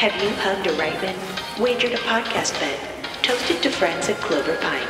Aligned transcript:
Have 0.00 0.16
you 0.22 0.30
hugged 0.30 0.66
a 0.66 0.70
Reitman? 0.80 1.60
Wagered 1.60 1.92
a 1.92 1.98
podcast 1.98 2.58
bet? 2.58 2.80
Toasted 3.22 3.62
to 3.62 3.68
friends 3.68 4.08
at 4.08 4.16
Clover 4.16 4.56
Pint? 4.56 4.88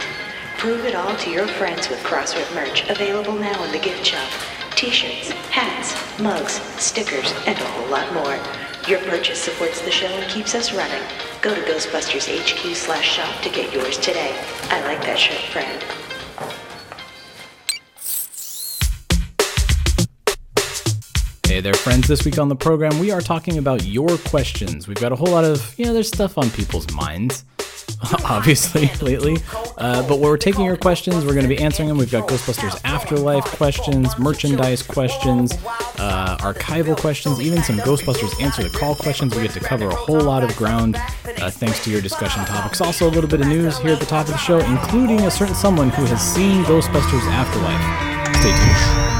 Prove 0.56 0.84
it 0.84 0.94
all 0.94 1.16
to 1.16 1.30
your 1.32 1.48
friends 1.48 1.90
with 1.90 1.98
Crossrip 2.04 2.54
merch 2.54 2.88
available 2.88 3.34
now 3.34 3.60
in 3.64 3.72
the 3.72 3.80
gift 3.80 4.06
shop. 4.06 4.30
T-shirts, 4.76 5.32
hats, 5.50 5.96
mugs, 6.20 6.62
stickers, 6.80 7.34
and 7.44 7.58
a 7.58 7.64
whole 7.64 7.88
lot 7.88 8.14
more. 8.14 8.38
Your 8.86 9.00
purchase 9.00 9.42
supports 9.42 9.80
the 9.80 9.90
show 9.90 10.06
and 10.06 10.30
keeps 10.30 10.54
us 10.54 10.72
running. 10.72 11.02
Go 11.42 11.56
to 11.56 11.60
Ghostbusters 11.62 12.30
HQ 12.30 12.76
slash 12.76 13.16
shop 13.16 13.42
to 13.42 13.50
get 13.50 13.74
yours 13.74 13.98
today. 13.98 14.32
I 14.70 14.80
like 14.82 15.00
that 15.02 15.18
shirt, 15.18 15.42
friend. 15.50 16.09
Hey 21.60 21.64
there, 21.64 21.74
friends. 21.74 22.08
This 22.08 22.24
week 22.24 22.38
on 22.38 22.48
the 22.48 22.56
program, 22.56 22.98
we 22.98 23.10
are 23.10 23.20
talking 23.20 23.58
about 23.58 23.84
your 23.84 24.16
questions. 24.16 24.88
We've 24.88 24.96
got 24.96 25.12
a 25.12 25.14
whole 25.14 25.28
lot 25.28 25.44
of, 25.44 25.78
you 25.78 25.84
know, 25.84 25.92
there's 25.92 26.08
stuff 26.08 26.38
on 26.38 26.48
people's 26.48 26.90
minds, 26.90 27.44
obviously, 28.24 28.90
lately. 29.02 29.36
Uh, 29.76 30.08
but 30.08 30.20
we're 30.20 30.38
taking 30.38 30.64
your 30.64 30.78
questions, 30.78 31.22
we're 31.22 31.34
going 31.34 31.46
to 31.46 31.54
be 31.54 31.58
answering 31.58 31.90
them. 31.90 31.98
We've 31.98 32.10
got 32.10 32.26
Ghostbusters 32.26 32.80
Afterlife 32.86 33.44
questions, 33.44 34.18
merchandise 34.18 34.82
questions, 34.82 35.52
uh, 35.98 36.38
archival 36.40 36.98
questions, 36.98 37.38
even 37.42 37.62
some 37.62 37.76
Ghostbusters 37.80 38.40
Answer 38.40 38.62
the 38.62 38.70
Call 38.70 38.94
questions. 38.94 39.36
We 39.36 39.42
get 39.42 39.50
to 39.50 39.60
cover 39.60 39.86
a 39.86 39.94
whole 39.94 40.22
lot 40.22 40.42
of 40.42 40.56
ground 40.56 40.96
uh, 40.96 41.50
thanks 41.50 41.84
to 41.84 41.90
your 41.90 42.00
discussion 42.00 42.42
topics. 42.46 42.80
Also, 42.80 43.06
a 43.06 43.12
little 43.12 43.28
bit 43.28 43.42
of 43.42 43.48
news 43.48 43.76
here 43.80 43.92
at 43.92 44.00
the 44.00 44.06
top 44.06 44.28
of 44.28 44.32
the 44.32 44.38
show, 44.38 44.60
including 44.60 45.20
a 45.26 45.30
certain 45.30 45.54
someone 45.54 45.90
who 45.90 46.06
has 46.06 46.22
seen 46.22 46.64
Ghostbusters 46.64 47.30
Afterlife. 47.30 48.34
Stay 48.36 48.48
tuned. 48.48 49.19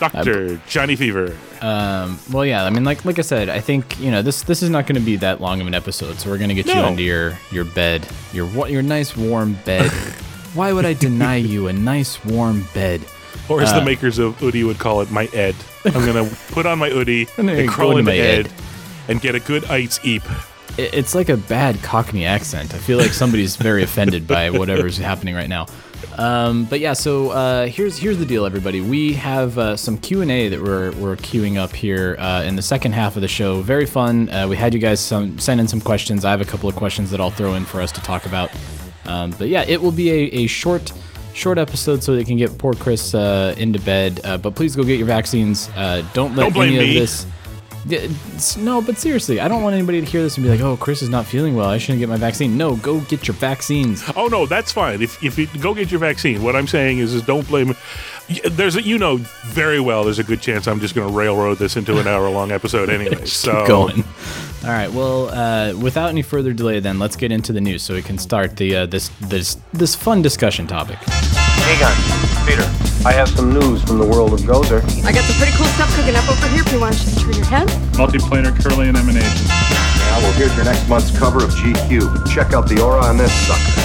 Doctor 0.00 0.60
Johnny 0.68 0.96
Fever. 0.96 1.36
Um, 1.60 2.18
well, 2.32 2.44
yeah. 2.46 2.64
I 2.64 2.70
mean, 2.70 2.84
like 2.84 3.04
like 3.04 3.18
I 3.18 3.22
said, 3.22 3.48
I 3.48 3.60
think 3.60 3.98
you 4.00 4.10
know 4.10 4.22
this 4.22 4.42
this 4.42 4.62
is 4.62 4.70
not 4.70 4.86
going 4.86 4.94
to 4.96 5.04
be 5.04 5.16
that 5.16 5.40
long 5.40 5.60
of 5.60 5.66
an 5.66 5.74
episode, 5.74 6.18
so 6.18 6.30
we're 6.30 6.38
going 6.38 6.48
to 6.50 6.54
get 6.54 6.66
you 6.66 6.80
into 6.80 7.02
your 7.02 7.36
your 7.50 7.64
bed, 7.64 8.06
your 8.32 8.46
your 8.68 8.82
nice 8.82 9.16
warm 9.16 9.54
bed. 9.64 9.90
Why 10.54 10.72
would 10.72 10.86
I 10.86 10.94
deny 10.94 11.36
you 11.36 11.68
a 11.68 11.72
nice 11.72 12.24
warm 12.24 12.64
bed? 12.74 13.00
Or 13.48 13.60
Uh, 13.60 13.64
as 13.64 13.72
the 13.72 13.84
makers 13.84 14.18
of 14.18 14.36
Udi 14.38 14.64
would 14.66 14.78
call 14.78 15.00
it, 15.00 15.10
my 15.10 15.26
Ed. 15.32 15.54
I'm 15.84 15.92
gonna 16.06 16.28
put 16.50 16.64
on 16.66 16.78
my 16.78 16.90
Udi 16.90 17.28
And 17.38 17.50
and 17.50 17.68
crawl 17.68 17.92
into 17.98 18.04
my 18.04 18.16
Ed, 18.16 18.46
Ed. 18.46 18.52
and 19.08 19.20
get 19.20 19.34
a 19.34 19.40
good 19.40 19.64
ice 19.66 19.98
eep. 20.04 20.22
It- 20.76 20.94
It's 20.94 21.14
like 21.14 21.28
a 21.28 21.36
bad 21.36 21.82
Cockney 21.82 22.24
accent. 22.24 22.72
I 22.74 22.78
feel 22.78 22.98
like 22.98 23.12
somebody's 23.12 23.56
very 23.56 23.82
offended 23.82 24.26
by 24.26 24.50
whatever's 24.50 24.96
happening 24.96 25.34
right 25.34 25.48
now. 25.48 25.66
Um, 26.18 26.64
but 26.64 26.80
yeah, 26.80 26.94
so 26.94 27.30
uh, 27.30 27.66
here's 27.66 27.96
here's 27.96 28.18
the 28.18 28.26
deal, 28.26 28.44
everybody. 28.44 28.80
We 28.80 29.12
have 29.14 29.56
uh, 29.56 29.76
some 29.76 29.96
Q 29.96 30.20
and 30.22 30.30
A 30.30 30.48
that 30.48 30.60
we're 30.60 30.90
we're 30.92 31.16
queuing 31.16 31.56
up 31.56 31.72
here 31.72 32.16
uh, 32.18 32.42
in 32.42 32.56
the 32.56 32.62
second 32.62 32.92
half 32.92 33.14
of 33.14 33.22
the 33.22 33.28
show. 33.28 33.60
Very 33.62 33.86
fun. 33.86 34.28
Uh, 34.28 34.48
we 34.48 34.56
had 34.56 34.74
you 34.74 34.80
guys 34.80 34.98
some 34.98 35.38
send 35.38 35.60
in 35.60 35.68
some 35.68 35.80
questions. 35.80 36.24
I 36.24 36.30
have 36.32 36.40
a 36.40 36.44
couple 36.44 36.68
of 36.68 36.74
questions 36.74 37.10
that 37.12 37.20
I'll 37.20 37.30
throw 37.30 37.54
in 37.54 37.64
for 37.64 37.80
us 37.80 37.92
to 37.92 38.00
talk 38.00 38.26
about. 38.26 38.50
Um, 39.06 39.30
but 39.38 39.48
yeah, 39.48 39.64
it 39.68 39.80
will 39.80 39.92
be 39.92 40.10
a, 40.10 40.22
a 40.42 40.46
short 40.48 40.92
short 41.34 41.56
episode 41.56 42.02
so 42.02 42.16
they 42.16 42.24
can 42.24 42.36
get 42.36 42.58
poor 42.58 42.74
Chris 42.74 43.14
uh, 43.14 43.54
into 43.56 43.78
bed. 43.80 44.20
Uh, 44.24 44.36
but 44.38 44.56
please 44.56 44.74
go 44.74 44.82
get 44.82 44.98
your 44.98 45.06
vaccines. 45.06 45.70
Uh, 45.76 46.04
don't 46.14 46.34
let 46.34 46.52
Don't 46.52 46.64
any 46.66 46.78
me. 46.78 46.88
of 46.88 46.94
this. 46.94 47.26
No, 48.58 48.82
but 48.82 48.98
seriously, 48.98 49.40
I 49.40 49.48
don't 49.48 49.62
want 49.62 49.74
anybody 49.74 50.00
to 50.00 50.06
hear 50.06 50.22
this 50.22 50.36
and 50.36 50.44
be 50.44 50.50
like, 50.50 50.60
"Oh, 50.60 50.76
Chris 50.76 51.02
is 51.02 51.08
not 51.08 51.26
feeling 51.26 51.56
well. 51.56 51.68
I 51.68 51.78
shouldn't 51.78 52.00
get 52.00 52.08
my 52.08 52.16
vaccine." 52.16 52.56
No, 52.56 52.76
go 52.76 53.00
get 53.00 53.26
your 53.26 53.34
vaccines. 53.34 54.04
Oh 54.16 54.26
no, 54.26 54.46
that's 54.46 54.72
fine. 54.72 55.00
If 55.02 55.22
if 55.22 55.38
you 55.38 55.46
go 55.60 55.74
get 55.74 55.90
your 55.90 56.00
vaccine, 56.00 56.42
what 56.42 56.54
I'm 56.56 56.66
saying 56.66 56.98
is 56.98 57.14
is 57.14 57.22
don't 57.22 57.46
blame. 57.48 57.74
There's 58.50 58.76
a, 58.76 58.82
you 58.82 58.98
know 58.98 59.16
very 59.46 59.80
well 59.80 60.04
there's 60.04 60.18
a 60.18 60.24
good 60.24 60.42
chance 60.42 60.66
I'm 60.68 60.80
just 60.80 60.94
going 60.94 61.08
to 61.08 61.14
railroad 61.14 61.56
this 61.58 61.76
into 61.76 61.98
an 61.98 62.06
hour 62.06 62.28
long 62.28 62.52
episode 62.52 62.90
anyway. 62.90 63.24
so 63.24 63.60
Keep 63.60 63.68
going. 63.68 64.04
All 64.64 64.70
right. 64.70 64.92
Well, 64.92 65.30
uh, 65.30 65.74
without 65.78 66.10
any 66.10 66.22
further 66.22 66.52
delay, 66.52 66.80
then 66.80 66.98
let's 66.98 67.16
get 67.16 67.32
into 67.32 67.54
the 67.54 67.60
news 67.60 67.82
so 67.82 67.94
we 67.94 68.02
can 68.02 68.18
start 68.18 68.56
the 68.56 68.76
uh, 68.76 68.86
this 68.86 69.08
this 69.20 69.56
this 69.72 69.94
fun 69.94 70.20
discussion 70.20 70.66
topic. 70.66 70.98
Egon, 71.68 71.92
Peter, 72.46 72.64
I 73.04 73.12
have 73.12 73.28
some 73.28 73.52
news 73.52 73.82
from 73.82 73.98
the 73.98 74.06
world 74.06 74.32
of 74.32 74.40
Gozer. 74.40 74.80
I 75.04 75.12
got 75.12 75.22
some 75.24 75.36
pretty 75.36 75.52
cool 75.56 75.66
stuff 75.76 75.94
cooking 75.94 76.16
up 76.16 76.28
over 76.28 76.48
here 76.48 76.62
if 76.64 76.72
you 76.72 76.80
want 76.80 76.96
to 76.96 77.14
turn 77.16 77.34
your 77.34 77.44
head. 77.44 77.68
multiplanar 77.92 78.52
Kirlian 78.56 78.96
emanation. 78.96 79.46
Now, 79.48 80.18
well, 80.20 80.32
here's 80.32 80.54
your 80.56 80.64
next 80.64 80.88
month's 80.88 81.16
cover 81.18 81.44
of 81.44 81.50
GQ. 81.50 82.26
Check 82.34 82.54
out 82.54 82.68
the 82.68 82.80
aura 82.82 83.02
on 83.04 83.18
this 83.18 83.32
sucker. 83.46 83.84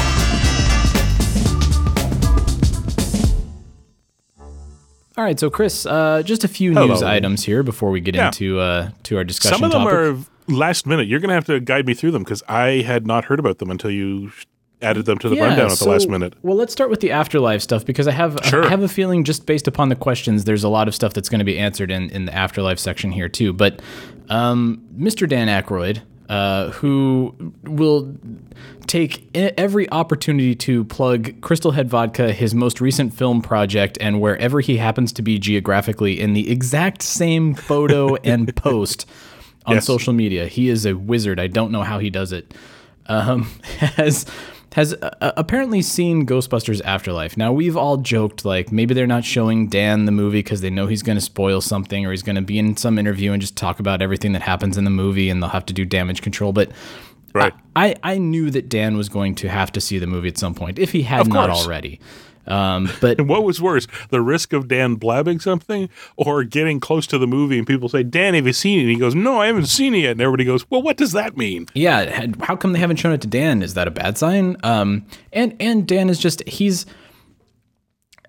All 5.15 5.23
right. 5.23 5.39
So, 5.39 5.49
Chris, 5.49 5.85
uh, 5.85 6.23
just 6.23 6.43
a 6.43 6.47
few 6.47 6.73
Hello. 6.73 6.87
news 6.87 7.03
items 7.03 7.43
here 7.45 7.61
before 7.63 7.91
we 7.91 7.99
get 8.01 8.15
Yeah. 8.15 8.27
into 8.27 8.59
uh, 8.59 8.89
to 9.03 9.17
our 9.17 9.23
discussion. 9.23 9.57
some 9.57 9.63
of 9.63 9.71
them 9.71 9.83
topic. 9.83 9.93
are 9.95 10.17
last 10.53 10.87
minute. 10.87 11.07
You're 11.07 11.19
going 11.19 11.29
to 11.29 11.35
have 11.35 11.45
to 11.45 11.59
guide 11.59 11.85
me 11.85 11.93
through 11.93 12.11
them 12.11 12.23
because 12.23 12.41
I 12.49 12.81
had 12.81 13.05
not 13.05 13.25
heard 13.25 13.39
about 13.39 13.59
them 13.59 13.69
until 13.69 13.91
you 13.91 14.31
added 14.83 15.05
them 15.05 15.17
to 15.19 15.29
the 15.29 15.37
rundown 15.39 15.71
at 15.71 15.77
the 15.79 15.89
last 15.89 16.09
minute. 16.09 16.33
Well, 16.43 16.55
let's 16.57 16.71
start 16.73 16.89
with 16.89 16.99
the 16.99 17.11
afterlife 17.11 17.61
stuff 17.61 17.85
because 17.85 18.07
I 18.07 18.11
have 18.11 18.37
Sure. 18.43 18.63
I 18.63 18.69
have 18.69 18.83
a 18.83 18.87
feeling 18.87 19.23
just 19.23 19.45
based 19.45 19.67
upon 19.67 19.89
the 19.89 19.95
questions, 19.95 20.43
there's 20.43 20.63
a 20.63 20.69
lot 20.69 20.87
of 20.87 20.93
stuff 20.95 21.13
that's 21.13 21.29
going 21.29 21.39
to 21.39 21.45
be 21.45 21.57
answered 21.57 21.89
in, 21.89 22.09
in 22.11 22.25
the 22.25 22.33
afterlife 22.35 22.79
section 22.79 23.11
here 23.11 23.29
too. 23.29 23.53
But 23.53 23.81
um, 24.29 24.81
Mr. 24.97 25.27
Dan 25.27 25.47
Aykroyd, 25.47 26.01
uh, 26.29 26.71
who 26.71 27.35
will 27.63 28.15
take 28.87 29.29
every 29.35 29.89
opportunity 29.91 30.55
to 30.55 30.83
plug 30.85 31.39
Crystal 31.41 31.71
Head 31.71 31.89
Vodka, 31.89 32.31
his 32.33 32.53
most 32.53 32.81
recent 32.81 33.13
film 33.13 33.41
project, 33.41 33.97
and 34.01 34.19
wherever 34.21 34.59
he 34.59 34.77
happens 34.77 35.11
to 35.13 35.21
be 35.21 35.39
geographically 35.39 36.19
in 36.19 36.33
the 36.33 36.51
exact 36.51 37.01
same 37.01 37.53
photo 37.53 38.15
and 38.23 38.53
post 38.55 39.05
on 39.65 39.75
Yes. 39.75 39.85
social 39.85 40.11
media. 40.13 40.47
He 40.47 40.67
is 40.69 40.85
a 40.85 40.93
wizard. 40.93 41.39
I 41.39 41.47
don't 41.47 41.71
know 41.71 41.83
how 41.83 41.99
he 41.99 42.09
does 42.09 42.31
it 42.33 42.53
um, 43.07 43.43
has 43.77 44.25
has 44.73 44.93
uh, 44.93 45.31
apparently 45.37 45.81
seen 45.81 46.25
Ghostbusters 46.25 46.81
Afterlife. 46.83 47.37
Now 47.37 47.51
we've 47.53 47.77
all 47.77 47.97
joked 47.97 48.43
like 48.43 48.71
maybe 48.71 48.93
they're 48.93 49.07
not 49.07 49.23
showing 49.23 49.67
Dan 49.67 50.05
the 50.05 50.11
movie 50.11 50.39
because 50.39 50.61
they 50.61 50.69
know 50.69 50.87
he's 50.87 51.03
going 51.03 51.17
to 51.17 51.21
spoil 51.21 51.61
something 51.61 52.05
or 52.05 52.11
he's 52.11 52.23
going 52.23 52.35
to 52.35 52.41
be 52.41 52.57
in 52.57 52.75
some 52.77 52.97
interview 52.97 53.31
and 53.31 53.41
just 53.41 53.55
talk 53.55 53.79
about 53.79 54.01
everything 54.01 54.33
that 54.33 54.41
happens 54.41 54.77
in 54.77 54.83
the 54.83 54.89
movie 54.89 55.29
and 55.29 55.41
they'll 55.41 55.49
have 55.49 55.65
to 55.67 55.73
do 55.73 55.85
damage 55.85 56.21
control. 56.21 56.53
But 56.53 56.71
Right. 57.33 57.53
I 57.75 57.95
I 58.03 58.19
knew 58.19 58.51
that 58.51 58.69
Dan 58.69 58.95
was 58.95 59.09
going 59.09 59.35
to 59.35 59.49
have 59.49 59.71
to 59.71 59.81
see 59.81 59.97
the 59.97 60.07
movie 60.07 60.27
at 60.27 60.37
some 60.37 60.53
point 60.53 60.77
if 60.77 60.91
he 60.91 61.01
had 61.01 61.27
not 61.27 61.49
already. 61.49 61.99
Um, 62.45 62.89
but 63.01 63.19
And 63.19 63.29
what 63.29 63.43
was 63.43 63.61
worse, 63.61 63.87
the 64.09 64.21
risk 64.21 64.51
of 64.53 64.67
Dan 64.67 64.95
blabbing 64.95 65.39
something 65.39 65.89
or 66.17 66.43
getting 66.43 66.79
close 66.79 67.07
to 67.07 67.17
the 67.17 67.27
movie 67.27 67.57
and 67.57 67.65
people 67.65 67.87
say, 67.89 68.03
Dan, 68.03 68.33
have 68.33 68.45
you 68.47 68.53
seen 68.53 68.79
it? 68.79 68.81
And 68.83 68.91
he 68.91 68.97
goes, 68.97 69.15
No, 69.15 69.39
I 69.41 69.47
haven't 69.47 69.67
seen 69.67 69.93
it 69.95 69.99
yet. 69.99 70.11
And 70.11 70.21
everybody 70.21 70.43
goes, 70.45 70.69
Well, 70.69 70.81
what 70.81 70.97
does 70.97 71.13
that 71.13 71.37
mean? 71.37 71.67
Yeah, 71.73 72.27
how 72.41 72.55
come 72.55 72.73
they 72.73 72.79
haven't 72.79 72.97
shown 72.97 73.13
it 73.13 73.21
to 73.21 73.27
Dan? 73.27 73.63
Is 73.63 73.73
that 73.75 73.87
a 73.87 73.91
bad 73.91 74.17
sign? 74.17 74.57
Um, 74.63 75.05
and 75.31 75.55
and 75.59 75.87
Dan 75.87 76.09
is 76.09 76.19
just 76.19 76.47
he's 76.47 76.85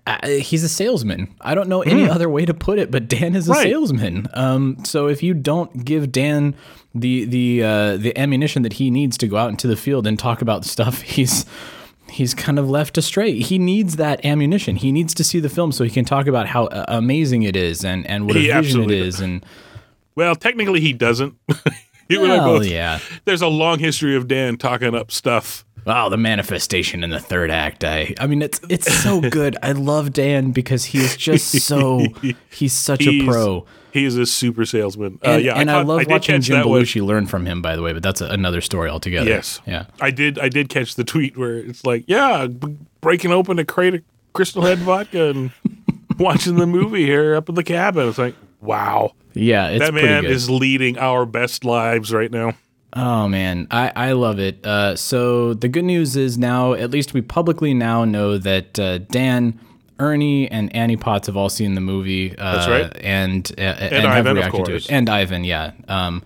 uh, 0.07 0.27
he's 0.27 0.63
a 0.63 0.69
salesman. 0.69 1.33
I 1.41 1.55
don't 1.55 1.67
know 1.67 1.81
any 1.81 2.07
other 2.07 2.29
way 2.29 2.45
to 2.45 2.53
put 2.53 2.77
it, 2.77 2.91
but 2.91 3.07
Dan 3.07 3.35
is 3.35 3.49
a 3.49 3.53
Right. 3.53 3.63
salesman. 3.63 4.27
Um, 4.35 4.77
so 4.85 5.07
if 5.07 5.23
you 5.23 5.33
don't 5.33 5.83
give 5.83 6.11
Dan 6.11 6.53
the 6.93 7.25
the 7.25 7.63
uh, 7.63 7.97
the 7.97 8.15
ammunition 8.17 8.61
that 8.61 8.73
he 8.73 8.91
needs 8.91 9.17
to 9.17 9.27
go 9.27 9.37
out 9.37 9.49
into 9.49 9.67
the 9.67 9.75
field 9.75 10.05
and 10.05 10.17
talk 10.19 10.41
about 10.43 10.63
stuff, 10.63 11.01
he's 11.15 11.45
he's 12.15 12.33
kind 12.33 12.57
of 12.57 12.69
left 12.69 12.97
astray. 12.97 13.39
He 13.39 13.59
needs 13.59 13.97
that 13.97 14.23
ammunition. 14.25 14.77
He 14.77 14.91
needs 14.91 15.13
to 15.15 15.23
see 15.23 15.39
the 15.39 15.49
film 15.49 15.71
so 15.71 15.83
he 15.83 15.89
can 15.89 16.05
talk 16.05 16.27
about 16.27 16.47
how 16.47 16.65
uh, 16.67 16.85
amazing 16.87 17.43
it 17.43 17.55
is 17.55 17.83
and 17.83 18.07
and 18.07 18.25
what 18.25 18.37
a 18.37 18.39
He 18.39 18.45
vision 18.47 18.89
it 18.89 18.91
absolutely 18.91 19.25
and. 19.25 19.45
Well, 20.15 20.33
technically, 20.33 20.79
he 20.79 20.93
doesn't. 20.93 21.35
you 22.07 22.23
and 22.23 22.31
I 22.31 22.37
both. 22.37 22.65
yeah. 22.65 22.99
There's 23.25 23.41
a 23.41 23.47
long 23.47 23.79
history 23.79 24.15
of 24.15 24.29
Dan 24.29 24.57
talking 24.57 24.95
up 24.95 25.11
stuff. 25.11 25.65
Oh, 25.85 26.09
the 26.09 26.17
manifestation 26.17 27.03
in 27.03 27.09
the 27.09 27.19
third 27.19 27.51
act. 27.51 27.83
I, 27.83 28.15
I 28.17 28.25
mean, 28.25 28.41
it's 28.41 28.61
it's 28.69 28.91
so 29.03 29.19
good. 29.29 29.57
I 29.61 29.73
love 29.73 30.13
Dan 30.13 30.51
because 30.51 30.85
he's 30.85 31.17
just 31.17 31.51
so 31.61 32.05
he's 32.49 32.73
such 32.73 33.03
He's, 33.03 33.23
a 33.23 33.25
pro. 33.25 33.65
He's 33.95 34.15
a 34.17 34.25
super 34.25 34.65
salesman. 34.65 35.19
And, 35.23 35.35
uh, 35.35 35.37
yeah, 35.37 35.53
and 35.55 35.71
I, 35.71 35.73
caught- 35.75 35.85
love 35.87 35.99
did 36.01 36.09
watching 36.09 36.41
Jim 36.41 36.67
one. 36.69 36.81
Belushi 36.81 37.03
learn 37.03 37.25
from 37.27 37.45
him. 37.45 37.61
By 37.61 37.75
the 37.75 37.81
way, 37.81 37.93
but 37.93 38.03
that's 38.03 38.21
a, 38.21 38.25
another 38.27 38.61
story 38.61 38.89
altogether. 38.89 39.29
Yes. 39.29 39.61
Yeah. 39.65 39.85
I 40.01 40.11
did. 40.11 40.37
I 40.37 40.49
did 40.49 40.69
catch 40.69 40.95
the 40.95 41.03
tweet 41.03 41.37
where 41.37 41.55
it's 41.57 41.83
like, 41.85 42.03
yeah, 42.07 42.47
b- 42.47 42.77
breaking 43.01 43.31
open 43.31 43.57
a 43.57 43.65
crate 43.65 43.95
of 43.95 44.01
Crystal 44.33 44.61
Head 44.63 44.79
vodka 44.79 45.29
and 45.29 45.51
watching 46.19 46.57
the 46.57 46.67
movie 46.67 47.05
here 47.05 47.35
up 47.35 47.49
in 47.49 47.55
the 47.55 47.63
cabin. 47.63 48.07
It's 48.09 48.17
like, 48.17 48.35
Wow. 48.61 49.13
Yeah, 49.33 49.69
it's 49.69 49.85
that 49.85 49.93
man 49.93 50.25
is 50.25 50.49
leading 50.49 50.97
our 50.97 51.25
best 51.25 51.63
lives 51.65 52.13
right 52.13 52.31
now. 52.31 52.53
Oh 52.93 53.27
man, 53.27 53.67
I, 53.69 53.91
I 53.95 54.11
love 54.13 54.39
it. 54.39 54.65
Uh, 54.65 54.95
so 54.95 55.53
the 55.53 55.67
good 55.67 55.83
news 55.83 56.15
is 56.15 56.37
now, 56.37 56.71
at 56.73 56.89
least 56.91 57.13
we 57.13 57.21
publicly 57.21 57.73
now 57.73 58.05
know 58.05 58.37
that 58.37 58.79
uh, 58.79 58.99
Dan, 58.99 59.59
Ernie, 59.99 60.49
and 60.49 60.75
Annie 60.75 60.97
Potts 60.97 61.27
have 61.27 61.37
all 61.37 61.49
seen 61.49 61.75
the 61.75 61.81
movie. 61.81 62.37
Uh, 62.37 62.55
That's 62.55 62.67
right. 62.67 63.01
and 63.03 63.51
uh, 63.57 63.61
and, 63.61 64.07
Ivan, 64.07 64.11
have 64.11 64.25
of 64.25 64.35
reacted 64.37 64.65
to 64.65 64.75
it. 64.75 64.91
And 64.91 65.09
Ivan, 65.09 65.43
yeah. 65.43 65.71
Um, 65.87 66.23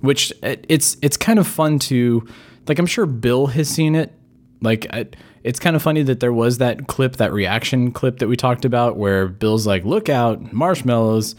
which 0.00 0.32
uh, 0.42 0.56
it's 0.68 0.96
it's 1.02 1.16
kind 1.16 1.38
of 1.38 1.46
fun 1.46 1.78
to 1.80 2.26
like. 2.66 2.78
I'm 2.78 2.86
sure 2.86 3.06
Bill 3.06 3.48
has 3.48 3.68
seen 3.68 3.94
it. 3.94 4.12
Like 4.60 4.86
I, 4.92 5.06
it's 5.42 5.58
kind 5.58 5.76
of 5.76 5.82
funny 5.82 6.02
that 6.02 6.20
there 6.20 6.32
was 6.32 6.58
that 6.58 6.86
clip, 6.86 7.16
that 7.16 7.32
reaction 7.32 7.92
clip 7.92 8.18
that 8.18 8.28
we 8.28 8.36
talked 8.36 8.64
about, 8.64 8.96
where 8.96 9.26
Bill's 9.28 9.66
like, 9.66 9.84
"Look 9.84 10.08
out, 10.08 10.52
marshmallows." 10.52 11.34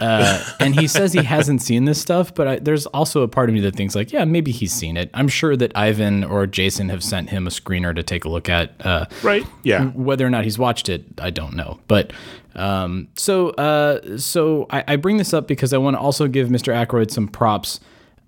Uh, 0.00 0.42
and 0.60 0.74
he 0.74 0.86
says 0.88 1.12
he 1.12 1.22
hasn't 1.22 1.60
seen 1.62 1.84
this 1.84 2.00
stuff, 2.00 2.34
but 2.34 2.48
I, 2.48 2.58
there's 2.58 2.86
also 2.86 3.22
a 3.22 3.28
part 3.28 3.48
of 3.50 3.54
me 3.54 3.60
that 3.60 3.76
thinks 3.76 3.94
like, 3.94 4.12
yeah, 4.12 4.24
maybe 4.24 4.50
he's 4.50 4.72
seen 4.72 4.96
it. 4.96 5.10
I'm 5.14 5.28
sure 5.28 5.56
that 5.56 5.76
Ivan 5.76 6.24
or 6.24 6.46
Jason 6.46 6.88
have 6.88 7.04
sent 7.04 7.30
him 7.30 7.46
a 7.46 7.50
screener 7.50 7.94
to 7.94 8.02
take 8.02 8.24
a 8.24 8.28
look 8.28 8.48
at. 8.48 8.74
Uh, 8.84 9.04
Right? 9.22 9.46
Yeah. 9.62 9.84
whether 9.88 10.26
or 10.26 10.30
not 10.30 10.44
he's 10.44 10.58
watched 10.58 10.88
it, 10.88 11.04
I 11.18 11.30
don't 11.30 11.54
know. 11.54 11.78
But 11.86 12.12
um, 12.54 13.08
so 13.14 13.50
uh, 13.50 14.16
so 14.18 14.66
I, 14.70 14.84
I 14.88 14.96
bring 14.96 15.18
this 15.18 15.32
up 15.34 15.46
because 15.46 15.72
I 15.72 15.78
want 15.78 15.94
to 15.96 16.00
also 16.00 16.26
give 16.28 16.48
Mr. 16.48 16.74
Aykroyd 16.74 17.10
some 17.10 17.28
props. 17.28 17.78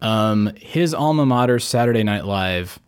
Um, 0.01 0.53
his 0.61 0.93
alma 0.95 1.25
mater, 1.25 1.59
Saturday 1.59 2.03
Night 2.03 2.25
Live, 2.25 2.79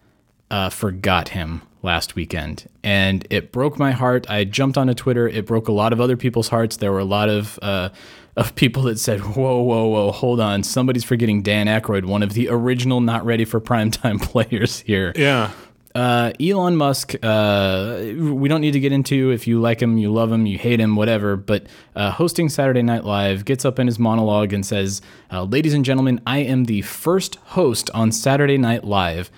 uh, 0.51 0.69
forgot 0.69 1.31
him 1.31 1.63
last 1.83 2.15
weekend, 2.17 2.69
and 2.83 3.27
it 3.31 3.53
broke 3.53 3.79
my 3.79 3.93
heart. 3.93 4.29
I 4.31 4.45
jumped 4.45 4.77
onto 4.79 4.95
Twitter. 4.95 5.29
It 5.29 5.47
broke 5.47 5.69
a 5.69 5.73
lot 5.73 5.93
of 5.93 6.01
other 6.01 6.17
people's 6.17 6.49
hearts. 6.49 6.77
There 6.79 6.91
were 6.93 6.99
a 6.99 7.05
lot 7.05 7.29
of 7.29 7.59
uh, 7.63 7.91
of 8.37 8.55
people 8.55 8.83
that 8.85 8.99
said, 8.99 9.21
"Whoa, 9.21 9.63
whoa, 9.63 9.87
whoa, 9.87 10.13
hold 10.13 10.41
on! 10.41 10.63
Somebody's 10.63 11.05
forgetting 11.05 11.43
Dan 11.43 11.67
Aykroyd, 11.67 12.05
one 12.05 12.23
of 12.23 12.33
the 12.33 12.49
original 12.49 13.01
not 13.01 13.25
ready 13.25 13.45
for 13.45 13.61
primetime 13.61 14.21
players 14.23 14.81
here." 14.81 15.13
Yeah. 15.17 15.53
Uh, 15.95 16.33
Elon 16.41 16.75
Musk, 16.75 17.15
uh, 17.23 17.99
we 18.01 18.49
don't 18.49 18.61
need 18.61 18.73
to 18.73 18.81
get 18.81 18.91
into 18.91 19.31
if 19.31 19.47
you 19.47 19.61
like 19.61 19.81
him, 19.81 19.97
you 19.97 20.13
love 20.13 20.33
him, 20.33 20.45
you 20.45 20.59
hate 20.59 20.81
him, 20.81 20.97
whatever, 20.97 21.37
but 21.37 21.69
uh, 21.95 22.11
hosting 22.11 22.49
Saturday 22.49 22.83
Night 22.83 23.05
Live 23.05 23.45
gets 23.45 23.65
up 23.65 23.79
in 23.79 23.87
his 23.87 23.97
monologue 23.97 24.53
and 24.53 24.67
says, 24.67 25.01
uh, 25.31 25.45
Ladies 25.45 25.73
and 25.73 25.85
gentlemen, 25.85 26.21
I 26.27 26.39
am 26.39 26.65
the 26.65 26.83
first 26.83 27.37
host 27.37 27.91
on 27.95 28.11
Saturday 28.11 28.59
Night 28.59 28.83
Live 28.83 29.31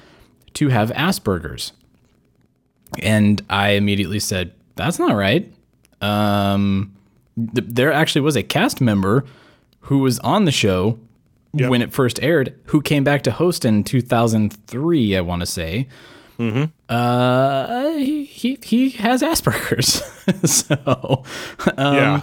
to 0.55 0.69
have 0.69 0.91
Asperger's. 0.93 1.75
And 3.01 3.45
I 3.51 3.71
immediately 3.73 4.21
said, 4.21 4.55
That's 4.77 4.99
not 4.99 5.15
right. 5.15 5.53
Um, 6.01 6.96
th- 7.37 7.67
there 7.69 7.93
actually 7.93 8.23
was 8.23 8.37
a 8.37 8.43
cast 8.43 8.81
member 8.81 9.25
who 9.83 9.99
was 9.99 10.19
on 10.21 10.45
the 10.45 10.53
show 10.53 10.99
Yep. 11.53 11.71
when 11.71 11.81
it 11.81 11.91
first 11.93 12.23
aired 12.23 12.55
who 12.67 12.83
came 12.83 13.03
back 13.03 13.23
to 13.23 13.31
host 13.31 13.65
in 13.65 13.83
2003, 13.83 15.17
I 15.17 15.21
want 15.23 15.41
to 15.41 15.47
say. 15.47 15.89
Uh, 16.89 17.93
he, 17.95 18.25
he 18.25 18.59
he 18.63 18.91
has 18.91 19.23
Asperger's, 19.23 20.03
so 20.51 21.25
yeah. 21.79 22.21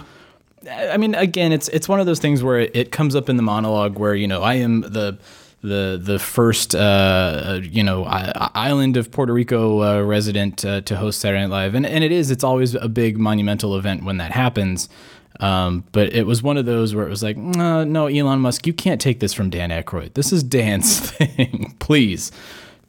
I 0.70 0.96
mean, 0.96 1.14
again, 1.16 1.50
it's 1.52 1.66
it's 1.68 1.88
one 1.88 1.98
of 2.00 2.06
those 2.06 2.20
things 2.20 2.42
where 2.44 2.60
it, 2.60 2.70
it 2.76 2.92
comes 2.92 3.16
up 3.16 3.28
in 3.28 3.36
the 3.36 3.42
monologue 3.42 3.98
where 3.98 4.14
you 4.14 4.28
know 4.28 4.42
I 4.42 4.54
am 4.54 4.82
the 4.82 5.18
the 5.64 5.98
the 6.00 6.18
first 6.18 6.74
uh, 6.74 7.58
you 7.62 7.82
know 7.82 8.04
island 8.04 8.96
of 8.96 9.10
Puerto 9.10 9.32
Rico 9.32 9.82
uh, 9.82 10.02
resident 10.02 10.64
uh, 10.64 10.82
to 10.82 10.96
host 10.96 11.20
Saturday 11.20 11.40
Night 11.40 11.50
Live, 11.50 11.74
and 11.74 11.86
and 11.86 12.04
it 12.04 12.12
is 12.12 12.30
it's 12.30 12.44
always 12.44 12.74
a 12.74 12.88
big 12.88 13.18
monumental 13.18 13.76
event 13.76 14.04
when 14.04 14.18
that 14.18 14.30
happens. 14.30 14.88
Um, 15.40 15.82
but 15.90 16.12
it 16.12 16.26
was 16.26 16.42
one 16.42 16.56
of 16.56 16.64
those 16.64 16.94
where 16.94 17.04
it 17.04 17.10
was 17.10 17.24
like, 17.24 17.36
no, 17.36 17.82
no, 17.82 18.06
Elon 18.06 18.38
Musk, 18.38 18.68
you 18.68 18.72
can't 18.72 19.00
take 19.00 19.18
this 19.18 19.32
from 19.32 19.50
Dan 19.50 19.70
Aykroyd. 19.70 20.14
This 20.14 20.32
is 20.32 20.44
Dan's 20.44 21.10
thing. 21.10 21.74
Please, 21.80 22.30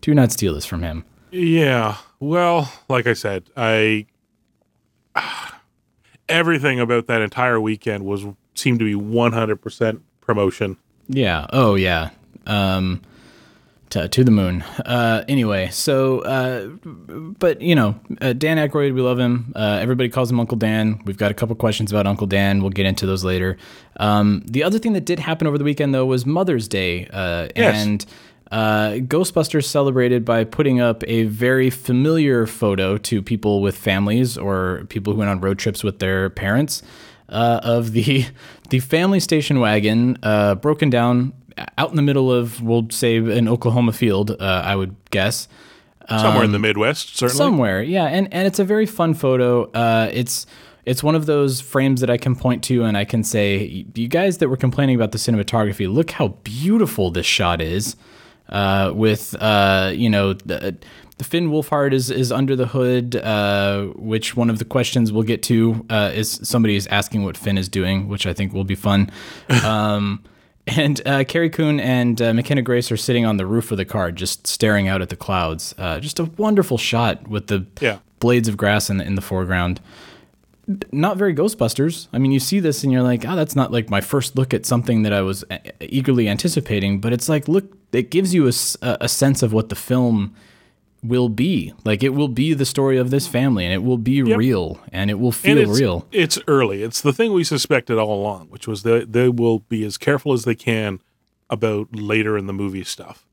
do 0.01 0.13
not 0.13 0.31
steal 0.31 0.53
this 0.53 0.65
from 0.65 0.83
him. 0.83 1.05
Yeah. 1.31 1.97
Well, 2.19 2.71
like 2.87 3.07
I 3.07 3.13
said, 3.13 3.45
I 3.57 4.05
everything 6.29 6.79
about 6.79 7.07
that 7.07 7.21
entire 7.21 7.59
weekend 7.59 8.05
was 8.05 8.25
seemed 8.53 8.79
to 8.79 8.85
be 8.85 8.93
100% 8.93 10.01
promotion. 10.21 10.77
Yeah. 11.07 11.47
Oh, 11.51 11.75
yeah. 11.75 12.09
Um, 12.45 13.01
to, 13.91 14.07
to 14.09 14.23
the 14.23 14.31
moon. 14.31 14.61
Uh, 14.83 15.23
anyway, 15.29 15.69
so, 15.71 16.19
uh, 16.21 16.67
but 16.67 17.61
you 17.61 17.75
know, 17.75 17.95
uh, 18.19 18.33
Dan 18.33 18.57
Aykroyd, 18.57 18.93
we 18.93 19.01
love 19.01 19.19
him. 19.19 19.53
Uh, 19.55 19.77
everybody 19.79 20.09
calls 20.09 20.29
him 20.29 20.39
Uncle 20.39 20.57
Dan. 20.57 20.99
We've 21.05 21.17
got 21.17 21.29
a 21.31 21.35
couple 21.35 21.55
questions 21.55 21.91
about 21.91 22.07
Uncle 22.07 22.25
Dan. 22.27 22.61
We'll 22.61 22.71
get 22.71 22.87
into 22.87 23.05
those 23.05 23.23
later. 23.23 23.57
Um, 23.97 24.41
the 24.47 24.63
other 24.63 24.79
thing 24.79 24.93
that 24.93 25.05
did 25.05 25.19
happen 25.19 25.45
over 25.47 25.57
the 25.59 25.63
weekend, 25.63 25.93
though, 25.93 26.05
was 26.05 26.25
Mother's 26.25 26.67
Day. 26.67 27.07
Uh, 27.13 27.47
Yes. 27.55 27.85
and 27.85 28.05
uh, 28.51 28.89
Ghostbusters 29.07 29.65
celebrated 29.65 30.25
by 30.25 30.43
putting 30.45 30.81
up 30.81 31.03
a 31.07 31.23
very 31.23 31.69
familiar 31.69 32.47
photo 32.47 32.97
to 32.97 33.21
people 33.21 33.61
with 33.61 33.77
families 33.77 34.35
or 34.37 34.85
people 34.89 35.13
who 35.13 35.19
went 35.19 35.29
on 35.29 35.39
road 35.39 35.59
trips 35.59 35.83
with 35.83 35.99
their 35.99 36.29
parents 36.31 36.81
uh, 37.29 37.59
of 37.63 37.91
the 37.93 38.25
the 38.71 38.79
family 38.79 39.19
station 39.19 39.59
wagon 39.59 40.17
uh, 40.23 40.55
broken 40.55 40.89
down 40.89 41.33
out 41.77 41.89
in 41.89 41.95
the 41.95 42.01
middle 42.01 42.31
of 42.31 42.61
we'll 42.61 42.87
say 42.89 43.17
an 43.17 43.47
Oklahoma 43.47 43.91
field. 43.93 44.31
Uh, 44.31 44.61
I 44.65 44.75
would 44.75 44.95
guess 45.11 45.47
Somewhere 46.07 46.43
in 46.43 46.51
the 46.51 46.59
Midwest, 46.59 47.17
certainly. 47.17 47.35
somewhere 47.37 47.81
yeah 47.81 48.05
and 48.05 48.31
and 48.31 48.45
it's 48.47 48.59
a 48.59 48.63
very 48.63 48.85
fun 48.85 49.15
photo 49.15 49.63
uh 49.71 50.07
it's 50.13 50.45
it's 50.85 51.01
one 51.01 51.15
of 51.15 51.25
those 51.25 51.61
frames 51.61 51.99
that 52.01 52.11
I 52.11 52.17
can 52.17 52.35
point 52.35 52.63
to 52.65 52.83
and 52.83 52.95
I 52.95 53.05
can 53.05 53.23
say, 53.23 53.85
you 53.95 54.07
guys 54.07 54.37
that 54.37 54.49
were 54.49 54.57
complaining 54.57 54.95
about 54.95 55.11
the 55.13 55.17
cinematography, 55.17 55.91
look 55.91 56.11
how 56.11 56.27
beautiful 56.43 57.09
this 57.09 57.25
shot 57.25 57.59
is. 57.59 57.95
Uh, 58.49 58.91
with 58.93 59.35
uh, 59.41 59.91
you 59.95 60.07
know, 60.07 60.33
the, 60.33 60.77
the 61.17 61.23
Finn 61.23 61.49
Wolfhard 61.49 61.91
is 61.93 62.11
is 62.11 62.31
under 62.31 62.55
the 62.55 62.67
hood. 62.67 63.15
Uh, 63.15 63.85
which 63.95 64.35
one 64.37 64.51
of 64.51 64.59
the 64.59 64.65
questions 64.65 65.11
we'll 65.11 65.23
get 65.23 65.41
to 65.43 65.83
uh, 65.89 66.11
is 66.13 66.39
somebody 66.43 66.75
is 66.75 66.85
asking 66.87 67.23
what 67.23 67.35
Finn 67.35 67.57
is 67.57 67.67
doing, 67.67 68.07
which 68.07 68.27
I 68.27 68.33
think 68.33 68.53
will 68.53 68.63
be 68.63 68.75
fun. 68.75 69.09
Um, 69.63 70.21
and 70.67 71.01
uh, 71.05 71.23
Carrie 71.25 71.49
Coon 71.49 71.79
and 71.79 72.21
uh, 72.21 72.33
McKenna 72.33 72.61
Grace 72.61 72.91
are 72.91 72.97
sitting 72.97 73.25
on 73.25 73.37
the 73.37 73.45
roof 73.45 73.71
of 73.71 73.77
the 73.77 73.85
car, 73.85 74.11
just 74.11 74.47
staring 74.47 74.87
out 74.87 75.01
at 75.01 75.09
the 75.09 75.15
clouds. 75.15 75.75
Uh, 75.77 75.99
just 75.99 76.19
a 76.19 76.25
wonderful 76.25 76.77
shot 76.77 77.27
with 77.27 77.47
the 77.47 77.65
Yeah. 77.79 77.99
blades 78.19 78.47
of 78.47 78.57
grass 78.57 78.89
in 78.89 78.97
the, 78.97 79.05
in 79.05 79.15
the 79.15 79.21
foreground. 79.21 79.79
Not 80.91 81.17
very 81.17 81.35
Ghostbusters. 81.35 82.07
I 82.11 82.17
mean, 82.17 82.31
you 82.31 82.39
see 82.39 82.59
this 82.59 82.83
and 82.83 82.91
you're 82.91 83.03
like, 83.03 83.23
oh, 83.27 83.35
that's 83.35 83.55
not 83.55 83.71
like 83.71 83.89
my 83.91 84.01
first 84.01 84.35
look 84.35 84.51
at 84.51 84.65
something 84.65 85.03
that 85.03 85.13
I 85.13 85.21
was 85.21 85.43
uh, 85.51 85.59
eagerly 85.79 86.27
anticipating. 86.27 86.99
But 86.99 87.13
it's 87.13 87.29
like, 87.29 87.47
look, 87.47 87.65
it 87.91 88.09
gives 88.09 88.33
you 88.33 88.47
a 88.47 88.51
sense 89.07 89.43
of 89.43 89.53
what 89.53 89.69
the 89.69 89.75
film 89.75 90.35
will 91.07 91.29
be. 91.29 91.73
Like, 91.83 92.03
it 92.03 92.09
will 92.09 92.27
be 92.27 92.53
the 92.53 92.65
story 92.65 92.97
of 92.97 93.09
this 93.09 93.27
family 93.27 93.65
and 93.65 93.73
it 93.73 93.83
will 93.83 93.97
be 93.97 94.21
real 94.21 94.79
and 94.91 95.09
it 95.09 95.19
will 95.19 95.31
feel 95.31 95.57
it's, 95.57 95.79
real. 95.79 96.07
It's 96.11 96.39
early. 96.47 96.83
It's 96.83 97.01
the 97.01 97.13
thing 97.13 97.33
we 97.33 97.43
suspected 97.43 97.97
all 97.97 98.13
along, 98.21 98.47
which 98.47 98.67
was 98.67 98.83
that 98.83 99.13
they 99.13 99.29
will 99.29 99.59
be 99.59 99.83
as 99.85 99.97
careful 99.97 100.33
as 100.33 100.43
they 100.43 100.55
can 100.55 100.99
about 101.49 101.95
later 101.95 102.37
in 102.37 102.47
the 102.47 102.53
movie 102.53 102.83
stuff. 102.83 103.25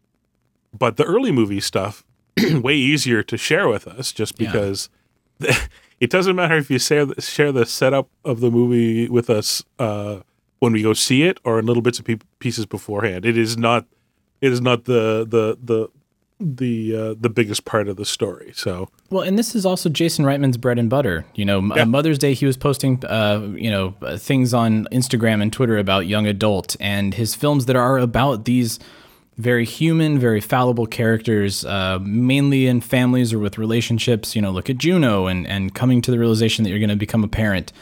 But 0.77 0.97
the 0.97 1.05
early 1.05 1.33
movie 1.33 1.61
stuff, 1.61 2.05
way 2.41 2.75
easier 2.75 3.23
to 3.23 3.37
share 3.37 3.69
with 3.69 3.87
us, 3.87 4.13
just 4.13 4.41
Yeah. 4.41 4.51
because 4.53 4.89
it 6.01 6.11
doesn't 6.11 6.37
matter 6.37 6.57
if 6.57 6.71
you 6.71 6.79
share 6.79 7.07
the, 7.07 7.21
share 7.21 7.53
the 7.53 7.67
setup 7.67 8.09
of 8.25 8.41
the 8.41 8.51
movie 8.51 9.09
with 9.09 9.29
us 9.31 9.63
uh, 9.79 10.21
when 10.61 10.73
we 10.73 10.83
go 10.83 10.93
see 10.93 11.25
it, 11.25 11.39
or 11.45 11.59
in 11.59 11.67
little 11.67 11.83
bits 11.83 11.99
of 11.99 12.05
pe- 12.05 12.19
pieces 12.39 12.67
beforehand. 12.67 13.25
It 13.27 13.37
is 13.37 13.57
not. 13.57 13.87
It 14.41 14.51
is 14.53 14.61
not 14.61 14.85
the 14.85 15.27
the 15.29 15.57
the 15.63 15.89
the 16.43 16.97
uh, 16.97 17.15
the 17.19 17.29
biggest 17.29 17.65
part 17.65 17.89
of 17.89 17.97
the 17.97 18.05
story. 18.05 18.53
So 18.55 18.89
Well, 19.11 19.23
and 19.23 19.39
this 19.39 19.55
is 19.55 19.65
also 19.65 19.89
Jason 19.89 20.25
Reitman's 20.25 20.57
bread 20.57 20.79
and 20.79 20.91
butter. 20.91 21.25
You 21.35 21.45
know, 21.45 21.61
Yeah. 21.75 21.85
Mother's 21.85 22.19
Day, 22.19 22.35
he 22.35 22.47
was 22.47 22.57
posting, 22.57 23.05
uh, 23.05 23.41
you 23.55 23.71
know, 23.71 23.95
uh, 24.03 24.17
things 24.17 24.53
on 24.55 24.87
Instagram 24.93 25.43
and 25.43 25.53
Twitter 25.53 25.79
about 25.79 26.07
young 26.07 26.27
adult 26.27 26.77
and 26.81 27.15
his 27.15 27.35
films 27.35 27.67
that 27.67 27.77
are 27.77 27.99
about 27.99 28.45
these 28.45 28.79
very 29.39 29.65
human, 29.65 30.19
very 30.19 30.41
fallible 30.41 30.87
characters, 30.87 31.65
uh, 31.65 31.99
mainly 32.03 32.67
in 32.67 32.81
families 32.81 33.33
or 33.33 33.39
with 33.39 33.57
relationships. 33.59 34.37
You 34.37 34.43
know, 34.43 34.51
look 34.51 34.69
at 34.69 34.79
Juno 34.79 35.27
and 35.27 35.47
and 35.47 35.75
coming 35.75 36.03
to 36.03 36.11
the 36.11 36.19
realization 36.19 36.65
that 36.65 36.71
you're 36.71 36.79
going 36.79 36.91
to 36.91 36.97
become 36.97 37.25
a 37.25 37.29
parent. 37.29 37.73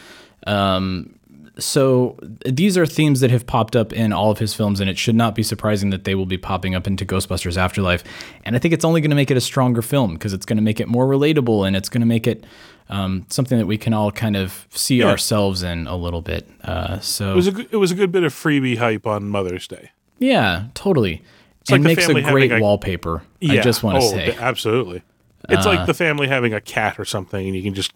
Um, 0.47 1.15
so 1.61 2.17
these 2.45 2.77
are 2.77 2.87
themes 2.87 3.21
that 3.21 3.31
have 3.31 3.47
popped 3.47 3.77
up 3.77 3.93
in 3.93 4.13
all 4.13 4.31
of 4.31 4.39
his 4.39 4.55
films, 4.55 4.81
and 4.81 4.91
it 4.91 4.99
should 4.99 5.15
not 5.15 5.35
be 5.35 5.43
surprising 5.43 5.91
that 5.91 6.05
they 6.05 6.15
will 6.15 6.27
be 6.27 6.39
popping 6.39 6.75
up 6.75 6.87
into 6.87 7.05
Ghostbusters 7.05 7.57
Afterlife. 7.57 8.03
And 8.45 8.57
I 8.57 8.59
think 8.59 8.75
it's 8.75 8.85
only 8.85 9.01
going 9.01 9.11
to 9.11 9.17
make 9.17 9.31
it 9.31 9.37
a 9.37 9.41
stronger 9.41 9.83
film 9.83 10.15
because 10.15 10.33
it's 10.33 10.45
going 10.47 10.57
to 10.57 10.63
make 10.63 10.81
it 10.81 10.89
more 10.89 11.07
relatable, 11.07 11.67
and 11.67 11.77
it's 11.77 11.89
going 11.89 12.01
to 12.01 12.07
make 12.07 12.27
it 12.27 12.45
um, 12.89 13.25
something 13.29 13.57
that 13.59 13.67
we 13.67 13.79
can 13.79 13.93
all 13.95 14.11
kind 14.11 14.37
of 14.37 14.67
see 14.71 14.97
Yeah. 14.97 15.07
ourselves 15.07 15.63
in 15.63 15.87
a 15.87 15.95
little 15.97 16.23
bit. 16.23 16.49
Uh, 16.65 16.99
so 16.99 17.31
it 17.33 17.37
was 17.37 17.47
a 17.47 17.53
good- 17.53 17.69
it 17.71 17.77
was 17.77 17.93
a 17.93 17.95
good 17.95 18.11
bit 18.11 18.25
of 18.25 18.33
freebie 18.35 18.79
hype 18.79 19.07
on 19.07 19.29
Mother's 19.29 19.69
Day. 19.69 19.91
yeah, 20.19 20.65
totally. 20.75 21.23
like 21.69 21.77
and 21.77 21.85
the 21.85 21.89
makes 21.89 22.09
a 22.09 22.21
great 22.33 22.51
a- 22.51 22.59
wallpaper. 22.59 23.23
I 23.43 23.61
just 23.61 23.83
want 23.83 24.01
to 24.01 24.07
oh, 24.07 24.11
say. 24.11 24.37
Uh, 24.37 24.41
absolutely. 24.41 25.03
It's 25.49 25.67
like 25.67 25.87
the 25.87 25.95
family 25.95 26.29
having 26.29 26.53
a 26.55 26.61
cat 26.61 26.99
or 26.99 27.05
something, 27.05 27.47
and 27.47 27.57
you 27.57 27.63
can 27.63 27.75
just 27.75 27.93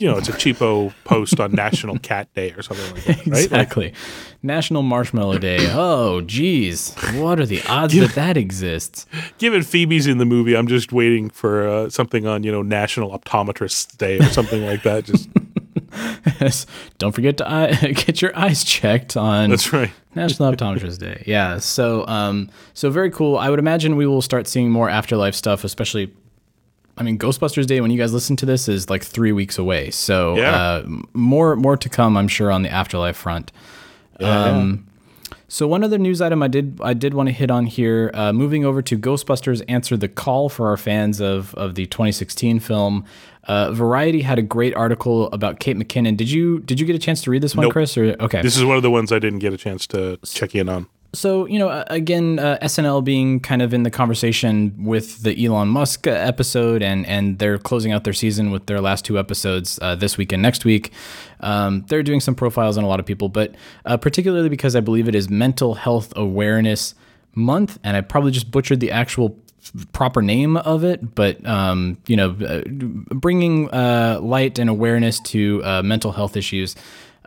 you 0.00 0.08
know 0.08 0.16
it's 0.18 0.28
a 0.28 0.32
cheapo 0.32 0.92
post 1.04 1.40
on 1.40 1.52
National 1.52 1.98
Cat 1.98 2.32
Day 2.34 2.52
or 2.52 2.62
something 2.62 2.94
like 2.94 3.04
that, 3.04 3.16
right? 3.16 3.26
Like, 3.26 3.44
Exactly. 3.44 3.92
National 4.42 4.82
Marshmallow 4.82 5.38
Day. 5.38 5.58
Oh, 5.72 6.20
geez. 6.20 6.94
What 7.14 7.40
are 7.40 7.46
the 7.46 7.62
odds 7.68 7.94
that 7.98 8.14
that 8.14 8.36
exists? 8.36 9.06
given 9.38 9.62
Phoebe's 9.62 10.06
in 10.06 10.18
the 10.18 10.24
movie, 10.24 10.56
I'm 10.56 10.68
just 10.68 10.92
waiting 10.92 11.30
for 11.30 11.68
uh, 11.68 11.90
something 11.90 12.26
on 12.26 12.42
you 12.44 12.52
know 12.52 12.62
National 12.62 13.18
Optometrist 13.18 13.96
Day 13.98 14.18
or 14.18 14.24
something 14.24 14.64
like 14.64 14.82
that. 14.84 15.04
Just 15.04 15.28
Yes. 16.40 16.66
Don't 16.98 17.12
forget 17.12 17.38
to 17.38 17.50
eye, 17.50 17.72
get 18.06 18.20
your 18.20 18.36
eyes 18.38 18.62
checked 18.62 19.16
on 19.16 19.50
that's 19.50 19.72
right. 19.72 19.90
National 20.14 20.52
Optometrist 20.52 20.98
Day. 21.00 21.22
Yeah. 21.26 21.58
So, 21.58 22.06
um, 22.06 22.50
so 22.74 22.90
very 22.90 23.10
cool. 23.10 23.38
I 23.38 23.48
would 23.50 23.58
imagine 23.58 23.96
we 23.96 24.06
will 24.06 24.22
start 24.22 24.46
seeing 24.46 24.70
more 24.70 24.88
afterlife 24.90 25.34
stuff, 25.34 25.64
especially. 25.64 26.12
I 26.98 27.02
mean, 27.04 27.18
Ghostbusters 27.18 27.66
Day. 27.66 27.80
When 27.80 27.90
you 27.90 27.98
guys 27.98 28.12
listen 28.12 28.36
to 28.36 28.46
this, 28.46 28.68
is 28.68 28.90
like 28.90 29.02
three 29.04 29.32
weeks 29.32 29.56
away. 29.58 29.90
So, 29.90 30.36
Yeah. 30.36 30.50
uh, 30.54 30.86
more 31.14 31.56
more 31.56 31.76
to 31.76 31.88
come, 31.88 32.16
I'm 32.16 32.28
sure, 32.28 32.50
on 32.50 32.62
the 32.62 32.70
afterlife 32.70 33.16
front. 33.16 33.52
Um, 34.20 34.84
so 35.50 35.66
one 35.66 35.82
other 35.84 35.96
news 35.98 36.20
item 36.20 36.42
I 36.42 36.48
did 36.48 36.78
I 36.82 36.92
did 36.92 37.14
want 37.14 37.28
to 37.28 37.32
hit 37.32 37.50
on 37.50 37.66
here. 37.66 38.10
Uh, 38.12 38.32
moving 38.32 38.64
over 38.64 38.82
to 38.82 38.98
Ghostbusters 38.98 39.62
Answer 39.68 39.96
the 39.96 40.08
Call 40.08 40.48
for 40.48 40.68
our 40.68 40.76
fans 40.76 41.20
of 41.20 41.54
of 41.54 41.74
the 41.74 41.86
2016 41.86 42.60
film. 42.60 43.04
Uh, 43.44 43.72
Variety 43.72 44.20
had 44.22 44.38
a 44.38 44.42
great 44.42 44.74
article 44.74 45.30
about 45.32 45.58
Kate 45.58 45.76
McKinnon. 45.76 46.16
Did 46.16 46.30
you 46.30 46.58
did 46.60 46.78
you 46.80 46.84
get 46.86 46.96
a 46.96 46.98
chance 46.98 47.22
to 47.22 47.30
read 47.30 47.42
this 47.42 47.54
one, 47.56 47.64
Nope. 47.64 47.72
Chris? 47.72 47.96
Or 47.96 48.14
okay, 48.20 48.42
This 48.42 48.56
is 48.58 48.64
one 48.64 48.76
of 48.76 48.82
the 48.82 48.90
ones 48.90 49.10
I 49.12 49.18
didn't 49.18 49.38
get 49.38 49.52
a 49.54 49.56
chance 49.56 49.86
to 49.88 50.18
check 50.24 50.54
in 50.54 50.68
on. 50.68 50.86
So 51.14 51.46
you 51.46 51.58
know, 51.58 51.84
again, 51.88 52.38
uh, 52.38 52.58
SNL 52.62 53.02
being 53.02 53.40
kind 53.40 53.62
of 53.62 53.72
in 53.72 53.82
the 53.82 53.90
conversation 53.90 54.74
with 54.84 55.22
the 55.22 55.44
Elon 55.44 55.68
Musk 55.68 56.06
uh, 56.06 56.10
episode, 56.10 56.82
and 56.82 57.06
and 57.06 57.38
they're 57.38 57.58
closing 57.58 57.92
out 57.92 58.04
their 58.04 58.12
season 58.12 58.50
with 58.50 58.66
their 58.66 58.80
last 58.80 59.04
two 59.04 59.18
episodes 59.18 59.78
uh, 59.80 59.94
this 59.94 60.18
week 60.18 60.32
and 60.32 60.42
next 60.42 60.64
week. 60.64 60.92
Um, 61.40 61.84
they're 61.88 62.02
doing 62.02 62.20
some 62.20 62.34
profiles 62.34 62.76
on 62.76 62.84
a 62.84 62.88
lot 62.88 63.00
of 63.00 63.06
people, 63.06 63.28
but 63.28 63.54
uh, 63.86 63.96
particularly 63.96 64.48
because 64.48 64.76
I 64.76 64.80
believe 64.80 65.08
it 65.08 65.14
is 65.14 65.30
Mental 65.30 65.74
Health 65.74 66.12
Awareness 66.16 66.94
Month, 67.34 67.78
and 67.82 67.96
I 67.96 68.00
probably 68.02 68.32
just 68.32 68.50
butchered 68.50 68.80
the 68.80 68.90
actual 68.90 69.38
proper 69.92 70.22
name 70.22 70.56
of 70.56 70.84
it, 70.84 71.14
but 71.14 71.44
um, 71.46 71.98
you 72.06 72.16
know, 72.16 72.30
uh, 72.30 72.62
bringing 73.14 73.70
uh, 73.70 74.18
light 74.20 74.58
and 74.58 74.68
awareness 74.70 75.20
to 75.20 75.62
uh, 75.64 75.82
mental 75.82 76.12
health 76.12 76.36
issues. 76.36 76.74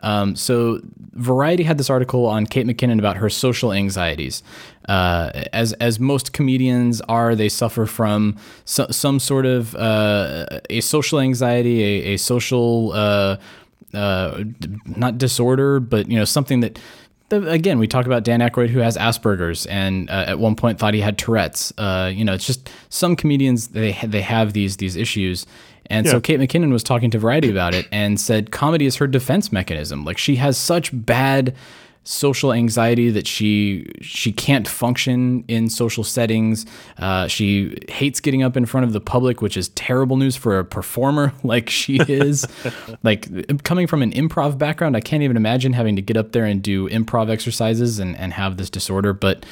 Um, 0.02 0.36
so 0.36 0.80
Variety 1.14 1.62
had 1.62 1.76
this 1.76 1.90
article 1.90 2.26
on 2.26 2.46
Kate 2.46 2.66
McKinnon 2.66 2.98
about 2.98 3.18
her 3.18 3.28
social 3.28 3.72
anxieties. 3.72 4.42
Uh, 4.88 5.30
as 5.52 5.74
as 5.74 6.00
most 6.00 6.32
comedians 6.32 7.02
are, 7.02 7.34
they 7.34 7.50
suffer 7.50 7.84
from 7.84 8.36
so, 8.64 8.86
some 8.90 9.20
sort 9.20 9.44
of 9.44 9.74
uh, 9.76 10.60
a 10.70 10.80
social 10.80 11.20
anxiety, 11.20 11.82
a, 11.82 12.14
a 12.14 12.16
social 12.16 12.92
uh, 12.92 13.36
uh, 13.92 14.42
not 14.86 15.18
disorder, 15.18 15.80
but 15.80 16.08
you 16.10 16.18
know 16.18 16.24
something 16.24 16.60
that. 16.60 16.78
Again, 17.30 17.78
we 17.78 17.88
talk 17.88 18.04
about 18.04 18.24
Dan 18.24 18.40
Aykroyd 18.40 18.68
who 18.68 18.80
has 18.80 18.98
Asperger's, 18.98 19.64
and 19.64 20.10
uh, 20.10 20.24
at 20.28 20.38
one 20.38 20.54
point 20.54 20.78
thought 20.78 20.92
he 20.92 21.00
had 21.00 21.16
Tourette's. 21.16 21.72
Uh, 21.78 22.12
you 22.12 22.26
know, 22.26 22.34
it's 22.34 22.46
just 22.46 22.68
some 22.90 23.16
comedians 23.16 23.68
they 23.68 23.92
ha- 23.92 24.06
they 24.06 24.20
have 24.20 24.52
these 24.52 24.76
these 24.76 24.96
issues, 24.96 25.46
and 25.86 26.08
so 26.08 26.20
Kate 26.20 26.40
McKinnon 26.40 26.72
was 26.72 26.82
talking 26.82 27.10
to 27.10 27.18
Variety 27.18 27.50
about 27.50 27.74
it 27.74 27.86
and 27.92 28.20
said 28.20 28.50
comedy 28.50 28.86
is 28.86 28.96
her 28.96 29.06
defense 29.06 29.52
mechanism. 29.52 30.04
Like 30.04 30.18
she 30.18 30.36
has 30.36 30.56
such 30.56 30.90
bad 30.92 31.54
social 32.04 32.52
anxiety 32.52 33.10
that 33.10 33.26
she 33.26 33.86
she 34.00 34.32
can't 34.32 34.66
function 34.66 35.44
in 35.48 35.68
social 35.68 36.02
settings. 36.02 36.66
Uh, 36.98 37.28
she 37.28 37.76
hates 37.88 38.20
getting 38.20 38.42
up 38.42 38.56
in 38.56 38.66
front 38.66 38.84
of 38.84 38.92
the 38.92 39.00
public, 39.00 39.40
which 39.40 39.56
is 39.56 39.68
terrible 39.70 40.16
news 40.16 40.36
for 40.36 40.58
a 40.58 40.64
performer 40.64 41.32
like 41.42 41.70
she 41.70 41.98
is. 42.08 42.46
like 43.02 43.62
coming 43.64 43.86
from 43.86 44.02
an 44.02 44.12
improv 44.12 44.58
background, 44.58 44.96
I 44.96 45.00
can't 45.00 45.22
even 45.22 45.36
imagine 45.36 45.72
having 45.72 45.96
to 45.96 46.02
get 46.02 46.16
up 46.16 46.32
there 46.32 46.44
and 46.44 46.62
do 46.62 46.88
improv 46.88 47.30
exercises 47.30 47.98
and, 47.98 48.16
and 48.16 48.32
have 48.32 48.56
this 48.56 48.70
disorder. 48.70 49.12
But 49.12 49.44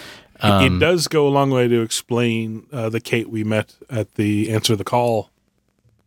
it 0.42 0.80
does 0.80 1.06
go 1.06 1.28
a 1.28 1.30
long 1.30 1.50
way 1.50 1.68
to 1.68 1.82
explain 1.82 2.66
uh, 2.72 2.88
the 2.88 3.00
Kate 3.00 3.28
we 3.28 3.44
met 3.44 3.76
at 3.88 4.14
the 4.14 4.50
Answer 4.50 4.75
the 4.75 4.84
Call 4.84 5.30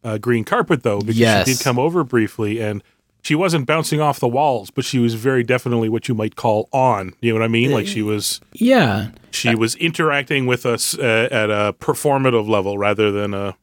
uh, 0.03 0.17
green 0.17 0.43
carpet, 0.43 0.83
though, 0.83 1.00
because 1.00 1.17
Yes. 1.17 1.48
she 1.48 1.53
did 1.55 1.63
come 1.63 1.77
over 1.79 2.03
briefly 2.03 2.60
and 2.60 2.83
she 3.22 3.36
wasn't 3.36 3.65
bouncing 3.65 4.01
off 4.01 4.19
the 4.19 4.27
walls, 4.27 4.69
but 4.69 4.83
she 4.83 5.00
was 5.00 5.13
very 5.13 5.43
definitely 5.43 5.88
what 5.88 6.07
you 6.10 6.13
might 6.15 6.36
call 6.36 6.67
on. 6.74 7.13
You 7.22 7.31
know 7.33 7.39
what 7.39 7.45
I 7.45 7.48
mean? 7.48 7.72
Like 7.72 7.88
she 7.88 8.01
was 8.01 8.41
yeah, 8.51 9.12
she 9.31 9.55
was 9.55 9.75
interacting 9.75 10.45
with 10.45 10.65
us 10.65 10.98
uh, 10.98 11.29
at 11.31 11.50
a 11.50 11.74
performative 11.79 12.50
level 12.50 12.77
rather 12.77 13.12
than 13.12 13.33
a 13.33 13.55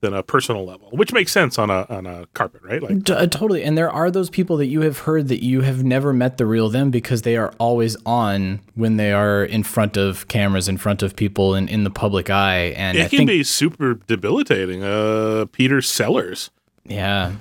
than 0.00 0.12
a 0.12 0.22
personal 0.22 0.64
level, 0.64 0.88
which 0.90 1.12
makes 1.12 1.32
sense 1.32 1.58
on 1.58 1.70
a 1.70 1.86
on 1.88 2.06
a 2.06 2.26
carpet, 2.34 2.62
right? 2.62 2.82
Like 2.82 3.04
T- 3.04 3.12
uh, 3.12 3.26
totally. 3.26 3.62
And 3.62 3.76
there 3.76 3.90
are 3.90 4.10
those 4.10 4.28
people 4.28 4.56
that 4.58 4.66
you 4.66 4.82
have 4.82 5.00
heard 5.00 5.28
that 5.28 5.42
you 5.42 5.62
have 5.62 5.84
never 5.84 6.12
met 6.12 6.36
the 6.36 6.46
real 6.46 6.68
them 6.68 6.90
because 6.90 7.22
they 7.22 7.36
are 7.36 7.52
always 7.58 7.96
on 8.04 8.60
when 8.74 8.96
they 8.96 9.12
are 9.12 9.44
in 9.44 9.62
front 9.62 9.96
of 9.96 10.28
cameras, 10.28 10.68
in 10.68 10.76
front 10.76 11.02
of 11.02 11.16
people, 11.16 11.54
and 11.54 11.68
in 11.68 11.84
the 11.84 11.90
public 11.90 12.28
eye. 12.28 12.74
And 12.76 12.98
it 12.98 13.06
I 13.06 13.08
can 13.08 13.18
think, 13.18 13.30
be 13.30 13.42
super 13.42 13.94
debilitating. 14.06 14.84
Uh, 14.84 15.46
Peter 15.50 15.80
Sellers, 15.80 16.50
yeah, 16.84 17.36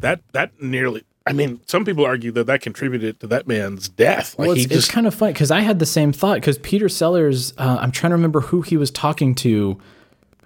that 0.00 0.20
that 0.32 0.60
nearly. 0.60 1.04
I 1.26 1.32
mean, 1.32 1.60
some 1.64 1.86
people 1.86 2.04
argue 2.04 2.32
that 2.32 2.44
that 2.48 2.60
contributed 2.60 3.18
to 3.20 3.26
that 3.28 3.48
man's 3.48 3.88
death. 3.88 4.38
Like 4.38 4.46
well, 4.46 4.56
it's, 4.56 4.66
just 4.66 4.74
it's 4.74 4.88
kind 4.90 5.06
of 5.06 5.14
funny 5.14 5.32
because 5.32 5.50
I 5.50 5.60
had 5.60 5.78
the 5.78 5.86
same 5.86 6.12
thought 6.12 6.34
because 6.34 6.58
Peter 6.58 6.90
Sellers, 6.90 7.54
uh, 7.56 7.78
I'm 7.80 7.90
trying 7.92 8.10
to 8.10 8.16
remember 8.16 8.40
who 8.40 8.60
he 8.60 8.76
was 8.76 8.90
talking 8.90 9.34
to. 9.36 9.80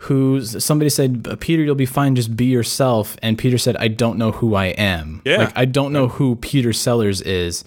Who's 0.03 0.63
somebody 0.65 0.91
said, 0.91 1.41
Peter, 1.41 1.63
you'll 1.63 1.75
be 1.75 1.87
fine, 1.87 2.15
just 2.15 2.37
be 2.37 2.45
yourself. 2.45 3.17
And 3.21 3.37
Peter 3.37 3.59
said, 3.59 3.77
I 3.79 3.89
don't 3.89 4.17
know 4.17 4.31
who 4.31 4.55
I 4.55 4.67
am. 4.67 5.23
Yeah. 5.25 5.39
Like, 5.39 5.53
I 5.57 5.65
don't 5.65 5.93
know 5.93 6.07
who 6.07 6.37
Peter 6.37 6.73
Sellers 6.73 7.21
is. 7.21 7.65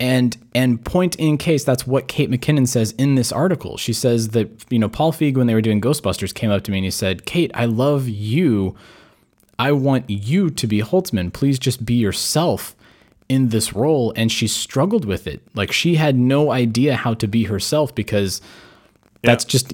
And 0.00 0.36
and 0.54 0.84
point 0.84 1.14
in 1.16 1.38
case 1.38 1.62
that's 1.62 1.86
what 1.86 2.08
Kate 2.08 2.30
McKinnon 2.30 2.66
says 2.66 2.92
in 2.92 3.14
this 3.14 3.30
article. 3.30 3.76
She 3.76 3.92
says 3.92 4.30
that 4.30 4.50
you 4.68 4.78
know 4.78 4.88
Paul 4.88 5.12
Feig 5.12 5.36
when 5.36 5.46
they 5.46 5.54
were 5.54 5.60
doing 5.60 5.80
Ghostbusters 5.80 6.34
came 6.34 6.50
up 6.50 6.64
to 6.64 6.72
me 6.72 6.78
and 6.78 6.84
he 6.84 6.90
said, 6.90 7.24
"Kate, 7.24 7.52
I 7.54 7.66
love 7.66 8.08
you. 8.08 8.74
I 9.60 9.70
want 9.70 10.10
you 10.10 10.50
to 10.50 10.66
be 10.66 10.80
Holtzmann. 10.80 11.32
Please 11.32 11.56
just 11.56 11.86
be 11.86 11.94
yourself 11.94 12.74
in 13.28 13.50
this 13.50 13.74
role." 13.74 14.12
And 14.16 14.32
she 14.32 14.48
struggled 14.48 15.04
with 15.04 15.28
it. 15.28 15.40
Like 15.54 15.70
she 15.70 15.94
had 15.94 16.16
no 16.16 16.50
idea 16.50 16.96
how 16.96 17.14
to 17.14 17.28
be 17.28 17.44
herself 17.44 17.94
because 17.94 18.40
that's 19.22 19.44
just 19.44 19.72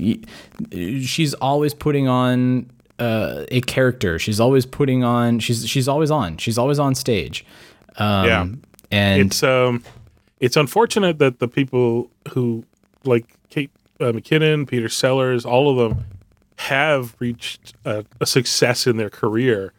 she's 0.72 1.34
always 1.34 1.74
putting 1.74 2.08
on 2.08 2.70
uh, 2.98 3.44
a 3.50 3.60
character. 3.62 4.18
She's 4.18 4.40
always 4.40 4.66
putting 4.66 5.04
on. 5.04 5.38
She's 5.38 5.66
she's 5.68 5.88
always 5.88 6.10
on. 6.10 6.36
She's 6.36 6.58
always 6.58 6.78
on 6.78 6.94
stage. 6.94 7.44
Um, 7.96 8.26
Yeah. 8.26 8.46
and 8.90 9.22
it's 9.22 9.42
um 9.42 9.82
it's 10.40 10.56
unfortunate 10.56 11.18
that 11.18 11.38
the 11.40 11.48
people 11.48 12.10
who 12.32 12.64
like 13.04 13.26
Kate 13.50 13.70
uh, 14.00 14.12
McKinnon, 14.12 14.68
Peter 14.68 14.88
Sellers, 14.88 15.44
all 15.44 15.70
of 15.70 15.76
them 15.90 16.04
have 16.56 17.14
reached 17.20 17.74
a, 17.84 18.04
a 18.20 18.26
success 18.26 18.86
in 18.86 18.96
their 18.96 19.10
career 19.10 19.72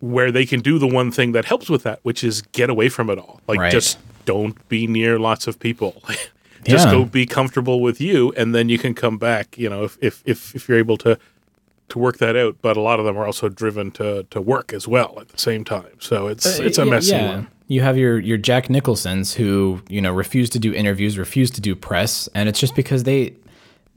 where 0.00 0.30
they 0.30 0.44
can 0.46 0.60
do 0.60 0.78
the 0.78 0.86
one 0.86 1.10
thing 1.10 1.32
that 1.32 1.44
helps 1.44 1.68
with 1.70 1.82
that, 1.84 1.98
which 2.02 2.22
is 2.22 2.42
get 2.52 2.68
away 2.70 2.88
from 2.88 3.10
it 3.10 3.18
all. 3.18 3.40
Like 3.48 3.58
Right. 3.58 3.72
just 3.72 3.98
don't 4.24 4.68
be 4.68 4.86
near 4.86 5.18
lots 5.18 5.46
of 5.46 5.58
people. 5.58 6.02
just 6.66 6.86
Yeah. 6.86 6.92
go 6.92 7.04
be 7.04 7.26
comfortable 7.26 7.80
with 7.80 8.00
you 8.00 8.32
and 8.36 8.54
then 8.54 8.68
you 8.68 8.78
can 8.78 8.94
come 8.94 9.18
back, 9.18 9.56
you 9.58 9.68
know, 9.68 9.84
if 9.84 9.96
if 10.00 10.22
if, 10.24 10.54
if 10.54 10.68
you're 10.68 10.78
able 10.78 10.96
to 10.98 11.18
to 11.88 11.98
work 12.00 12.18
that 12.18 12.34
out, 12.36 12.56
but 12.62 12.76
a 12.76 12.80
lot 12.80 12.98
of 12.98 13.04
them 13.06 13.16
are 13.16 13.24
also 13.26 13.48
driven 13.48 13.90
to 13.92 14.24
to 14.30 14.40
work 14.40 14.72
as 14.72 14.88
well 14.88 15.18
at 15.20 15.28
the 15.28 15.38
same 15.38 15.64
time. 15.64 15.92
So 16.00 16.26
it's 16.26 16.58
it's 16.58 16.78
a 16.78 16.82
Uh, 16.82 16.84
Yeah, 16.86 16.90
messy 16.90 17.12
yeah. 17.12 17.28
one. 17.36 17.46
You 17.68 17.80
have 17.82 17.96
your 17.96 18.18
your 18.18 18.38
Jack 18.38 18.68
Nicholsons 18.70 19.34
who 19.34 19.80
you 19.88 20.00
know 20.00 20.12
refuse 20.12 20.50
to 20.50 20.58
do 20.58 20.72
interviews, 20.72 21.18
refuse 21.18 21.50
to 21.52 21.60
do 21.60 21.74
press, 21.74 22.28
and 22.34 22.48
it's 22.48 22.60
just 22.60 22.74
because 22.76 23.04
they 23.04 23.34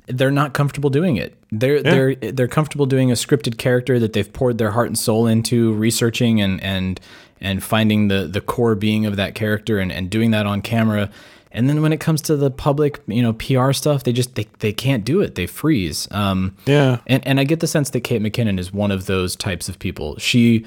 they're 0.08 0.32
not 0.32 0.54
comfortable 0.56 0.90
doing 0.90 1.18
it. 1.18 1.36
They're 1.52 1.82
they're 1.84 2.16
they're 2.16 2.48
comfortable 2.48 2.86
doing 2.88 3.12
a 3.12 3.16
scripted 3.16 3.58
character 3.60 4.00
that 4.00 4.14
they've 4.14 4.32
poured 4.32 4.58
their 4.58 4.72
heart 4.72 4.88
and 4.88 4.98
soul 4.98 5.28
into 5.28 5.74
researching 5.74 6.42
and 6.42 6.62
and 6.64 7.00
and 7.42 7.64
finding 7.64 8.08
the 8.08 8.28
the 8.28 8.42
core 8.42 8.74
being 8.76 9.06
of 9.06 9.16
that 9.18 9.36
character 9.36 9.78
and 9.80 9.92
and 9.92 10.10
doing 10.10 10.32
that 10.32 10.46
on 10.48 10.62
camera. 10.62 11.10
And 11.52 11.68
then 11.68 11.82
when 11.82 11.92
it 11.92 12.00
comes 12.00 12.22
to 12.24 12.36
the 12.36 12.52
public, 12.52 13.00
you 13.08 13.24
know, 13.24 13.34
PR 13.34 13.72
stuff, 13.72 14.04
they 14.04 14.12
just 14.14 14.36
they, 14.36 14.46
they 14.60 14.72
can't 14.72 15.04
do 15.04 15.20
it. 15.22 15.36
They 15.36 15.48
freeze. 15.48 16.08
Um, 16.12 16.56
Yeah. 16.66 17.00
and 17.08 17.26
and 17.28 17.40
I 17.40 17.44
get 17.44 17.60
the 17.60 17.68
sense 17.68 17.90
that 17.92 18.02
Kate 18.02 18.22
McKinnon 18.22 18.60
is 18.60 18.72
one 18.74 18.92
of 18.92 19.06
those 19.08 19.36
types 19.36 19.68
of 19.70 19.80
people. 19.80 20.18
She 20.20 20.66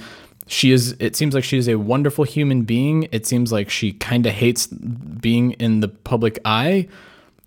she 0.49 0.73
is 0.73 0.97
it 0.99 1.15
seems 1.15 1.35
like 1.35 1.45
she 1.45 1.57
is 1.57 1.69
a 1.69 1.77
wonderful 1.77 2.25
human 2.25 2.63
being. 2.63 3.07
It 3.13 3.27
seems 3.27 3.53
like 3.53 3.71
she 3.71 3.93
kind 3.93 4.27
of 4.27 4.33
hates 4.33 4.67
being 4.67 5.53
in 5.53 5.81
the 5.81 5.89
public 5.89 6.39
eye. 6.45 6.89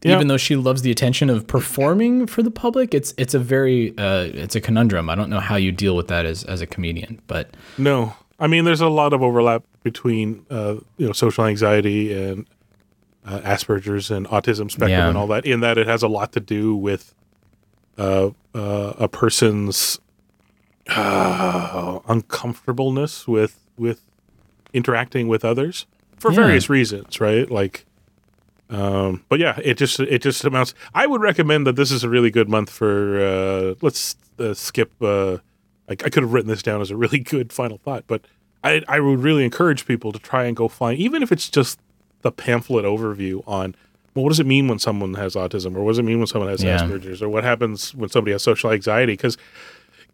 Even 0.04 0.28
though 0.28 0.38
she 0.38 0.56
loves 0.56 0.84
the 0.84 0.92
attention 0.92 1.32
of 1.32 1.48
performing 1.48 2.28
for 2.28 2.44
the 2.44 2.52
public, 2.52 2.94
it's 2.94 3.14
it's 3.18 3.34
a 3.34 3.40
very 3.40 3.90
uh, 3.98 4.30
it's 4.34 4.56
a 4.56 4.62
conundrum. 4.62 5.10
I 5.10 5.16
don't 5.16 5.32
know 5.32 5.40
how 5.40 5.56
you 5.56 5.72
deal 5.72 5.96
with 5.96 6.08
that 6.10 6.26
as 6.28 6.44
as 6.44 6.62
a 6.62 6.68
comedian, 6.68 7.20
but 7.26 7.50
No, 7.80 8.14
I 8.40 8.46
mean 8.46 8.66
there's 8.66 8.82
a 8.82 8.88
lot 8.88 9.14
of 9.14 9.24
overlap 9.24 9.64
between 9.82 10.46
uh, 10.52 10.76
you 10.98 11.08
know 11.08 11.12
social 11.12 11.46
anxiety 11.46 12.14
and 12.14 12.46
uh, 13.26 13.40
Asperger's 13.40 14.12
and 14.12 14.28
autism 14.28 14.70
spectrum 14.70 14.90
Yeah. 14.92 15.08
and 15.10 15.18
all 15.18 15.28
that. 15.28 15.46
In 15.46 15.60
that 15.62 15.78
it 15.78 15.88
has 15.88 16.04
a 16.04 16.08
lot 16.08 16.32
to 16.34 16.40
do 16.40 16.76
with 16.76 17.14
uh, 17.98 18.30
uh, 18.54 18.94
a 18.98 19.08
person's 19.08 20.00
uh, 20.90 22.00
uncomfortableness 22.08 23.28
with 23.28 23.60
with 23.78 24.02
interacting 24.74 25.28
with 25.28 25.44
others 25.44 25.86
for 26.18 26.32
Yeah. 26.32 26.38
various 26.42 26.70
reasons, 26.70 27.20
right? 27.20 27.50
Like, 27.50 27.86
um, 28.70 29.24
but 29.30 29.40
yeah, 29.40 29.60
it 29.64 29.76
just 29.78 30.00
it 30.00 30.22
just 30.22 30.44
amounts. 30.46 30.74
I 30.94 31.08
would 31.08 31.22
recommend 31.22 31.66
that 31.68 31.76
this 31.76 31.92
is 31.92 32.04
a 32.04 32.10
really 32.10 32.32
good 32.32 32.50
month 32.50 32.70
for. 32.70 33.20
Uh, 33.20 33.76
let's 33.82 34.16
uh, 34.40 34.54
skip. 34.54 34.92
Uh, 35.02 35.38
I, 35.88 35.92
I 35.92 35.96
could 35.96 36.24
have 36.24 36.34
written 36.34 36.50
this 36.50 36.64
down 36.64 36.82
as 36.82 36.92
a 36.92 36.96
really 36.98 37.20
good 37.34 37.52
final 37.54 37.78
thought, 37.78 38.04
but 38.08 38.22
I 38.64 38.82
I 38.88 39.00
would 39.00 39.20
really 39.20 39.44
encourage 39.46 39.86
people 39.86 40.12
to 40.12 40.20
try 40.20 40.46
and 40.46 40.56
go 40.56 40.68
find, 40.68 41.00
even 41.00 41.24
if 41.24 41.32
it's 41.32 41.50
just 41.50 41.80
the 42.26 42.32
pamphlet 42.32 42.86
overview 42.86 43.44
on. 43.48 43.76
Well, 44.16 44.24
what 44.24 44.30
does 44.30 44.40
it 44.40 44.48
mean 44.48 44.68
when 44.68 44.80
someone 44.80 45.14
has 45.14 45.36
autism, 45.36 45.76
or 45.76 45.84
what 45.84 45.92
does 45.92 46.00
it 46.00 46.04
mean 46.04 46.18
when 46.18 46.26
someone 46.26 46.50
has 46.50 46.64
Yeah. 46.64 46.80
Asperger's, 46.80 47.22
or 47.22 47.30
what 47.30 47.44
happens 47.44 47.94
when 47.94 48.10
somebody 48.10 48.32
has 48.32 48.42
social 48.42 48.72
anxiety? 48.72 49.14
Because 49.14 49.38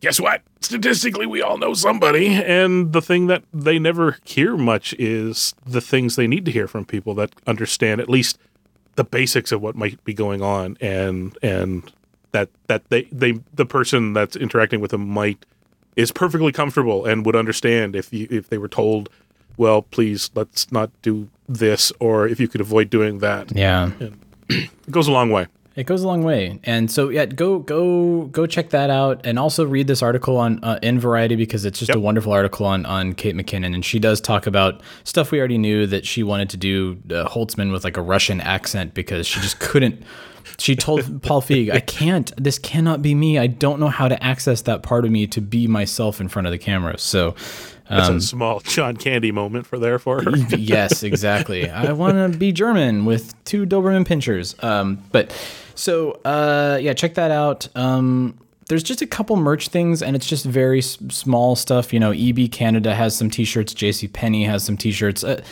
guess 0.01 0.19
what? 0.19 0.41
Statistically, 0.59 1.25
we 1.25 1.41
all 1.41 1.57
know 1.57 1.73
somebody. 1.73 2.27
And 2.27 2.91
the 2.91 3.01
thing 3.01 3.27
that 3.27 3.43
they 3.53 3.79
never 3.79 4.17
hear 4.25 4.57
much 4.57 4.93
is 4.99 5.55
the 5.65 5.79
things 5.79 6.17
they 6.17 6.27
need 6.27 6.43
to 6.43 6.51
hear 6.51 6.67
from 6.67 6.83
people 6.83 7.13
that 7.15 7.31
understand 7.47 8.01
at 8.01 8.09
least 8.09 8.37
the 8.95 9.05
basics 9.05 9.53
of 9.53 9.61
what 9.61 9.77
might 9.77 10.03
be 10.03 10.13
going 10.13 10.41
on 10.41 10.77
and 10.81 11.37
and 11.41 11.93
that 12.33 12.49
that 12.67 12.89
they, 12.89 13.03
they 13.03 13.39
the 13.53 13.65
person 13.65 14.11
that's 14.11 14.35
interacting 14.35 14.81
with 14.81 14.91
them 14.91 15.07
might 15.07 15.45
is 15.95 16.11
perfectly 16.11 16.51
comfortable 16.51 17.05
and 17.05 17.25
would 17.25 17.37
understand 17.37 17.95
if 17.95 18.11
you 18.11 18.27
if 18.29 18.49
they 18.49 18.57
were 18.57 18.67
told 18.67 19.09
well 19.55 19.81
please 19.81 20.29
let's 20.35 20.69
not 20.73 20.89
do 21.01 21.29
this 21.59 21.91
or 21.99 22.27
if 22.27 22.39
you 22.39 22.47
could 22.47 22.61
avoid 22.61 22.89
doing 22.89 23.19
that 23.19 23.55
Yeah. 23.55 23.91
it 24.49 24.69
goes 24.91 25.07
a 25.07 25.11
long 25.11 25.29
way 25.31 25.47
It 25.75 25.85
goes 25.85 26.03
a 26.03 26.07
long 26.07 26.23
way, 26.25 26.59
and 26.65 26.91
so 26.91 27.07
yeah, 27.09 27.25
go 27.25 27.59
go 27.59 28.25
go 28.25 28.45
check 28.45 28.71
that 28.71 28.89
out, 28.89 29.25
and 29.25 29.39
also 29.39 29.65
read 29.65 29.87
this 29.87 30.01
article 30.03 30.35
on 30.35 30.59
uh, 30.63 30.77
in 30.83 30.99
Variety 30.99 31.37
because 31.37 31.63
it's 31.63 31.79
just 31.79 31.87
Yep. 31.89 31.95
a 31.95 31.99
wonderful 32.01 32.33
article 32.33 32.65
on 32.65 32.85
on 32.85 33.13
Kate 33.13 33.35
McKinnon, 33.35 33.73
and 33.73 33.83
she 33.85 33.97
does 33.97 34.19
talk 34.19 34.45
about 34.47 34.81
stuff 35.05 35.31
we 35.31 35.39
already 35.39 35.57
knew 35.57 35.87
that 35.87 36.05
she 36.05 36.23
wanted 36.23 36.49
to 36.49 36.57
do 36.57 36.97
uh, 37.09 37.25
Holtzmann 37.29 37.71
with 37.71 37.85
like 37.85 37.95
a 37.95 38.01
Russian 38.01 38.41
accent 38.41 38.93
because 38.93 39.25
she 39.25 39.39
just 39.39 39.59
couldn't. 39.61 40.03
She 40.57 40.75
told 40.75 40.99
Paul 41.27 41.41
Feig, 41.41 41.71
"I 41.71 41.79
can't. 41.79 42.33
This 42.35 42.59
cannot 42.59 43.01
be 43.01 43.15
me. 43.15 43.39
I 43.39 43.47
don't 43.47 43.79
know 43.79 43.87
how 43.99 44.09
to 44.09 44.21
access 44.21 44.63
that 44.63 44.83
part 44.83 45.05
of 45.05 45.11
me 45.11 45.25
to 45.27 45.39
be 45.39 45.67
myself 45.67 46.19
in 46.19 46.27
front 46.27 46.47
of 46.47 46.51
the 46.51 46.59
camera." 46.59 46.97
So. 46.97 47.33
That's 47.91 48.09
Um, 48.09 48.17
a 48.17 48.21
small 48.21 48.59
John 48.61 48.95
Candy 48.97 49.31
moment 49.31 49.65
for 49.67 49.77
there 49.77 49.99
for 49.99 50.23
her 50.23 50.31
yes, 50.49 51.03
exactly. 51.03 51.69
I 51.69 51.91
want 51.91 52.15
to 52.33 52.37
be 52.37 52.51
German 52.51 53.05
with 53.05 53.33
two 53.43 53.65
Doberman 53.65 54.05
pinschers. 54.05 54.61
Um, 54.63 55.03
but 55.11 55.31
so 55.75 56.19
uh, 56.25 56.79
yeah, 56.81 56.93
check 56.93 57.15
that 57.15 57.31
out. 57.31 57.67
Um, 57.75 58.37
there's 58.71 58.83
just 58.83 59.01
a 59.01 59.05
couple 59.05 59.35
merch 59.35 59.67
things, 59.67 60.01
and 60.01 60.15
it's 60.15 60.25
just 60.25 60.45
very 60.45 60.79
s- 60.79 60.97
small 61.09 61.57
stuff. 61.57 61.91
You 61.91 61.99
know, 61.99 62.11
EB 62.11 62.49
Canada 62.53 62.95
has 62.95 63.13
some 63.13 63.29
T-shirts. 63.29 63.73
JC 63.73 64.11
Penney 64.13 64.45
has 64.45 64.63
some 64.63 64.77
T-shirts. 64.77 65.25
Uh, 65.25 65.43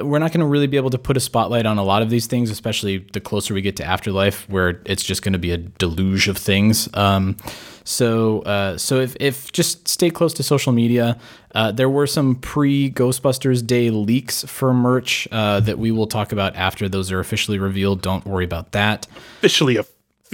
we're 0.00 0.18
not 0.18 0.32
going 0.32 0.40
to 0.40 0.46
really 0.46 0.66
be 0.66 0.76
able 0.76 0.90
to 0.90 0.98
put 0.98 1.16
a 1.16 1.20
spotlight 1.20 1.66
on 1.66 1.78
a 1.78 1.84
lot 1.84 2.02
of 2.02 2.10
these 2.10 2.26
things, 2.26 2.50
especially 2.50 2.98
the 3.12 3.20
closer 3.20 3.54
we 3.54 3.62
get 3.62 3.76
to 3.76 3.84
Afterlife, 3.84 4.48
where 4.48 4.82
it's 4.86 5.04
just 5.04 5.22
going 5.22 5.34
to 5.34 5.38
be 5.38 5.52
a 5.52 5.56
deluge 5.56 6.26
of 6.26 6.36
things. 6.36 6.88
Um, 6.94 7.36
so, 7.84 8.40
uh, 8.40 8.76
so 8.76 8.98
if, 8.98 9.14
if 9.20 9.52
just 9.52 9.86
stay 9.86 10.10
close 10.10 10.34
to 10.34 10.42
social 10.42 10.72
media, 10.72 11.16
uh, 11.54 11.70
there 11.70 11.88
were 11.88 12.08
some 12.08 12.34
pre 12.34 12.90
Ghostbusters 12.90 13.64
Day 13.64 13.90
leaks 13.90 14.42
for 14.48 14.74
merch 14.74 15.28
uh, 15.30 15.60
that 15.60 15.78
we 15.78 15.92
will 15.92 16.08
talk 16.08 16.32
about 16.32 16.56
after 16.56 16.88
those 16.88 17.12
are 17.12 17.20
officially 17.20 17.60
revealed. 17.60 18.02
Don't 18.02 18.26
worry 18.26 18.44
about 18.44 18.72
that. 18.72 19.06
officially 19.38 19.76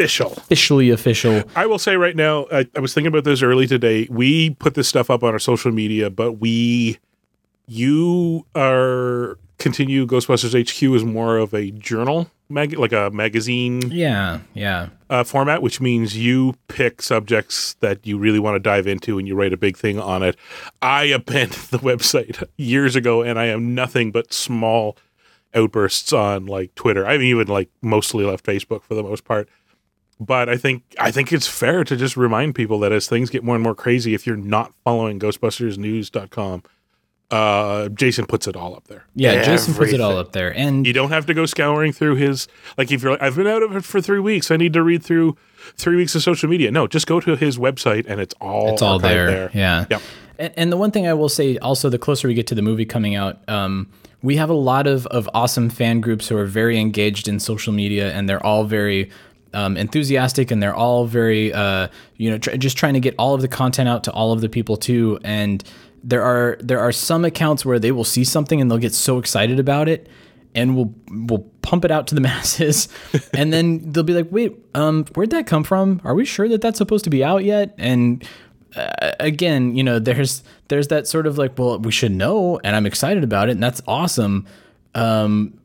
official 0.01 0.33
Officially 0.33 0.91
official. 0.91 1.43
I 1.55 1.67
will 1.67 1.79
say 1.79 1.97
right 1.97 2.17
now, 2.17 2.47
I, 2.53 2.67
I 2.75 2.81
was 2.81 2.95
thinking 2.95 3.09
about 3.09 3.25
this 3.25 3.43
early 3.43 3.67
today. 3.67 4.07
We 4.11 4.51
put 4.51 4.75
this 4.75 4.89
stuff 4.89 5.11
up 5.11 5.23
on 5.23 5.33
our 5.33 5.39
social 5.39 5.71
media, 5.73 6.09
but 6.11 6.33
we, 6.41 6.99
you 7.67 8.47
are 8.55 9.39
continue 9.59 10.07
Ghostbusters 10.07 10.59
HQ 10.59 10.83
is 10.95 11.05
more 11.05 11.37
of 11.37 11.53
a 11.53 11.71
journal, 11.73 12.31
mag, 12.49 12.79
like 12.79 12.93
a 12.93 13.11
magazine 13.11 13.83
Yeah, 13.91 14.41
yeah. 14.55 14.89
uh, 15.11 15.23
format, 15.23 15.61
which 15.61 15.81
means 15.83 16.17
you 16.17 16.55
pick 16.69 17.03
subjects 17.03 17.75
that 17.81 18.07
you 18.07 18.17
really 18.19 18.39
want 18.39 18.55
to 18.55 18.59
dive 18.61 18.87
into 18.87 19.19
and 19.19 19.29
you 19.29 19.35
write 19.35 19.53
a 19.53 19.59
big 19.59 19.77
thing 19.77 20.01
on 20.01 20.23
it. 20.23 20.37
I 20.81 21.05
abandoned 21.05 21.53
the 21.71 21.79
website 21.79 22.43
years 22.57 22.97
ago, 22.97 23.21
and 23.23 23.39
I 23.39 23.47
am 23.47 23.75
nothing 23.75 24.13
but 24.13 24.33
small 24.33 24.97
outbursts 25.55 26.13
on 26.13 26.47
like 26.47 26.75
Twitter. 26.75 27.07
I've 27.07 27.23
even 27.23 27.49
like 27.49 27.69
mostly 27.83 28.25
left 28.25 28.47
Facebook 28.47 28.83
for 28.83 28.95
the 28.95 29.03
most 29.03 29.25
part. 29.25 29.49
But 30.21 30.51
I 30.51 30.59
think 30.59 30.83
I 30.99 31.11
think 31.11 31.33
it's 31.33 31.47
fair 31.47 31.83
to 31.83 31.97
just 31.97 32.17
remind 32.17 32.55
people 32.55 32.79
that 32.81 32.93
as 32.93 33.09
things 33.09 33.31
get 33.31 33.43
more 33.43 33.55
and 33.55 33.65
more 33.65 33.75
crazy, 33.75 34.13
if 34.13 34.27
you're 34.27 34.37
not 34.37 34.75
following 34.85 35.19
GhostbustersNews.com, 35.19 36.63
uh, 37.31 37.89
Jason 37.89 38.27
puts 38.27 38.47
it 38.47 38.55
all 38.55 38.75
up 38.75 38.87
there. 38.89 39.07
Yeah, 39.15 39.43
Jason 39.43 39.73
puts 39.73 39.93
it 39.93 40.01
all 40.01 40.19
up 40.19 40.33
there. 40.33 40.55
And 40.55 40.87
You 40.87 40.93
don't 40.93 41.11
have 41.11 41.27
to 41.27 41.35
go 41.35 41.47
scouring 41.47 41.93
through 41.93 42.17
his 42.17 42.49
like 42.77 42.93
if 42.93 43.03
you're 43.03 43.13
like 43.13 43.23
I've 43.23 43.37
been 43.37 43.47
out 43.47 43.63
of 43.63 43.75
it 43.75 43.85
for 43.85 44.01
three 44.03 44.21
weeks. 44.21 44.51
I 44.51 44.57
need 44.57 44.75
to 44.75 44.83
read 44.83 45.03
through 45.03 45.37
three 45.77 45.97
weeks 45.97 46.15
of 46.15 46.23
social 46.23 46.51
media. 46.51 46.71
No, 46.71 46.87
just 46.87 47.07
go 47.07 47.19
to 47.21 47.37
his 47.37 47.57
website 47.57 48.05
and 48.07 48.21
it's 48.21 48.35
all 48.43 48.75
it's 48.75 48.83
all 48.83 48.99
archived 48.99 49.03
there. 49.03 49.51
Yeah. 49.55 49.87
Yep. 49.91 50.03
And, 50.39 50.53
and 50.57 50.73
the 50.73 50.77
one 50.77 50.91
thing 50.91 51.07
I 51.07 51.15
will 51.15 51.29
say 51.29 51.57
also, 51.59 51.89
the 51.89 51.99
closer 51.99 52.27
we 52.29 52.35
get 52.35 52.47
to 52.49 52.55
the 52.55 52.63
movie 52.63 52.85
coming 52.87 53.15
out, 53.15 53.39
um, 53.49 53.89
we 54.23 54.37
have 54.37 54.51
a 54.51 54.55
lot 54.55 54.87
of, 54.87 55.07
of 55.09 55.29
awesome 55.33 55.71
fan 55.71 56.01
groups 56.01 56.29
who 56.29 56.37
are 56.37 56.47
very 56.47 56.79
engaged 56.79 57.29
in 57.29 57.39
social 57.41 57.73
media 57.73 58.13
and 58.13 58.29
they're 58.29 58.45
all 58.45 58.65
very 58.65 59.11
um, 59.53 59.77
enthusiastic 59.77 60.51
and 60.51 60.63
they're 60.63 60.75
all 60.75 61.07
very, 61.07 61.53
uh, 61.53 61.89
you 62.17 62.31
know, 62.31 62.39
tr- 62.39 62.57
just 62.57 62.77
trying 62.77 62.95
to 62.95 63.01
get 63.01 63.15
all 63.19 63.35
of 63.35 63.41
the 63.41 63.49
content 63.49 63.89
out 63.89 64.05
to 64.05 64.13
all 64.13 64.33
of 64.33 64.41
the 64.41 64.49
people 64.49 64.77
too. 64.77 65.19
And 65.25 65.63
there 66.03 66.23
are 66.23 66.57
there 66.61 66.81
are 66.81 66.93
some 66.93 67.25
accounts 67.25 67.65
where 67.65 67.79
they 67.79 67.93
will 67.93 68.05
see 68.05 68.25
something 68.25 68.61
and 68.61 68.71
they'll 68.71 68.79
get 68.79 68.95
so 68.95 69.19
excited 69.19 69.59
about 69.59 69.89
it 69.89 70.09
and 70.55 70.75
we'll 70.77 70.95
we'll 71.11 71.51
pump 71.63 71.85
it 71.85 71.91
out 71.91 72.07
to 72.09 72.15
the 72.15 72.21
masses. 72.31 72.89
And 73.35 73.53
then 73.53 73.93
they'll 73.93 74.05
be 74.05 74.15
like 74.15 74.29
wait 74.31 74.57
um 74.75 75.05
where'd 75.15 75.31
that 75.31 75.47
come 75.47 75.65
from? 75.65 76.01
Are 76.05 76.15
we 76.15 76.25
sure 76.25 76.49
that 76.49 76.61
that's 76.61 76.79
supposed 76.79 77.05
to 77.05 77.11
be 77.11 77.25
out 77.25 77.45
yet? 77.45 77.75
And 77.79 78.27
uh, 78.77 79.13
again 79.19 79.75
you 79.75 79.83
know 79.83 79.99
there's 79.99 80.45
there's 80.69 80.87
that 80.89 81.09
sort 81.09 81.27
of 81.27 81.37
like 81.37 81.59
well 81.59 81.81
we 81.81 81.91
should 81.91 82.13
know 82.13 82.61
and 82.63 82.77
i'm 82.77 82.87
excited 82.87 83.25
about 83.25 83.49
it 83.49 83.53
and 83.53 83.63
that's 83.63 83.83
awesome. 83.89 84.47
Um 84.95 85.59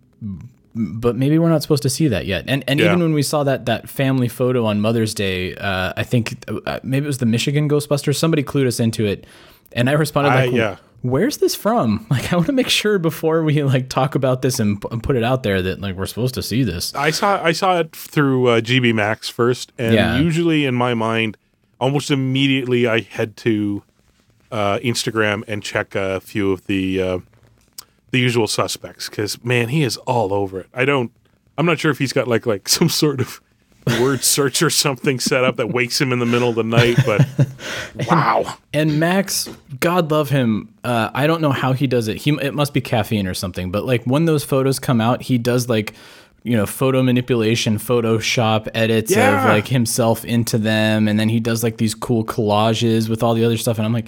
but 0.76 1.16
maybe 1.16 1.40
we're 1.40 1.50
not 1.50 1.62
supposed 1.62 1.84
to 1.84 1.90
see 1.90 2.08
that 2.10 2.26
yet 2.26 2.44
and 2.48 2.64
and 2.68 2.80
Yeah. 2.80 2.88
even 2.88 3.00
when 3.00 3.14
we 3.14 3.22
saw 3.24 3.44
that 3.44 3.66
that 3.66 3.88
family 3.90 4.28
photo 4.28 4.66
on 4.66 4.82
mother's 4.82 5.14
day 5.14 5.56
uh 5.56 5.94
i 5.96 6.04
think 6.04 6.44
uh, 6.66 6.80
maybe 6.84 7.06
it 7.06 7.08
was 7.08 7.20
the 7.20 7.26
michigan 7.26 7.70
ghostbusters 7.70 8.16
somebody 8.18 8.44
clued 8.44 8.68
us 8.68 8.80
into 8.80 9.06
it 9.06 9.26
and 9.72 9.90
i 9.90 9.94
responded 9.94 10.32
I- 10.32 10.46
like 10.46 10.54
yeah. 10.54 10.78
where's 11.02 11.38
this 11.38 11.54
from? 11.56 12.06
Like, 12.16 12.34
I 12.34 12.36
want 12.36 12.48
to 12.48 12.54
make 12.54 12.70
sure 12.70 12.98
before 12.98 13.44
we 13.44 13.62
like 13.64 13.90
talk 13.90 14.16
about 14.16 14.42
this 14.42 14.60
and, 14.60 14.82
p- 14.82 14.88
and 14.92 15.04
put 15.04 15.16
it 15.16 15.24
out 15.24 15.44
there 15.44 15.62
that 15.62 15.80
like 15.80 15.96
we're 15.96 16.08
supposed 16.08 16.34
to 16.36 16.42
see 16.42 16.64
this. 16.64 16.94
I 16.96 17.12
saw 17.12 17.42
I 17.44 17.52
saw 17.52 17.80
it 17.80 17.96
through 17.96 18.48
uh, 18.48 18.60
GB 18.62 18.94
Max 18.96 19.30
first, 19.30 19.72
and 19.78 19.94
Yeah. 19.94 20.18
usually 20.18 20.66
in 20.66 20.74
my 20.76 20.94
mind, 20.96 21.38
almost 21.80 22.10
immediately 22.10 22.88
I 22.88 23.02
head 23.02 23.38
to 23.38 23.84
uh, 24.52 24.80
Instagram 24.80 25.44
and 25.48 25.62
check 25.62 25.94
a 25.96 26.20
few 26.22 26.52
of 26.52 26.66
the 26.68 27.02
uh, 27.02 27.18
the 28.12 28.20
usual 28.20 28.48
suspects 28.48 29.10
because 29.10 29.44
man, 29.44 29.70
he 29.70 29.84
is 29.84 29.98
all 29.98 30.34
over 30.34 30.60
it. 30.60 30.68
I 30.74 30.86
don't. 30.86 31.12
I'm 31.58 31.66
not 31.66 31.80
sure 31.80 31.92
if 31.92 32.00
he's 32.00 32.14
got 32.14 32.28
like 32.28 32.46
like 32.46 32.68
some 32.78 32.90
sort 32.90 33.22
of 33.22 33.42
word 34.00 34.24
search 34.24 34.62
or 34.62 34.70
something 34.70 35.20
set 35.20 35.44
up 35.44 35.58
that 35.58 35.68
wakes 35.68 36.00
him 36.02 36.12
in 36.12 36.20
the 36.20 36.26
middle 36.26 36.50
of 36.50 36.56
the 36.56 36.64
night, 36.64 36.98
but 37.06 37.26
wow. 38.10 38.58
And 38.74 39.00
Max, 39.00 39.48
God 39.80 40.12
love 40.12 40.30
him. 40.30 40.74
Uh, 40.84 41.12
I 41.14 41.28
don't 41.28 41.42
know 41.42 41.52
how 41.52 41.74
he 41.74 41.88
does 41.88 42.08
it. 42.08 42.18
He 42.18 42.32
it 42.42 42.54
must 42.54 42.74
be 42.74 42.82
caffeine 42.82 43.28
or 43.28 43.34
something. 43.34 43.72
But 43.72 43.86
like 43.86 44.04
when 44.06 44.26
those 44.26 44.44
photos 44.44 44.80
come 44.80 45.02
out, 45.02 45.22
he 45.22 45.38
does 45.38 45.70
like 45.70 45.94
you 46.44 46.56
know 46.58 46.66
photo 46.66 47.04
manipulation, 47.04 47.78
Photoshop 47.78 48.68
edits 48.74 49.12
of 49.12 49.46
like 49.46 49.68
himself 49.68 50.26
into 50.26 50.58
them, 50.58 51.08
and 51.08 51.20
then 51.20 51.30
he 51.30 51.40
does 51.40 51.64
like 51.64 51.78
these 51.78 51.96
cool 51.96 52.24
collages 52.26 53.10
with 53.10 53.24
all 53.24 53.34
the 53.34 53.46
other 53.46 53.58
stuff. 53.58 53.78
And 53.78 53.86
I'm 53.86 53.94
like. 53.94 54.08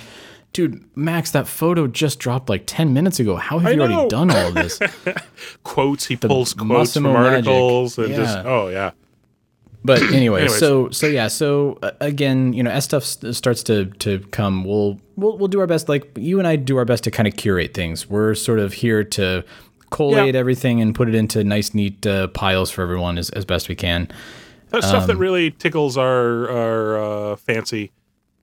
Dude, 0.53 0.83
Max, 0.97 1.31
that 1.31 1.47
photo 1.47 1.85
just 1.87 2.17
dropped 2.19 2.49
like 2.49 2.63
10 2.65 2.91
minutes 2.93 3.19
ago. 3.19 3.35
How 3.35 3.59
have 3.59 3.67
I 3.67 3.71
you 3.71 3.77
know. 3.77 3.83
already 3.83 4.09
done 4.09 4.31
all 4.31 4.47
of 4.47 4.53
this? 4.55 4.79
Quotes. 5.63 6.05
He 6.07 6.15
pulls 6.15 6.53
quotes 6.53 6.93
from 6.93 7.03
magic. 7.03 7.47
articles 7.47 7.97
and 7.99 8.15
just 8.15 8.37
oh 8.45 8.69
yeah. 8.69 8.91
But 9.83 10.01
anyway, 10.01 10.41
Anyways. 10.41 10.57
so 10.59 10.89
so 10.89 11.05
yeah, 11.07 11.27
so 11.27 11.77
uh, 11.83 11.91
again, 12.01 12.51
you 12.53 12.63
know, 12.63 12.71
as 12.71 12.83
stuff 12.85 13.03
s- 13.03 13.37
starts 13.37 13.61
to 13.63 13.85
to 13.85 14.19
come, 14.31 14.63
we'll 14.65 14.99
we'll 15.15 15.37
we'll 15.37 15.47
do 15.47 15.59
our 15.59 15.67
best. 15.67 15.87
Like 15.87 16.11
you 16.17 16.39
and 16.39 16.47
I 16.47 16.55
do 16.55 16.77
our 16.77 16.85
best 16.85 17.03
to 17.05 17.11
kind 17.11 17.27
of 17.27 17.35
curate 17.37 17.73
things. 17.73 18.09
We're 18.09 18.33
sort 18.33 18.59
of 18.59 18.73
here 18.73 19.03
to 19.03 19.43
collate 19.91 20.33
Yeah. 20.33 20.39
everything 20.39 20.81
and 20.81 20.93
put 20.95 21.07
it 21.07 21.15
into 21.15 21.43
nice, 21.43 21.73
neat 21.73 22.05
uh, 22.07 22.27
piles 22.29 22.71
for 22.71 22.81
everyone 22.81 23.17
as, 23.17 23.29
as 23.29 23.45
best 23.45 23.69
we 23.69 23.75
can. 23.75 24.09
That 24.71 24.83
stuff 24.83 25.03
Um, 25.03 25.07
that 25.07 25.15
really 25.17 25.51
tickles 25.51 25.97
our 25.97 26.49
our 26.49 26.97
uh, 27.31 27.35
fancy, 27.37 27.91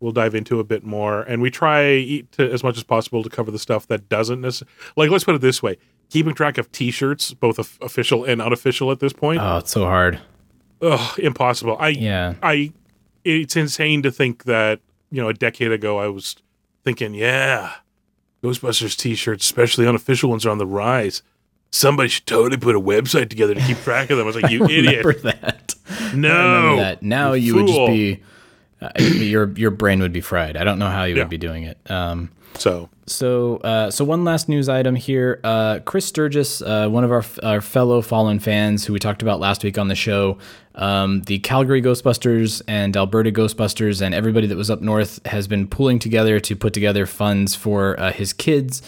we'll 0.00 0.12
dive 0.12 0.34
into 0.34 0.60
a 0.60 0.64
bit 0.64 0.84
more, 0.84 1.22
and 1.22 1.40
we 1.42 1.50
try 1.50 1.92
eat 1.92 2.30
to, 2.32 2.50
as 2.50 2.62
much 2.62 2.76
as 2.76 2.82
possible 2.82 3.22
to 3.22 3.30
cover 3.30 3.50
the 3.50 3.58
stuff 3.58 3.86
that 3.88 4.08
doesn't 4.08 4.40
necessarily. 4.40 4.72
Like, 4.96 5.10
let's 5.10 5.24
put 5.24 5.34
it 5.34 5.40
this 5.40 5.62
way: 5.62 5.76
keeping 6.10 6.34
track 6.34 6.58
of 6.58 6.70
T-shirts, 6.72 7.32
both 7.34 7.58
of- 7.58 7.78
official 7.80 8.24
and 8.24 8.40
unofficial, 8.42 8.90
at 8.92 9.00
this 9.00 9.12
point, 9.12 9.40
Oh, 9.42 9.58
it's 9.58 9.70
so 9.72 9.84
hard. 9.84 10.20
ugh, 10.82 11.18
impossible. 11.18 11.76
I 11.80 11.88
Yeah. 11.88 12.34
I, 12.42 12.72
it's 13.24 13.56
insane 13.56 14.02
to 14.02 14.10
think 14.10 14.44
that 14.44 14.80
you 15.10 15.22
know, 15.22 15.28
a 15.28 15.34
decade 15.34 15.70
ago, 15.72 15.98
I 15.98 16.08
was 16.08 16.36
thinking, 16.82 17.14
yeah, 17.14 17.74
Ghostbusters 18.42 18.96
T-shirts, 18.96 19.44
especially 19.44 19.86
unofficial 19.86 20.28
ones, 20.30 20.44
are 20.44 20.50
on 20.50 20.58
the 20.58 20.66
rise. 20.66 21.22
Somebody 21.70 22.08
should 22.08 22.26
totally 22.26 22.56
put 22.56 22.76
a 22.76 22.80
website 22.80 23.30
together 23.30 23.54
to 23.54 23.60
keep 23.62 23.78
track 23.78 24.10
of 24.10 24.18
them. 24.18 24.24
I 24.24 24.26
was 24.26 24.36
like, 24.40 24.50
you 24.50 24.64
idiot! 24.68 25.22
That? 25.22 25.74
No, 26.14 26.76
that. 26.76 27.02
Now 27.02 27.32
you, 27.32 27.54
would 27.56 27.66
just 27.66 27.86
be 27.88 28.22
uh, 28.80 28.90
your 29.00 29.50
your 29.56 29.70
brain 29.70 30.00
would 30.00 30.12
be 30.12 30.20
fried. 30.20 30.56
I 30.56 30.64
don't 30.64 30.78
know 30.78 30.88
how 30.90 31.04
you 31.04 31.14
Yeah. 31.16 31.22
would 31.22 31.30
be 31.30 31.38
doing 31.38 31.64
it. 31.64 31.78
Um, 31.90 32.30
So 32.56 32.88
So, 33.06 33.56
uh, 33.58 33.90
so 33.90 34.04
one 34.04 34.24
last 34.24 34.48
news 34.48 34.68
item 34.68 34.94
here. 34.94 35.40
Uh, 35.44 35.80
Chris 35.84 36.06
Sturgis, 36.06 36.62
uh, 36.62 36.88
one 36.88 37.04
of 37.04 37.10
our, 37.12 37.24
our 37.42 37.60
fellow 37.60 38.00
Fallen 38.00 38.38
fans 38.38 38.84
who 38.86 38.92
we 38.94 38.98
talked 38.98 39.20
about 39.22 39.40
last 39.40 39.62
week 39.64 39.76
on 39.76 39.88
the 39.88 39.94
show, 39.94 40.38
um, 40.76 41.20
the 41.22 41.38
Calgary 41.40 41.82
Ghostbusters 41.82 42.62
and 42.68 42.96
Alberta 42.96 43.30
Ghostbusters 43.32 44.00
and 44.00 44.14
everybody 44.14 44.46
that 44.46 44.56
was 44.56 44.70
up 44.70 44.80
north 44.80 45.20
has 45.26 45.46
been 45.48 45.66
pooling 45.66 45.98
together 45.98 46.40
to 46.40 46.56
put 46.56 46.72
together 46.72 47.04
funds 47.06 47.54
for 47.54 47.98
uh, 48.00 48.10
his 48.12 48.32
kids. 48.32 48.80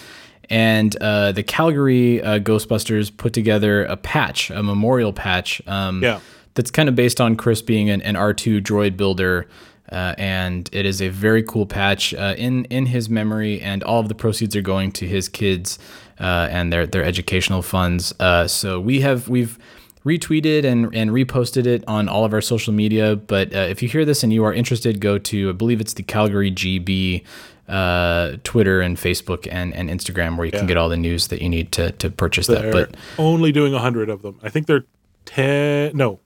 And 0.48 0.96
uh, 1.02 1.32
the 1.32 1.42
Calgary 1.42 2.22
uh, 2.22 2.38
Ghostbusters 2.38 3.14
put 3.14 3.32
together 3.32 3.84
a 3.84 3.96
patch, 3.96 4.48
a 4.50 4.62
memorial 4.62 5.12
patch. 5.12 5.60
Um, 5.66 6.02
Yeah. 6.02 6.20
That's 6.54 6.70
kind 6.70 6.88
of 6.88 6.94
based 6.94 7.20
on 7.20 7.36
Chris 7.36 7.60
being 7.60 7.90
an, 7.90 8.00
an 8.00 8.14
R2 8.14 8.62
droid 8.62 8.96
builder. 8.96 9.46
Uh, 9.90 10.14
and 10.18 10.68
it 10.72 10.84
is 10.84 11.00
a 11.00 11.08
very 11.08 11.42
cool 11.42 11.66
patch 11.66 12.12
uh, 12.14 12.34
in 12.36 12.64
in 12.66 12.86
his 12.86 13.08
memory, 13.08 13.60
and 13.60 13.82
all 13.84 14.00
of 14.00 14.08
the 14.08 14.14
proceeds 14.14 14.56
are 14.56 14.62
going 14.62 14.90
to 14.92 15.06
his 15.06 15.28
kids 15.28 15.78
uh, 16.18 16.48
and 16.50 16.72
their 16.72 16.86
their 16.86 17.04
educational 17.04 17.62
funds. 17.62 18.12
Uh, 18.18 18.48
so 18.48 18.80
we 18.80 19.00
have 19.00 19.28
we've 19.28 19.58
retweeted 20.04 20.64
and 20.64 20.94
and 20.94 21.10
reposted 21.10 21.66
it 21.66 21.84
on 21.86 22.08
all 22.08 22.24
of 22.24 22.32
our 22.32 22.40
social 22.40 22.72
media. 22.72 23.16
But 23.16 23.54
uh, 23.54 23.58
if 23.60 23.82
you 23.82 23.88
hear 23.88 24.04
this 24.04 24.22
and 24.22 24.32
you 24.32 24.44
are 24.44 24.52
interested, 24.52 25.00
go 25.00 25.18
to 25.18 25.50
I 25.50 25.52
believe 25.52 25.80
it's 25.80 25.94
the 25.94 26.02
Calgary 26.02 26.50
GB 26.50 27.24
uh, 27.68 28.36
Twitter 28.44 28.80
and 28.80 28.96
Facebook 28.96 29.48
and 29.50 29.74
and 29.74 29.90
Instagram 29.90 30.36
where 30.36 30.46
you 30.46 30.52
can 30.52 30.66
get 30.66 30.76
all 30.76 30.88
the 30.88 30.96
news 30.96 31.28
that 31.28 31.42
you 31.42 31.48
need 31.48 31.72
to 31.72 31.92
to 31.92 32.10
purchase 32.10 32.46
that. 32.46 32.62
they're 32.62 32.72
But 32.72 32.96
only 33.18 33.52
doing 33.52 33.74
a 33.74 33.78
hundred 33.78 34.08
of 34.08 34.22
them. 34.22 34.38
I 34.42 34.48
think 34.48 34.66
they're 34.66 34.84
ten. 35.24 35.96
No, 35.96 36.20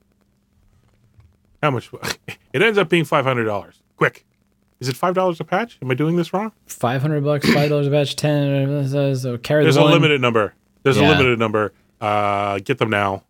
how 1.63 1.71
much? 1.71 1.91
It 2.53 2.63
ends 2.63 2.79
up 2.79 2.89
being 2.89 3.05
five 3.05 3.25
hundred 3.25 3.45
dollars. 3.45 3.81
Quick, 3.97 4.25
is 4.81 4.89
it 4.89 4.97
five 4.97 5.15
dollars 5.15 5.39
a 5.39 5.45
patch? 5.45 5.79
Am 5.83 5.89
I 5.91 5.95
doing 5.95 6.17
this 6.17 6.33
wrong? 6.33 6.51
five 6.67 7.01
hundred 7.01 7.23
bucks, 7.23 7.49
five 7.53 7.69
dollars 7.69 7.87
a 7.87 7.91
patch, 7.91 8.17
ten. 8.17 8.89
So 9.17 9.39
carry 9.39 9.63
There's 9.63 9.77
the 9.77 9.83
a 9.83 9.85
one. 9.85 9.93
limited 9.93 10.21
number. 10.21 10.55
There's 10.83 10.97
Yeah. 10.97 11.09
a 11.09 11.11
limited 11.11 11.39
number. 11.39 11.73
Uh, 12.01 12.59
get 12.59 12.79
them 12.79 12.91
now. 12.91 13.23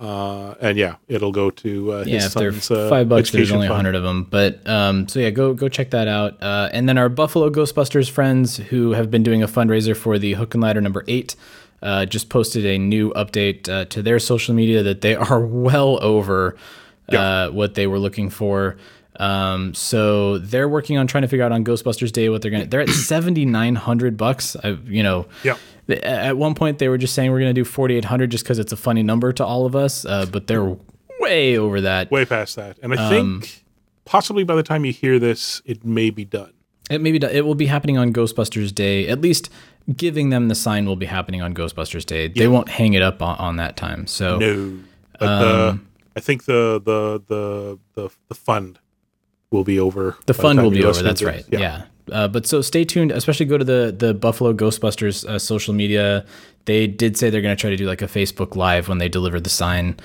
Uh, 0.00 0.54
and 0.60 0.76
yeah, 0.78 0.96
it'll 1.08 1.30
go 1.32 1.50
to 1.50 1.92
uh, 1.92 1.98
his 2.04 2.08
yeah, 2.08 2.26
if 2.26 2.34
they're 2.34 2.78
uh, 2.78 2.88
five 2.88 3.08
bucks, 3.08 3.30
there's 3.30 3.52
only 3.52 3.66
a 3.66 3.74
hundred 3.74 3.94
of 3.94 4.02
them. 4.02 4.24
But 4.24 4.66
um, 4.68 5.06
so 5.06 5.20
yeah, 5.20 5.28
go 5.30 5.52
go 5.52 5.68
check 5.68 5.90
that 5.90 6.08
out. 6.08 6.42
Uh, 6.42 6.70
and 6.72 6.88
then 6.88 6.96
our 6.96 7.08
Buffalo 7.10 7.50
Ghostbusters 7.50 8.10
friends 8.10 8.56
who 8.56 8.92
have 8.92 9.10
been 9.10 9.22
doing 9.22 9.42
a 9.42 9.46
fundraiser 9.48 9.94
for 9.96 10.18
the 10.18 10.32
Hook 10.34 10.54
and 10.54 10.62
Ladder 10.62 10.80
number 10.80 11.04
eight. 11.06 11.36
Uh, 11.82 12.06
just 12.06 12.30
posted 12.30 12.64
a 12.64 12.78
new 12.78 13.12
update 13.12 13.68
uh, 13.68 13.84
to 13.86 14.00
their 14.00 14.18
social 14.18 14.54
media 14.54 14.82
that 14.82 15.02
they 15.02 15.14
are 15.30 15.40
well 15.40 16.02
over 16.02 16.56
uh, 17.10 17.50
what 17.50 17.74
they 17.74 17.86
were 17.86 17.98
looking 17.98 18.30
for. 18.30 18.76
Um, 19.20 19.74
so 19.74 20.38
they're 20.38 20.68
working 20.68 20.98
on 20.98 21.06
trying 21.06 21.22
to 21.22 21.28
figure 21.28 21.44
out 21.44 21.52
on 21.52 21.64
Ghostbusters 21.64 22.10
Day 22.10 22.28
what 22.28 22.42
they're 22.42 22.50
gonna. 22.50 22.66
They're 22.66 22.80
at 22.80 22.88
seventy 23.12 23.44
nine 23.44 23.76
hundred 23.76 24.16
bucks. 24.16 24.56
I, 24.62 24.70
you 24.86 25.02
know, 25.02 25.26
Yeah. 25.42 25.56
At 25.88 26.36
one 26.38 26.54
point, 26.54 26.78
they 26.78 26.88
were 26.88 26.96
just 26.98 27.14
saying 27.14 27.30
we're 27.30 27.38
gonna 27.40 27.52
do 27.52 27.64
forty 27.64 27.94
eight 27.96 28.06
hundred 28.06 28.30
just 28.30 28.42
because 28.44 28.58
it's 28.58 28.72
a 28.72 28.76
funny 28.76 29.02
number 29.02 29.32
to 29.34 29.44
all 29.44 29.66
of 29.66 29.76
us. 29.76 30.04
Uh, 30.04 30.26
but 30.26 30.46
they're 30.46 30.76
way 31.20 31.56
over 31.58 31.80
that. 31.82 32.10
Way 32.10 32.24
past 32.24 32.56
that, 32.56 32.76
and 32.82 32.92
I 32.94 33.04
Um, 33.04 33.10
think 33.40 33.64
possibly 34.04 34.42
by 34.44 34.54
the 34.56 34.62
time 34.62 34.84
you 34.84 34.92
hear 34.92 35.18
this, 35.18 35.62
it 35.66 35.84
may 35.84 36.10
be 36.10 36.24
done. 36.24 36.50
It 36.90 37.00
maybe 37.00 37.18
do- 37.18 37.28
it 37.28 37.46
will 37.46 37.54
be 37.54 37.66
happening 37.66 37.96
on 37.98 38.12
Ghostbusters 38.12 38.74
Day. 38.74 39.06
At 39.08 39.20
least 39.20 39.48
giving 39.96 40.30
them 40.30 40.48
the 40.48 40.54
sign 40.54 40.86
will 40.86 40.96
be 40.96 41.06
happening 41.06 41.40
on 41.42 41.54
Ghostbusters 41.54 42.04
Day. 42.04 42.28
They 42.28 42.48
won't 42.48 42.68
hang 42.70 42.94
it 42.94 43.02
up 43.02 43.22
on, 43.22 43.36
on 43.38 43.56
that 43.56 43.76
time. 43.76 44.06
So 44.06 44.38
No, 44.38 44.72
but 45.20 45.28
Um, 45.28 45.40
the 45.40 45.80
I 46.16 46.20
think 46.20 46.44
the 46.44 46.80
the 46.84 47.22
the 47.26 47.78
the 47.94 48.10
the 48.28 48.34
fund 48.34 48.78
will 49.50 49.64
be 49.64 49.78
over. 49.78 50.16
the 50.26 50.34
fund 50.34 50.58
time 50.58 50.64
will 50.64 50.70
be 50.70 50.84
over. 50.84 51.02
That's 51.02 51.20
to 51.20 51.26
right. 51.26 51.46
this. 51.48 51.60
Yeah. 51.60 51.84
Uh, 52.12 52.28
but 52.28 52.46
so 52.46 52.60
stay 52.60 52.84
tuned. 52.84 53.12
Especially 53.12 53.46
go 53.46 53.58
to 53.58 53.64
the 53.64 53.94
the 53.96 54.14
Buffalo 54.14 54.52
Ghostbusters 54.52 55.24
uh, 55.26 55.38
social 55.38 55.74
media. 55.74 56.26
They 56.66 56.86
did 56.86 57.16
say 57.16 57.30
they're 57.30 57.42
going 57.42 57.56
to 57.56 57.60
try 57.60 57.70
to 57.70 57.76
do 57.76 57.86
like 57.86 58.02
a 58.02 58.06
Facebook 58.06 58.56
Live 58.56 58.88
when 58.88 58.98
they 58.98 59.08
deliver 59.08 59.40
the 59.40 59.50
sign, 59.50 59.96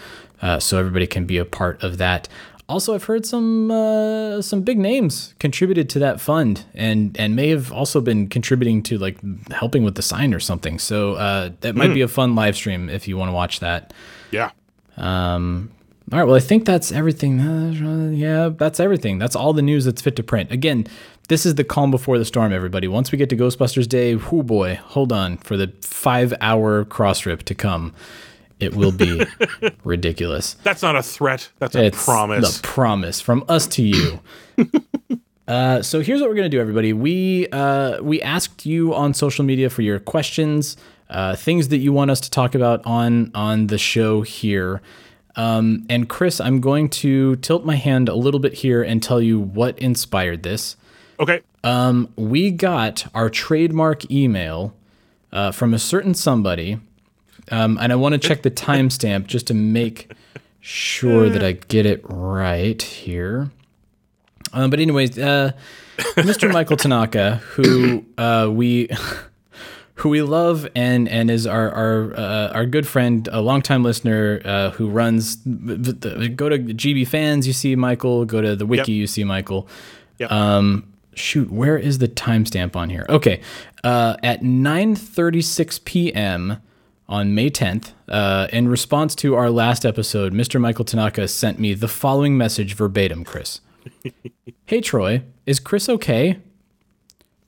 uh, 0.41 0.59
so 0.59 0.77
everybody 0.77 1.07
can 1.07 1.25
be 1.25 1.37
a 1.37 1.45
part 1.45 1.81
of 1.83 1.97
that. 1.97 2.27
Also, 2.67 2.93
I've 2.93 3.05
heard 3.05 3.25
some 3.25 3.71
uh, 3.71 4.41
some 4.41 4.61
big 4.61 4.77
names 4.77 5.33
contributed 5.39 5.89
to 5.89 5.99
that 5.99 6.21
fund, 6.21 6.65
and 6.73 7.17
and 7.19 7.35
may 7.35 7.49
have 7.49 7.71
also 7.71 7.99
been 7.99 8.27
contributing 8.27 8.83
to 8.83 8.97
like 8.97 9.17
helping 9.51 9.83
with 9.83 9.95
the 9.95 10.01
sign 10.01 10.33
or 10.33 10.39
something. 10.39 10.79
So 10.79 11.13
uh, 11.13 11.49
that 11.61 11.75
might 11.75 11.93
be 11.93 12.01
a 12.01 12.07
fun 12.07 12.35
live 12.35 12.55
stream 12.55 12.89
if 12.89 13.07
you 13.07 13.17
want 13.17 13.29
to 13.29 13.33
watch 13.33 13.59
that. 13.59 13.93
yeah. 14.31 14.51
Um, 14.97 15.71
all 16.11 16.17
right. 16.19 16.25
Well, 16.25 16.35
I 16.35 16.39
think 16.39 16.65
that's 16.65 16.91
everything. 16.91 17.39
Uh, 17.39 18.09
yeah, 18.11 18.49
that's 18.49 18.79
everything. 18.79 19.19
That's 19.19 19.35
all 19.35 19.53
the 19.53 19.61
news 19.61 19.85
that's 19.85 20.01
fit 20.01 20.15
to 20.15 20.23
print. 20.23 20.51
Again, 20.51 20.87
this 21.27 21.45
is 21.45 21.55
the 21.55 21.63
calm 21.63 21.91
before 21.91 22.17
the 22.17 22.25
storm, 22.25 22.51
everybody. 22.51 22.87
Once 22.87 23.11
we 23.11 23.17
get 23.17 23.29
to 23.29 23.35
Ghostbusters 23.37 23.87
Day, 23.87 24.15
whoo 24.15 24.41
boy, 24.41 24.79
hold 24.83 25.11
on 25.11 25.37
for 25.37 25.55
the 25.55 25.71
five 25.81 26.33
hour 26.41 26.85
cross 26.85 27.25
rip 27.25 27.43
to 27.43 27.53
come. 27.55 27.93
It 28.59 28.75
will 28.75 28.91
be 28.91 29.23
ridiculous. 29.83 30.55
That's 30.63 30.81
not 30.81 30.95
a 30.95 31.03
threat. 31.03 31.49
That's 31.59 31.75
a 31.75 31.85
It's 31.85 32.03
promise. 32.03 32.57
The 32.57 32.67
promise 32.67 33.21
from 33.21 33.45
us 33.47 33.67
to 33.67 33.83
you. 33.83 34.19
uh, 35.47 35.81
so 35.81 36.01
here's 36.01 36.19
what 36.21 36.29
we're 36.29 36.35
gonna 36.35 36.49
do, 36.49 36.59
everybody. 36.59 36.91
We 36.91 37.47
uh, 37.51 38.01
we 38.01 38.21
asked 38.21 38.65
you 38.65 38.93
on 38.95 39.13
social 39.13 39.45
media 39.45 39.69
for 39.69 39.83
your 39.83 39.99
questions, 39.99 40.75
uh, 41.09 41.35
things 41.35 41.67
that 41.69 41.77
you 41.77 41.93
want 41.93 42.09
us 42.11 42.19
to 42.21 42.31
talk 42.31 42.55
about 42.55 42.85
on 42.85 43.31
on 43.35 43.67
the 43.67 43.77
show 43.77 44.21
here. 44.23 44.81
Um, 45.39 45.85
and 45.89 46.09
Chris, 46.09 46.41
I'm 46.41 46.59
going 46.59 46.89
to 46.89 47.37
tilt 47.37 47.63
my 47.63 47.75
hand 47.75 48.09
a 48.09 48.13
little 48.13 48.41
bit 48.41 48.55
here 48.55 48.83
and 48.83 49.01
tell 49.01 49.21
you 49.21 49.39
what 49.39 49.79
inspired 49.79 50.43
this. 50.43 50.75
okay. 51.17 51.41
Um, 51.63 52.11
we 52.17 52.51
got 52.51 53.07
our 53.15 53.29
trademark 53.29 54.11
email 54.11 54.73
uh, 55.31 55.51
from 55.51 55.73
a 55.73 55.79
certain 55.79 56.13
somebody, 56.13 56.79
um, 57.51 57.77
and 57.79 57.93
I 57.93 57.95
want 57.95 58.13
to 58.13 58.19
check 58.19 58.41
the 58.41 58.51
timestamp 58.51 59.27
just 59.27 59.47
to 59.47 59.53
make 59.53 60.11
sure 60.59 61.29
that 61.29 61.43
I 61.43 61.53
get 61.53 61.85
it 61.85 62.01
right 62.03 62.81
here. 62.81 63.49
Um, 64.51 64.69
but 64.69 64.81
anyways, 64.81 65.17
uh, 65.17 65.53
Mr. 66.17 66.51
Michael 66.51 66.75
Tanaka, 66.75 67.35
who 67.53 68.05
uh, 68.17 68.49
we 68.51 68.89
who 69.99 70.09
we 70.09 70.21
love 70.21 70.67
and 70.75 71.07
and 71.09 71.29
is 71.29 71.45
our 71.45 71.69
our 71.71 72.13
uh, 72.17 72.51
our 72.53 72.65
good 72.65 72.87
friend, 72.87 73.27
a 73.31 73.41
longtime 73.41 73.83
listener 73.83 74.41
uh, 74.45 74.69
who 74.71 74.89
runs. 74.89 75.35
Go 75.37 76.49
to 76.49 76.57
GB 76.59 77.07
fans, 77.07 77.45
you 77.47 77.53
see 77.53 77.75
Michael. 77.75 78.25
Go 78.25 78.41
to 78.41 78.55
the 78.55 78.65
wiki, 78.65 78.93
Yep. 78.93 78.99
you 78.99 79.07
see 79.07 79.23
Michael. 79.23 79.67
Yep. 80.19 80.31
Um, 80.31 80.93
shoot, 81.15 81.51
where 81.51 81.77
is 81.77 81.97
the 81.99 82.07
timestamp 82.07 82.75
on 82.75 82.89
here? 82.89 83.05
Okay, 83.09 83.41
uh, 83.83 84.15
at 84.23 84.41
9:36 84.41 85.83
p.m. 85.85 86.57
on 87.07 87.33
May 87.35 87.49
10th, 87.49 87.91
uh, 88.07 88.47
in 88.53 88.67
response 88.67 89.15
to 89.15 89.35
our 89.35 89.49
last 89.49 89.85
episode, 89.85 90.33
Mr. 90.33 90.59
Michael 90.61 90.85
Tanaka 90.85 91.27
sent 91.27 91.59
me 91.59 91.73
the 91.73 91.87
following 91.87 92.37
message 92.37 92.73
verbatim, 92.75 93.23
Chris. 93.23 93.61
hey 94.65 94.81
Troy, 94.81 95.23
is 95.45 95.59
Chris 95.59 95.89
okay? 95.89 96.39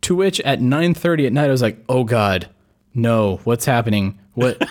To 0.01 0.15
which 0.15 0.39
at 0.41 0.59
9:30 0.59 1.27
at 1.27 1.33
night 1.33 1.47
I 1.47 1.51
was 1.51 1.61
like, 1.61 1.83
"Oh 1.87 2.03
god. 2.03 2.49
No, 2.93 3.39
what's 3.43 3.65
happening? 3.65 4.17
What?" 4.33 4.61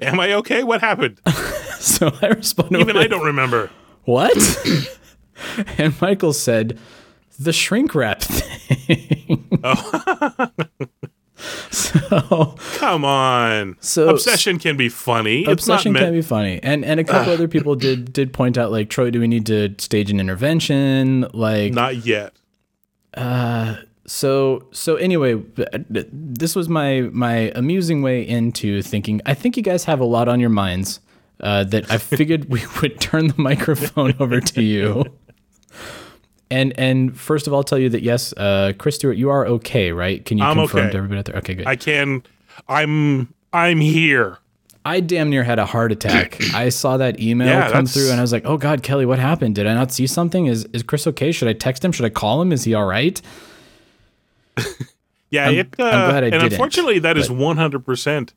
Am 0.00 0.18
I 0.20 0.32
okay? 0.34 0.62
What 0.62 0.80
happened? 0.80 1.20
so 1.78 2.10
I 2.22 2.28
responded 2.28 2.80
Even 2.80 2.96
I 2.96 3.06
don't 3.06 3.24
remember. 3.26 3.70
What? 4.04 4.36
and 5.78 6.00
Michael 6.00 6.32
said, 6.32 6.78
"The 7.38 7.52
shrink 7.52 7.94
wrap 7.94 8.22
thing." 8.22 9.48
Oh. 9.64 10.50
so 11.70 12.54
Come 12.76 13.04
on. 13.04 13.76
So- 13.80 14.08
obsession 14.08 14.58
can 14.58 14.76
be 14.76 14.88
funny. 14.88 15.40
It's 15.40 15.46
not 15.46 15.52
obsession 15.52 15.92
meant. 15.92 16.06
can 16.06 16.14
be 16.14 16.22
funny, 16.22 16.60
and 16.62 16.84
and 16.84 17.00
a 17.00 17.04
couple 17.04 17.32
other 17.32 17.48
people 17.48 17.74
did 17.74 18.12
did 18.12 18.32
point 18.32 18.56
out 18.56 18.70
like, 18.70 18.88
Troy, 18.88 19.10
do 19.10 19.20
we 19.20 19.28
need 19.28 19.46
to 19.46 19.74
stage 19.78 20.10
an 20.10 20.20
intervention? 20.20 21.26
Like, 21.32 21.72
not 21.74 22.06
yet. 22.06 22.34
So 24.06 24.66
so 24.72 24.96
anyway 24.96 25.40
this 26.10 26.56
was 26.56 26.68
my 26.68 27.02
my 27.12 27.52
amusing 27.54 28.02
way 28.02 28.26
into 28.26 28.82
thinking 28.82 29.20
i 29.26 29.34
think 29.34 29.56
you 29.56 29.62
guys 29.62 29.84
have 29.84 30.00
a 30.00 30.04
lot 30.04 30.28
on 30.28 30.40
your 30.40 30.50
minds 30.50 31.00
uh, 31.40 31.64
that 31.64 31.90
i 31.90 31.98
figured 31.98 32.48
we 32.50 32.62
would 32.82 33.00
turn 33.00 33.28
the 33.28 33.40
microphone 33.40 34.14
over 34.18 34.40
to 34.40 34.62
you 34.62 35.04
and 36.50 36.76
and 36.78 37.18
first 37.18 37.46
of 37.46 37.52
all 37.52 37.62
tell 37.62 37.78
you 37.78 37.88
that 37.88 38.02
yes 38.02 38.32
uh, 38.34 38.72
chris 38.78 38.96
stewart 38.96 39.16
you 39.16 39.30
are 39.30 39.46
okay 39.46 39.92
right 39.92 40.24
can 40.24 40.38
you 40.38 40.44
I'm 40.44 40.56
confirm 40.56 40.80
okay. 40.80 40.90
to 40.90 40.96
everybody 40.96 41.18
out 41.18 41.24
there 41.26 41.36
okay 41.36 41.54
good 41.54 41.66
I 41.66 41.76
can. 41.76 42.22
I'm. 42.68 43.32
I'm 43.52 43.80
here. 43.80 44.38
I 44.84 45.00
damn 45.00 45.30
near 45.30 45.44
had 45.44 45.58
a 45.58 45.66
heart 45.66 45.92
attack. 45.92 46.38
I 46.54 46.68
saw 46.70 46.96
that 46.96 47.20
email 47.20 47.46
Yeah, 47.48 47.62
come 47.64 47.70
that's- 47.84 47.94
through 47.94 48.10
and 48.10 48.18
I 48.18 48.22
was 48.22 48.32
like, 48.32 48.44
"Oh 48.44 48.56
god, 48.58 48.82
Kelly, 48.82 49.06
what 49.06 49.18
happened? 49.18 49.54
Did 49.54 49.66
I 49.66 49.74
not 49.74 49.92
see 49.92 50.06
something? 50.06 50.46
Is 50.46 50.64
is 50.72 50.82
Chris 50.82 51.06
okay? 51.06 51.30
Should 51.32 51.48
I 51.48 51.52
text 51.52 51.84
him? 51.84 51.92
Should 51.92 52.04
I 52.06 52.10
call 52.10 52.42
him? 52.42 52.52
Is 52.52 52.64
he 52.64 52.74
all 52.74 52.86
right?" 52.86 53.20
Yeah, 55.30 55.44
I'm- 55.46 55.54
it. 55.54 55.74
Uh, 55.78 55.84
I'm 55.84 56.10
glad 56.10 56.24
I 56.24 56.26
and 56.26 56.32
didn't, 56.32 56.52
unfortunately, 56.52 56.98
that 56.98 57.16
is 57.16 57.28
but- 57.28 57.38
one 57.38 57.56
hundred 57.56 57.86
percent 57.86 58.34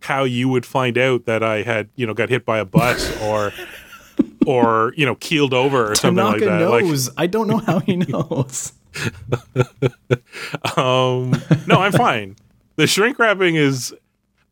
how 0.00 0.24
you 0.24 0.48
would 0.48 0.66
find 0.66 0.98
out 0.98 1.26
that 1.26 1.42
I 1.44 1.62
had, 1.62 1.88
you 1.94 2.06
know, 2.06 2.12
got 2.12 2.28
hit 2.28 2.44
by 2.44 2.58
a 2.58 2.64
bus 2.64 3.16
or, 3.22 3.52
or 4.44 4.92
you 4.96 5.06
know, 5.06 5.14
keeled 5.14 5.54
over 5.54 5.92
or 5.92 5.94
something 5.94 6.24
like 6.24 6.40
Tanaka 6.40 6.64
that. 6.64 6.70
Like. 6.70 7.12
I 7.16 7.26
don't 7.28 7.46
know 7.46 7.58
how 7.58 7.78
he 7.78 7.96
knows. 7.96 8.72
um, 10.76 11.30
no, 11.66 11.76
I'm 11.78 11.92
fine. 11.92 12.36
The 12.76 12.86
shrink 12.86 13.18
wrapping 13.18 13.54
is. 13.56 13.94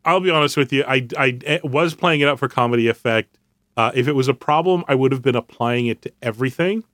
I'll 0.04 0.20
be 0.20 0.30
honest 0.30 0.56
with 0.56 0.72
you. 0.72 0.84
I 0.86 1.06
I 1.16 1.38
eh, 1.44 1.58
was 1.62 1.94
playing 1.94 2.20
it 2.20 2.28
up 2.28 2.38
for 2.38 2.48
comedy 2.48 2.88
effect. 2.88 3.38
Uh, 3.76 3.90
if 3.94 4.06
it 4.08 4.12
was 4.12 4.28
a 4.28 4.34
problem, 4.34 4.84
I 4.88 4.94
would 4.94 5.12
have 5.12 5.22
been 5.22 5.36
applying 5.36 5.86
it 5.86 6.02
to 6.02 6.12
everything. 6.20 6.84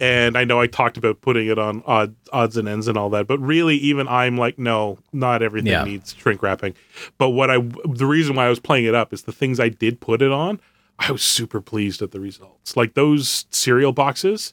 And 0.00 0.36
I 0.36 0.44
know 0.44 0.60
I 0.60 0.66
talked 0.66 0.96
about 0.96 1.20
putting 1.20 1.46
it 1.46 1.58
on 1.58 1.82
odd, 1.86 2.14
odds 2.32 2.56
and 2.56 2.68
ends 2.68 2.88
and 2.88 2.98
all 2.98 3.10
that, 3.10 3.26
but 3.28 3.38
really, 3.38 3.76
even 3.76 4.08
I'm 4.08 4.36
like, 4.36 4.58
no, 4.58 4.98
not 5.12 5.40
everything 5.42 5.70
Yeah. 5.70 5.84
needs 5.84 6.14
shrink 6.14 6.42
wrapping. 6.42 6.74
But 7.16 7.30
what 7.30 7.48
I, 7.50 7.58
the 7.58 8.06
reason 8.06 8.34
why 8.34 8.46
I 8.46 8.48
was 8.48 8.58
playing 8.58 8.86
it 8.86 8.94
up 8.94 9.12
is 9.12 9.22
the 9.22 9.32
things 9.32 9.60
I 9.60 9.68
did 9.68 10.00
put 10.00 10.20
it 10.20 10.32
on. 10.32 10.60
I 10.98 11.12
was 11.12 11.22
super 11.22 11.60
pleased 11.60 12.02
at 12.02 12.10
the 12.10 12.20
results. 12.20 12.76
Like 12.76 12.94
those 12.94 13.46
cereal 13.50 13.92
boxes, 13.92 14.52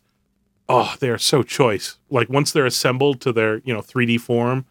oh, 0.70 0.96
they 1.00 1.10
are 1.10 1.18
so 1.18 1.42
choice. 1.44 1.98
Like 2.10 2.30
once 2.30 2.52
they're 2.52 2.66
assembled 2.66 3.20
to 3.22 3.32
their 3.34 3.58
you 3.60 3.74
know 3.74 3.82
3D 3.82 4.20
form, 4.22 4.66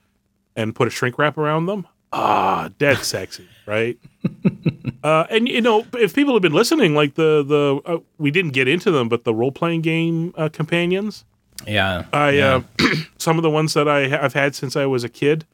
and 0.57 0.75
put 0.75 0.87
a 0.89 0.91
shrink 0.91 1.19
wrap 1.19 1.37
around 1.37 1.67
them, 1.67 1.87
ah, 2.13 2.71
dead 2.79 2.99
sexy, 2.99 3.47
right? 3.67 3.99
uh, 5.05 5.27
and 5.31 5.49
you 5.49 5.61
know, 5.61 5.87
if 5.95 6.15
people 6.15 6.35
have 6.35 6.43
been 6.43 6.53
listening, 6.53 6.95
like 6.95 7.15
the 7.15 7.43
the 7.45 7.81
uh, 7.91 7.99
we 8.19 8.31
didn't 8.31 8.53
get 8.53 8.69
into 8.69 8.91
them, 8.91 9.09
but 9.09 9.25
the 9.25 9.35
role 9.35 9.53
playing 9.53 9.83
game 9.83 10.35
uh, 10.37 10.49
companions, 10.49 11.25
Yeah. 11.67 12.05
I 12.13 12.31
yeah. 12.31 12.61
uh, 12.81 12.95
some 13.19 13.37
of 13.39 13.43
the 13.43 13.51
ones 13.51 13.75
that 13.75 13.89
I 13.89 14.09
have 14.09 14.35
had 14.35 14.55
since 14.55 14.77
I 14.77 14.87
was 14.87 15.05
a 15.05 15.09
kid, 15.09 15.47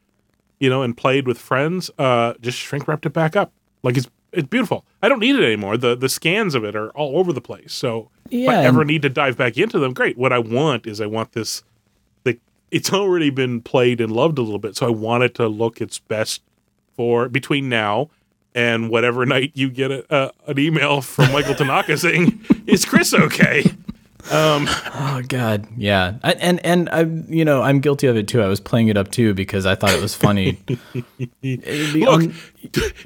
you 0.59 0.69
know, 0.69 0.81
and 0.83 0.95
played 0.95 1.27
with 1.27 1.37
friends, 1.37 1.91
uh, 1.97 2.33
just 2.41 2.57
shrink 2.57 2.87
wrapped 2.87 3.05
it 3.05 3.13
back 3.13 3.35
up. 3.35 3.51
Like 3.83 3.97
it's 3.97 4.07
it's 4.33 4.47
beautiful. 4.47 4.83
I 5.01 5.09
don't 5.09 5.19
need 5.19 5.35
it 5.35 5.43
anymore. 5.43 5.77
The 5.77 5.95
the 5.95 6.09
scans 6.09 6.55
of 6.55 6.63
it 6.63 6.75
are 6.75 6.89
all 6.91 7.17
over 7.17 7.31
the 7.31 7.41
place. 7.41 7.73
So 7.73 8.09
if 8.29 8.49
I 8.49 8.65
ever 8.65 8.83
need 8.83 9.01
to 9.03 9.09
dive 9.09 9.37
back 9.37 9.57
into 9.57 9.79
them, 9.79 9.93
great. 9.93 10.17
What 10.17 10.33
I 10.33 10.39
want 10.39 10.85
is 10.85 10.99
I 10.99 11.05
want 11.05 11.31
this. 11.31 11.63
The 12.23 12.37
it's 12.71 12.91
already 12.91 13.29
been 13.29 13.61
played 13.61 14.01
and 14.01 14.11
loved 14.11 14.37
a 14.37 14.41
little 14.41 14.59
bit, 14.59 14.75
so 14.75 14.87
I 14.87 14.89
want 14.89 15.23
it 15.23 15.33
to 15.35 15.47
look 15.47 15.79
its 15.79 15.99
best 15.99 16.41
for 16.97 17.29
between 17.29 17.69
now 17.69 18.09
and 18.53 18.89
whatever 18.89 19.25
night 19.25 19.51
you 19.53 19.69
get 19.69 19.91
a, 19.91 20.05
a, 20.13 20.31
an 20.47 20.59
email 20.59 21.01
from 21.01 21.31
Michael 21.31 21.55
Tanaka 21.55 21.95
saying, 21.97 22.41
"Is 22.65 22.83
Chris 22.83 23.13
okay?" 23.13 23.63
Oh 24.29 25.21
God, 25.27 25.67
yeah, 25.77 26.17
I, 26.23 26.33
and 26.33 26.63
and 26.65 26.89
I, 26.89 27.01
you 27.01 27.45
know, 27.45 27.61
I'm 27.61 27.79
guilty 27.79 28.07
of 28.07 28.17
it 28.17 28.27
too. 28.27 28.41
I 28.41 28.47
was 28.47 28.59
playing 28.59 28.89
it 28.89 28.97
up 28.97 29.11
too 29.11 29.33
because 29.33 29.65
I 29.65 29.75
thought 29.75 29.91
it 29.91 30.01
was 30.01 30.15
funny. 30.15 30.59
Look, 31.43 32.21
un- 32.21 32.33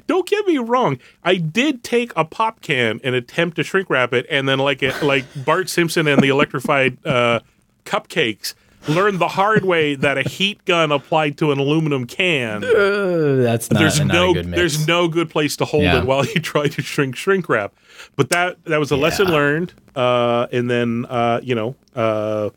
don't 0.06 0.26
get 0.26 0.46
me 0.46 0.58
wrong. 0.58 0.98
I 1.22 1.36
did 1.36 1.84
take 1.84 2.12
a 2.16 2.24
pop 2.24 2.60
can 2.60 3.00
and 3.04 3.14
attempt 3.14 3.56
to 3.56 3.62
shrink 3.62 3.88
wrap 3.88 4.12
it, 4.12 4.26
and 4.30 4.48
then 4.48 4.58
like 4.58 4.82
it, 4.82 5.00
like 5.02 5.24
Bart 5.44 5.68
Simpson 5.68 6.08
and 6.08 6.20
the 6.20 6.28
electrified 6.28 7.04
uh, 7.06 7.40
cupcakes, 7.84 8.54
learned 8.88 9.18
the 9.18 9.28
hard 9.28 9.64
way 9.64 9.94
that 9.94 10.18
a 10.18 10.22
heat 10.22 10.64
gun 10.64 10.90
applied 10.92 11.38
to 11.38 11.52
an 11.52 11.58
aluminum 11.58 12.06
can. 12.06 12.64
uh, 12.64 13.36
that's 13.42 13.70
not, 13.70 13.78
there's 13.80 13.98
not 14.00 14.08
no 14.08 14.30
a 14.30 14.34
good 14.34 14.46
mix. 14.46 14.56
there's 14.58 14.86
no 14.88 15.08
good 15.08 15.30
place 15.30 15.56
to 15.56 15.64
hold 15.64 15.84
Yeah. 15.84 15.98
it 16.00 16.04
while 16.06 16.24
you 16.34 16.40
try 16.40 16.68
to 16.68 16.82
shrink 16.82 17.16
shrink 17.16 17.48
wrap. 17.48 17.72
But 18.16 18.30
that 18.30 18.64
that 18.64 18.78
was 18.80 18.90
a 18.90 18.96
lesson 18.96 19.26
learned. 19.28 19.72
Uh, 19.94 20.46
and 20.52 20.70
then 20.70 21.06
uh, 21.08 21.40
you 21.42 21.54
know 21.54 21.76
uh, 21.94 22.50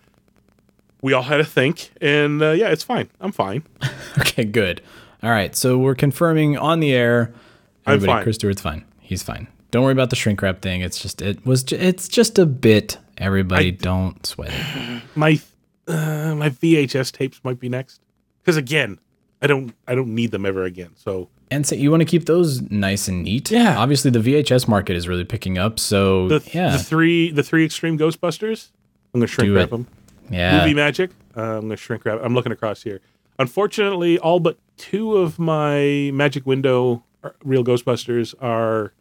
we 1.02 1.14
all 1.14 1.22
had 1.24 1.38
to 1.38 1.46
think, 1.46 1.92
and 2.02 2.42
uh, 2.42 2.52
yeah, 2.52 2.70
it's 2.70 2.84
fine. 2.84 3.10
I'm 3.20 3.32
fine. 3.32 3.64
Okay, 4.18 4.46
good. 4.46 4.82
All 5.22 5.30
right, 5.30 5.54
so 5.56 5.78
we're 5.78 5.94
confirming 5.96 6.58
on 6.58 6.80
the 6.80 6.94
air. 6.94 7.34
I'm 7.86 7.96
Everybody, 7.96 8.18
fine. 8.18 8.24
Chris 8.24 8.36
Stewart's 8.38 8.62
fine. 8.62 8.86
He's 9.02 9.24
fine. 9.24 9.48
Don't 9.72 9.84
worry 9.84 9.92
about 9.92 10.10
the 10.10 10.16
shrink 10.16 10.42
wrap 10.42 10.62
thing. 10.62 10.80
It's 10.82 11.02
just 11.02 11.22
it 11.22 11.46
was 11.46 11.64
it's 11.74 12.08
just 12.08 12.40
a 12.40 12.46
bit. 12.46 12.98
Everybody, 13.18 13.72
don't 13.72 14.26
sweat 14.26 14.52
it. 14.54 15.02
my 15.16 15.40
uh, 15.88 16.36
my 16.36 16.50
VHS 16.50 17.12
tapes 17.12 17.39
might 17.43 17.60
be 17.60 17.69
next 17.69 18.02
because 18.41 18.58
again, 18.58 19.00
I 19.41 19.48
don't 19.48 19.74
I 19.88 19.95
don't 19.95 20.13
need 20.15 20.32
them 20.32 20.45
ever 20.45 20.63
again. 20.63 20.91
So 20.95 21.30
And 21.52 21.65
so 21.65 21.76
you 21.76 21.91
want 21.91 22.02
to 22.02 22.06
keep 22.06 22.26
those 22.26 22.62
nice 22.71 23.08
and 23.08 23.24
neat. 23.24 23.52
Yeah. 23.52 23.78
Obviously, 23.78 24.12
the 24.12 24.19
VHS 24.19 24.67
market 24.67 24.95
is 24.95 25.08
really 25.08 25.26
picking 25.26 25.58
up. 25.58 25.80
So 25.80 26.28
the 26.28 26.50
yeah, 26.54 26.71
the 26.78 26.80
three 26.84 27.32
the 27.32 27.43
three 27.43 27.65
extreme 27.65 27.98
Ghostbusters, 27.98 28.69
I'm 29.13 29.19
gonna 29.19 29.28
shrink 29.28 29.50
Do 29.50 29.56
wrap 29.56 29.65
it. 29.67 29.71
them. 29.71 29.88
yeah. 30.30 30.58
Movie 30.60 30.74
Magic, 30.74 31.12
uh, 31.38 31.41
I'm 31.58 31.62
gonna 31.62 31.78
shrink 31.78 32.06
wrap. 32.06 32.19
I'm 32.24 32.34
looking 32.34 32.52
across 32.52 32.82
here. 32.84 33.02
Unfortunately, 33.38 34.17
all 34.17 34.39
but 34.39 34.58
two 34.78 35.17
of 35.17 35.38
my 35.38 36.10
Magic 36.13 36.45
Window 36.45 37.04
uh, 37.24 37.30
real 37.43 37.63
Ghostbusters 37.63 38.34
are. 38.41 38.93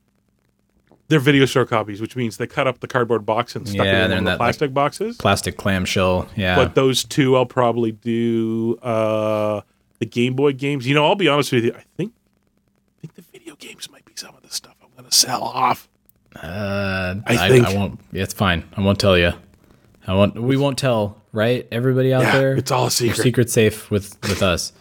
They're 1.09 1.21
video 1.21 1.45
store 1.45 1.67
copies, 1.67 2.01
which 2.01 2.17
means 2.17 2.39
they 2.39 2.47
cut 2.47 2.67
up 2.67 2.81
the 2.81 2.87
cardboard 2.89 3.27
box 3.27 3.55
and 3.55 3.69
stuck 3.69 3.85
Yeah, 3.85 4.05
it 4.05 4.05
in 4.07 4.11
in 4.11 4.11
one 4.11 4.11
that, 4.11 4.17
of 4.19 4.25
the 4.25 4.31
like, 4.31 4.39
plastic 4.39 4.75
boxes. 4.75 5.17
Plastic 5.19 5.57
clamshell. 5.59 6.29
Yeah. 6.35 6.57
But 6.57 6.75
those 6.75 7.05
two, 7.05 7.37
I'll 7.37 7.45
probably 7.47 7.93
do 7.93 8.79
uh, 8.83 9.61
the 9.99 10.07
Game 10.07 10.35
Boy 10.35 10.53
games. 10.55 10.87
You 10.87 10.95
know, 10.95 11.05
I'll 11.05 11.15
be 11.15 11.29
honest 11.29 11.53
with 11.53 11.65
you. 11.65 11.73
I 11.77 11.85
think, 11.97 12.13
I 12.15 13.01
think 13.03 13.15
the 13.17 13.23
video 13.23 13.55
games 13.57 13.91
might 13.91 14.05
be 14.07 14.13
some 14.17 14.35
of 14.35 14.43
the 14.43 14.51
stuff 14.51 14.75
I'm 14.83 14.89
going 14.97 15.09
to 15.09 15.15
sell 15.15 15.43
off. 15.43 15.89
Uh, 16.37 17.17
I 17.27 17.37
I, 17.37 17.49
think- 17.51 17.67
I 17.67 17.75
won't. 17.75 18.01
Yeah, 18.11 18.23
It's 18.23 18.35
fine. 18.35 18.65
I 18.77 18.81
won't 18.81 18.99
tell 18.99 19.17
you. 19.19 19.33
I 20.07 20.15
won't. 20.15 20.41
We 20.43 20.57
won't 20.57 20.79
tell. 20.79 21.21
Right? 21.33 21.67
Everybody 21.71 22.13
out 22.15 22.23
Yeah, 22.23 22.33
there. 22.39 22.55
it's 22.57 22.71
all 22.71 22.87
a 22.87 22.91
secret. 22.91 23.23
Secret 23.23 23.51
safe 23.51 23.91
with 23.91 24.17
with 24.23 24.43
us. 24.43 24.73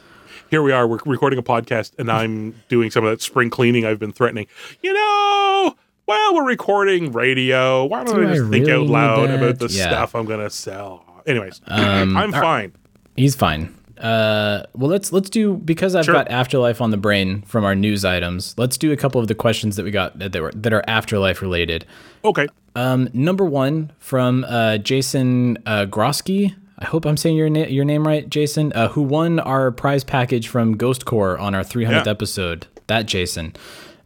Here 0.49 0.61
we 0.61 0.71
are. 0.71 0.87
We're 0.87 0.99
recording 1.05 1.39
a 1.39 1.43
podcast, 1.43 1.91
and 1.97 2.11
I'm 2.11 2.55
doing 2.69 2.91
some 2.91 3.03
of 3.03 3.09
that 3.11 3.21
spring 3.21 3.49
cleaning 3.49 3.85
I've 3.85 3.99
been 3.99 4.11
threatening. 4.11 4.47
You 4.81 4.93
know, 4.93 5.75
while 6.05 6.35
we're 6.35 6.45
recording 6.47 7.11
radio, 7.11 7.85
why 7.85 8.03
don't 8.03 8.15
Do 8.15 8.27
I 8.27 8.33
just 8.33 8.45
I 8.45 8.49
think 8.49 8.67
really 8.67 8.81
out 8.83 8.87
loud 8.87 9.29
about 9.29 9.59
the? 9.59 9.67
Yeah. 9.67 9.83
stuff 9.89 10.15
I'm 10.15 10.25
going 10.25 10.39
to 10.41 10.49
sell? 10.49 11.05
Anyways, 11.25 11.61
Um, 11.67 12.17
I'm 12.17 12.31
fine. 12.31 12.73
He's 13.15 13.35
fine. 13.35 13.73
Uh, 13.97 14.63
well, 14.73 14.89
let's 14.89 15.13
let's 15.13 15.29
do 15.29 15.53
because 15.55 15.95
I've 15.95 16.03
Sure. 16.05 16.15
got 16.15 16.27
afterlife 16.29 16.81
on 16.81 16.89
the 16.91 16.97
brain 16.97 17.43
from 17.43 17.63
our 17.63 17.75
news 17.75 18.03
items. 18.03 18.53
Let's 18.57 18.77
do 18.77 18.91
a 18.91 18.97
couple 18.97 19.21
of 19.21 19.27
the 19.27 19.35
questions 19.35 19.75
that 19.77 19.83
we 19.83 19.91
got 19.91 20.17
that 20.19 20.33
were 20.41 20.51
that 20.53 20.73
are 20.73 20.83
afterlife 20.87 21.41
related. 21.41 21.85
Okay. 22.25 22.47
Um, 22.75 23.07
number 23.13 23.45
one 23.45 23.91
from 23.99 24.43
uh, 24.47 24.79
Jason 24.79 25.57
uh, 25.67 25.85
Grosky. 25.85 26.55
I 26.79 26.85
hope 26.85 27.05
I'm 27.05 27.15
saying 27.17 27.37
your 27.37 27.49
na- 27.51 27.67
your 27.67 27.85
name 27.85 28.05
right, 28.05 28.27
Jason. 28.27 28.73
Uh, 28.73 28.89
who 28.89 29.03
won 29.03 29.39
our 29.39 29.71
prize 29.71 30.03
package 30.03 30.47
from 30.49 30.75
Ghost 30.75 31.05
Corps 31.05 31.37
on 31.37 31.53
our 31.55 31.63
300th 31.63 32.05
Yeah. 32.05 32.11
episode? 32.11 32.67
That 32.87 33.05
Jason. 33.05 33.53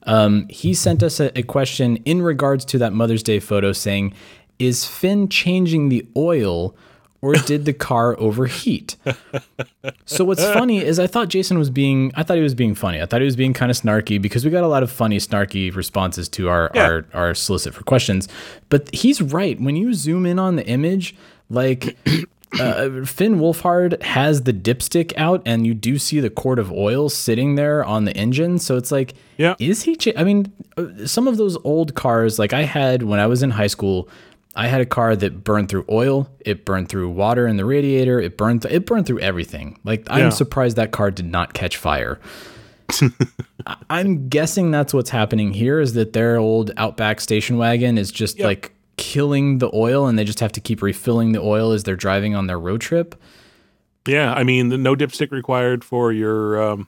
Um, 0.07 0.47
he 0.49 0.73
sent 0.73 1.03
us 1.03 1.19
a, 1.19 1.37
a 1.37 1.43
question 1.43 1.97
in 2.05 2.21
regards 2.21 2.65
to 2.65 2.77
that 2.79 2.93
Mother's 2.93 3.21
Day 3.23 3.39
photo, 3.39 3.71
saying, 3.73 4.13
"Is 4.57 4.85
Finn 4.85 5.29
changing 5.29 5.89
the 5.89 6.07
oil?" 6.15 6.75
Or 7.19 7.33
did 7.33 7.65
the 7.65 7.73
car 7.73 8.15
overheat? 8.19 8.95
So 10.05 10.23
what's 10.23 10.43
funny 10.43 10.77
is 10.83 10.99
I 10.99 11.07
thought 11.07 11.29
Jason 11.29 11.57
was 11.57 11.69
being 11.69 12.11
I 12.15 12.23
thought 12.23 12.37
he 12.37 12.43
was 12.43 12.53
being 12.55 12.75
funny. 12.75 13.01
I 13.01 13.05
thought 13.05 13.21
he 13.21 13.25
was 13.25 13.35
being 13.35 13.53
kind 13.53 13.71
of 13.71 13.77
snarky 13.77 14.21
because 14.21 14.45
we 14.45 14.51
got 14.51 14.63
a 14.63 14.67
lot 14.67 14.83
of 14.83 14.91
funny 14.91 15.17
snarky 15.17 15.73
responses 15.75 16.29
to 16.29 16.47
our 16.47 16.69
Yeah. 16.75 16.85
our 16.87 17.05
our 17.13 17.33
solicit 17.33 17.73
for 17.73 17.83
questions. 17.83 18.27
But 18.69 18.93
he's 18.93 19.21
right. 19.21 19.59
When 19.59 19.75
you 19.75 19.93
zoom 19.93 20.25
in 20.25 20.37
on 20.39 20.55
the 20.57 20.65
image, 20.67 21.15
like 21.49 21.97
uh, 22.59 23.03
Finn 23.05 23.39
Wolfhard 23.39 24.01
has 24.03 24.43
the 24.43 24.53
dipstick 24.53 25.13
out, 25.17 25.41
and 25.45 25.65
you 25.67 25.73
do 25.73 25.97
see 25.99 26.19
the 26.19 26.29
quart 26.29 26.59
of 26.59 26.71
oil 26.71 27.09
sitting 27.09 27.55
there 27.55 27.83
on 27.83 28.05
the 28.05 28.15
engine. 28.15 28.57
So 28.59 28.77
it's 28.77 28.91
like, 28.91 29.13
Yeah. 29.37 29.55
is 29.59 29.83
he? 29.83 29.97
I 30.15 30.23
mean, 30.23 30.51
uh, 30.77 31.05
some 31.05 31.27
of 31.27 31.37
those 31.37 31.57
old 31.63 31.93
cars, 31.95 32.39
like 32.39 32.53
I 32.53 32.63
had 32.63 33.03
when 33.03 33.19
I 33.19 33.27
was 33.27 33.43
in 33.43 33.51
high 33.51 33.67
school, 33.67 34.07
I 34.55 34.67
had 34.67 34.81
a 34.81 34.85
car 34.87 35.15
that 35.15 35.43
burned 35.43 35.69
through 35.69 35.85
oil, 35.89 36.29
it 36.39 36.65
burned 36.65 36.89
through 36.89 37.09
water 37.09 37.45
in 37.47 37.57
the 37.57 37.65
radiator, 37.65 38.19
it 38.19 38.37
burned 38.37 38.63
th- 38.63 38.73
it 38.73 38.85
burned 38.87 39.05
through 39.05 39.19
everything. 39.19 39.77
Like 39.83 40.07
I'm 40.09 40.19
Yeah. 40.19 40.29
surprised 40.29 40.77
that 40.77 40.91
car 40.91 41.11
did 41.11 41.27
not 41.27 41.53
catch 41.53 41.77
fire. 41.77 42.17
I'm 43.89 44.29
guessing 44.29 44.71
that's 44.71 44.93
what's 44.93 45.09
happening 45.09 45.53
here 45.53 45.79
is 45.79 45.93
that 45.93 46.13
their 46.13 46.37
old 46.37 46.71
Outback 46.77 47.19
station 47.21 47.57
wagon 47.57 47.97
is 47.97 48.11
just 48.11 48.39
like 48.39 48.71
killing 48.97 49.59
the 49.59 49.69
oil 49.73 50.07
and 50.07 50.17
they 50.17 50.23
just 50.23 50.39
have 50.39 50.51
to 50.53 50.59
keep 50.61 50.81
refilling 50.81 51.31
the 51.31 51.41
oil 51.41 51.71
as 51.71 51.83
they're 51.83 51.95
driving 51.95 52.35
on 52.35 52.47
their 52.47 52.59
road 52.59 52.81
trip. 52.81 53.15
Yeah, 54.07 54.33
I 54.33 54.43
mean, 54.43 54.69
no 54.81 54.95
dipstick 54.95 55.31
required 55.31 55.83
for 55.83 56.11
your. 56.11 56.61
Um, 56.61 56.87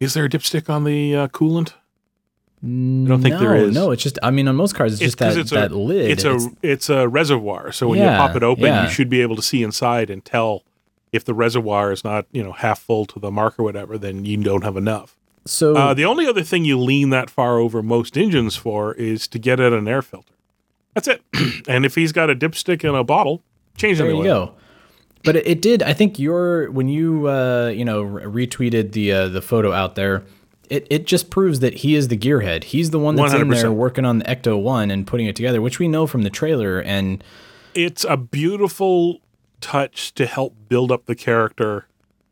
is 0.00 0.14
there 0.14 0.24
a 0.24 0.28
dipstick 0.28 0.68
on 0.68 0.84
the 0.84 1.14
uh, 1.14 1.28
coolant? 1.28 1.74
I 2.62 2.66
don't 2.66 3.20
think 3.20 3.34
no, 3.34 3.40
there 3.40 3.56
is. 3.56 3.74
No, 3.74 3.90
it's 3.90 4.02
just 4.02 4.18
I 4.22 4.30
mean 4.30 4.48
on 4.48 4.56
most 4.56 4.74
cars 4.74 4.94
it's, 4.94 5.00
just 5.02 5.18
that, 5.18 5.36
it's 5.36 5.50
that 5.50 5.70
a, 5.70 5.76
lid. 5.78 6.10
It's 6.10 6.24
a 6.24 6.38
it's 6.62 6.88
a 6.88 7.06
reservoir, 7.06 7.72
so 7.72 7.88
when 7.88 7.98
Yeah, 7.98 8.12
you 8.12 8.26
pop 8.26 8.36
it 8.36 8.42
open, 8.42 8.64
yeah. 8.64 8.84
you 8.84 8.90
should 8.90 9.10
be 9.10 9.20
able 9.20 9.36
to 9.36 9.42
see 9.42 9.62
inside 9.62 10.08
and 10.08 10.24
tell 10.24 10.62
if 11.12 11.26
the 11.26 11.34
reservoir 11.34 11.92
is 11.92 12.04
not 12.04 12.24
you 12.32 12.42
know 12.42 12.52
half 12.52 12.80
full 12.80 13.04
to 13.06 13.20
the 13.20 13.30
mark 13.30 13.58
or 13.58 13.64
whatever. 13.64 13.98
Then 13.98 14.24
you 14.24 14.38
don't 14.38 14.64
have 14.64 14.78
enough. 14.78 15.14
So 15.44 15.76
Uh, 15.76 15.92
the 15.92 16.06
only 16.06 16.26
other 16.26 16.42
thing 16.42 16.64
you 16.64 16.78
lean 16.78 17.10
that 17.10 17.28
far 17.28 17.58
over 17.58 17.82
most 17.82 18.16
engines 18.16 18.56
for 18.56 18.94
is 18.94 19.28
to 19.28 19.38
get 19.38 19.60
at 19.60 19.74
an 19.74 19.86
air 19.86 20.00
filter. 20.00 20.32
That's 20.94 21.08
it. 21.08 21.22
and 21.68 21.84
if 21.84 21.94
he's 21.94 22.12
got 22.12 22.30
a 22.30 22.34
dipstick 22.36 22.84
in 22.88 22.94
a 22.94 23.04
bottle, 23.04 23.42
change 23.76 23.98
it. 23.98 24.04
there 24.04 24.12
the 24.12 24.18
you 24.18 24.20
oil. 24.30 24.46
go. 24.46 24.54
But 25.24 25.36
it, 25.36 25.46
it 25.46 25.62
did. 25.62 25.82
I 25.82 25.92
think 25.92 26.18
your 26.18 26.70
when 26.70 26.88
you 26.88 27.28
uh, 27.28 27.68
you 27.68 27.84
know 27.84 28.04
retweeted 28.04 28.92
the 28.92 29.12
uh, 29.12 29.28
the 29.28 29.42
photo 29.42 29.72
out 29.72 29.94
there, 29.94 30.24
it 30.68 30.86
it 30.90 31.06
just 31.06 31.30
proves 31.30 31.60
that 31.60 31.74
he 31.74 31.94
is 31.94 32.08
the 32.08 32.16
gearhead. 32.16 32.64
He's 32.64 32.90
the 32.90 32.98
one 32.98 33.16
that's 33.16 33.32
in 33.34 33.48
there 33.48 33.72
working 33.72 34.04
on 34.04 34.18
the 34.18 34.24
Ecto 34.26 34.60
One 34.60 34.90
and 34.90 35.06
putting 35.06 35.26
it 35.26 35.34
together, 35.36 35.60
which 35.60 35.78
we 35.78 35.88
know 35.88 36.06
from 36.06 36.22
the 36.22 36.30
trailer. 36.30 36.78
And 36.80 37.24
It's 37.74 38.04
a 38.04 38.16
beautiful 38.16 39.20
touch 39.60 40.14
to 40.14 40.26
help 40.26 40.54
build 40.68 40.92
up 40.92 41.06
the 41.06 41.14
character 41.14 41.86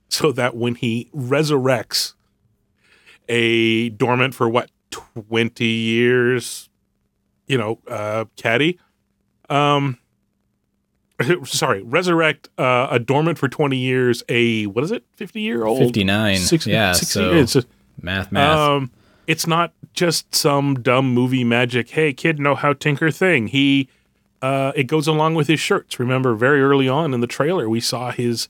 so 0.09 0.31
that 0.33 0.55
when 0.55 0.75
he 0.75 1.09
resurrects 1.15 2.13
a 3.29 3.89
dormant 3.89 4.35
for 4.35 4.49
what 4.49 4.71
20 4.91 5.65
years 5.65 6.69
you 7.53 7.59
know 7.59 7.79
uh 7.87 8.25
caddy 8.37 8.79
um 9.51 9.99
sorry 11.45 11.83
resurrect 11.83 12.49
uh, 12.59 12.89
a 12.91 12.99
dormant 12.99 13.39
for 13.39 13.47
20 13.47 13.77
years 13.77 14.23
a 14.31 14.65
what 14.67 14.83
is 14.83 14.91
it 14.91 15.05
50 15.17 15.41
year 15.41 15.65
old 15.67 15.79
59, 15.79 16.37
yeah, 16.67 16.93
60 16.93 17.21
so- 17.21 17.33
it's 17.33 17.57
math, 18.01 18.33
math. 18.33 18.59
um 18.59 18.91
it's 19.27 19.47
not 19.47 19.75
just 19.93 20.35
some 20.35 20.77
dumb 20.81 21.13
movie 21.13 21.45
magic 21.45 21.91
hey 21.91 22.15
kid 22.15 22.39
know 22.41 22.55
how 22.55 22.73
tinker 22.73 23.11
thing. 23.11 23.49
He 23.49 23.89
uh 24.41 24.73
it 24.75 24.85
goes 24.85 25.07
along 25.07 25.35
with 25.35 25.47
his 25.49 25.61
shirts. 25.61 26.01
Remember 26.01 26.35
very 26.35 26.63
early 26.63 26.89
on 26.89 27.13
in 27.13 27.21
the 27.21 27.27
trailer 27.27 27.69
we 27.69 27.81
saw 27.81 28.11
his 28.11 28.49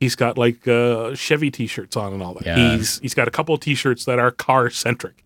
he's 0.00 0.16
got 0.16 0.36
like 0.36 0.66
uh 0.66 1.14
chevy 1.14 1.52
t-shirts 1.52 1.96
on 1.96 2.12
and 2.12 2.22
all 2.22 2.34
that. 2.34 2.44
Yeah. 2.44 2.76
he's 2.76 2.98
he's 2.98 3.14
got 3.14 3.28
a 3.28 3.30
couple 3.30 3.54
of 3.54 3.60
t-shirts 3.60 4.04
that 4.06 4.18
are 4.18 4.32
car 4.32 4.68
centric 4.70 5.24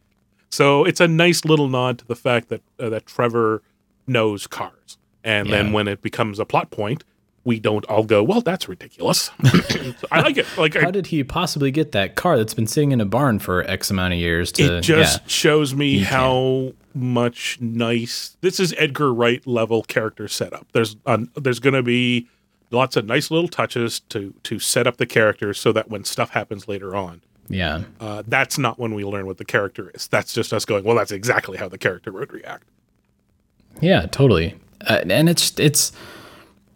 so 0.55 0.85
it's 0.85 1.01
a 1.01 1.09
nice 1.09 1.45
little 1.45 1.69
nod 1.69 1.99
to 1.99 2.05
the 2.07 2.17
fact 2.17 2.49
that 2.49 2.63
uh, 2.79 2.89
that 2.89 3.07
trevor 3.07 3.63
knows 4.07 4.47
cars 4.47 4.99
and 5.23 5.49
Yeah. 5.49 5.57
then 5.57 5.73
when 5.73 5.89
it 5.89 6.01
becomes 6.03 6.39
a 6.39 6.45
plot 6.45 6.71
point 6.71 7.05
we 7.45 7.59
don't 7.61 7.85
all 7.87 8.05
go 8.05 8.23
well 8.23 8.41
that's 8.41 8.69
ridiculous 8.69 9.31
i 10.13 10.21
like 10.21 10.37
it 10.39 10.47
like 10.57 10.77
I, 10.77 10.81
How 10.83 10.91
did 10.91 11.07
he 11.09 11.23
possibly 11.25 11.71
get 11.71 11.93
that 11.93 12.15
car 12.15 12.37
that's 12.39 12.55
been 12.55 12.67
sitting 12.67 12.93
in 12.93 13.01
a 13.01 13.05
barn 13.07 13.39
for 13.39 13.63
X 13.69 13.91
amount 13.91 14.15
of 14.15 14.19
years? 14.21 14.51
To 14.53 14.79
it 14.79 14.81
just 14.83 15.21
yeah. 15.23 15.29
shows 15.29 15.75
me 15.75 15.99
He 15.99 16.05
how 16.05 16.73
much 16.95 17.59
nice 17.61 18.37
this 18.41 18.59
is 18.61 18.75
Edgar 18.79 19.13
Wright 19.13 19.45
level 19.47 19.83
character 19.83 20.27
setup. 20.29 20.67
There's 20.73 20.97
um, 21.07 21.31
there's 21.37 21.59
going 21.61 21.75
to 21.75 21.83
be 21.83 22.29
lots 22.71 22.97
of 22.97 23.05
nice 23.05 23.31
little 23.31 23.49
touches 23.49 24.01
to 24.11 24.33
to 24.45 24.59
set 24.59 24.87
up 24.87 24.97
the 24.97 25.07
characters 25.07 25.59
so 25.61 25.71
that 25.73 25.91
when 25.91 26.05
stuff 26.05 26.31
happens 26.31 26.67
later 26.69 26.95
on, 26.97 27.21
yeah. 27.49 27.83
uh, 28.01 28.23
that's 28.27 28.59
not 28.59 28.79
when 28.79 28.95
we 28.95 29.05
learn 29.05 29.27
what 29.27 29.39
the 29.39 29.45
character 29.45 29.91
is. 29.95 30.07
That's 30.09 30.33
just 30.33 30.53
us 30.53 30.65
going, 30.65 30.85
well, 30.85 30.97
that's 30.97 31.13
exactly 31.13 31.57
how 31.59 31.69
the 31.69 31.79
character 31.79 32.13
would 32.13 32.33
react. 32.33 32.65
Yeah, 33.81 34.07
totally. 34.07 34.55
Uh, 34.87 35.01
and 35.09 35.29
it's 35.29 35.59
it's 35.59 35.93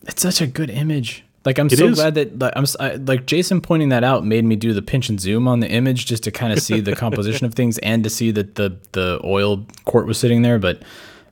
it's 0.07 0.22
such 0.22 0.40
a 0.40 0.46
good 0.46 0.70
image. 0.70 1.24
Like 1.44 1.59
I'm 1.59 1.66
It 1.68 1.78
so 1.78 1.87
is. 1.87 1.94
glad 1.94 2.14
that 2.16 2.38
like, 2.38 2.52
I'm 2.57 2.64
I, 2.81 2.94
like 2.96 3.26
Jason 3.26 3.61
pointing 3.61 3.90
that 3.90 4.02
out 4.04 4.24
made 4.24 4.44
me 4.44 4.57
do 4.57 4.72
the 4.74 4.83
pinch 4.83 5.09
and 5.09 5.20
zoom 5.20 5.46
on 5.46 5.61
the 5.61 5.68
image 5.68 6.07
just 6.07 6.24
to 6.24 6.31
kind 6.31 6.52
of 6.52 6.61
see 6.61 6.81
the 6.81 6.94
composition 7.04 7.46
of 7.46 7.54
things 7.54 7.78
and 7.78 8.02
to 8.04 8.11
see 8.11 8.31
that 8.33 8.57
the 8.57 8.76
the 8.92 9.20
oil 9.24 9.64
quart 9.85 10.07
was 10.07 10.18
sitting 10.18 10.42
there. 10.42 10.59
But 10.59 10.83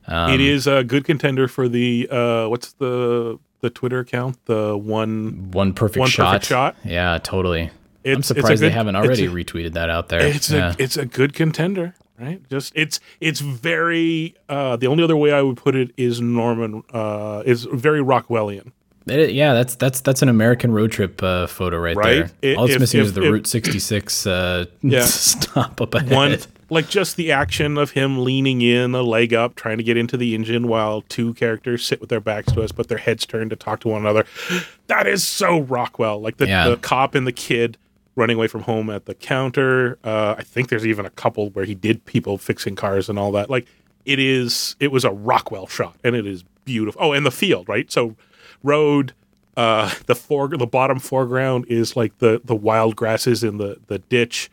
um, 0.07 0.31
it 0.31 0.39
is 0.39 0.65
a 0.67 0.83
good 0.83 1.03
contender 1.03 1.47
for 1.47 1.67
the 1.67 2.07
uh, 2.09 2.47
what's 2.47 2.73
the 2.73 3.37
the 3.59 3.69
Twitter 3.69 3.99
account? 3.99 4.37
The 4.45 4.77
one. 4.77 5.49
one 5.51 5.73
perfect 5.73 5.99
One 5.99 6.09
shot. 6.09 6.31
perfect 6.31 6.45
shot. 6.45 6.75
Yeah, 6.85 7.17
totally. 7.21 7.71
I'm 8.07 8.19
It's- 8.19 8.31
it's 8.31 8.31
a 8.31 8.33
surprised 8.41 8.61
they 8.63 8.69
haven't 8.69 8.95
already 8.95 9.25
a- 9.25 9.29
retweeted 9.31 9.73
that 9.73 9.89
out 9.89 10.09
there. 10.09 10.21
It's 10.25 10.49
yeah. 10.49 10.73
a 10.77 10.83
it's 10.83 10.97
a 10.97 11.05
good 11.05 11.33
contender, 11.33 11.93
right? 12.19 12.39
Just 12.49 12.73
it's 12.75 12.99
it's 13.21 13.39
very 13.39 14.35
uh 14.49 14.75
the 14.77 14.87
only 14.87 15.03
other 15.03 15.17
way 15.17 15.31
I 15.31 15.41
would 15.41 15.57
put 15.57 15.75
it 15.75 15.91
is 15.97 16.21
Norman 16.21 16.83
uh 16.93 17.43
is 17.45 17.65
very 17.65 17.99
Rockwellian. 18.01 18.71
It- 19.07 19.31
yeah, 19.31 19.53
that's 19.53 19.75
that's 19.75 20.01
that's 20.01 20.21
an 20.21 20.29
American 20.29 20.71
road 20.73 20.91
trip 20.91 21.23
uh, 21.23 21.47
photo 21.47 21.77
right, 21.77 21.95
Right? 21.95 22.05
there. 22.41 22.51
It- 22.53 22.57
All 22.57 22.65
it's 22.65 22.75
if- 22.75 22.79
missing 22.81 22.99
if- 23.01 23.05
is 23.07 23.13
the 23.13 23.23
if- 23.23 23.31
Route 23.31 23.47
66 23.47 24.27
uh, 24.27 24.65
Yeah. 24.81 25.01
stop 25.05 25.79
up 25.81 25.93
ahead. 25.95 26.11
One 26.11 26.37
like 26.69 26.89
just 26.89 27.15
the 27.15 27.31
action 27.31 27.77
of 27.77 27.91
him 27.91 28.25
leaning 28.25 28.61
in, 28.61 28.93
a 28.93 29.01
leg 29.01 29.33
up, 29.33 29.55
trying 29.55 29.77
to 29.77 29.83
get 29.85 29.95
into 29.95 30.17
the 30.17 30.35
engine 30.35 30.67
while 30.67 31.01
two 31.03 31.33
characters 31.35 31.85
sit 31.85 32.01
with 32.01 32.09
their 32.09 32.19
backs 32.19 32.51
to 32.51 32.61
us, 32.61 32.73
but 32.73 32.89
their 32.89 32.97
heads 32.97 33.25
turned 33.25 33.51
to 33.51 33.55
talk 33.55 33.79
to 33.79 33.87
one 33.87 34.01
another. 34.01 34.25
That 34.87 35.05
is 35.07 35.21
so 35.25 35.59
Rockwell. 35.61 36.19
Like 36.21 36.37
the, 36.37 36.47
Yeah. 36.47 36.67
the 36.69 36.77
cop 36.77 37.13
and 37.15 37.25
the 37.27 37.31
kid 37.33 37.77
running 38.17 38.35
away 38.35 38.47
from 38.47 38.63
home 38.63 38.89
at 38.89 39.05
the 39.05 39.13
counter. 39.13 39.97
Uh, 40.03 40.35
I 40.37 40.43
think 40.43 40.67
there's 40.67 40.85
even 40.85 41.05
a 41.05 41.09
couple 41.11 41.51
where 41.51 41.63
he 41.63 41.75
did 41.75 42.03
people 42.05 42.37
fixing 42.37 42.75
cars 42.75 43.07
and 43.07 43.17
all 43.17 43.31
that. 43.31 43.49
Like 43.49 43.67
it 44.05 44.19
is, 44.19 44.75
it 44.81 44.91
was 44.91 45.05
a 45.05 45.11
Rockwell 45.11 45.67
shot, 45.67 45.95
and 46.03 46.15
it 46.15 46.25
is 46.27 46.43
beautiful. 46.65 47.01
Oh, 47.01 47.13
and 47.13 47.25
the 47.25 47.31
field, 47.31 47.69
right? 47.69 47.89
So 47.89 48.17
road. 48.63 49.13
Uh, 49.55 49.91
the 50.05 50.13
fore, 50.13 50.47
the 50.49 50.67
bottom 50.67 50.99
foreground 50.99 51.65
is 51.67 51.95
like 51.95 52.15
the 52.19 52.39
the 52.45 52.55
wild 52.55 52.95
grasses 52.95 53.43
in 53.43 53.57
the 53.57 53.77
the 53.87 53.97
ditch, 53.97 54.51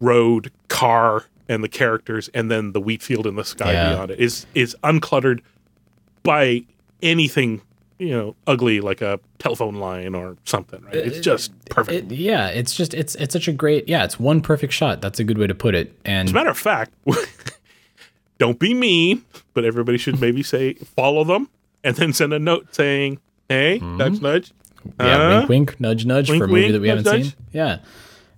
road, 0.00 0.52
car, 0.68 1.24
and 1.48 1.64
the 1.64 1.68
characters, 1.68 2.28
and 2.32 2.48
then 2.52 2.70
the 2.70 2.80
wheat 2.80 3.02
field 3.02 3.26
in 3.26 3.34
the 3.34 3.44
sky 3.44 3.72
Yeah. 3.72 3.88
beyond 3.94 4.10
it 4.12 4.20
is 4.20 4.46
is 4.54 4.76
uncluttered 4.84 5.40
by 6.22 6.62
anything 7.02 7.62
you 7.98 8.10
know 8.10 8.36
ugly 8.46 8.80
like 8.80 9.00
a 9.00 9.20
telephone 9.38 9.76
line 9.76 10.14
or 10.14 10.36
something. 10.44 10.82
Right? 10.84 10.94
It's 10.96 11.20
just 11.20 11.52
perfect. 11.70 12.10
It, 12.12 12.16
yeah, 12.16 12.48
it's 12.48 12.74
just 12.74 12.94
it's 12.94 13.14
it's 13.16 13.32
such 13.32 13.48
a 13.48 13.52
great 13.52 13.88
yeah. 13.88 14.04
It's 14.04 14.18
one 14.18 14.40
perfect 14.40 14.72
shot. 14.72 15.00
That's 15.00 15.20
a 15.20 15.24
good 15.24 15.38
way 15.38 15.46
to 15.46 15.54
put 15.54 15.74
it. 15.74 15.98
And 16.04 16.28
As 16.28 16.32
a 16.32 16.34
matter 16.34 16.50
of 16.50 16.58
fact, 16.58 16.92
don't 18.38 18.58
be 18.58 18.74
mean, 18.74 19.24
but 19.52 19.64
everybody 19.64 19.98
should 19.98 20.20
maybe 20.20 20.42
say 20.42 20.74
follow 20.74 21.24
them 21.24 21.48
and 21.82 21.96
then 21.96 22.12
send 22.12 22.32
a 22.32 22.38
note 22.38 22.74
saying, 22.74 23.18
"Hey, 23.48 23.78
nudge, 23.80 24.20
nudge." 24.20 24.52
yeah, 25.00 25.04
Uh, 25.16 25.38
wink, 25.38 25.48
wink, 25.48 25.80
nudge, 25.80 26.04
nudge 26.06 26.30
wink, 26.30 26.40
for 26.40 26.44
a 26.44 26.48
movie 26.48 26.60
wink, 26.62 26.72
that 26.72 26.80
we 26.80 26.88
nudge, 26.88 26.96
haven't 27.06 27.12
nudge. 27.12 27.24
seen. 27.24 27.34
Yeah. 27.52 27.78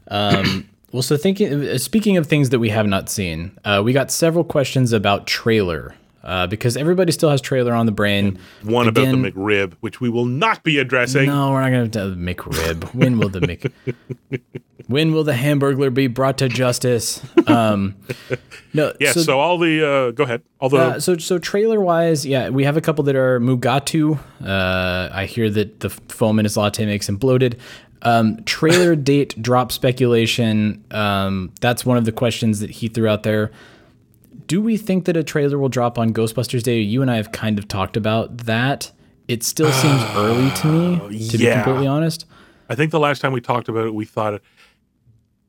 Um, 0.08 0.68
well, 0.92 1.02
so 1.02 1.16
thinking, 1.16 1.68
uh, 1.68 1.78
speaking 1.78 2.16
of 2.16 2.26
things 2.26 2.50
that 2.50 2.58
we 2.58 2.68
have 2.68 2.86
not 2.86 3.08
seen, 3.08 3.56
uh, 3.64 3.82
we 3.84 3.92
got 3.92 4.10
several 4.10 4.44
questions 4.44 4.92
about 4.92 5.26
trailer 5.26 5.94
uh, 6.26 6.46
because 6.48 6.76
everybody 6.76 7.12
still 7.12 7.30
has 7.30 7.40
trailer 7.40 7.72
on 7.72 7.86
the 7.86 7.92
brain. 7.92 8.38
One 8.62 8.88
Again- 8.88 9.14
about 9.14 9.22
the 9.22 9.40
McRib, 9.40 9.74
which 9.80 10.00
we 10.00 10.10
will 10.10 10.26
not 10.26 10.64
be 10.64 10.78
addressing. 10.78 11.26
No, 11.26 11.52
we're 11.52 11.62
not 11.62 11.70
going 11.70 11.90
to 11.90 12.10
the 12.10 12.16
McRib. 12.16 12.92
When 12.94 13.18
will 13.18 13.28
the 13.28 13.40
Mc? 13.40 13.72
when 14.88 15.12
will 15.12 15.22
the 15.24 15.32
Hamburglar 15.32 15.94
be 15.94 16.08
brought 16.08 16.38
to 16.38 16.48
justice? 16.48 17.22
Um, 17.46 17.94
no. 18.74 18.92
Yeah, 18.98 19.12
so, 19.12 19.38
all 19.38 19.56
the 19.56 19.86
uh, 19.88 20.10
go 20.10 20.24
ahead. 20.24 20.42
The 20.60 20.76
Uh, 20.76 21.00
so 21.00 21.16
so 21.16 21.38
trailer 21.38 21.80
wise, 21.80 22.26
yeah, 22.26 22.48
we 22.48 22.64
have 22.64 22.76
a 22.76 22.80
couple 22.80 23.04
that 23.04 23.14
are 23.16 23.38
Mugatu. 23.38 24.18
Uh, 24.44 25.08
I 25.12 25.26
hear 25.26 25.48
that 25.50 25.80
the 25.80 25.90
foam 25.90 26.40
in 26.40 26.44
his 26.44 26.56
latte 26.56 26.84
makes 26.86 27.08
him 27.08 27.16
bloated. 27.16 27.58
Um, 28.02 28.42
trailer 28.44 28.96
date 29.12 29.40
drop 29.40 29.70
speculation. 29.70 30.84
Um, 30.90 31.52
that's 31.60 31.86
one 31.86 31.96
of 31.96 32.04
the 32.04 32.12
questions 32.12 32.58
that 32.60 32.70
he 32.70 32.88
threw 32.88 33.06
out 33.08 33.22
there. 33.22 33.52
Do 34.46 34.60
we 34.60 34.76
think 34.76 35.06
that 35.06 35.16
a 35.16 35.24
trailer 35.24 35.58
will 35.58 35.68
drop 35.68 35.98
on 35.98 36.12
Ghostbusters 36.12 36.62
Day? 36.62 36.78
You 36.78 37.02
and 37.02 37.10
I 37.10 37.16
have 37.16 37.32
kind 37.32 37.58
of 37.58 37.66
talked 37.68 37.96
about 37.96 38.38
that. 38.38 38.92
It 39.28 39.42
still 39.42 39.72
seems 39.82 40.02
early 40.14 40.50
to 40.56 40.66
me, 40.66 41.28
to 41.28 41.38
be 41.38 41.50
completely 41.50 41.86
honest. 41.86 42.26
I 42.68 42.74
think 42.74 42.90
the 42.90 43.00
last 43.00 43.20
time 43.20 43.32
we 43.32 43.40
talked 43.40 43.68
about 43.68 43.86
it, 43.86 43.94
we 43.94 44.04
thought 44.04 44.40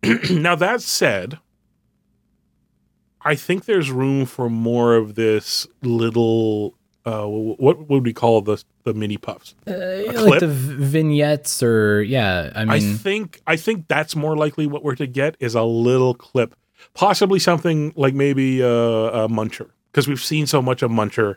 it. 0.03 0.31
now 0.31 0.55
that 0.55 0.81
said, 0.81 1.39
I 3.21 3.35
think 3.35 3.65
there's 3.65 3.91
room 3.91 4.25
for 4.25 4.49
more 4.49 4.95
of 4.95 5.15
this 5.15 5.67
little. 5.81 6.75
Uh, 7.05 7.25
what 7.25 7.87
would 7.87 8.03
we 8.03 8.11
call 8.13 8.41
the 8.41 8.61
the 8.83 8.93
mini 8.93 9.17
puffs? 9.17 9.55
like 9.65 10.39
the 10.41 10.47
v- 10.47 10.83
vignettes, 10.83 11.63
or 11.63 12.01
yeah, 12.01 12.51
I 12.53 12.65
mean, 12.65 12.69
I 12.69 12.79
think 12.79 13.41
I 13.47 13.55
think 13.55 13.87
that's 13.87 14.15
more 14.15 14.35
likely 14.35 14.67
what 14.67 14.83
we're 14.83 14.95
to 14.95 15.07
get 15.07 15.37
is 15.39 15.55
a 15.55 15.63
little 15.63 16.13
clip, 16.13 16.53
possibly 16.97 17.37
something 17.37 17.93
like 17.95 18.13
maybe 18.15 18.61
uh, 18.61 18.67
a 18.67 19.29
Muncher 19.29 19.69
because 19.91 20.07
we've 20.07 20.19
seen 20.19 20.47
so 20.47 20.61
much 20.61 20.81
of 20.81 20.89
Muncher. 20.91 21.35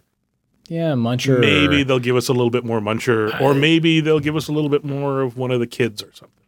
yeah, 0.68 0.92
Muncher. 0.92 1.38
Maybe 1.38 1.83
they'll 1.83 1.99
give 1.99 2.16
us 2.16 2.29
a 2.29 2.33
little 2.33 2.51
bit 2.51 2.64
more 2.64 2.81
Muncher, 2.81 3.38
or 3.40 3.55
maybe 3.55 4.01
they'll 4.01 4.20
give 4.20 4.37
us 4.37 4.49
a 4.49 4.53
little 4.53 4.70
bit 4.70 4.85
more 4.85 5.20
of 5.20 5.37
one 5.37 5.51
of 5.51 5.61
the 5.61 5.66
kids 5.66 6.03
or 6.03 6.12
something. 6.12 6.39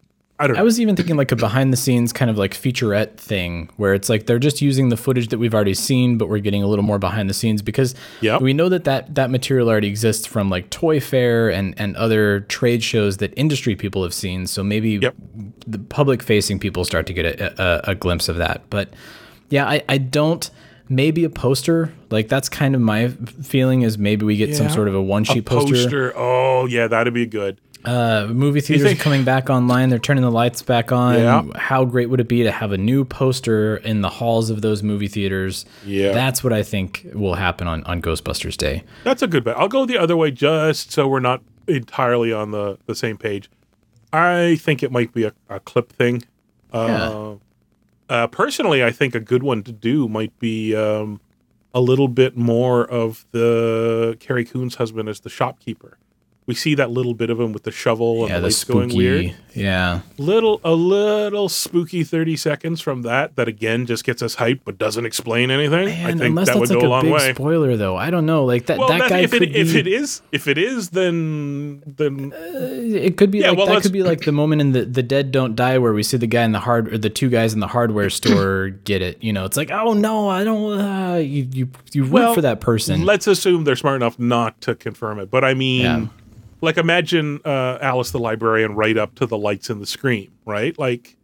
I 0.42 0.46
don't 0.48 0.57
know. 0.57 0.61
I 0.61 0.64
was 0.64 0.81
even 0.81 0.97
thinking 0.97 1.16
like 1.16 1.30
a 1.32 1.36
behind 1.36 1.72
the 1.72 1.76
scenes 1.76 2.12
kind 2.12 2.30
of 2.30 2.36
like 2.36 2.53
featurette 2.53 3.16
thing 3.16 3.70
where 3.76 3.95
it's 3.95 4.09
like 4.09 4.26
they're 4.26 4.38
just 4.38 4.61
using 4.61 4.88
the 4.88 4.97
footage 4.97 5.28
that 5.28 5.38
we've 5.38 5.55
already 5.55 5.74
seen, 5.74 6.18
but 6.18 6.28
we're 6.28 6.40
getting 6.40 6.62
a 6.62 6.66
little 6.66 6.84
more 6.84 6.99
behind 6.99 7.30
the 7.30 7.34
scenes 7.34 7.62
because 7.62 7.95
Yep. 8.22 8.40
we 8.43 8.53
know 8.53 8.68
that, 8.68 8.84
that 8.84 9.14
that 9.14 9.30
material 9.30 9.68
already 9.68 9.88
exists 9.88 10.26
from 10.26 10.51
like 10.51 10.68
Toy 10.70 10.99
Fair 11.01 11.49
and, 11.51 11.74
and 11.78 11.97
other 11.97 12.40
trade 12.40 12.82
shows 12.82 13.18
that 13.18 13.32
industry 13.36 13.76
people 13.76 14.03
have 14.03 14.12
seen. 14.12 14.47
So 14.47 14.62
maybe 14.64 14.99
Yep. 15.01 15.14
the 15.66 15.78
public 15.78 16.22
facing 16.22 16.59
people 16.59 16.84
start 16.84 17.07
to 17.07 17.12
get 17.12 17.24
a, 17.40 17.62
a, 17.88 17.93
a 17.93 17.95
glimpse 17.95 18.28
of 18.28 18.36
that. 18.36 18.62
But 18.68 18.93
yeah, 19.49 19.66
I, 19.68 19.82
I 19.88 19.99
don't. 19.99 20.51
Maybe 20.88 21.24
a 21.24 21.30
poster, 21.30 21.90
like 22.11 22.28
that's 22.28 22.51
kind 22.51 22.74
of 22.74 22.80
my 22.82 23.09
feeling 23.09 23.80
is 23.80 23.97
maybe 23.97 24.26
we 24.26 24.36
get 24.36 24.55
some 24.55 24.68
sort 24.68 24.88
of 24.88 24.95
a 24.95 25.01
one 25.01 25.24
sheet 25.24 25.47
poster. 25.47 26.12
Oh, 26.14 26.66
yeah, 26.66 26.86
that'd 26.86 27.14
be 27.14 27.24
good. 27.24 27.59
Uh, 27.85 28.26
movie 28.30 28.61
theaters 28.61 28.87
think- 28.87 29.01
are 29.01 29.03
coming 29.03 29.24
back 29.24 29.51
online. 29.51 29.89
They're 29.89 29.99
turning 29.99 30.22
the 30.22 30.30
lights 30.30 30.62
back 30.62 30.93
on. 30.93 31.18
Yeah. 31.18 31.43
How 31.57 31.85
great 31.85 32.11
would 32.11 32.20
it 32.20 32.28
be 32.28 32.43
to 32.45 32.51
have 32.51 32.72
a 32.72 32.78
new 32.78 33.05
poster 33.05 33.76
in 33.78 34.03
the 34.03 34.09
halls 34.09 34.51
of 34.51 34.62
those 34.62 34.83
movie 34.83 35.09
theaters? 35.09 35.64
Yeah. 35.85 36.12
That's 36.12 36.45
what 36.45 36.53
I 36.53 36.62
think 36.62 37.07
will 37.12 37.35
happen 37.35 37.66
on, 37.66 37.83
on 37.85 38.01
Ghostbusters 38.01 38.57
Day. 38.57 38.85
That's 39.05 39.22
a 39.22 39.26
good 39.26 39.45
bet. 39.45 39.59
I'll 39.59 39.68
go 39.68 39.85
the 39.85 39.99
other 39.99 40.16
way 40.16 40.30
just 40.30 40.93
so 40.93 41.09
we're 41.09 41.20
not 41.20 41.43
entirely 41.66 42.33
on 42.33 42.51
the, 42.51 42.78
the 42.87 42.95
same 42.95 43.16
page. 43.16 43.51
I 44.12 44.57
think 44.57 44.83
it 44.83 44.93
might 44.93 45.12
be 45.12 45.24
a, 45.24 45.33
a 45.49 45.59
clip 45.61 45.93
thing. 45.93 46.22
Uh, 46.72 47.37
uh, 48.09 48.26
personally, 48.28 48.85
I 48.85 48.91
think 48.91 49.14
a 49.14 49.20
good 49.20 49.43
one 49.43 49.62
to 49.64 49.72
do 49.72 50.09
might 50.09 50.39
be 50.39 50.76
um, 50.76 51.20
a 51.74 51.80
little 51.80 52.09
bit 52.09 52.37
more 52.37 52.85
of 52.85 53.24
the 53.33 54.16
Carrie 54.20 54.45
Coon's 54.45 54.76
husband 54.76 55.09
as 55.09 55.20
the 55.20 55.30
shopkeeper. 55.30 55.99
We 56.53 56.57
see 56.57 56.74
that 56.74 56.90
little 56.90 57.14
bit 57.14 57.30
of 57.30 57.40
him 57.40 57.55
with 57.55 57.62
the 57.62 57.70
shovel 57.70 58.24
and 58.24 58.28
Yeah, 58.30 58.36
the 58.40 58.42
lights 58.48 58.62
going 58.64 58.94
weird. 58.94 59.34
Yeah. 59.55 60.00
Little 60.18 60.61
a 60.62 60.72
little 60.74 61.48
spooky 61.48 62.05
thirty 62.05 62.36
seconds 62.36 62.82
from 62.82 63.03
that. 63.03 63.36
That 63.36 63.48
again 63.48 63.86
just 63.86 64.05
gets 64.05 64.20
us 64.22 64.36
hyped, 64.36 64.61
but 64.66 64.76
doesn't 64.76 65.07
explain 65.07 65.50
anything. 65.50 65.88
I 65.88 66.09
think 66.11 66.20
unless 66.20 66.48
that 66.48 66.57
would 66.59 66.68
that's 66.68 66.72
like 66.72 66.80
go 66.82 66.86
a 66.86 66.88
long 66.88 67.03
big 67.05 67.12
way. 67.12 67.32
spoiler, 67.34 67.76
though. 67.78 67.96
I 67.96 68.11
don't 68.11 68.26
know. 68.26 68.44
Like 68.44 68.66
that, 68.66 68.78
Well, 68.78 68.88
that 68.88 69.09
guy 69.09 69.20
if 69.20 69.30
could 69.30 69.42
it, 69.42 69.57
if 69.57 69.74
it 69.74 69.86
is, 69.86 70.20
if 70.30 70.46
it 70.46 70.59
is, 70.59 70.90
then 70.90 71.82
then 71.86 72.32
It 72.36 73.16
could 73.16 73.30
be 73.30 73.38
Yeah, 73.38 73.48
like 73.50 73.57
well, 73.59 73.66
that 73.68 73.72
let's- 73.74 73.86
could 73.86 73.92
be 73.94 74.03
like 74.03 74.20
the 74.22 74.32
moment 74.32 74.61
in 74.61 74.72
the 74.72 74.84
the 74.84 75.03
Dead 75.03 75.32
Don't 75.32 75.57
Die 75.57 75.78
where 75.78 75.94
we 75.94 76.03
see 76.03 76.18
the 76.18 76.26
guy 76.26 76.44
in 76.44 76.53
the 76.53 76.61
hard 76.61 76.92
or 76.92 76.98
the 76.98 77.11
two 77.11 77.30
guys 77.30 77.55
in 77.55 77.61
the 77.61 77.68
hardware 77.68 78.11
store 78.20 78.68
get 78.84 79.00
it. 79.00 79.16
You 79.22 79.32
know, 79.32 79.46
it's 79.46 79.57
like, 79.57 79.70
oh 79.70 79.94
no, 79.94 80.28
I 80.28 80.44
don't. 80.44 80.78
Uh, 80.78 81.14
you 81.16 81.48
you 81.50 81.68
you 81.92 82.03
root 82.05 82.12
well 82.12 82.34
for 82.34 82.42
that 82.42 82.61
person. 82.61 83.05
Let's 83.07 83.26
assume 83.26 83.64
they're 83.64 83.76
smart 83.76 83.96
enough 83.96 84.18
not 84.18 84.61
to 84.62 84.74
confirm 84.74 85.18
it. 85.18 85.30
But 85.30 85.44
I 85.44 85.55
mean, 85.55 85.80
Yeah. 85.82 86.07
Like 86.62 86.78
imagine 86.78 87.40
uh, 87.44 87.78
Alice 87.80 88.12
the 88.12 88.18
librarian 88.18 88.74
right 88.74 88.96
up 88.96 89.14
to 89.16 89.26
the 89.26 89.36
lights 89.36 89.68
in 89.68 89.80
the 89.80 89.86
scream, 89.86 90.32
right? 90.46 90.78
Like, 90.78 91.16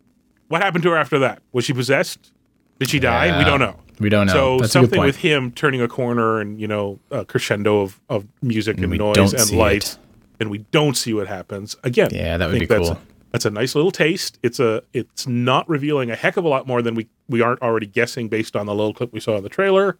what 0.48 0.62
happened 0.62 0.82
to 0.82 0.90
her 0.90 0.96
after 0.96 1.18
that? 1.20 1.42
Was 1.52 1.64
she 1.64 1.72
possessed? 1.72 2.32
Did 2.78 2.90
she 2.90 2.98
die? 2.98 3.38
We 3.38 3.44
don't 3.44 3.60
know. 3.60 3.76
We 3.98 4.08
don't 4.08 4.26
know. 4.26 4.32
So 4.32 4.58
That's 4.58 4.72
something 4.72 5.00
with 5.00 5.16
him 5.16 5.50
turning 5.52 5.80
a 5.80 5.88
corner 5.88 6.40
and 6.40 6.60
you 6.60 6.68
know 6.68 7.00
a 7.10 7.24
crescendo 7.24 7.80
of, 7.80 8.00
of 8.08 8.26
music 8.42 8.78
and, 8.78 8.90
we 8.90 8.98
noise 8.98 9.32
and 9.32 9.40
see 9.40 9.56
light, 9.56 9.84
it. 9.84 9.98
and 10.40 10.50
we 10.50 10.58
don't 10.70 10.96
see 10.96 11.14
what 11.14 11.26
happens 11.26 11.76
again. 11.82 12.10
Yeah, 12.12 12.36
that 12.36 12.50
would 12.50 12.60
be 12.60 12.66
that's 12.66 12.88
cool. 12.88 12.96
A, 12.96 13.00
that's 13.32 13.44
a 13.44 13.50
nice 13.50 13.74
little 13.74 13.90
taste. 13.90 14.38
It's 14.42 14.60
a 14.60 14.82
it's 14.92 15.26
not 15.26 15.68
revealing 15.68 16.10
a 16.10 16.16
heck 16.16 16.36
of 16.36 16.44
a 16.44 16.48
lot 16.48 16.66
more 16.66 16.82
than 16.82 16.94
we 16.94 17.08
we 17.28 17.40
aren't 17.40 17.62
already 17.62 17.86
guessing 17.86 18.28
based 18.28 18.54
on 18.54 18.66
the 18.66 18.74
little 18.74 18.94
clip 18.94 19.12
we 19.12 19.20
saw 19.20 19.36
in 19.36 19.42
the 19.42 19.48
trailer. 19.48 19.98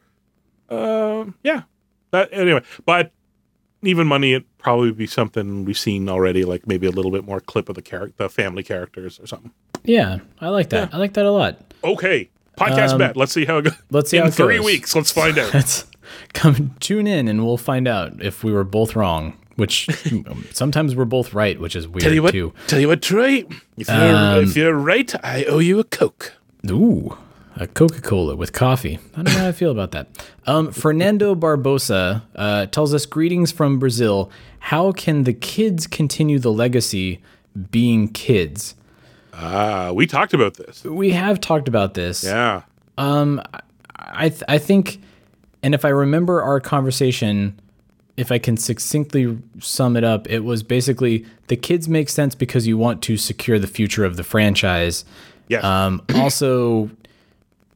Um, 0.69 1.35
yeah. 1.43 1.63
That 2.11 2.31
anyway, 2.33 2.63
but 2.87 3.13
even 3.83 4.07
money, 4.07 4.33
it 4.35 4.45
probably 4.59 4.91
be 4.93 5.07
something 5.07 5.65
we've 5.65 5.79
seen 5.79 6.09
already, 6.09 6.45
like 6.45 6.67
maybe 6.67 6.87
a 6.87 6.91
little 6.91 7.11
bit 7.11 7.25
more 7.25 7.41
clip 7.41 7.69
of 7.69 7.75
the 7.75 7.83
character, 7.83 8.15
the 8.17 8.29
family 8.29 8.63
characters 8.63 9.19
or 9.21 9.27
something. 9.27 9.53
yeah, 9.85 10.19
I 10.41 10.49
like 10.49 10.71
that. 10.71 10.93
I 10.93 10.99
like 10.99 11.13
that 11.15 11.25
a 11.27 11.31
lot. 11.31 11.59
Okay, 11.85 12.29
podcast 12.57 12.91
Um, 12.93 12.99
bet. 12.99 13.17
Let's 13.17 13.33
see 13.33 13.45
how 13.45 13.59
it 13.59 13.63
goes. 13.67 13.75
let's 13.91 14.11
see 14.11 14.17
in 14.17 14.25
how 14.25 14.29
it 14.29 14.35
three 14.35 14.57
goes. 14.57 14.65
weeks. 14.67 14.95
Let's 14.97 15.13
find 15.13 15.39
out. 15.39 15.55
Let's 15.55 15.87
come 16.33 16.75
tune 16.81 17.07
in 17.07 17.29
and 17.29 17.45
we'll 17.45 17.57
find 17.59 17.87
out 17.87 18.23
if 18.23 18.43
we 18.43 18.51
were 18.53 18.65
both 18.65 18.97
wrong. 18.97 19.37
Which 19.57 19.89
sometimes 20.53 20.95
we're 20.95 21.05
both 21.05 21.35
right, 21.35 21.59
which 21.61 21.75
is 21.75 21.89
weird 21.89 22.03
tell 22.03 22.13
you 22.15 22.23
what, 22.23 22.31
too. 22.31 22.53
tell 22.69 22.79
you 22.79 22.87
what, 22.87 23.03
Troy. 23.03 23.45
If 23.77 23.89
you're 23.89 24.15
Um, 24.17 24.45
if 24.45 24.57
you're 24.57 24.73
right, 24.75 25.13
I 25.25 25.45
owe 25.47 25.59
you 25.59 25.81
a 25.81 25.85
coke. 25.85 26.35
Ooh, 26.71 27.19
a 27.59 27.67
Coca 27.67 28.01
Cola 28.01 28.37
with 28.37 28.53
coffee. 28.53 28.99
I 29.13 29.17
don't 29.17 29.25
know 29.25 29.31
how 29.33 29.49
I 29.49 29.53
feel 29.53 29.73
about 29.73 29.91
that. 29.91 30.07
Um, 30.47 30.71
Fernando 30.71 31.35
Barbosa 31.35 32.23
uh, 32.37 32.67
tells 32.67 32.95
us 32.95 33.05
greetings 33.05 33.51
from 33.51 33.79
Brazil. 33.79 34.31
How 34.61 34.93
can 34.93 35.25
the 35.25 35.33
kids 35.33 35.87
continue 35.87 36.39
the 36.39 36.53
legacy 36.53 37.21
being 37.71 38.09
kids? 38.09 38.75
Ah, 39.35 39.91
we 39.93 40.07
talked 40.07 40.35
about 40.35 40.55
this. 40.55 40.85
We 40.85 41.11
have 41.11 41.41
talked 41.41 41.69
about 41.69 41.95
this. 41.95 42.25
Yeah. 42.25 42.63
Um, 42.97 43.43
I 43.97 44.29
th- 44.31 44.45
I 44.49 44.59
think, 44.59 45.01
and 45.63 45.75
if 45.75 45.85
I 45.85 45.89
remember 45.89 46.41
our 46.43 46.61
conversation, 46.61 47.59
if 48.17 48.33
I 48.33 48.39
can 48.39 48.57
succinctly 48.57 49.39
sum 49.61 49.97
it 49.97 50.05
up, 50.05 50.29
it 50.29 50.41
was 50.41 50.63
basically 50.63 51.25
the 51.49 51.57
kids 51.57 51.89
make 51.89 52.09
sense 52.09 52.35
because 52.35 52.67
you 52.67 52.77
want 52.77 53.03
to 53.03 53.17
secure 53.17 53.59
the 53.59 53.67
future 53.67 54.05
of 54.05 54.17
the 54.17 54.25
franchise. 54.25 55.05
Yes. 55.49 55.65
Um, 55.65 56.03
also, 56.17 56.91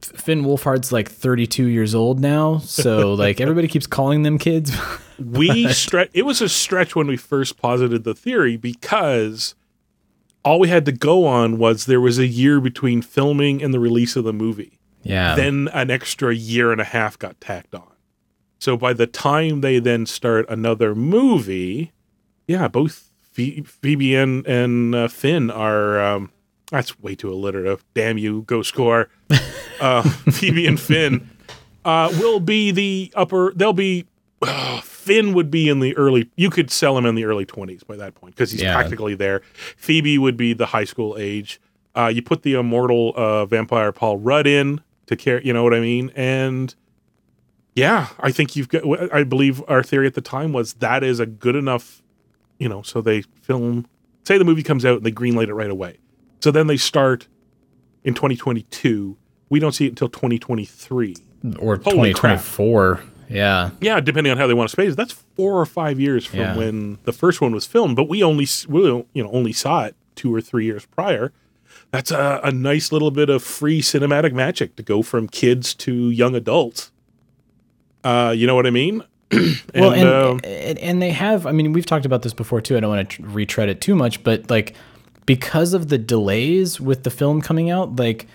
Finn 0.05 0.43
Wolfhard's 0.43 0.91
like 0.91 1.09
32 1.09 1.65
years 1.67 1.95
old 1.95 2.19
now, 2.19 2.57
so 2.59 3.13
like 3.13 3.39
everybody 3.41 3.67
keeps 3.67 3.87
calling 3.87 4.23
them 4.23 4.37
kids. 4.37 4.75
we 5.19 5.71
stretch 5.71 6.09
it 6.13 6.23
was 6.23 6.41
a 6.41 6.49
stretch 6.49 6.95
when 6.95 7.07
we 7.07 7.17
first 7.17 7.57
posited 7.57 8.03
the 8.03 8.15
theory 8.15 8.57
because 8.57 9.55
all 10.43 10.59
we 10.59 10.67
had 10.67 10.85
to 10.85 10.91
go 10.91 11.25
on 11.25 11.57
was 11.57 11.85
there 11.85 12.01
was 12.01 12.19
a 12.19 12.27
year 12.27 12.59
between 12.59 13.01
filming 13.01 13.63
and 13.63 13.73
the 13.73 13.79
release 13.79 14.15
of 14.15 14.23
the 14.23 14.33
movie 14.33 14.79
yeah. 15.03 15.35
then 15.35 15.69
an 15.73 15.91
extra 15.91 16.33
year 16.33 16.71
and 16.71 16.81
a 16.81 16.85
half 16.85 17.17
got 17.19 17.39
tacked 17.39 17.75
on 17.75 17.91
so 18.59 18.75
by 18.75 18.93
the 18.93 19.07
time 19.07 19.61
they 19.61 19.79
then 19.79 20.05
start 20.05 20.45
another 20.49 20.95
movie 20.95 21.91
yeah 22.47 22.67
both 22.67 23.09
phoebe 23.21 24.15
and, 24.15 24.45
and 24.45 24.95
uh, 24.95 25.07
finn 25.07 25.49
are 25.49 25.99
um, 25.99 26.31
that's 26.73 26.99
way 26.99 27.15
too 27.15 27.31
alliterative 27.31 27.85
damn 27.93 28.17
you 28.17 28.41
go 28.43 28.61
score 28.61 29.07
uh, 29.79 30.01
phoebe 30.31 30.67
and 30.67 30.79
finn 30.79 31.29
uh, 31.85 32.09
will 32.19 32.39
be 32.41 32.71
the 32.71 33.11
upper 33.15 33.53
they'll 33.55 33.71
be 33.73 34.05
Finn 34.81 35.33
would 35.33 35.49
be 35.51 35.69
in 35.69 35.79
the 35.81 35.95
early. 35.97 36.29
You 36.35 36.49
could 36.49 36.69
sell 36.71 36.97
him 36.97 37.05
in 37.05 37.15
the 37.15 37.23
early 37.25 37.45
twenties 37.45 37.83
by 37.83 37.95
that 37.97 38.15
point 38.15 38.35
because 38.35 38.51
he's 38.51 38.61
Yeah. 38.61 38.73
practically 38.73 39.15
there. 39.15 39.41
Phoebe 39.77 40.17
would 40.17 40.35
be 40.37 40.51
the 40.53 40.65
high 40.67 40.83
school 40.85 41.15
age. 41.17 41.61
Uh, 41.95 42.07
you 42.13 42.21
put 42.21 42.43
the 42.43 42.53
immortal 42.55 43.13
uh, 43.15 43.45
vampire 43.45 43.91
Paul 43.93 44.17
Rudd 44.17 44.47
in 44.47 44.81
to 45.07 45.15
care. 45.17 45.41
You 45.41 45.53
know 45.53 45.63
what 45.63 45.73
I 45.73 45.79
mean? 45.81 46.11
And 46.15 46.73
yeah, 47.75 48.07
I 48.19 48.31
think 48.31 48.55
you've 48.57 48.69
got. 48.69 48.83
I 49.13 49.23
believe 49.23 49.61
our 49.69 49.81
theory 49.83 50.07
at 50.07 50.13
the 50.13 50.21
time 50.21 50.51
was 50.53 50.73
that 50.75 51.03
is 51.03 51.19
a 51.21 51.25
good 51.25 51.55
enough. 51.55 52.01
You 52.59 52.67
know, 52.69 52.81
so 52.81 53.01
they 53.01 53.21
film. 53.41 53.87
Say 54.25 54.37
the 54.37 54.45
movie 54.45 54.63
comes 54.63 54.85
out 54.85 54.97
and 54.97 55.05
they 55.05 55.11
greenlight 55.11 55.47
it 55.47 55.53
right 55.53 55.69
away. 55.71 55.97
So 56.43 56.51
then 56.51 56.67
they 56.67 56.75
start 56.75 57.29
in 58.03 58.13
2022. 58.13 59.15
We 59.47 59.59
don't 59.61 59.71
see 59.71 59.85
it 59.85 59.91
until 59.91 60.09
2023. 60.09 61.15
or 61.57 61.77
Holy 61.77 62.13
crap. 62.13 62.41
2024. 62.41 63.01
Yeah. 63.29 63.69
Yeah, 63.79 64.01
depending 64.01 64.29
on 64.29 64.37
how 64.37 64.47
they 64.47 64.53
want 64.53 64.67
to 64.69 64.73
space 64.73 64.91
it, 64.91 64.97
that's 64.97 65.13
four 65.37 65.57
or 65.57 65.65
five 65.65 66.01
years 66.01 66.25
from 66.25 66.39
Yeah. 66.39 66.57
when 66.57 66.97
the 67.05 67.13
first 67.13 67.39
one 67.39 67.53
was 67.53 67.65
filmed. 67.65 67.95
But 67.95 68.09
we 68.09 68.21
only 68.21 68.45
we 68.67 68.81
you 69.13 69.23
know 69.23 69.31
only 69.31 69.53
saw 69.53 69.85
it 69.85 69.95
two 70.15 70.35
or 70.35 70.41
three 70.41 70.65
years 70.65 70.85
prior. 70.85 71.31
That's 71.91 72.11
a, 72.11 72.41
a 72.43 72.51
nice 72.51 72.91
little 72.91 73.09
bit 73.11 73.29
of 73.29 73.41
free 73.41 73.81
cinematic 73.81 74.33
magic 74.33 74.75
to 74.75 74.83
go 74.83 75.01
from 75.01 75.29
kids 75.29 75.73
to 75.75 76.09
young 76.09 76.35
adults. 76.35 76.91
Uh, 78.03 78.33
you 78.35 78.47
know 78.47 78.55
what 78.55 78.67
I 78.67 78.69
mean? 78.69 79.01
well, 79.73 79.93
and, 79.93 80.09
um, 80.09 80.41
and 80.43 80.77
and 80.79 81.01
they 81.01 81.11
have. 81.11 81.47
I 81.47 81.53
mean, 81.53 81.71
we've 81.71 81.85
talked 81.85 82.05
about 82.05 82.21
this 82.21 82.33
before 82.33 82.59
too. 82.59 82.75
I 82.75 82.81
don't 82.81 82.89
want 82.93 83.09
to 83.11 83.23
retread 83.23 83.69
it 83.69 83.79
too 83.79 83.95
much, 83.95 84.21
but 84.25 84.49
like 84.49 84.75
because 85.25 85.73
of 85.73 85.89
the 85.89 85.97
delays 85.97 86.79
with 86.79 87.03
the 87.03 87.09
film 87.09 87.41
coming 87.41 87.69
out, 87.69 87.95
like 87.95 88.27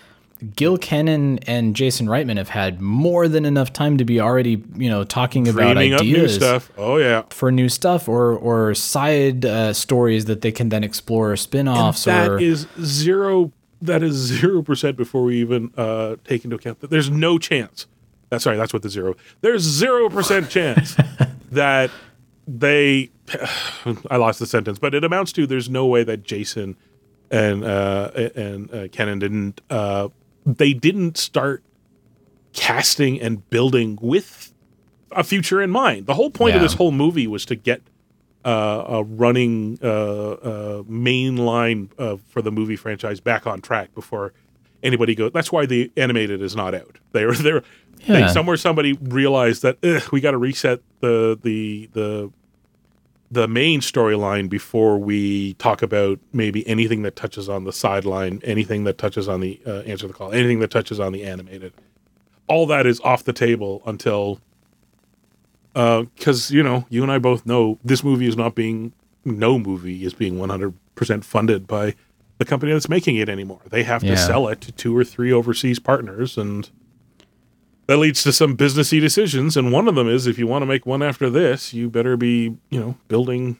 Gil 0.55 0.77
Kenan 0.77 1.39
and 1.39 1.75
Jason 1.75 2.07
Reitman 2.07 2.37
have 2.37 2.49
had 2.49 2.79
more 2.79 3.27
than 3.27 3.43
enough 3.45 3.73
time 3.73 3.97
to 3.97 4.05
be 4.05 4.21
already, 4.21 4.63
you 4.75 4.89
know, 4.89 5.03
talking 5.03 5.47
about 5.47 5.73
dreaming 5.73 5.91
new 5.91 5.97
ideas 5.97 6.35
stuff. 6.35 6.71
Oh 6.77 6.97
yeah, 6.97 7.23
for 7.29 7.51
new 7.51 7.67
stuff 7.67 8.07
or 8.07 8.37
or 8.37 8.73
side 8.73 9.45
uh, 9.45 9.73
stories 9.73 10.25
that 10.25 10.41
they 10.41 10.51
can 10.51 10.69
then 10.69 10.83
explore, 10.83 11.33
or 11.33 11.37
spin-offs, 11.37 12.05
that 12.05 12.29
or 12.29 12.39
is 12.39 12.67
zero. 12.81 13.51
That 13.81 14.03
is 14.03 14.15
zero 14.15 14.61
percent 14.61 14.97
before 14.97 15.23
we 15.23 15.39
even 15.41 15.71
uh, 15.75 16.15
take 16.23 16.43
into 16.43 16.55
account 16.55 16.79
that 16.81 16.89
there's 16.89 17.09
no 17.09 17.37
chance. 17.37 17.87
That's 18.29 18.43
sorry. 18.43 18.57
That's 18.57 18.73
what 18.73 18.81
the 18.81 18.89
zero. 18.89 19.15
There's 19.41 19.63
zero 19.63 20.09
percent 20.09 20.49
chance 20.49 20.95
that 21.51 21.91
they. 22.47 23.09
I 24.09 24.17
lost 24.17 24.39
the 24.39 24.47
sentence, 24.47 24.79
but 24.79 24.93
it 24.93 25.03
amounts 25.03 25.31
to 25.33 25.47
there's 25.47 25.69
no 25.69 25.85
way 25.85 26.03
that 26.03 26.23
Jason 26.23 26.75
and 27.31 27.63
uh, 27.63 28.11
and 28.35 28.73
uh, 28.73 28.87
Kenan 28.89 29.19
didn't. 29.19 29.61
Uh, 29.69 30.09
they 30.45 30.73
didn't 30.73 31.17
start 31.17 31.63
casting 32.53 33.21
and 33.21 33.47
building 33.49 33.97
with 34.01 34.53
a 35.11 35.23
future 35.23 35.61
in 35.61 35.69
mind. 35.69 36.05
The 36.05 36.15
whole 36.15 36.29
point 36.29 36.55
of 36.55 36.61
this 36.61 36.73
whole 36.73 36.91
movie 36.91 37.27
was 37.27 37.45
to 37.45 37.55
get 37.55 37.81
uh, 38.45 38.83
a 38.87 39.03
running 39.03 39.79
uh, 39.83 40.31
uh, 40.31 40.83
main 40.87 41.37
line 41.37 41.91
uh, 41.97 42.17
for 42.29 42.41
the 42.41 42.51
movie 42.51 42.75
franchise 42.75 43.19
back 43.19 43.45
on 43.45 43.61
track 43.61 43.93
before 43.93 44.33
anybody 44.81 45.15
goes. 45.15 45.31
That's 45.33 45.51
why 45.51 45.65
the 45.65 45.91
animated 45.97 46.41
is 46.41 46.55
not 46.55 46.73
out. 46.73 46.99
They 47.11 47.25
were 47.25 47.35
there. 47.35 47.63
Yeah. 48.05 48.27
They, 48.27 48.27
somewhere 48.33 48.57
somebody 48.57 48.93
realized 48.93 49.61
that 49.63 50.09
we 50.11 50.21
got 50.21 50.31
to 50.31 50.37
reset 50.37 50.81
the 51.01 51.37
the 51.41 51.89
the 51.93 52.31
the 53.31 53.47
main 53.47 53.79
storyline 53.79 54.49
before 54.49 54.97
we 54.97 55.53
talk 55.55 55.81
about 55.81 56.19
maybe 56.33 56.67
anything 56.67 57.03
that 57.03 57.15
touches 57.15 57.47
on 57.47 57.63
the 57.63 57.73
sideline, 57.73 58.41
anything 58.43 58.83
that 58.85 58.97
touches 58.97 59.27
on 59.29 59.39
the 59.39 59.59
uh, 59.65 59.81
answer 59.81 60.07
the 60.07 60.13
call, 60.13 60.31
anything 60.31 60.59
that 60.59 60.71
touches 60.71 60.99
on 60.99 61.13
the 61.13 61.23
animated. 61.23 61.73
All 62.47 62.65
that 62.67 62.87
is 62.87 62.99
off 63.01 63.23
the 63.23 63.33
table 63.33 63.83
until 63.85 64.39
because 65.73 66.49
you 66.51 66.63
know 66.63 66.85
you 66.89 67.03
and 67.03 67.11
I 67.11 67.19
both 67.19 67.45
know 67.45 67.77
this 67.83 68.03
movie 68.03 68.27
is 68.27 68.35
not 68.35 68.55
being 68.55 68.93
no 69.23 69.59
movie 69.59 70.03
is 70.03 70.13
being 70.13 70.35
100% 70.35 71.23
funded 71.23 71.67
by 71.67 71.93
the 72.39 72.45
company 72.45 72.71
that's 72.71 72.89
making 72.89 73.17
it 73.17 73.29
anymore. 73.29 73.61
They 73.69 73.83
have 73.83 74.01
to 74.01 74.17
sell 74.17 74.47
it 74.47 74.61
to 74.61 74.71
two 74.71 74.95
or 74.97 75.03
three 75.03 75.31
overseas 75.31 75.77
partners, 75.77 76.37
and 76.37 76.69
that 77.89 77.97
leads 77.97 78.21
to 78.21 78.31
some 78.31 78.55
businessy 78.55 79.01
decisions. 79.01 79.57
And 79.57 79.71
one 79.71 79.87
of 79.87 79.95
them 79.95 80.07
is, 80.07 80.27
if 80.27 80.37
you 80.37 80.45
want 80.45 80.61
to 80.61 80.67
make 80.67 80.85
one 80.85 81.01
after 81.01 81.27
this, 81.27 81.73
you 81.73 81.89
better 81.89 82.15
be, 82.15 82.55
you 82.69 82.79
know, 82.79 82.95
building 83.07 83.57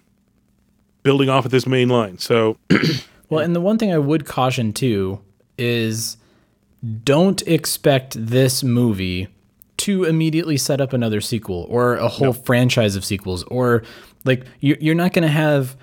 building 1.02 1.30
off 1.30 1.46
of 1.46 1.52
this 1.52 1.66
main 1.66 1.90
line. 1.90 2.20
So 2.20 2.58
Well, 3.30 3.40
and 3.44 3.56
the 3.56 3.62
one 3.62 3.80
thing 3.80 3.92
I 3.92 3.98
would 3.98 4.26
caution 4.28 4.72
too 4.72 5.20
is 5.58 6.18
don't 7.04 7.42
expect 7.48 8.16
this 8.28 8.64
movie 8.64 9.28
to 9.78 10.04
immediately 10.04 10.58
set 10.58 10.80
up 10.80 10.94
another 10.94 11.22
sequel 11.22 11.66
or 11.68 11.96
a 11.96 12.08
whole 12.08 12.34
franchise 12.34 12.96
of 12.96 13.04
sequels 13.04 13.44
or 13.46 13.82
like 14.26 14.46
you- 14.60 14.78
you're 14.80 14.94
not 14.94 15.12
going 15.14 15.24
to 15.24 15.28
have 15.34 15.76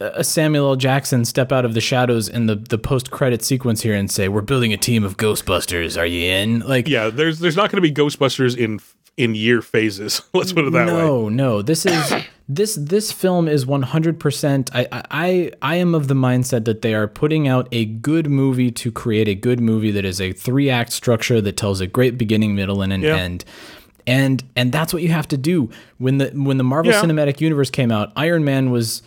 a 0.00 0.22
Samuel 0.24 0.68
L. 0.70 0.76
Jackson 0.76 1.24
step 1.24 1.52
out 1.52 1.64
of 1.64 1.74
the 1.74 1.80
shadows 1.80 2.28
in 2.28 2.46
the, 2.46 2.54
the 2.56 2.78
post 2.78 3.10
credit 3.10 3.42
sequence 3.42 3.82
here 3.82 3.94
and 3.94 4.10
say, 4.10 4.28
"We're 4.28 4.42
building 4.42 4.72
a 4.72 4.76
team 4.76 5.04
of 5.04 5.16
Ghostbusters. 5.16 5.98
Are 5.98 6.06
you 6.06 6.30
in?" 6.30 6.60
Like, 6.60 6.88
yeah, 6.88 7.08
there's 7.08 7.38
there's 7.38 7.56
not 7.56 7.70
going 7.70 7.82
to 7.82 7.88
be 7.88 7.92
Ghostbusters 7.92 8.56
in 8.56 8.80
in 9.16 9.34
year 9.34 9.62
phases. 9.62 10.20
Let's 10.34 10.52
put 10.52 10.66
it 10.66 10.72
that 10.72 10.86
way. 10.88 10.92
no, 10.92 11.28
no. 11.30 11.62
This 11.62 11.86
is 11.86 12.12
this 12.48 12.74
this 12.74 13.10
film 13.10 13.48
is 13.48 13.64
one 13.64 13.82
hundred 13.82 14.20
percent. 14.20 14.68
I 14.74 14.86
I 15.10 15.52
I 15.62 15.76
am 15.76 15.94
of 15.94 16.08
the 16.08 16.14
mindset 16.14 16.66
that 16.66 16.82
they 16.82 16.92
are 16.94 17.08
putting 17.08 17.48
out 17.48 17.66
a 17.72 17.86
good 17.86 18.28
movie 18.28 18.70
to 18.72 18.92
create 18.92 19.28
a 19.28 19.34
good 19.34 19.60
movie 19.60 19.90
that 19.92 20.04
is 20.04 20.20
a 20.20 20.32
three 20.32 20.68
act 20.68 20.92
structure 20.92 21.40
that 21.40 21.56
tells 21.56 21.80
a 21.80 21.86
great 21.86 22.18
beginning, 22.18 22.54
middle, 22.54 22.82
and 22.82 22.92
an 22.92 23.00
Yeah. 23.00 23.16
end. 23.16 23.44
And 24.06 24.44
and 24.54 24.70
that's 24.70 24.92
what 24.92 25.02
you 25.02 25.08
have 25.08 25.26
to 25.28 25.36
do 25.38 25.70
when 25.98 26.18
the 26.18 26.26
when 26.34 26.58
the 26.58 26.64
Marvel 26.64 26.92
Yeah. 26.92 27.00
Cinematic 27.02 27.40
Universe 27.40 27.70
came 27.70 27.90
out. 27.90 28.12
Iron 28.14 28.44
Man 28.44 28.70
was 28.70 29.02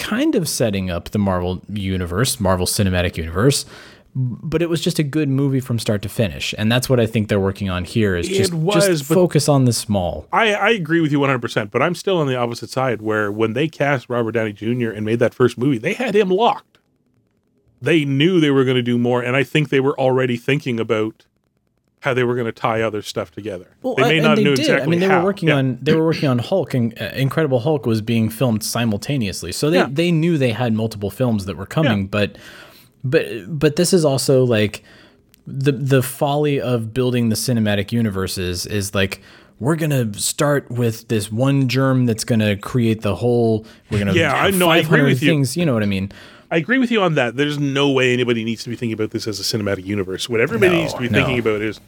kind 0.00 0.34
of 0.34 0.48
setting 0.48 0.90
up 0.90 1.10
the 1.10 1.18
Marvel 1.18 1.62
universe, 1.68 2.40
Marvel 2.40 2.66
Cinematic 2.66 3.16
Universe. 3.16 3.64
But 4.12 4.60
it 4.60 4.68
was 4.68 4.80
just 4.80 4.98
a 4.98 5.04
good 5.04 5.28
movie 5.28 5.60
from 5.60 5.78
start 5.78 6.02
to 6.02 6.08
finish, 6.08 6.52
and 6.58 6.70
that's 6.70 6.88
what 6.88 6.98
I 6.98 7.06
think 7.06 7.28
they're 7.28 7.38
working 7.38 7.70
on 7.70 7.84
here. 7.84 8.16
Is 8.16 8.26
just, 8.28 8.52
was, 8.52 8.84
just 8.84 9.04
focus 9.04 9.48
on 9.48 9.66
the 9.66 9.72
small. 9.72 10.26
I, 10.32 10.52
I 10.52 10.70
agree 10.70 11.00
with 11.00 11.12
you 11.12 11.20
100%, 11.20 11.70
but 11.70 11.80
I'm 11.80 11.94
still 11.94 12.18
on 12.18 12.26
the 12.26 12.34
opposite 12.34 12.70
side 12.70 13.02
where 13.02 13.30
when 13.30 13.52
they 13.52 13.68
cast 13.68 14.10
Robert 14.10 14.32
Downey 14.32 14.52
Jr. 14.52 14.90
and 14.90 15.06
made 15.06 15.20
that 15.20 15.32
first 15.32 15.56
movie, 15.56 15.78
they 15.78 15.92
had 15.92 16.16
him 16.16 16.28
locked. 16.28 16.78
They 17.80 18.04
knew 18.04 18.40
they 18.40 18.50
were 18.50 18.64
going 18.64 18.76
to 18.76 18.82
do 18.82 18.98
more, 18.98 19.22
and 19.22 19.36
I 19.36 19.44
think 19.44 19.68
they 19.68 19.78
were 19.78 19.98
already 19.98 20.36
thinking 20.36 20.80
about 20.80 21.26
how 22.00 22.14
they 22.14 22.24
were 22.24 22.34
going 22.34 22.46
to 22.46 22.52
tie 22.52 22.80
other 22.82 23.02
stuff 23.02 23.30
together. 23.30 23.66
Well, 23.82 23.94
they 23.94 24.02
may 24.04 24.18
and 24.18 24.26
not 24.26 24.36
they 24.36 24.44
know 24.44 24.50
did. 24.56 24.60
exactly 24.60 24.86
I 24.86 24.86
mean, 24.90 25.00
they 25.00 25.06
how. 25.06 25.18
were 25.18 25.24
working 25.24 25.48
Yeah. 25.50 25.56
on 25.56 25.78
they 25.82 25.94
were 25.94 26.04
working 26.04 26.28
on 26.28 26.38
Hulk, 26.50 26.74
and 26.74 27.00
uh, 27.00 27.06
Incredible 27.14 27.60
Hulk 27.60 27.86
was 27.86 28.00
being 28.00 28.28
filmed 28.30 28.64
simultaneously. 28.64 29.52
So 29.52 29.70
they 29.70 29.76
Yeah. 29.78 29.88
they 29.90 30.10
knew 30.10 30.38
they 30.38 30.52
had 30.52 30.72
multiple 30.72 31.10
films 31.10 31.44
that 31.46 31.56
were 31.56 31.66
coming, 31.66 32.00
Yeah. 32.02 32.06
but 32.10 32.38
but 33.04 33.26
but 33.48 33.76
this 33.76 33.92
is 33.92 34.04
also 34.04 34.44
like 34.44 34.82
the 35.46 35.72
the 35.72 36.02
folly 36.02 36.60
of 36.60 36.92
building 36.94 37.28
the 37.28 37.36
cinematic 37.36 37.92
universes 37.92 38.66
is 38.66 38.94
like 38.94 39.20
we're 39.58 39.76
gonna 39.76 40.12
start 40.14 40.70
with 40.70 41.08
this 41.08 41.30
one 41.30 41.68
germ 41.68 42.06
that's 42.06 42.24
gonna 42.24 42.56
create 42.56 43.02
the 43.02 43.16
whole. 43.16 43.66
We're 43.90 43.98
gonna 43.98 44.14
Yeah, 44.14 44.32
I 44.34 44.50
know, 44.52 44.70
I 44.70 44.78
agree 44.78 44.84
500 45.00 45.04
with 45.04 45.22
you. 45.22 45.28
Things, 45.28 45.54
you 45.56 45.66
know 45.66 45.74
what 45.74 45.82
I 45.82 45.86
mean? 45.86 46.10
I 46.50 46.56
agree 46.56 46.78
with 46.78 46.90
you 46.90 47.00
on 47.02 47.14
that. 47.14 47.36
There's 47.36 47.58
no 47.58 47.90
way 47.90 48.12
anybody 48.12 48.42
needs 48.44 48.62
to 48.64 48.70
be 48.70 48.76
thinking 48.76 48.94
about 48.94 49.10
this 49.10 49.26
as 49.28 49.38
a 49.38 49.42
cinematic 49.42 49.84
universe. 49.86 50.28
What 50.28 50.40
everybody 50.40 50.72
No, 50.74 50.80
needs 50.82 50.94
to 50.94 51.00
be 51.00 51.08
no. 51.08 51.18
thinking 51.18 51.38
about 51.38 51.60
is, 51.62 51.80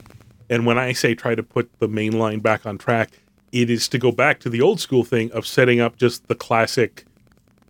and 0.48 0.64
when 0.66 0.78
I 0.78 0.92
say 0.92 1.14
try 1.14 1.34
to 1.34 1.42
put 1.42 1.70
the 1.80 1.88
main 1.88 2.18
line 2.18 2.40
back 2.40 2.64
on 2.66 2.78
track, 2.78 3.10
it 3.50 3.68
is 3.70 3.88
to 3.88 3.98
go 3.98 4.12
back 4.12 4.38
to 4.40 4.48
the 4.50 4.60
old 4.62 4.80
school 4.80 5.04
thing 5.04 5.30
of 5.32 5.46
setting 5.46 5.80
up 5.80 5.96
just 5.96 6.28
the 6.28 6.34
classic 6.34 7.04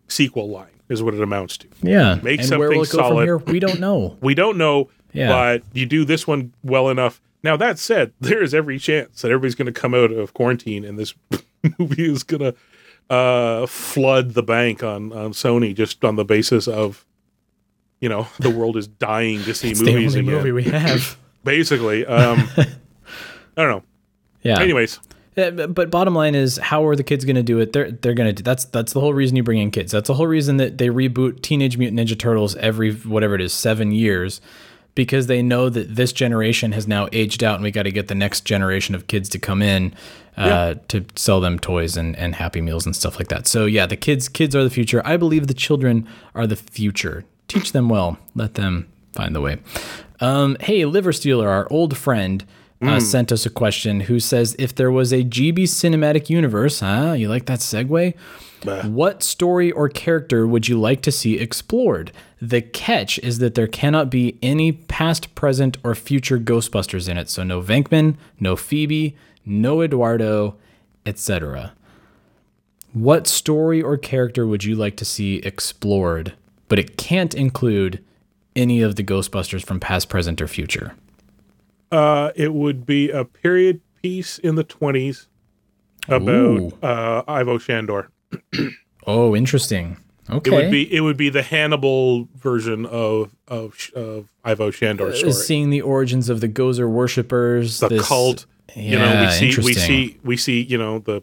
sequel 0.09 0.49
line, 0.51 0.71
is 0.89 1.03
what 1.03 1.15
it 1.15 1.21
amounts 1.23 1.57
to. 1.59 1.69
Yeah. 1.83 2.19
Make 2.23 2.41
and 2.41 2.51
where 2.59 2.69
something 2.69 2.69
will 2.69 2.73
it 2.85 2.91
go 2.91 2.99
solid. 2.99 3.15
from 3.15 3.25
here? 3.25 3.37
We 3.39 3.59
don't 3.61 3.81
know. 3.81 4.17
We 4.21 4.35
don't 4.35 4.59
know, 4.59 4.91
Yeah. 5.13 5.29
but 5.29 5.63
you 5.73 5.87
do 5.87 6.05
this 6.05 6.27
one 6.27 6.53
well 6.63 6.89
enough. 6.91 7.21
Now 7.43 7.57
that 7.57 7.79
said, 7.79 8.13
there 8.21 8.43
is 8.43 8.55
every 8.55 8.79
chance 8.79 9.23
that 9.23 9.31
everybody's 9.31 9.55
going 9.55 9.73
to 9.73 9.81
come 9.81 9.95
out 9.95 10.13
of 10.13 10.35
quarantine 10.35 10.85
and 10.85 10.99
this 10.99 11.15
movie 11.79 12.05
is 12.11 12.23
going 12.23 12.41
to 12.43 12.55
uh, 13.13 13.67
flood 13.67 14.33
the 14.33 14.43
bank 14.43 14.83
on 14.83 15.13
on 15.13 15.33
Sony 15.33 15.75
just 15.75 16.05
on 16.05 16.17
the 16.17 16.25
basis 16.25 16.67
of, 16.67 17.05
you 18.01 18.09
know, 18.09 18.27
the 18.39 18.51
world 18.59 18.77
is 18.77 18.87
dying 18.87 19.43
to 19.45 19.55
see 19.55 19.71
It's 19.71 19.81
the 19.81 19.93
movies 19.93 20.17
only 20.17 20.29
again. 20.29 20.35
movie 20.35 20.53
we 20.53 20.63
have. 20.65 21.19
Basically, 21.45 22.07
um, 22.07 22.49
I 22.57 22.67
don't 23.57 23.69
know. 23.69 23.83
Yeah. 24.43 24.61
Anyways, 24.61 24.99
but 25.35 25.75
but 25.75 25.91
bottom 25.91 26.15
line 26.15 26.35
is, 26.35 26.57
how 26.57 26.87
are 26.87 26.95
the 26.97 27.03
kids 27.03 27.25
going 27.25 27.37
to 27.37 27.43
do 27.43 27.59
it? 27.59 27.73
They're 27.73 27.91
they're 27.91 28.15
going 28.15 28.29
to 28.29 28.33
do 28.33 28.43
that's 28.43 28.65
that's 28.67 28.93
the 28.93 29.01
whole 29.01 29.13
reason 29.13 29.37
you 29.37 29.43
bring 29.43 29.59
in 29.59 29.71
kids. 29.71 29.93
That's 29.93 30.07
the 30.07 30.15
whole 30.15 30.27
reason 30.29 30.57
that 30.59 30.79
they 30.79 30.89
reboot 30.89 31.43
Teenage 31.43 31.77
Mutant 31.77 31.99
Ninja 32.01 32.19
Turtles 32.19 32.55
every 32.57 32.93
whatever 32.93 33.35
it 33.35 33.41
is 33.41 33.53
seven 33.53 33.93
years, 33.93 34.41
because 34.95 35.27
they 35.27 35.43
know 35.43 35.69
that 35.69 35.97
this 35.97 36.13
generation 36.13 36.73
has 36.73 36.87
now 36.87 37.09
aged 37.13 37.43
out, 37.43 37.57
and 37.57 37.65
we 37.65 37.71
got 37.71 37.85
to 37.85 37.93
get 37.93 38.09
the 38.09 38.15
next 38.15 38.45
generation 38.45 38.95
of 38.95 39.07
kids 39.07 39.29
to 39.31 39.39
come 39.39 39.63
in 39.63 39.95
uh, 40.37 40.75
to 40.89 41.05
sell 41.15 41.41
them 41.41 41.59
toys 41.59 41.97
and 41.97 42.17
and 42.17 42.35
Happy 42.35 42.61
Meals 42.61 42.87
and 42.87 42.97
stuff 42.97 43.19
like 43.19 43.29
that. 43.29 43.47
So 43.47 43.67
yeah, 43.67 43.87
the 43.87 43.97
kids 43.97 44.29
kids 44.29 44.57
are 44.57 44.65
the 44.65 44.71
future. 44.71 45.03
I 45.05 45.17
believe 45.17 45.47
the 45.47 45.55
children 45.55 46.09
are 46.35 46.47
the 46.47 46.57
future. 46.57 47.25
Teach 47.49 47.73
them 47.73 47.89
well. 47.89 48.19
Let 48.35 48.55
them 48.55 48.89
find 49.13 49.35
the 49.35 49.41
way. 49.41 49.59
Um, 50.21 50.57
hey, 50.61 50.85
Liver 50.85 51.13
Stealer, 51.13 51.49
our 51.49 51.67
old 51.71 51.97
friend 51.97 52.45
uh, 52.81 52.99
sent 52.99 53.31
us 53.31 53.47
a 53.47 53.51
question 53.51 54.01
who 54.01 54.19
says 54.19 54.57
if 54.59 54.75
there 54.75 54.91
was 54.91 55.13
a 55.13 55.23
GB 55.23 55.65
cinematic 55.65 56.29
universe, 56.29 56.81
huh? 56.81 57.13
You 57.13 57.29
like 57.29 57.47
that 57.47 57.61
segue? 57.61 58.15
What 58.85 59.23
story 59.23 59.71
or 59.73 59.89
character 59.89 60.47
would 60.47 60.69
you 60.69 60.81
like 60.81 61.01
to 61.03 61.13
see 61.13 61.39
explored? 61.39 62.13
The 62.41 62.61
catch 62.61 63.19
is 63.21 63.39
that 63.39 63.55
there 63.55 63.67
cannot 63.67 64.11
be 64.11 64.39
any 64.43 64.73
past, 64.73 65.35
present, 65.35 65.77
or 65.85 65.95
future 65.95 66.39
Ghostbusters 66.39 67.09
in 67.09 67.19
it. 67.19 67.29
So 67.31 67.43
no 67.45 67.61
Venkman, 67.63 68.17
no 68.41 68.57
Phoebe, 68.57 69.17
no 69.45 69.81
Eduardo, 69.83 70.57
etc. 71.07 71.73
What 72.93 73.27
story 73.27 73.81
or 73.81 73.97
character 73.97 74.47
would 74.47 74.65
you 74.65 74.75
like 74.75 74.97
to 74.97 75.05
see 75.05 75.37
explored? 75.37 76.35
But 76.69 76.79
it 76.79 76.97
can't 76.97 77.35
include 77.35 78.05
any 78.55 78.83
of 78.83 78.97
the 78.97 79.05
Ghostbusters 79.05 79.65
from 79.65 79.81
past, 79.81 80.09
present, 80.09 80.41
or 80.43 80.49
future. 80.49 80.95
uh, 81.91 82.33
it 82.35 82.55
would 82.55 82.87
be 82.87 83.11
a 83.11 83.25
period 83.25 83.81
piece 84.03 84.39
in 84.39 84.55
the 84.57 84.65
20s 84.65 85.27
about 86.09 86.29
Ooh. 86.29 86.73
uh, 86.83 87.23
Ivo 87.29 87.59
Shandor. 87.59 88.09
Oh, 89.05 89.35
interesting. 89.35 89.97
Okay. 90.31 90.51
It 90.51 90.55
would 90.55 90.71
be 90.71 90.95
it 90.95 91.01
would 91.01 91.17
be 91.17 91.29
the 91.29 91.43
Hannibal 91.43 92.29
version 92.37 92.87
of 92.87 93.35
of, 93.49 93.91
of 93.97 94.29
Ivo 94.45 94.71
Shandor's 94.71 95.19
story. 95.19 95.31
Uh, 95.33 95.35
seeing 95.35 95.71
the 95.71 95.81
origins 95.81 96.29
of 96.29 96.41
the 96.41 96.49
Gozer 96.49 96.89
worshippers, 96.89 97.81
the 97.81 97.89
this- 97.89 98.07
cult. 98.07 98.47
you 98.77 98.97
know, 98.99 99.21
we 99.21 99.31
see 99.51 99.61
we 99.61 99.75
see 99.75 100.19
we 100.23 100.37
see 100.37 100.63
you 100.63 100.79
know 100.79 101.01
the 101.01 101.23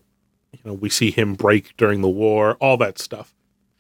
you 0.52 0.60
know 0.66 0.74
we 0.74 0.90
see 0.90 1.10
him 1.10 1.36
break 1.36 1.76
during 1.78 2.02
the 2.02 2.10
war, 2.10 2.56
all 2.60 2.76
that 2.78 3.00
stuff. 3.00 3.34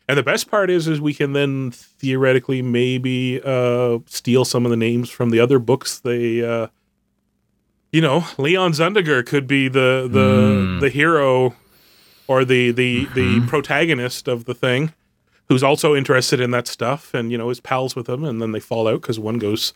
And 0.08 0.18
the 0.18 0.24
best 0.24 0.50
part 0.50 0.70
is 0.70 0.88
is 0.88 1.02
we 1.02 1.14
can 1.14 1.34
then 1.34 1.72
theoretically 1.72 2.62
maybe 2.62 3.42
uh 3.44 4.00
steal 4.06 4.46
some 4.46 4.66
of 4.66 4.72
the 4.72 4.78
names 4.78 5.10
from 5.10 5.30
the 5.32 5.42
other 5.42 5.60
books 5.60 6.00
they 6.00 6.42
uh 6.42 6.68
you 7.92 8.02
know, 8.02 8.24
Leon 8.38 8.72
Zundinger 8.72 9.26
could 9.26 9.46
be 9.46 9.68
the 9.68 10.08
the 10.10 10.66
Hmm. 10.78 10.80
the 10.80 10.90
hero 10.90 11.56
or 12.30 12.46
the 12.46 12.72
the 12.72 13.06
Mm-hmm. 13.08 13.14
the 13.42 13.48
protagonist 13.48 14.28
of 14.30 14.46
the 14.46 14.54
thing 14.54 14.94
who's 15.50 15.64
also 15.64 15.96
interested 15.96 16.40
in 16.40 16.52
that 16.52 16.68
stuff 16.68 17.14
and 17.14 17.32
you 17.32 17.38
know 17.38 17.50
is 17.50 17.60
pals 17.60 17.96
with 17.96 18.08
him 18.08 18.24
and 18.24 18.42
then 18.42 18.52
they 18.54 18.60
fall 18.60 18.88
out 18.88 19.02
cuz 19.02 19.20
one 19.20 19.40
goes 19.40 19.74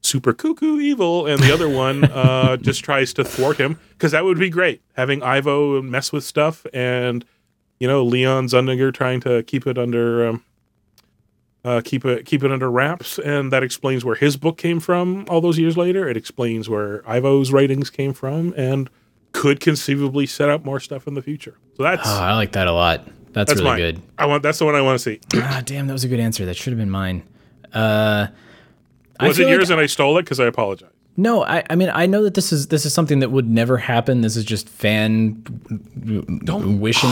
super 0.00 0.32
cuckoo 0.32 0.78
evil 0.80 1.26
and 1.26 1.42
the 1.42 1.52
other 1.52 1.68
one 1.68 2.04
uh, 2.22 2.56
just 2.56 2.82
tries 2.84 3.12
to 3.12 3.22
thwart 3.24 3.56
him 3.58 3.78
because 3.92 4.12
that 4.12 4.24
would 4.24 4.38
be 4.38 4.48
great 4.50 4.80
having 4.94 5.22
ivo 5.22 5.82
mess 5.82 6.12
with 6.12 6.24
stuff 6.24 6.64
and 6.72 7.24
you 7.80 7.86
know 7.88 8.02
leon 8.04 8.46
zundinger 8.46 8.92
trying 8.94 9.20
to 9.20 9.42
keep 9.44 9.66
it 9.66 9.76
under 9.78 10.26
um, 10.28 10.44
uh, 11.64 11.80
keep 11.84 12.04
it 12.04 12.26
keep 12.26 12.42
it 12.42 12.50
under 12.52 12.70
wraps 12.70 13.18
and 13.20 13.52
that 13.52 13.62
explains 13.62 14.04
where 14.04 14.16
his 14.16 14.36
book 14.36 14.56
came 14.58 14.80
from 14.80 15.24
all 15.28 15.40
those 15.40 15.58
years 15.58 15.76
later 15.76 16.08
it 16.08 16.16
explains 16.16 16.68
where 16.68 17.02
ivo's 17.08 17.52
writings 17.52 17.88
came 17.90 18.12
from 18.12 18.52
and 18.56 18.90
could 19.32 19.60
conceivably 19.60 20.26
set 20.26 20.48
up 20.50 20.64
more 20.64 20.78
stuff 20.80 21.06
in 21.06 21.14
the 21.14 21.22
future 21.22 21.56
so 21.76 21.82
that's 21.82 22.06
Oh, 22.06 22.20
I 22.20 22.34
like 22.34 22.52
that 22.52 22.66
a 22.66 22.72
lot. 22.72 23.04
That's, 23.32 23.48
that's 23.50 23.52
really 23.60 23.64
mine 23.64 23.78
good. 23.78 24.02
i 24.18 24.26
want 24.26 24.42
that's 24.42 24.58
the 24.58 24.64
one 24.66 24.74
i 24.74 24.80
want 24.82 24.98
to 25.00 25.02
see 25.02 25.18
Ah, 25.36 25.62
damn, 25.64 25.86
that 25.86 25.92
was 25.94 26.04
a 26.04 26.08
good 26.08 26.20
answer. 26.20 26.44
That 26.44 26.54
should 26.56 26.72
have 26.72 26.78
been 26.78 26.90
mine. 26.90 27.22
Uh, 27.72 28.26
was 29.20 29.38
it 29.38 29.42
feel 29.42 29.46
like- 29.48 29.54
yours 29.56 29.70
and 29.70 29.80
i 29.80 29.86
stole 29.86 30.18
it 30.18 30.22
because 30.22 30.38
i 30.40 30.44
apologize 30.46 30.90
No, 31.16 31.42
I, 31.44 31.62
I 31.70 31.74
mean 31.76 31.90
I 31.92 32.06
know 32.06 32.22
that 32.24 32.34
this 32.34 32.52
is 32.52 32.68
this 32.68 32.84
is 32.86 32.92
something 32.94 33.20
that 33.20 33.30
would 33.30 33.48
never 33.48 33.76
happen. 33.78 34.20
This 34.22 34.36
is 34.36 34.44
just 34.44 34.68
fan 34.68 35.42
wishing 36.80 37.10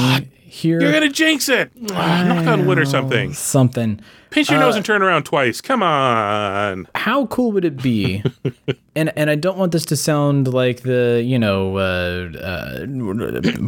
here. 0.50 0.80
You're 0.80 0.92
gonna 0.92 1.08
jinx 1.08 1.48
it. 1.48 1.70
Ah, 1.92 2.24
knock 2.26 2.46
on 2.46 2.66
wood 2.66 2.78
or 2.78 2.84
something. 2.84 3.32
something. 3.32 4.00
Pinch 4.30 4.50
your 4.50 4.58
nose 4.60 4.76
and 4.76 4.84
turn 4.84 5.02
around 5.02 5.24
twice. 5.24 5.60
Come 5.60 5.82
on. 5.82 6.88
How 6.94 7.26
cool 7.26 7.52
would 7.52 7.64
it 7.64 7.80
be? 7.80 8.22
and 8.96 9.12
and 9.16 9.30
I 9.30 9.36
don't 9.36 9.56
want 9.58 9.72
this 9.72 9.84
to 9.86 9.96
sound 9.96 10.52
like 10.52 10.82
the 10.82 11.22
you 11.24 11.38
know 11.38 11.76
uh, 11.76 12.30
uh, 12.36 12.86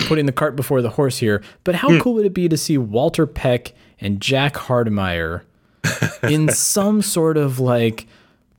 putting 0.07 0.26
the 0.26 0.33
cart 0.33 0.57
before 0.57 0.83
the 0.83 0.91
horse 0.91 1.18
here, 1.18 1.43
but 1.64 1.76
how 1.76 2.01
cool 2.01 2.14
would 2.14 2.26
it 2.26 2.35
be 2.35 2.49
to 2.49 2.57
see 2.57 2.78
Walter 2.78 3.26
Peck 3.26 3.72
and 4.01 4.20
Jack 4.20 4.55
Hardemeyer 4.55 5.43
in 6.24 6.49
some 6.49 7.01
sort 7.01 7.37
of 7.37 7.61
like 7.61 8.07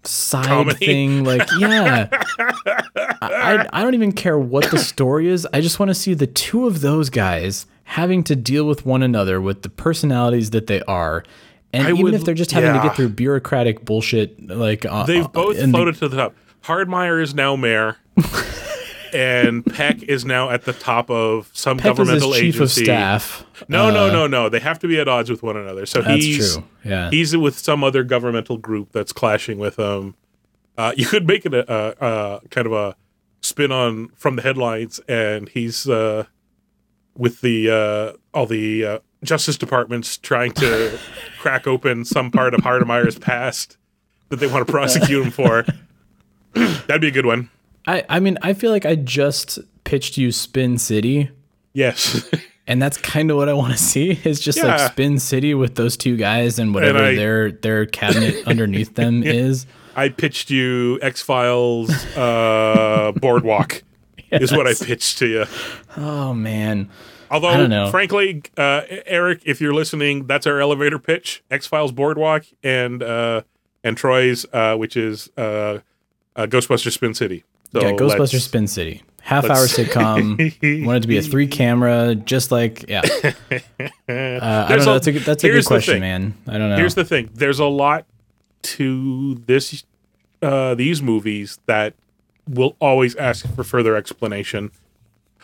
side 0.04 0.46
Comedy. 0.46 0.86
thing? 0.86 1.24
Like 1.26 1.48
yeah, 1.60 2.08
I 3.22 3.68
I 3.72 3.82
don't 3.82 3.94
even 3.96 4.14
care 4.14 4.40
what 4.40 4.72
the 4.72 4.80
story 4.80 5.28
is. 5.28 5.46
I 5.54 5.60
just 5.60 5.78
want 5.80 5.90
to 5.90 5.96
see 5.96 6.14
the 6.14 6.28
two 6.28 6.68
of 6.68 6.80
those 6.82 7.10
guys 7.10 7.66
having 7.84 8.24
to 8.26 8.36
deal 8.36 8.66
with 8.66 8.86
one 8.86 9.04
another 9.04 9.40
with 9.42 9.62
the 9.62 9.70
personalities 9.70 10.50
that 10.52 10.68
they 10.68 10.82
are. 10.84 11.24
And 11.74 11.88
I 11.88 11.92
even 11.92 12.04
would- 12.04 12.14
if 12.14 12.24
they're 12.26 12.34
just 12.36 12.52
having 12.52 12.74
to 12.74 12.80
get 12.88 12.96
through 12.96 13.10
bureaucratic 13.10 13.84
bullshit, 13.86 14.48
like 14.48 14.86
uh, 14.86 15.04
They've 15.06 15.26
uh, 15.26 15.30
both 15.30 15.58
and 15.60 15.74
the- 15.74 15.92
to 15.92 16.08
the 16.08 16.18
top. 16.18 16.36
Hardemeyer 16.64 17.22
is 17.22 17.34
now 17.36 17.56
mayor, 17.58 17.98
and 19.14 19.66
Peck 19.66 20.02
is 20.04 20.26
now 20.26 20.50
at 20.50 20.64
the 20.64 20.74
top 20.74 21.10
of 21.10 21.50
some 21.54 21.78
Peck 21.78 21.92
is 21.92 21.98
governmental 21.98 22.32
chief 22.34 22.56
agency. 22.56 22.82
of 22.82 22.86
staff. 22.86 23.46
No, 23.68 23.92
no, 23.92 24.08
Uh, 24.08 24.12
no, 24.12 24.28
no. 24.28 24.50
They 24.50 24.60
have 24.60 24.80
to 24.80 24.88
be 24.88 25.00
at 25.00 25.08
odds 25.08 25.30
with 25.30 25.44
one 25.44 25.56
another. 25.58 25.86
So 25.86 26.02
That's 26.02 26.24
he's 26.24 26.54
true. 26.56 26.64
Yeah. 26.84 27.10
he's 27.10 27.36
with 27.36 27.58
some 27.58 27.84
other 27.84 28.04
governmental 28.04 28.58
group 28.58 28.92
that's 28.92 29.12
clashing 29.14 29.58
with 29.60 29.76
them. 29.76 30.16
Uh, 30.78 30.94
you 30.98 31.06
could 31.06 31.28
make 31.28 31.46
it 31.46 31.54
a, 31.54 31.72
a, 31.74 32.06
a 32.06 32.42
kind 32.50 32.66
of 32.66 32.74
a 32.74 32.96
spin 33.42 33.72
on 33.72 34.10
from 34.16 34.36
the 34.38 34.42
headlines, 34.42 35.00
and 35.08 35.50
he's 35.50 35.88
uh, 35.88 36.26
with 37.18 37.41
the 37.41 37.70
uh, 37.70 38.18
all 38.34 38.45
the 38.45 38.86
uh, 38.86 38.99
justice 39.24 39.57
departments 39.57 40.18
trying 40.18 40.51
to 40.53 40.97
crack 41.39 41.68
open 41.68 42.05
some 42.05 42.32
part 42.32 42.53
of 42.53 42.61
Hardemeyer's 42.61 43.20
past 43.20 43.78
that 44.30 44.38
they 44.38 44.47
want 44.47 44.66
to 44.66 44.72
prosecute 44.72 45.26
him 45.26 45.32
for. 45.32 45.66
That'd 46.53 47.01
be 47.01 47.07
a 47.07 47.11
good 47.11 47.26
one. 47.26 47.49
I, 47.88 48.03
I 48.09 48.20
mean, 48.20 48.38
I 48.41 48.53
feel 48.53 48.72
like 48.72 48.86
I 48.86 48.95
just 48.95 49.59
pitched 49.84 50.18
you 50.18 50.32
Spin 50.32 50.78
City, 50.78 51.30
Yes. 51.74 52.30
and 52.68 52.82
that's 52.82 52.97
kind 52.97 53.30
of 53.32 53.38
what 53.38 53.49
I 53.49 53.53
want 53.53 53.74
to 53.74 53.78
see. 53.80 54.20
Is 54.24 54.39
just 54.39 54.57
Yeah. 54.59 54.68
like 54.78 54.91
Spin 54.91 55.20
City 55.20 55.53
with 55.53 55.76
those 55.76 55.97
two 55.97 56.16
guys 56.16 56.59
and 56.59 56.74
whatever 56.74 56.99
I- 57.03 57.16
their 57.16 57.51
their 57.51 57.86
cabinet 57.86 58.47
underneath 58.47 58.95
them 58.95 59.24
is. 59.24 59.66
I 59.95 60.09
pitched 60.09 60.49
you 60.49 60.97
X 61.01 61.22
Files 61.22 61.89
uh, 62.16 63.11
Boardwalk. 63.16 63.84
Is 64.42 64.52
what 64.52 64.68
I 64.68 64.74
pitched 64.74 65.20
to 65.20 65.28
you. 65.28 65.46
Oh 65.98 66.34
man, 66.34 66.90
Although, 67.30 67.48
I 67.50 67.58
don't 67.58 67.70
know. 67.70 67.90
frankly, 67.90 68.44
uh, 68.58 68.82
Eric, 69.06 69.42
if 69.46 69.60
you're 69.60 69.74
listening, 69.74 70.28
that's 70.28 70.46
our 70.46 70.60
elevator 70.60 71.00
pitch: 71.00 71.44
X 71.50 71.66
Files 71.68 71.92
Boardwalk 71.92 72.46
and 72.64 73.02
uh, 73.02 73.42
and 73.84 73.98
Troy's, 73.98 74.46
uh, 74.54 74.76
which 74.76 74.96
is 74.96 75.30
uh, 75.38 75.80
uh, 76.36 76.46
Ghostbuster 76.46 76.92
Spin 76.92 77.14
City. 77.14 77.44
So 77.72 77.82
yeah, 77.82 77.94
Ghostbusters 77.94 78.42
Spin 78.42 78.68
City, 78.68 79.02
half 79.22 79.46
hour 79.46 79.66
sitcom. 79.66 80.86
wanted 80.86 81.02
to 81.02 81.08
be 81.08 81.18
a 81.18 81.24
three 81.24 81.48
camera, 81.48 82.14
just 82.14 82.52
like 82.52 82.86
yeah. 82.88 83.02
Uh, 84.08 84.66
I 84.70 84.76
don't 84.76 84.86
know. 84.86 84.94
That's 84.94 85.08
a 85.08 85.12
good- 85.14 85.24
that's 85.24 85.44
a 85.44 85.50
good 85.50 85.66
question, 85.66 86.00
man. 86.02 86.36
I 86.48 86.58
don't 86.58 86.70
know. 86.70 86.76
Here's 86.78 86.94
the 86.96 87.06
thing: 87.06 87.30
there's 87.34 87.60
a 87.60 87.66
lot 87.66 88.06
to 88.64 89.36
this 89.48 89.84
uh, 90.42 90.76
these 90.76 91.02
movies 91.02 91.58
that 91.66 91.96
will 92.48 92.76
always 92.80 93.16
ask 93.16 93.48
for 93.56 93.64
further 93.64 93.96
explanation. 93.96 94.72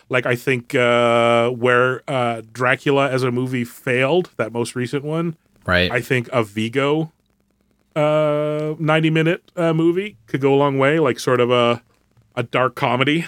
Like 0.09 0.25
I 0.25 0.35
think 0.35 0.73
uh, 0.75 1.49
where 1.49 2.01
uh, 2.09 2.41
Dracula 2.51 3.09
as 3.09 3.23
a 3.23 3.31
movie 3.31 3.63
failed, 3.63 4.31
that 4.37 4.51
most 4.51 4.75
recent 4.75 5.03
one, 5.03 5.35
right. 5.65 5.91
I 5.91 6.01
think 6.01 6.29
a 6.33 6.43
Vigo 6.43 7.11
uh 7.95 8.75
90 8.77 9.09
minute 9.09 9.51
uh, 9.55 9.73
movie 9.73 10.15
could 10.27 10.39
go 10.39 10.53
a 10.53 10.55
long 10.55 10.77
way 10.77 10.99
like 10.99 11.19
sort 11.19 11.39
of 11.41 11.49
a 11.49 11.81
a 12.35 12.43
dark 12.43 12.75
comedy 12.75 13.25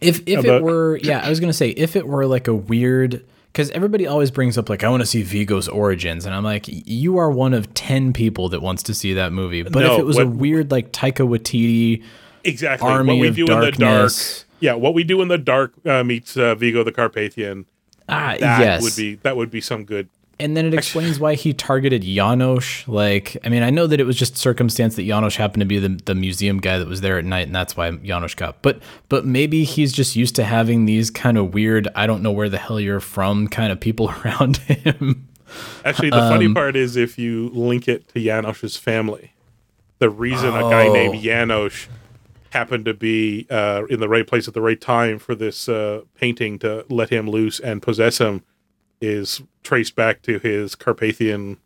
If 0.00 0.22
if 0.26 0.40
About- 0.40 0.56
it 0.56 0.62
were, 0.62 0.96
yeah, 1.02 1.20
I 1.24 1.28
was 1.28 1.38
gonna 1.40 1.52
say 1.52 1.70
if 1.70 1.94
it 1.96 2.06
were 2.06 2.24
like 2.26 2.46
a 2.48 2.54
weird, 2.54 3.24
because 3.52 3.70
everybody 3.70 4.06
always 4.06 4.30
brings 4.30 4.56
up 4.56 4.68
like 4.68 4.84
I 4.84 4.88
want 4.88 5.00
to 5.02 5.06
see 5.06 5.22
Vigo's 5.22 5.68
origins, 5.68 6.24
and 6.24 6.34
I'm 6.34 6.44
like, 6.44 6.66
you 6.68 7.18
are 7.18 7.30
one 7.30 7.52
of 7.52 7.72
ten 7.74 8.12
people 8.12 8.48
that 8.50 8.62
wants 8.62 8.82
to 8.84 8.94
see 8.94 9.14
that 9.14 9.32
movie. 9.32 9.62
But 9.64 9.82
if 9.84 9.98
it 9.98 10.06
was 10.06 10.18
a 10.18 10.26
weird 10.26 10.70
like 10.70 10.92
Taika 10.92 11.26
Waititi, 11.28 12.04
exactly 12.48 12.88
Army 12.88 13.14
what 13.14 13.20
we 13.20 13.28
of 13.28 13.36
do 13.36 13.46
in 13.50 13.60
the 13.60 13.72
dark 13.72 14.12
yeah 14.60 14.74
what 14.74 14.94
we 14.94 15.04
do 15.04 15.20
in 15.22 15.28
the 15.28 15.38
dark 15.38 15.72
uh, 15.86 16.02
meets 16.02 16.36
uh, 16.36 16.54
Vigo 16.54 16.82
the 16.82 16.92
Carpathian 16.92 17.66
ah, 18.08 18.36
that 18.40 18.60
yes, 18.60 18.82
would 18.82 18.96
be 18.96 19.14
that 19.16 19.36
would 19.36 19.50
be 19.50 19.60
some 19.60 19.84
good 19.84 20.08
and 20.40 20.56
then 20.56 20.66
it 20.66 20.74
explains 20.80 21.18
why 21.18 21.34
he 21.34 21.52
targeted 21.52 22.02
Janosz. 22.02 22.86
Like, 22.86 23.36
I 23.44 23.48
mean, 23.48 23.64
I 23.64 23.70
know 23.70 23.88
that 23.88 23.98
it 23.98 24.04
was 24.04 24.16
just 24.16 24.36
circumstance 24.36 24.94
that 24.94 25.02
Janosz 25.02 25.34
happened 25.34 25.62
to 25.62 25.66
be 25.66 25.80
the, 25.80 25.88
the 26.04 26.14
museum 26.14 26.58
guy 26.58 26.78
that 26.78 26.86
was 26.86 27.00
there 27.00 27.18
at 27.18 27.24
night, 27.24 27.48
and 27.48 27.56
that's 27.56 27.76
why 27.76 27.90
Janosz 27.90 28.36
got. 28.36 28.62
But 28.62 28.80
but 29.08 29.26
maybe 29.26 29.64
he's 29.64 29.92
just 29.92 30.14
used 30.14 30.36
to 30.36 30.44
having 30.44 30.84
these 30.84 31.10
kind 31.10 31.38
of 31.38 31.54
weird, 31.54 31.88
I 31.96 32.06
don't 32.06 32.22
know 32.22 32.30
where 32.30 32.48
the 32.48 32.58
hell 32.58 32.78
you're 32.78 33.00
from 33.00 33.48
kind 33.48 33.72
of 33.72 33.80
people 33.80 34.10
around 34.24 34.58
him. 34.58 35.26
Actually, 35.84 36.10
the 36.10 36.22
Um, 36.22 36.30
funny 36.32 36.54
part 36.54 36.76
is 36.76 36.94
if 36.94 37.18
you 37.18 37.48
link 37.48 37.88
it 37.88 38.06
to 38.10 38.20
Janosz's 38.20 38.76
family, 38.76 39.32
the 39.98 40.08
reason 40.08 40.50
a 40.54 40.60
guy 40.60 40.86
Oh. 40.86 40.92
named 40.92 41.14
Janosz 41.16 41.88
happened 42.50 42.84
to 42.86 42.94
be 42.94 43.46
uh, 43.50 43.84
in 43.90 44.00
the 44.00 44.08
right 44.08 44.26
place 44.26 44.48
at 44.48 44.54
the 44.54 44.60
right 44.60 44.80
time 44.80 45.18
for 45.18 45.34
this 45.34 45.68
uh, 45.68 46.02
painting 46.14 46.58
to 46.60 46.84
let 46.88 47.10
him 47.10 47.28
loose 47.28 47.60
and 47.60 47.82
possess 47.82 48.18
him 48.18 48.42
is 49.00 49.42
traced 49.62 49.94
back 49.94 50.22
to 50.22 50.38
his 50.38 50.74
Carpathian 50.74 51.58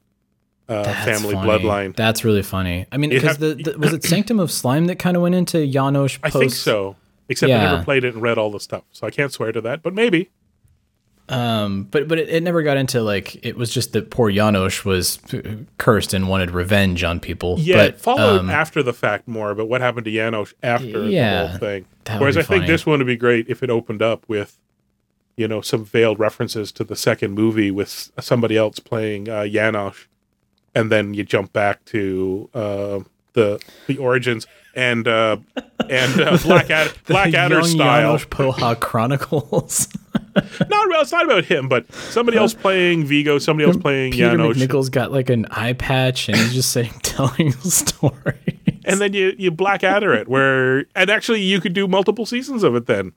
uh, 0.68 0.84
family 1.04 1.34
funny. 1.34 1.48
bloodline. 1.48 1.96
That's 1.96 2.24
really 2.24 2.42
funny. 2.42 2.86
I 2.92 2.96
mean, 2.96 3.10
because 3.10 3.38
the, 3.38 3.54
the 3.54 3.78
was 3.78 3.92
it 3.92 4.04
Sanctum 4.04 4.40
of 4.40 4.50
Slime 4.50 4.86
that 4.86 4.98
kind 4.98 5.16
of 5.16 5.22
went 5.22 5.34
into 5.34 5.58
Janosz. 5.58 6.18
I 6.22 6.30
Post? 6.30 6.40
think 6.40 6.52
so. 6.52 6.96
Except 7.28 7.50
I 7.50 7.58
never 7.58 7.84
played 7.84 8.04
it 8.04 8.12
and 8.14 8.22
read 8.22 8.36
all 8.36 8.50
the 8.50 8.60
stuff, 8.60 8.84
so 8.92 9.06
I 9.06 9.10
can't 9.10 9.32
swear 9.32 9.52
to 9.52 9.60
that. 9.62 9.82
But 9.82 9.94
maybe. 9.94 10.30
Um, 11.32 11.84
but 11.84 12.08
but 12.08 12.18
it, 12.18 12.28
it 12.28 12.42
never 12.42 12.62
got 12.62 12.76
into 12.76 13.00
like 13.00 13.44
it 13.44 13.56
was 13.56 13.72
just 13.72 13.94
that 13.94 14.10
poor 14.10 14.30
Janosz 14.30 14.84
was 14.84 15.18
cursed 15.78 16.12
and 16.12 16.28
wanted 16.28 16.50
revenge 16.50 17.02
on 17.04 17.20
people. 17.20 17.56
Yeah, 17.58 17.76
but, 17.76 17.86
it 17.86 18.00
followed 18.00 18.40
um, 18.40 18.50
after 18.50 18.82
the 18.82 18.92
fact 18.92 19.26
more, 19.26 19.54
but 19.54 19.66
what 19.66 19.80
happened 19.80 20.04
to 20.04 20.10
Janosz 20.10 20.52
after 20.62 21.08
Yeah, 21.08 21.42
the 21.42 21.48
whole 21.48 21.58
thing? 21.58 21.86
Whereas 22.18 22.36
I 22.36 22.42
think 22.42 22.66
this 22.66 22.84
one 22.84 22.98
would 22.98 23.06
be 23.06 23.16
great 23.16 23.48
if 23.48 23.62
it 23.62 23.70
opened 23.70 24.02
up 24.02 24.28
with, 24.28 24.58
you 25.36 25.48
know, 25.48 25.62
some 25.62 25.84
veiled 25.84 26.18
references 26.18 26.70
to 26.72 26.84
the 26.84 26.96
second 26.96 27.32
movie 27.32 27.70
with 27.70 28.10
somebody 28.20 28.56
else 28.56 28.78
playing 28.78 29.28
uh, 29.28 29.42
Janosz, 29.42 30.06
and 30.74 30.92
then 30.92 31.14
you 31.14 31.24
jump 31.24 31.52
back 31.54 31.84
to 31.86 32.50
uh, 32.52 33.00
the 33.32 33.58
the 33.86 33.96
origins 33.96 34.46
and 34.74 35.06
uh, 35.06 35.36
and 35.88 36.20
uh, 36.20 36.36
Blackadder 36.42 36.90
the 37.04 37.12
Blackadder 37.12 37.54
young 37.56 37.64
style. 37.64 38.18
Janosz 38.18 38.26
Poha 38.26 38.78
Chronicles. 38.80 39.88
Not 40.34 40.88
well, 40.88 41.02
it's 41.02 41.12
not 41.12 41.26
about 41.26 41.44
him, 41.44 41.68
but 41.68 41.92
somebody 41.92 42.38
else 42.38 42.54
playing 42.54 43.04
Vigo, 43.04 43.38
somebody 43.38 43.66
else 43.68 43.76
playing 43.76 44.12
Peter 44.12 44.30
Janosz. 44.30 44.54
MacNicol's 44.54 44.88
got 44.88 45.12
like 45.12 45.28
an 45.28 45.46
eye 45.50 45.74
patch 45.74 46.28
and 46.28 46.38
he's 46.38 46.54
just 46.54 46.70
sitting 46.72 46.92
telling 47.02 47.48
a 47.48 47.52
story. 47.52 48.60
and 48.86 48.98
then 48.98 49.12
you 49.12 49.34
you 49.38 49.50
Blackadder 49.50 50.14
it 50.14 50.28
where 50.28 50.86
and 50.94 51.10
actually 51.10 51.42
you 51.42 51.60
could 51.60 51.74
do 51.74 51.86
multiple 51.86 52.24
seasons 52.24 52.62
of 52.62 52.74
it 52.74 52.86
then 52.86 53.12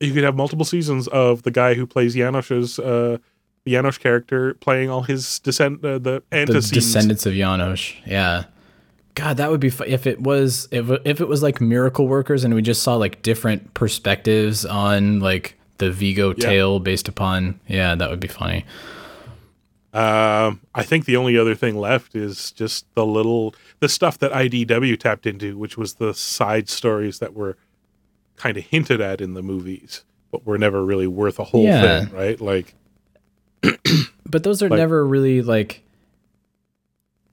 you 0.00 0.14
could 0.14 0.24
have 0.24 0.34
multiple 0.34 0.64
seasons 0.64 1.08
of 1.08 1.42
the 1.42 1.50
guy 1.50 1.74
who 1.74 1.86
plays 1.86 2.14
Janosz's 2.16 2.78
uh 2.78 3.18
Janosz 3.66 3.98
character 3.98 4.54
playing 4.54 4.88
all 4.90 5.02
his 5.02 5.38
descent 5.40 5.84
uh, 5.84 5.98
the 5.98 6.22
the 6.30 6.70
descendants 6.72 7.26
of 7.26 7.34
Janosz. 7.34 7.94
Yeah. 8.06 8.44
God, 9.14 9.36
that 9.36 9.50
would 9.50 9.60
be 9.60 9.68
fu- 9.70 9.84
if 9.84 10.06
it 10.06 10.20
was 10.20 10.68
if 10.70 10.90
if 11.04 11.20
it 11.20 11.28
was 11.28 11.42
like 11.42 11.60
miracle 11.60 12.08
workers 12.08 12.44
and 12.44 12.54
we 12.54 12.62
just 12.62 12.82
saw 12.82 12.94
like 12.96 13.22
different 13.22 13.74
perspectives 13.74 14.64
on 14.64 15.20
like 15.20 15.58
the 15.78 15.90
Vigo 15.90 16.30
Yeah. 16.30 16.48
tale 16.48 16.80
based 16.80 17.08
upon 17.08 17.60
yeah, 17.66 17.94
that 17.94 18.08
would 18.10 18.20
be 18.20 18.28
funny. 18.28 18.64
um 19.94 20.60
i 20.74 20.82
think 20.82 21.04
the 21.04 21.16
only 21.18 21.36
other 21.36 21.54
thing 21.54 21.76
left 21.76 22.14
is 22.14 22.50
just 22.52 22.86
the 22.94 23.04
little 23.04 23.54
the 23.80 23.88
stuff 23.90 24.16
that 24.20 24.32
idw 24.32 24.98
tapped 24.98 25.26
into 25.26 25.58
which 25.58 25.76
was 25.76 25.94
the 25.96 26.14
side 26.14 26.70
stories 26.70 27.18
that 27.18 27.34
were 27.34 27.58
kind 28.36 28.56
of 28.56 28.64
hinted 28.64 29.02
at 29.02 29.20
in 29.20 29.34
the 29.34 29.42
movies 29.42 30.02
but 30.30 30.46
were 30.46 30.56
never 30.56 30.82
really 30.82 31.06
worth 31.06 31.38
a 31.38 31.44
whole 31.44 31.64
Yeah. 31.64 32.04
thing 32.06 32.14
right 32.14 32.40
like 32.40 32.74
But 34.24 34.44
those 34.44 34.62
are 34.62 34.68
Like- 34.70 34.78
never 34.78 35.06
really 35.06 35.42
like. 35.42 35.82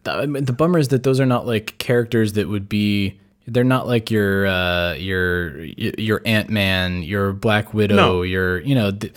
The, 0.03 0.11
I 0.11 0.25
mean, 0.25 0.45
the 0.45 0.53
bummer 0.53 0.79
is 0.79 0.89
that 0.89 1.03
those 1.03 1.19
are 1.19 1.25
not 1.25 1.45
like 1.45 1.77
characters 1.77 2.33
that 2.33 2.47
would 2.47 2.69
be. 2.69 3.19
They're 3.47 3.63
not 3.63 3.87
like 3.87 4.11
your 4.11 4.45
uh, 4.45 4.93
your 4.93 5.59
your 5.63 6.21
Ant 6.25 6.49
Man, 6.49 7.01
your 7.03 7.33
Black 7.33 7.73
Widow, 7.73 7.95
No. 7.95 8.21
your 8.21 8.59
you 8.59 8.75
know. 8.75 8.91
th- 8.91 9.13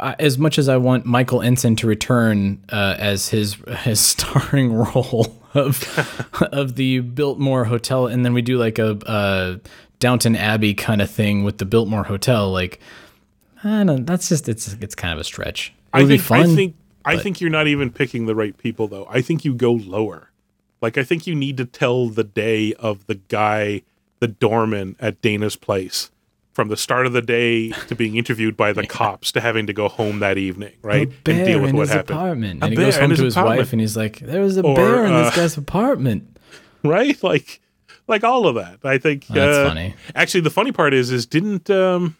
as 0.00 0.38
much 0.38 0.58
as 0.58 0.68
I 0.68 0.76
want 0.78 1.04
Michael 1.04 1.42
Ensign 1.42 1.76
to 1.76 1.86
return 1.86 2.64
uh, 2.70 2.94
as 2.98 3.28
his 3.28 3.54
his 3.80 4.00
starring 4.00 4.72
role, 4.94 5.36
of 5.54 6.32
of 6.52 6.76
the 6.76 7.00
Biltmore 7.00 7.64
Hotel, 7.64 8.06
and 8.06 8.24
then 8.24 8.32
we 8.34 8.42
do 8.42 8.56
like 8.56 8.78
a, 8.78 8.98
a 9.06 9.60
Downton 9.98 10.36
Abbey 10.36 10.74
kind 10.74 11.02
of 11.02 11.10
thing 11.10 11.44
with 11.44 11.58
the 11.58 11.64
Biltmore 11.66 12.04
Hotel. 12.04 12.50
Like, 12.50 12.80
I 13.64 13.84
don't. 13.84 14.06
That's 14.06 14.28
just 14.28 14.48
it's 14.48 14.74
it's 14.74 14.94
kind 14.94 15.12
of 15.12 15.18
a 15.18 15.24
stretch. 15.24 15.68
It 15.68 15.74
I 15.92 15.98
would 16.02 16.08
think 16.08 16.20
be 16.22 16.24
fun. 16.24 16.40
I 16.40 16.54
think 16.54 16.76
I 17.04 17.14
but- 17.16 17.22
think 17.22 17.40
you're 17.40 17.50
not 17.50 17.66
even 17.66 17.90
picking 17.90 18.26
the 18.26 18.34
right 18.34 18.56
people 18.56 18.88
though. 18.88 19.06
I 19.10 19.20
think 19.22 19.44
you 19.44 19.54
go 19.54 19.72
lower. 19.72 20.30
Like 20.80 20.98
I 20.98 21.04
think 21.04 21.26
you 21.26 21.34
need 21.34 21.56
to 21.58 21.64
tell 21.64 22.08
the 22.08 22.24
day 22.24 22.74
of 22.74 23.06
the 23.06 23.14
guy, 23.16 23.82
the 24.20 24.28
doorman 24.28 24.96
at 24.98 25.20
Dana's 25.22 25.54
place, 25.56 26.10
from 26.52 26.68
the 26.68 26.76
start 26.76 27.06
of 27.06 27.12
the 27.12 27.22
day 27.22 27.70
to 27.88 27.94
being 27.94 28.16
interviewed 28.16 28.56
by 28.56 28.72
the 28.72 28.86
cops 28.98 29.30
to 29.32 29.40
having 29.40 29.66
to 29.68 29.72
go 29.72 29.88
home 29.88 30.18
that 30.18 30.38
evening, 30.38 30.72
right? 30.82 31.08
a 31.08 31.10
bear 31.22 31.36
and 31.36 31.46
deal 31.46 31.60
with 31.60 31.70
in 31.70 31.76
what 31.76 31.82
his 31.82 31.90
happened. 31.92 32.18
apartment, 32.18 32.62
A 32.62 32.64
and 32.66 32.72
he 32.72 32.76
goes 32.76 32.96
home 32.96 33.10
his 33.10 33.18
to 33.20 33.24
his 33.26 33.34
apartment. 33.36 33.58
wife, 33.60 33.72
and 33.72 33.80
he's 33.80 33.96
like, 33.96 34.18
"There 34.18 34.40
was 34.42 34.56
a 34.56 34.62
Or, 34.62 34.74
bear 34.74 35.04
in 35.06 35.12
uh, 35.12 35.22
this 35.24 35.36
guy's 35.36 35.56
apartment." 35.56 36.36
right? 36.82 37.22
Like, 37.22 37.60
like 38.08 38.24
all 38.24 38.48
of 38.48 38.56
that. 38.56 38.80
I 38.84 38.98
think 38.98 39.26
Oh, 39.30 39.34
that's 39.34 39.56
uh, 39.58 39.68
funny. 39.68 39.94
Actually, 40.16 40.40
the 40.40 40.50
funny 40.50 40.72
part 40.72 40.92
is, 40.94 41.12
is 41.12 41.26
didn't 41.26 41.70
um, 41.70 42.16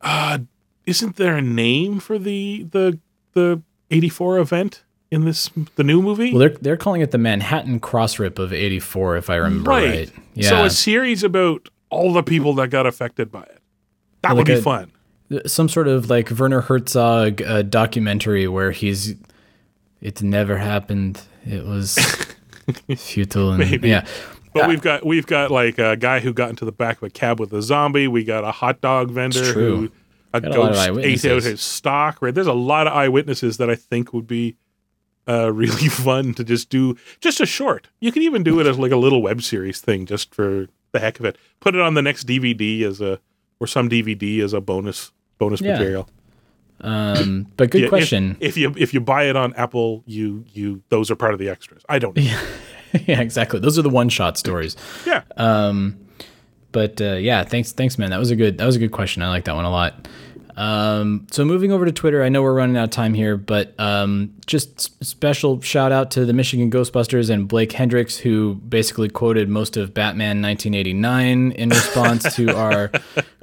uh, 0.00 0.38
isn't 0.86 1.16
there 1.16 1.36
a 1.36 1.42
name 1.42 2.00
for 2.00 2.18
the 2.18 2.66
the 2.70 2.98
the 3.38 3.62
eighty 3.90 4.08
four 4.08 4.38
event 4.38 4.84
in 5.10 5.24
this 5.24 5.50
the 5.76 5.84
new 5.84 6.02
movie? 6.02 6.30
Well, 6.32 6.40
they're 6.40 6.56
they're 6.60 6.76
calling 6.76 7.00
it 7.00 7.10
the 7.10 7.18
Manhattan 7.18 7.80
Cross 7.80 8.18
Rip 8.18 8.38
of 8.38 8.52
'84, 8.52 9.16
if 9.16 9.30
I 9.30 9.36
remember 9.36 9.70
right. 9.70 10.10
Yeah. 10.34 10.48
So 10.50 10.64
a 10.64 10.70
series 10.70 11.22
about 11.22 11.68
all 11.90 12.12
the 12.12 12.22
people 12.22 12.52
that 12.54 12.68
got 12.68 12.86
affected 12.86 13.30
by 13.32 13.42
it. 13.42 13.60
That 14.22 14.30
Like 14.30 14.36
would 14.38 14.46
be 14.46 14.52
a- 14.54 14.62
fun. 14.62 14.92
some 15.46 15.68
sort 15.68 15.88
of 15.88 16.10
like 16.10 16.30
Werner 16.30 16.60
Herzog 16.62 17.40
uh, 17.42 17.62
documentary 17.62 18.46
where 18.48 18.70
he's 18.72 19.14
it 20.00 20.22
never 20.22 20.58
happened. 20.58 21.20
It 21.46 21.64
was 21.64 21.98
futile 22.96 23.50
and 23.52 23.58
Maybe. 23.58 23.88
yeah. 23.88 24.06
But 24.54 24.68
we've 24.68 24.80
got 24.82 25.04
we've 25.06 25.26
got 25.26 25.50
like 25.50 25.78
a 25.78 25.96
guy 25.96 26.20
who 26.20 26.32
got 26.32 26.50
into 26.50 26.64
the 26.64 26.72
back 26.72 26.96
of 26.98 27.02
a 27.04 27.10
cab 27.10 27.38
with 27.38 27.52
a 27.52 27.62
zombie. 27.62 28.08
We 28.08 28.24
got 28.24 28.44
a 28.44 28.50
hot 28.50 28.80
dog 28.80 29.10
vendor 29.10 29.52
who 29.52 29.90
a 30.32 30.40
Got 30.40 30.50
a 30.52 30.54
ghost 30.54 30.88
ate 31.04 31.24
out 31.24 31.42
his 31.42 31.60
stock. 31.60 32.18
Right, 32.20 32.34
there's 32.34 32.46
a 32.46 32.52
lot 32.52 32.86
of 32.86 32.92
eyewitnesses 32.92 33.56
that 33.58 33.70
I 33.70 33.74
think 33.74 34.12
would 34.12 34.26
be 34.26 34.56
uh, 35.28 35.52
really 35.54 35.88
fun 35.88 36.34
to 36.34 36.44
just 36.44 36.68
do. 36.70 36.96
Just 37.20 37.40
a 37.40 37.46
short. 37.46 37.88
You 38.00 38.12
can 38.12 38.22
even 38.22 38.42
do 38.42 38.60
it 38.60 38.66
as 38.66 38.78
like 38.78 38.92
a 38.92 38.96
little 38.96 39.22
web 39.22 39.42
series 39.42 39.80
thing, 39.80 40.06
just 40.06 40.34
for 40.34 40.68
the 40.92 40.98
heck 41.00 41.18
of 41.18 41.24
it. 41.26 41.36
Put 41.60 41.74
it 41.74 41.80
on 41.80 41.94
the 41.94 42.02
next 42.02 42.26
DVD 42.26 42.82
as 42.82 43.00
a 43.00 43.20
or 43.60 43.66
some 43.66 43.88
DVD 43.88 44.42
as 44.42 44.52
a 44.52 44.60
bonus 44.60 45.12
bonus 45.38 45.60
Yeah. 45.60 45.72
material. 45.72 46.08
Um, 46.80 47.48
but 47.56 47.70
good 47.70 47.82
Yeah, 47.82 47.88
question. 47.88 48.36
If, 48.38 48.56
you 48.56 48.72
if 48.78 48.94
you 48.94 49.00
buy 49.00 49.24
it 49.24 49.34
on 49.36 49.52
Apple, 49.54 50.04
you 50.06 50.44
you 50.52 50.82
those 50.90 51.10
are 51.10 51.16
part 51.16 51.32
of 51.32 51.40
the 51.40 51.48
extras. 51.48 51.82
I 51.88 51.98
don't. 51.98 52.16
know. 52.16 52.22
yeah, 53.06 53.20
exactly. 53.20 53.58
Those 53.58 53.78
are 53.78 53.82
the 53.82 53.90
one 53.90 54.08
shot 54.08 54.38
stories. 54.38 54.76
Yeah. 55.04 55.22
But 56.72 57.00
uh, 57.00 57.14
yeah, 57.14 57.44
thanks, 57.44 57.72
thanks, 57.72 57.98
man. 57.98 58.10
That 58.10 58.18
was 58.18 58.30
a 58.30 58.36
good 58.36 58.58
that 58.58 58.66
was 58.66 58.76
a 58.76 58.78
good 58.78 58.92
question. 58.92 59.22
I 59.22 59.28
like 59.28 59.44
that 59.44 59.54
one 59.54 59.64
a 59.64 59.70
lot. 59.70 60.08
Um, 60.58 61.28
so 61.30 61.44
moving 61.44 61.70
over 61.70 61.84
to 61.84 61.92
Twitter, 61.92 62.24
I 62.24 62.28
know 62.30 62.42
we're 62.42 62.52
running 62.52 62.76
out 62.76 62.84
of 62.84 62.90
time 62.90 63.14
here, 63.14 63.36
but 63.36 63.78
um, 63.78 64.34
just 64.44 65.04
special 65.04 65.60
shout 65.60 65.92
out 65.92 66.10
to 66.12 66.24
the 66.24 66.32
Michigan 66.32 66.68
Ghostbusters 66.68 67.30
and 67.30 67.46
Blake 67.46 67.70
Hendricks, 67.70 68.16
who 68.18 68.56
basically 68.56 69.08
quoted 69.08 69.48
most 69.48 69.76
of 69.76 69.94
Batman 69.94 70.42
1989 70.42 71.52
in 71.52 71.68
response 71.68 72.34
to 72.34 72.52
our 72.56 72.90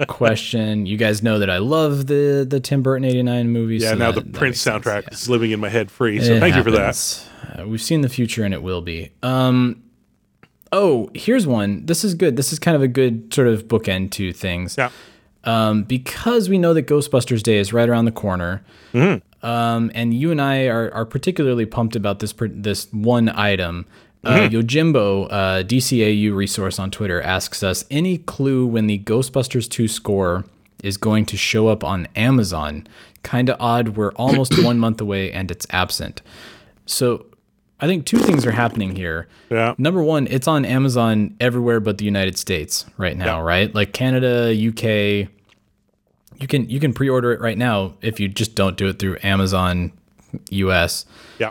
question. 0.08 0.84
You 0.84 0.98
guys 0.98 1.22
know 1.22 1.38
that 1.38 1.48
I 1.48 1.56
love 1.56 2.06
the 2.06 2.46
the 2.46 2.60
Tim 2.60 2.82
Burton 2.82 3.06
89 3.06 3.48
movie. 3.48 3.76
Yeah, 3.78 3.92
so 3.92 3.96
now 3.96 4.12
that- 4.12 4.32
the 4.32 4.38
Prince 4.38 4.62
soundtrack 4.62 5.04
yeah. 5.04 5.12
is 5.14 5.26
living 5.26 5.52
in 5.52 5.60
my 5.60 5.70
head 5.70 5.90
free. 5.90 6.20
So 6.20 6.34
It 6.34 6.40
thank 6.40 6.54
you 6.54 6.62
for 6.62 6.72
that. 6.72 7.26
Uh, 7.58 7.66
we've 7.66 7.80
seen 7.80 8.02
the 8.02 8.10
future 8.10 8.44
and 8.44 8.52
it 8.52 8.62
will 8.62 8.82
be. 8.82 9.10
Um, 9.22 9.82
oh, 10.72 11.10
here's 11.14 11.46
one. 11.46 11.86
This 11.86 12.04
is 12.04 12.14
good. 12.14 12.36
This 12.36 12.52
is 12.52 12.58
kind 12.58 12.74
of 12.74 12.82
a 12.82 12.88
good 12.88 13.32
sort 13.32 13.48
of 13.48 13.68
bookend 13.68 14.10
to 14.12 14.32
things. 14.32 14.76
Yeah. 14.76 14.90
Um, 15.44 15.84
because 15.84 16.48
we 16.48 16.58
know 16.58 16.74
that 16.74 16.86
Ghostbusters 16.86 17.42
Day 17.42 17.58
is 17.58 17.72
right 17.72 17.88
around 17.88 18.04
the 18.04 18.12
corner. 18.12 18.64
Mm-hmm. 18.92 19.46
Um, 19.46 19.92
and 19.94 20.12
you 20.12 20.32
and 20.32 20.40
I 20.40 20.66
are, 20.66 20.92
are 20.92 21.04
particularly 21.04 21.66
pumped 21.66 21.94
about 21.94 22.18
this 22.18 22.34
this 22.38 22.92
one 22.92 23.28
item. 23.28 23.86
Uh, 24.24 24.40
Mm-hmm. 24.40 24.56
Yojimbo, 24.56 25.28
uh, 25.30 25.62
DCAU 25.62 26.34
resource 26.34 26.80
on 26.80 26.90
Twitter, 26.90 27.22
asks 27.22 27.62
us 27.62 27.84
any 27.92 28.18
clue 28.18 28.66
when 28.66 28.88
the 28.88 28.98
Ghostbusters 28.98 29.70
2 29.70 29.86
score 29.86 30.44
is 30.82 30.96
going 30.96 31.26
to 31.26 31.36
show 31.36 31.68
up 31.68 31.84
on 31.84 32.08
Amazon. 32.16 32.88
Kind 33.22 33.48
of 33.48 33.56
odd. 33.60 33.90
We're 33.90 34.10
almost 34.12 34.60
one 34.64 34.80
month 34.80 35.00
away 35.00 35.30
and 35.30 35.48
it's 35.50 35.66
absent. 35.70 36.22
So 36.86 37.26
I 37.78 37.86
think 37.86 38.06
two 38.06 38.18
things 38.18 38.46
are 38.46 38.52
happening 38.52 38.96
here. 38.96 39.28
Yeah. 39.50 39.74
Number 39.76 40.02
one, 40.02 40.26
it's 40.28 40.48
on 40.48 40.64
Amazon 40.64 41.36
everywhere 41.40 41.78
but 41.80 41.98
the 41.98 42.04
United 42.06 42.38
States 42.38 42.86
right 42.96 43.16
now, 43.16 43.38
Yeah. 43.38 43.44
right? 43.44 43.74
Like 43.74 43.92
Canada, 43.92 44.50
UK. 44.52 45.28
You 46.40 46.46
can 46.48 46.68
you 46.68 46.80
can 46.80 46.92
pre-order 46.92 47.32
it 47.32 47.40
right 47.40 47.56
now 47.58 47.94
if 48.02 48.18
you 48.20 48.28
just 48.28 48.54
don't 48.54 48.76
do 48.76 48.88
it 48.88 48.98
through 48.98 49.18
Amazon 49.22 49.92
US. 50.50 51.04
Yeah. 51.38 51.50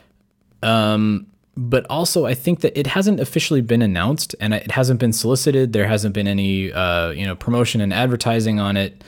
But 1.57 1.85
also, 1.89 2.25
I 2.25 2.33
think 2.33 2.59
that 2.61 2.77
it 2.77 2.85
hasn't 2.87 3.21
officially 3.21 3.61
been 3.61 3.81
announced 3.81 4.35
and 4.41 4.53
it 4.53 4.71
hasn't 4.71 4.99
been 4.99 5.13
solicited. 5.13 5.71
There 5.71 5.87
hasn't 5.87 6.13
been 6.13 6.27
any 6.27 6.71
uh, 6.73 7.11
you 7.11 7.25
know 7.25 7.35
promotion 7.35 7.79
and 7.81 7.93
advertising 7.93 8.59
on 8.59 8.75
it. 8.75 9.03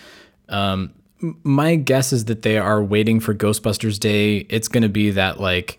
Um, 0.48 0.94
my 1.44 1.76
guess 1.76 2.14
is 2.14 2.26
that 2.26 2.44
they 2.44 2.58
are 2.58 2.82
waiting 2.82 3.20
for 3.20 3.34
Ghostbusters 3.34 4.00
Day. 4.00 4.38
It's 4.50 4.68
going 4.70 4.84
to 4.84 4.90
be 4.90 5.10
that 5.12 5.42
like 5.42 5.78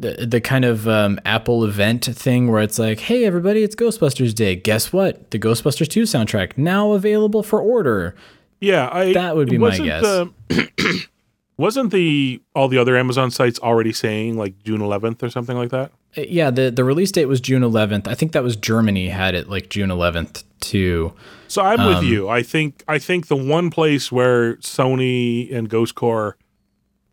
the 0.00 0.26
the 0.26 0.40
kind 0.40 0.64
of 0.64 0.88
um, 0.88 1.20
Apple 1.24 1.64
event 1.64 2.04
thing 2.06 2.50
where 2.50 2.62
it's 2.62 2.78
like, 2.78 3.00
hey 3.00 3.24
everybody, 3.24 3.62
it's 3.62 3.76
Ghostbusters 3.76 4.34
Day. 4.34 4.56
Guess 4.56 4.92
what? 4.92 5.30
The 5.30 5.38
Ghostbusters 5.38 5.88
2 5.88 6.02
soundtrack 6.02 6.56
now 6.58 6.92
available 6.92 7.42
for 7.42 7.60
order. 7.60 8.14
Yeah, 8.60 8.88
I, 8.92 9.12
That 9.12 9.36
would 9.36 9.48
be 9.48 9.56
my 9.58 9.68
wasn't 9.68 9.86
guess. 9.86 10.02
the- 10.02 11.00
wasn't 11.56 11.90
the 11.92 12.40
all 12.54 12.68
the 12.68 12.78
other 12.78 12.96
Amazon 12.96 13.30
sites 13.30 13.58
already 13.60 13.92
saying 13.92 14.36
like 14.36 14.62
June 14.64 14.80
11th 14.80 15.22
or 15.22 15.30
something 15.30 15.56
like 15.56 15.70
that? 15.70 15.92
Uh, 16.16 16.22
Yeah, 16.28 16.50
the 16.50 16.70
the 16.70 16.84
release 16.84 17.12
date 17.12 17.26
was 17.26 17.40
June 17.40 17.62
11th. 17.62 18.08
I 18.08 18.14
think 18.14 18.32
that 18.32 18.42
was 18.42 18.56
Germany 18.56 19.08
had 19.10 19.34
it 19.34 19.48
like 19.48 19.68
June 19.70 19.90
11th 19.90 20.44
too. 20.60 21.12
So 21.48 21.62
I'm 21.62 21.80
Um, 21.80 21.94
with 21.94 22.04
you. 22.04 22.28
I 22.28 22.42
think 22.42 22.82
I 22.88 22.98
think 22.98 23.26
the 23.28 23.36
one 23.36 23.70
place 23.70 24.10
where 24.12 24.56
Sony 24.56 25.54
and 25.54 25.68
Ghost 25.68 25.94
Corps 25.94 26.36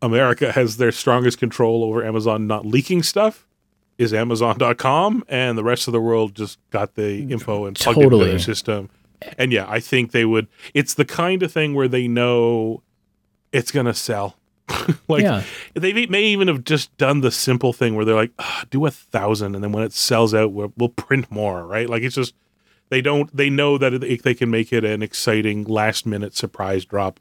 America 0.01 0.51
has 0.51 0.77
their 0.77 0.91
strongest 0.91 1.37
control 1.39 1.83
over 1.83 2.03
Amazon 2.05 2.47
not 2.47 2.65
leaking 2.65 3.03
stuff 3.03 3.47
is 3.97 4.13
Amazon.com, 4.13 5.23
and 5.27 5.57
the 5.57 5.63
rest 5.63 5.87
of 5.87 5.91
the 5.91 5.99
world 6.01 6.35
just 6.35 6.59
got 6.69 6.93
the 6.93 7.19
info 7.31 7.65
and 7.65 7.75
plugged 7.75 7.97
it 7.97 8.03
into 8.03 8.17
their 8.25 8.37
system. 8.39 8.89
And 9.39 9.51
yeah, 9.51 9.65
I 9.67 9.79
think 9.79 10.11
they 10.11 10.23
would. 10.23 10.47
It's 10.75 10.93
the 10.93 11.05
kind 11.05 11.41
of 11.41 11.51
thing 11.51 11.73
where 11.73 11.87
they 11.87 12.07
know 12.07 12.83
it's 13.51 13.71
gonna 13.71 13.95
sell. 13.95 14.37
like 15.07 15.23
Yeah. 15.23 15.41
they 15.73 15.93
may- 15.93 16.05
may 16.05 16.23
even 16.25 16.47
have 16.47 16.63
just 16.63 16.95
done 16.97 17.21
the 17.21 17.31
simple 17.31 17.73
thing 17.73 17.95
where 17.95 18.05
they're 18.05 18.13
like, 18.13 18.33
"Ah, 18.37 18.65
do 18.69 18.85
a 18.85 18.91
thousand, 18.91 19.55
and 19.55 19.63
then 19.63 19.71
when 19.71 19.83
it 19.83 19.93
sells 19.93 20.33
out, 20.35 20.51
we'll, 20.51 20.71
we'll 20.77 20.89
print 20.89 21.31
more, 21.31 21.65
right? 21.65 21.89
Like 21.89 22.03
it's 22.03 22.15
just 22.15 22.35
they 22.89 23.01
don't 23.01 23.35
they 23.35 23.49
know 23.49 23.79
that 23.79 23.93
it, 23.95 24.21
they 24.23 24.33
can 24.35 24.51
make 24.51 24.71
it 24.71 24.83
an 24.85 25.01
exciting 25.01 25.63
last 25.63 26.05
minute 26.05 26.35
surprise 26.35 26.85
drop 26.85 27.19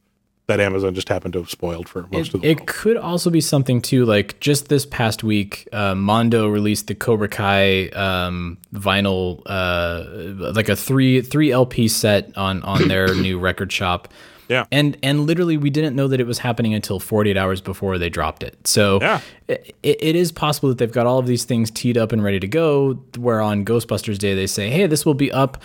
that 0.48 0.60
Amazon 0.60 0.94
just 0.94 1.08
happened 1.08 1.32
to 1.32 1.40
have 1.40 1.50
spoiled 1.50 1.88
for 1.88 2.02
most 2.12 2.28
It, 2.28 2.34
of 2.34 2.40
the 2.42 2.48
it 2.50 2.56
world. 2.58 2.66
could 2.68 2.96
also 2.96 3.30
be 3.30 3.40
something 3.40 3.82
too, 3.82 4.04
like 4.04 4.38
just 4.40 4.68
this 4.68 4.86
past 4.86 5.24
week, 5.24 5.68
uh, 5.72 5.94
Mondo 5.96 6.46
released 6.48 6.86
the 6.86 6.94
Cobra 6.94 7.28
Kai 7.28 7.88
um, 7.88 8.56
vinyl, 8.72 9.42
uh, 9.46 10.52
like 10.52 10.68
a 10.68 10.76
three 10.76 11.20
three 11.20 11.50
LP 11.50 11.88
set 11.88 12.36
on 12.36 12.62
on 12.62 12.88
their 12.88 13.14
new 13.20 13.38
record 13.38 13.72
shop. 13.72 14.08
Yeah. 14.48 14.64
and 14.70 14.96
and 15.02 15.26
literally 15.26 15.56
we 15.56 15.70
didn't 15.70 15.96
know 15.96 16.06
that 16.06 16.20
it 16.20 16.26
was 16.28 16.38
happening 16.38 16.72
until 16.72 17.00
48 17.00 17.36
hours 17.36 17.60
before 17.60 17.98
they 17.98 18.08
dropped 18.08 18.44
it. 18.44 18.64
So 18.64 19.00
Yeah. 19.00 19.20
it, 19.48 19.74
it 19.82 20.14
is 20.14 20.30
possible 20.30 20.68
that 20.68 20.78
they've 20.78 20.92
got 20.92 21.04
all 21.04 21.18
of 21.18 21.26
these 21.26 21.42
things 21.42 21.68
teed 21.68 21.98
up 21.98 22.12
and 22.12 22.22
ready 22.22 22.38
to 22.38 22.46
go. 22.46 22.92
Where 23.18 23.40
on 23.40 23.64
Ghostbusters 23.64 24.18
Day 24.18 24.36
they 24.36 24.46
say, 24.46 24.70
"Hey, 24.70 24.86
this 24.86 25.04
will 25.04 25.14
be 25.14 25.32
up." 25.32 25.58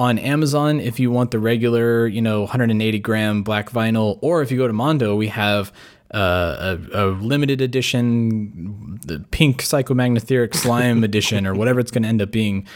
On 0.00 0.18
Amazon, 0.18 0.80
if 0.80 0.98
you 0.98 1.10
want 1.10 1.30
the 1.30 1.38
regular, 1.38 2.06
you 2.06 2.22
know, 2.22 2.40
180 2.40 2.98
gram 3.00 3.42
black 3.42 3.68
vinyl, 3.70 4.18
or 4.22 4.40
if 4.40 4.50
you 4.50 4.56
go 4.56 4.66
to 4.66 4.72
Mondo, 4.72 5.14
we 5.14 5.28
have 5.28 5.70
uh, 6.14 6.78
a, 6.94 7.04
a 7.04 7.06
limited 7.08 7.60
edition, 7.60 8.98
the 9.04 9.20
pink 9.30 9.62
psychomagnetheric 9.62 10.54
slime 10.54 11.04
edition, 11.10 11.46
or 11.46 11.54
whatever 11.54 11.80
it's 11.80 11.90
going 11.90 12.04
to 12.04 12.08
end 12.08 12.22
up 12.22 12.30
being, 12.30 12.66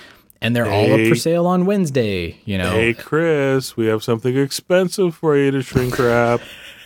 and 0.42 0.54
they're 0.54 0.70
all 0.70 0.92
up 0.92 1.08
for 1.08 1.14
sale 1.14 1.46
on 1.46 1.64
Wednesday. 1.64 2.38
You 2.44 2.58
know, 2.58 2.72
Hey 2.72 2.92
Chris, 2.92 3.74
we 3.74 3.86
have 3.86 4.04
something 4.04 4.36
expensive 4.36 5.14
for 5.14 5.34
you 5.34 5.50
to 5.50 5.62
shrink 5.62 5.98
wrap. 5.98 6.42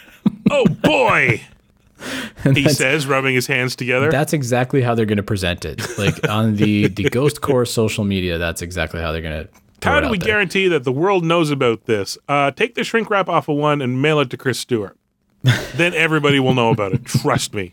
oh 0.52 0.66
boy, 0.66 1.42
he 2.44 2.68
says, 2.68 3.08
rubbing 3.08 3.34
his 3.34 3.48
hands 3.48 3.74
together. 3.74 4.08
That's 4.12 4.32
exactly 4.32 4.82
how 4.82 4.94
they're 4.94 5.04
going 5.04 5.16
to 5.16 5.24
present 5.24 5.64
it. 5.64 5.98
Like 5.98 6.28
on 6.28 6.54
the 6.54 6.86
the 6.86 7.10
Ghost 7.10 7.40
Corps 7.40 7.66
social 7.66 8.04
media, 8.04 8.38
that's 8.38 8.62
exactly 8.62 9.00
how 9.00 9.10
they're 9.10 9.20
going 9.20 9.46
to. 9.46 9.50
How 9.82 10.00
do 10.00 10.08
we 10.08 10.18
guarantee 10.18 10.68
that 10.68 10.84
the 10.84 10.92
world 10.92 11.24
knows 11.24 11.50
about 11.50 11.84
this? 11.84 12.18
Uh, 12.28 12.50
take 12.50 12.74
the 12.74 12.84
shrink 12.84 13.10
wrap 13.10 13.28
off 13.28 13.48
of 13.48 13.56
one 13.56 13.80
and 13.80 14.02
mail 14.02 14.20
it 14.20 14.30
to 14.30 14.36
Chris 14.36 14.58
Stewart. 14.58 14.96
then 15.76 15.94
everybody 15.94 16.40
will 16.40 16.54
know 16.54 16.70
about 16.70 16.92
it. 16.92 17.04
Trust 17.04 17.54
me. 17.54 17.72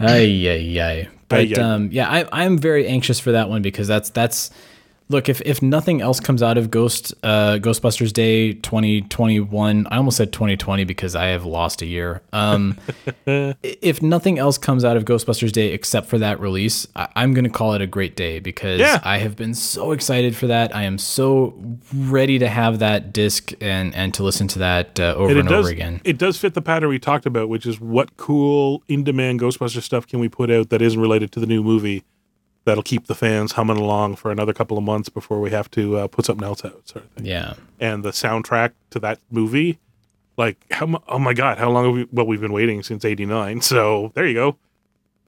Ay, 0.00 0.48
ay, 0.48 0.80
ay. 0.80 1.08
But 1.28 1.48
yeah. 1.48 1.74
um, 1.74 1.90
yeah, 1.92 2.08
I, 2.08 2.26
I'm 2.32 2.56
very 2.56 2.86
anxious 2.86 3.20
for 3.20 3.32
that 3.32 3.48
one 3.48 3.60
because 3.60 3.86
that's 3.86 4.10
that's 4.10 4.50
look 5.08 5.28
if 5.28 5.40
if 5.42 5.62
nothing 5.62 6.00
else 6.00 6.20
comes 6.20 6.42
out 6.42 6.58
of 6.58 6.70
Ghost 6.70 7.14
uh, 7.22 7.58
Ghostbusters 7.60 8.12
Day 8.12 8.52
2021, 8.54 9.86
I 9.90 9.96
almost 9.96 10.16
said 10.16 10.32
2020 10.32 10.84
because 10.84 11.14
I 11.14 11.26
have 11.28 11.44
lost 11.44 11.82
a 11.82 11.86
year. 11.86 12.22
Um, 12.32 12.76
if 13.26 14.02
nothing 14.02 14.38
else 14.38 14.58
comes 14.58 14.84
out 14.84 14.96
of 14.96 15.04
Ghostbusters 15.04 15.52
Day 15.52 15.72
except 15.72 16.06
for 16.08 16.18
that 16.18 16.40
release, 16.40 16.86
I, 16.96 17.08
I'm 17.16 17.34
going 17.34 17.44
to 17.44 17.50
call 17.50 17.74
it 17.74 17.80
a 17.82 17.86
great 17.86 18.16
day 18.16 18.38
because 18.40 18.80
Yeah. 18.80 19.00
I 19.04 19.18
have 19.18 19.36
been 19.36 19.54
so 19.54 19.92
excited 19.92 20.36
for 20.36 20.46
that. 20.48 20.74
I 20.74 20.82
am 20.84 20.98
so 20.98 21.54
ready 21.94 22.38
to 22.38 22.48
have 22.48 22.78
that 22.80 23.12
disc 23.12 23.52
and 23.60 23.94
and 23.94 24.12
to 24.14 24.22
listen 24.22 24.48
to 24.48 24.58
that 24.60 24.98
uh, 25.00 25.14
over 25.16 25.30
And 25.30 25.40
and, 25.40 25.48
does 25.48 25.64
over 25.66 25.72
again. 25.72 26.00
it 26.04 26.18
does 26.18 26.36
fit 26.38 26.54
the 26.54 26.62
pattern 26.62 26.88
we 26.88 26.98
talked 26.98 27.26
about, 27.26 27.48
which 27.48 27.66
is 27.66 27.80
what 27.80 28.16
cool 28.16 28.82
in 28.88 29.04
demand 29.04 29.40
Ghostbuster 29.40 29.82
stuff 29.82 30.06
can 30.06 30.20
we 30.20 30.28
put 30.28 30.50
out 30.50 30.70
that 30.70 30.82
isn't 30.82 31.00
related 31.00 31.32
to 31.32 31.40
the 31.40 31.46
new 31.46 31.62
movie 31.62 32.04
that'll 32.68 32.82
keep 32.82 33.06
the 33.06 33.14
fans 33.14 33.52
humming 33.52 33.78
along 33.78 34.16
for 34.16 34.30
another 34.30 34.52
couple 34.52 34.76
of 34.76 34.84
months 34.84 35.08
before 35.08 35.40
we 35.40 35.50
have 35.50 35.70
to 35.70 35.96
uh, 35.96 36.06
put 36.06 36.26
something 36.26 36.46
else 36.46 36.64
out, 36.64 36.86
sort 36.86 37.04
of 37.06 37.10
thing. 37.12 37.24
Yeah. 37.24 37.54
And 37.80 38.04
the 38.04 38.10
soundtrack 38.10 38.72
to 38.90 39.00
that 39.00 39.20
movie, 39.30 39.78
like 40.36 40.58
how 40.70 41.02
oh 41.08 41.18
my 41.18 41.32
god, 41.32 41.58
how 41.58 41.70
long 41.70 41.86
have 41.86 41.94
we? 41.94 42.06
Well, 42.12 42.26
we've 42.26 42.40
been 42.40 42.52
waiting 42.52 42.82
since 42.82 43.04
'89, 43.04 43.62
so 43.62 44.12
there 44.14 44.26
you 44.26 44.34
go. 44.34 44.58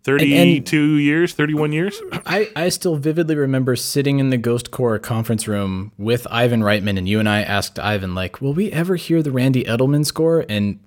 32 0.03 0.97
years, 0.97 1.35
31 1.35 1.73
years. 1.73 2.01
I, 2.25 2.49
I 2.57 2.71
still 2.71 2.97
vividly 2.97 3.37
remember 3.37 3.77
sitting 3.77 4.19
in 4.19 4.31
the 4.31 4.39
Ghost 4.39 4.71
Corps 4.71 4.99
conference 4.99 5.47
room 5.47 5.93
with 5.99 6.27
Ivan 6.31 6.63
Reitman, 6.63 6.97
and 6.97 7.07
you 7.07 7.21
and 7.21 7.29
I 7.29 7.43
asked 7.43 7.79
Ivan, 7.79 8.15
like, 8.15 8.41
will 8.41 8.55
we 8.55 8.73
ever 8.73 8.97
hear 8.97 9.23
the 9.23 9.31
Randy 9.31 9.65
Edelman 9.65 10.07
score? 10.07 10.47
And 10.49 10.79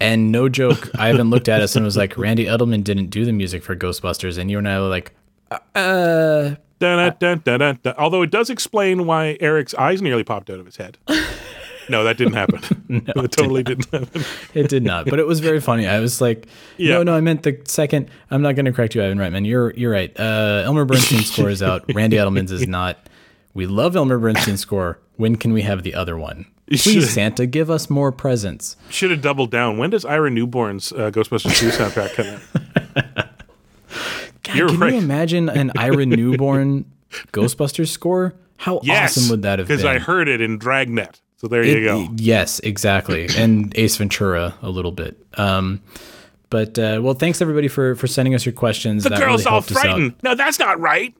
and 0.00 0.32
no 0.32 0.48
joke, 0.48 0.90
Ivan 0.98 1.30
looked 1.30 1.48
at 1.48 1.60
us 1.60 1.76
and 1.76 1.84
was 1.84 1.96
like, 1.96 2.16
Randy 2.18 2.46
Edelman 2.46 2.82
didn't 2.82 3.10
do 3.10 3.24
the 3.24 3.32
music 3.32 3.62
for 3.62 3.76
Ghostbusters. 3.76 4.36
And 4.36 4.50
you 4.50 4.58
and 4.58 4.68
I 4.68 4.80
were 4.80 4.88
like, 4.88 5.14
uh, 5.74 6.54
Dun, 6.78 7.14
dun, 7.18 7.42
dun, 7.44 7.58
dun. 7.82 7.94
Although 7.98 8.22
it 8.22 8.30
does 8.30 8.48
explain 8.48 9.04
why 9.06 9.36
Eric's 9.40 9.74
eyes 9.74 10.00
nearly 10.00 10.24
popped 10.24 10.48
out 10.48 10.58
of 10.60 10.64
his 10.66 10.76
head. 10.78 10.96
No, 11.90 12.04
that 12.04 12.16
didn't 12.16 12.34
happen. 12.34 12.60
no, 13.14 13.22
it 13.24 13.32
totally 13.32 13.62
didn't 13.62 13.90
happen. 13.90 14.24
it 14.54 14.68
did 14.68 14.82
not. 14.84 15.06
But 15.06 15.18
it 15.18 15.26
was 15.26 15.40
very 15.40 15.60
funny. 15.60 15.86
I 15.86 15.98
was 16.00 16.20
like, 16.20 16.46
Yeah. 16.78 16.94
no, 16.94 17.02
no, 17.02 17.16
I 17.16 17.20
meant 17.20 17.42
the 17.42 17.60
second. 17.66 18.08
I'm 18.30 18.40
not 18.42 18.54
going 18.54 18.64
to 18.64 18.72
correct 18.72 18.94
you, 18.94 19.02
Ivan 19.02 19.18
Reitman. 19.18 19.46
You're 19.46 19.72
you're 19.74 19.90
right. 19.92 20.18
Uh, 20.18 20.62
Elmer 20.64 20.84
Bernstein's 20.86 21.30
score 21.30 21.50
is 21.50 21.62
out. 21.62 21.84
Randy 21.92 22.16
Edelman's 22.16 22.52
is 22.52 22.66
not. 22.66 22.96
We 23.52 23.66
love 23.66 23.96
Elmer 23.96 24.18
Bernstein's 24.18 24.60
score. 24.60 25.00
When 25.16 25.36
can 25.36 25.52
we 25.52 25.62
have 25.62 25.82
the 25.82 25.94
other 25.94 26.16
one? 26.16 26.46
Please. 26.68 27.10
Santa, 27.12 27.44
give 27.46 27.68
us 27.68 27.90
more 27.90 28.12
presents. 28.12 28.76
Should 28.88 29.10
have 29.10 29.20
doubled 29.20 29.50
down. 29.50 29.76
When 29.76 29.90
does 29.90 30.04
Ira 30.04 30.30
Newborn's 30.30 30.92
uh, 30.92 31.10
Ghostbusters 31.10 31.58
2 31.58 31.68
soundtrack 31.70 32.14
come 32.14 33.06
out? 33.16 33.26
God, 34.50 34.58
You're 34.58 34.68
can 34.68 34.78
right. 34.80 34.92
you 34.92 34.98
imagine 34.98 35.48
an 35.48 35.72
Ira 35.76 36.06
Newborn 36.06 36.84
Ghostbusters 37.32 37.88
score? 37.88 38.34
How 38.56 38.80
Yes, 38.82 39.16
awesome 39.16 39.30
would 39.30 39.42
that 39.42 39.58
have 39.58 39.68
been? 39.68 39.78
Because 39.78 39.86
I 39.86 39.98
heard 39.98 40.28
it 40.28 40.40
in 40.40 40.58
Dragnet. 40.58 41.20
So 41.36 41.46
there 41.48 41.64
you 41.64 41.82
go. 41.84 42.08
Yes, 42.16 42.58
exactly, 42.60 43.26
and 43.36 43.72
Ace 43.78 43.96
Ventura 43.96 44.54
a 44.60 44.68
little 44.68 44.92
bit. 44.92 45.16
Um, 45.38 45.80
but 46.50 46.78
uh, 46.78 47.00
well, 47.02 47.14
thanks 47.14 47.40
everybody 47.40 47.68
for 47.68 47.94
for 47.94 48.06
sending 48.06 48.34
us 48.34 48.44
your 48.44 48.52
questions. 48.52 49.04
The 49.04 49.10
That 49.10 49.20
girl's 49.20 49.46
really 49.46 49.54
all 49.54 49.62
frightened. 49.62 50.14
No, 50.22 50.34
that's 50.34 50.58
not 50.58 50.78
right. 50.78 51.14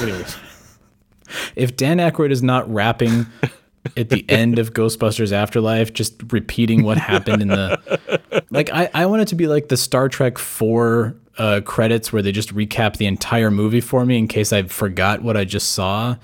Anyways. 0.00 0.36
If 1.56 1.76
Dan 1.76 1.98
Aykroyd 1.98 2.30
is 2.30 2.42
not 2.42 2.70
rapping 2.72 3.26
at 3.96 4.10
the 4.10 4.24
end 4.28 4.58
of 4.58 4.72
Ghostbusters 4.72 5.32
Afterlife, 5.32 5.92
just 5.92 6.22
repeating 6.32 6.82
what 6.82 6.98
happened 6.98 7.42
in 7.42 7.48
the 7.48 8.42
like, 8.50 8.70
I 8.72 8.88
I 8.94 9.06
want 9.06 9.22
it 9.22 9.28
to 9.28 9.34
be 9.34 9.46
like 9.48 9.68
the 9.68 9.76
Star 9.76 10.08
Trek 10.08 10.38
four 10.38 11.14
uh, 11.38 11.60
credits 11.64 12.12
where 12.12 12.22
they 12.22 12.32
just 12.32 12.54
recap 12.54 12.96
the 12.96 13.06
entire 13.06 13.50
movie 13.50 13.80
for 13.80 14.04
me 14.04 14.18
in 14.18 14.28
case 14.28 14.52
I 14.52 14.62
forgot 14.64 15.22
what 15.22 15.36
I 15.36 15.44
just 15.44 15.72
saw. 15.72 16.16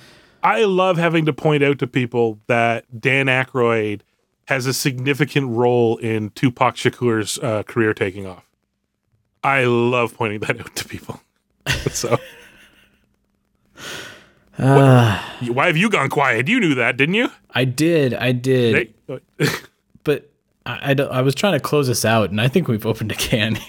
I 0.43 0.65
love 0.65 0.99
having 0.99 1.25
to 1.27 1.33
point 1.33 1.63
out 1.63 1.79
to 1.81 1.87
people 1.87 2.39
that 2.47 3.01
Dan 3.01 3.27
Aykroyd 3.27 4.03
has 4.47 4.67
a 4.67 4.73
significant 4.73 5.51
role 5.51 5.97
in 5.99 6.31
Tupac 6.31 6.77
Shakur's 6.77 7.39
uh, 7.39 7.63
career 7.65 7.93
taking 7.93 8.27
off. 8.27 8.45
I 9.43 9.65
love 9.65 10.15
pointing 10.15 10.41
that 10.41 10.61
out 10.61 10.75
to 10.77 10.85
people. 10.89 11.21
so, 11.91 12.19
Uh, 14.59 15.21
What- 15.41 15.55
why 15.55 15.67
have 15.67 15.77
you 15.77 15.89
gone 15.89 16.09
quiet? 16.09 16.49
You 16.49 16.59
knew 16.61 16.75
that, 16.75 16.97
didn't 16.97 17.15
you? 17.15 17.31
I 17.55 17.65
did, 17.65 18.15
I 18.15 18.33
did. 18.33 18.93
Hey, 19.09 19.47
but 20.05 20.31
I, 20.67 20.93
I, 20.99 21.03
I 21.03 21.23
was 21.23 21.35
trying 21.35 21.53
to 21.53 21.61
close 21.61 21.87
this 21.87 22.05
out, 22.05 22.31
and 22.31 22.41
I 22.41 22.49
think 22.49 22.67
we've 22.69 22.87
opened 22.87 23.13
a 23.13 23.15
can. 23.15 23.59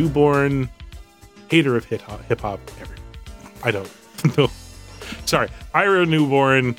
Newborn, 0.00 0.68
hater 1.48 1.76
of 1.76 1.84
hip 1.84 2.00
hop. 2.02 2.22
Hip 2.24 2.40
hop. 2.40 2.60
I 3.62 3.70
don't 3.70 3.90
know. 4.38 4.48
Sorry, 5.26 5.48
Ira 5.74 6.06
Newborn 6.06 6.74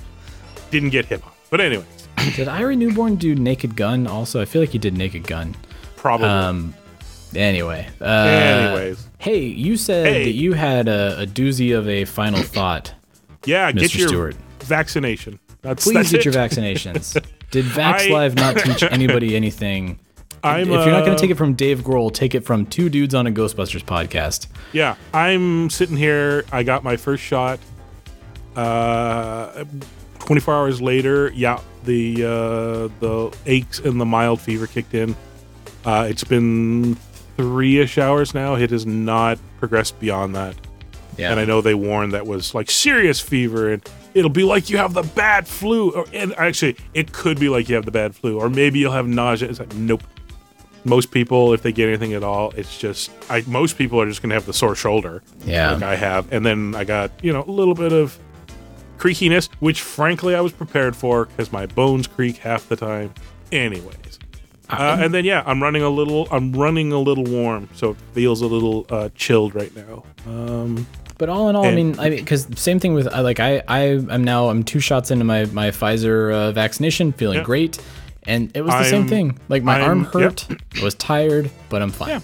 didn't 0.72 0.90
get 0.90 1.06
hip 1.06 1.22
hop, 1.22 1.36
but 1.50 1.62
anyways, 1.62 1.86
did 2.36 2.48
Ira 2.48 2.76
Newborn 2.76 3.16
do 3.16 3.36
Naked 3.36 3.76
Gun? 3.76 4.08
Also, 4.08 4.42
I 4.42 4.46
feel 4.46 4.62
like 4.62 4.70
he 4.72 4.78
did 4.80 4.98
Naked 4.98 5.28
Gun. 5.28 5.56
probably. 5.96 6.28
Um, 6.28 6.74
anyway, 7.36 7.88
uh, 8.02 8.06
anyways, 8.06 9.08
hey, 9.20 9.40
you 9.44 9.78
said 9.78 10.06
Hey. 10.08 10.24
that 10.26 10.32
you 10.32 10.54
had 10.54 10.88
a, 10.88 11.22
a 11.22 11.26
doozy 11.28 11.78
of 11.78 11.88
a 11.88 12.06
final 12.06 12.42
thought. 12.56 12.94
yeah, 13.46 13.72
get 13.72 13.94
your 13.96 14.08
Stewart. 14.08 14.36
vaccination. 14.62 15.40
That's 15.62 15.84
Please 15.84 15.94
that's 15.94 16.12
get 16.12 16.26
your 16.26 16.34
vaccinations. 16.34 17.14
Did 17.52 17.66
Vax 17.66 18.10
I- 18.10 18.14
Live 18.14 18.36
not 18.36 18.58
teach 18.64 18.82
anybody 18.82 19.36
anything? 19.36 20.00
I'm, 20.44 20.62
if 20.62 20.68
you're 20.68 20.92
not 20.92 21.02
going 21.02 21.14
uh, 21.14 21.16
to 21.16 21.22
take 21.22 21.32
it 21.32 21.38
from 21.38 21.54
Dave 21.54 21.82
Grohl, 21.82 22.14
take 22.14 22.36
it 22.36 22.44
from 22.44 22.66
two 22.66 22.90
dudes 22.90 23.14
on 23.14 23.28
a 23.28 23.32
Ghostbusters 23.32 23.84
podcast. 23.84 24.48
Yeah, 24.74 24.96
I'm 25.14 25.70
sitting 25.70 25.98
here. 25.98 26.46
I 26.52 26.64
got 26.64 26.84
my 26.84 26.98
first 26.98 27.24
shot. 27.24 27.60
Uh, 28.56 29.66
24 30.20 30.54
hours 30.54 30.82
later, 30.82 31.32
yeah, 31.34 31.60
the 31.84 32.24
uh, 32.24 33.00
the 33.00 33.36
aches 33.46 33.80
and 33.80 34.00
the 34.00 34.06
mild 34.06 34.42
fever 34.42 34.68
kicked 34.68 34.94
in. 34.94 35.16
Uh, 35.86 36.08
it's 36.10 36.24
been 36.24 36.96
three-ish 37.38 37.98
hours 37.98 38.34
now. 38.34 38.56
It 38.56 38.70
has 38.70 38.86
not 38.86 39.40
progressed 39.60 40.00
beyond 40.00 40.36
that. 40.36 40.56
Yeah. 41.18 41.32
And 41.32 41.40
I 41.40 41.46
know 41.46 41.62
they 41.62 41.76
warned 41.76 42.14
that 42.14 42.26
was 42.26 42.56
like 42.56 42.70
serious 42.72 43.20
fever, 43.20 43.74
and 43.74 43.90
it'll 44.14 44.30
be 44.30 44.44
like 44.44 44.70
you 44.70 44.78
have 44.78 44.94
the 44.94 45.04
bad 45.04 45.48
flu. 45.48 45.92
Or, 45.92 46.06
and 46.14 46.34
actually, 46.36 46.78
it 46.94 47.12
could 47.14 47.40
be 47.40 47.50
like 47.50 47.70
you 47.70 47.76
have 47.76 47.86
the 47.86 47.92
bad 47.92 48.16
flu, 48.16 48.40
or 48.40 48.50
maybe 48.50 48.80
you'll 48.80 48.94
have 48.94 49.08
nausea. 49.08 49.50
It's 49.50 49.60
like 49.60 49.74
nope. 49.76 50.04
Most 50.84 51.12
people, 51.12 51.54
if 51.54 51.62
they 51.62 51.72
get 51.72 51.88
anything 51.90 52.14
at 52.14 52.24
all, 52.24 52.52
it's 52.58 52.78
just 52.78 53.12
I. 53.30 53.44
Most 53.48 53.78
people 53.78 54.02
are 54.02 54.08
just 54.08 54.22
gonna 54.22 54.34
have 54.34 54.46
the 54.48 54.54
sore 54.54 54.76
shoulder, 54.76 55.22
Yeah. 55.46 55.74
like 55.74 55.84
I 55.84 55.96
have, 55.96 56.32
and 56.34 56.44
then 56.46 56.74
I 56.76 56.84
got 56.84 57.12
you 57.22 57.32
know 57.32 57.44
a 57.48 57.52
little 57.52 57.76
bit 57.76 57.92
of 57.94 58.18
creakiness, 58.98 59.50
which 59.60 59.82
frankly 59.82 60.36
I 60.36 60.42
was 60.42 60.52
prepared 60.52 60.96
for 60.96 61.26
because 61.26 61.52
my 61.52 61.66
bones 61.68 62.08
creak 62.08 62.38
half 62.38 62.68
the 62.68 62.76
time. 62.76 63.14
Anyways, 63.52 64.20
uh, 64.70 64.98
and 65.00 65.14
then 65.14 65.26
yeah, 65.26 65.44
I'm 65.46 65.62
running 65.62 65.84
a 65.84 65.90
little. 65.90 66.28
I'm 66.32 66.52
running 66.54 66.92
a 66.92 67.00
little 67.00 67.26
warm, 67.26 67.70
so 67.76 67.92
it 67.92 67.98
feels 68.14 68.42
a 68.42 68.48
little 68.48 68.86
uh, 68.90 69.10
chilled 69.16 69.54
right 69.56 69.74
now. 69.76 70.04
Um, 70.28 70.88
But 71.18 71.30
all 71.30 71.50
in 71.50 71.56
all, 71.56 71.66
I 71.66 71.76
mean, 71.76 72.00
I 72.00 72.10
mean, 72.10 72.20
because 72.20 72.48
same 72.56 72.80
thing 72.80 72.96
with 72.96 73.08
I 73.08 73.20
like 73.22 73.40
I 73.40 73.62
I 73.68 73.80
am 74.10 74.24
now 74.24 74.50
I'm 74.50 74.64
two 74.64 74.80
shots 74.80 75.12
into 75.12 75.26
my 75.26 75.46
my 75.54 75.70
Pfizer 75.70 76.34
uh, 76.34 76.52
vaccination, 76.52 77.12
feeling 77.12 77.38
Yeah. 77.40 77.44
great, 77.44 77.78
and 78.28 78.52
it 78.56 78.62
was 78.62 78.74
the 78.74 78.84
same 78.86 79.02
I'm- 79.02 79.08
thing. 79.10 79.40
Like 79.50 79.64
my 79.64 79.80
I'm- 79.80 79.90
arm 79.90 80.04
hurt, 80.06 80.48
I 80.80 80.84
was 80.84 80.96
tired, 80.96 81.50
but 81.70 81.82
I'm 81.82 81.92
fine. 81.92 82.10
Yeah. 82.10 82.20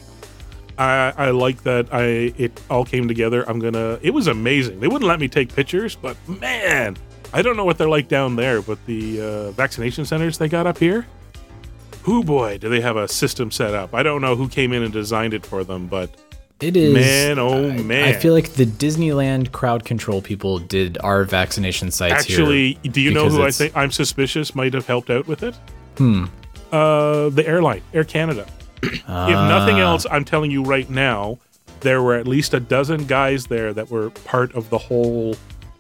I, 0.79 1.11
I 1.17 1.29
like 1.31 1.63
that 1.63 1.87
I 1.91 2.03
it 2.37 2.61
all 2.69 2.85
came 2.85 3.07
together. 3.07 3.43
I'm 3.49 3.57
gonna. 3.59 3.97
It 4.03 4.11
was 4.11 4.27
amazing. 4.27 4.79
They 4.79 4.87
wouldn't 4.87 5.07
let 5.07 5.19
me 5.19 5.27
take 5.27 5.53
pictures, 5.55 5.95
but 5.95 6.15
man, 6.27 6.97
I 7.33 7.41
don't 7.41 7.57
know 7.57 7.65
what 7.65 7.79
they're 7.79 7.89
like 7.89 8.07
down 8.07 8.35
there. 8.35 8.61
But 8.61 8.77
the 8.85 9.21
uh, 9.21 9.51
vaccination 9.51 10.05
centers 10.05 10.37
they 10.37 10.47
got 10.47 10.67
up 10.67 10.77
here, 10.77 11.07
who 12.03 12.23
boy, 12.23 12.59
do 12.59 12.69
they 12.69 12.81
have 12.81 12.95
a 12.95 13.07
system 13.07 13.49
set 13.49 13.73
up? 13.73 13.95
I 13.95 14.03
don't 14.03 14.21
know 14.21 14.35
who 14.35 14.47
came 14.47 14.71
in 14.71 14.83
and 14.83 14.93
designed 14.93 15.33
it 15.33 15.43
for 15.47 15.63
them, 15.63 15.87
but 15.87 16.11
It 16.59 16.77
is 16.77 16.93
Man, 16.93 17.39
oh, 17.39 17.69
I- 17.71 17.81
man. 17.81 18.09
I 18.09 18.13
feel 18.13 18.33
like 18.33 18.53
the 18.53 18.65
Disneyland 18.65 19.51
crowd 19.51 19.83
control 19.83 20.21
people 20.21 20.59
did 20.59 20.99
our 20.99 21.23
vaccination 21.23 21.89
sites 21.89 22.13
actually, 22.13 22.75
do 22.83 23.01
you 23.01 23.11
know 23.11 23.29
who 23.29 23.41
I 23.41 23.49
think 23.49 23.75
I'm 23.75 23.89
suspicious 23.89 24.53
might 24.53 24.75
have 24.75 24.85
helped 24.85 25.09
out 25.09 25.25
with 25.25 25.41
it? 25.41 25.55
Hmm. 25.97 26.25
Uh, 26.71 27.29
the 27.29 27.43
airline, 27.47 27.81
Air 27.93 28.03
Canada. 28.03 28.45
if 28.83 29.07
nothing 29.07 29.79
else, 29.79 30.05
I'm 30.11 30.23
telling 30.25 30.51
you 30.51 30.63
right 30.63 30.89
now, 30.89 31.39
there 31.79 32.01
were 32.03 32.15
at 32.15 32.27
least 32.27 32.53
a 32.53 32.59
dozen 32.59 33.05
guys 33.05 33.47
there 33.47 33.73
that 33.73 33.89
were 33.89 34.09
part 34.09 34.53
of 34.55 34.69
the 34.69 34.77
whole 34.77 35.35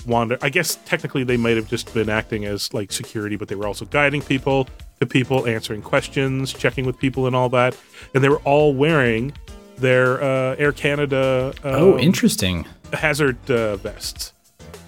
wander. 0.05 0.37
I 0.41 0.49
guess 0.49 0.77
technically 0.85 1.23
they 1.23 1.37
might 1.37 1.57
have 1.57 1.67
just 1.67 1.93
been 1.93 2.09
acting 2.09 2.45
as 2.45 2.73
like 2.73 2.91
security, 2.91 3.35
but 3.35 3.47
they 3.47 3.55
were 3.55 3.67
also 3.67 3.85
guiding 3.85 4.21
people 4.21 4.67
to 4.99 5.05
people, 5.05 5.45
answering 5.47 5.81
questions, 5.81 6.53
checking 6.53 6.85
with 6.85 6.97
people, 6.97 7.27
and 7.27 7.35
all 7.35 7.49
that. 7.49 7.75
And 8.15 8.23
they 8.23 8.29
were 8.29 8.39
all 8.39 8.73
wearing 8.73 9.33
their 9.77 10.21
uh, 10.23 10.55
Air 10.57 10.71
Canada. 10.71 11.53
Um, 11.63 11.75
Oh, 11.75 11.99
interesting. 11.99 12.65
hazard 12.93 13.37
uh, 13.51 13.75
vests. 13.77 14.33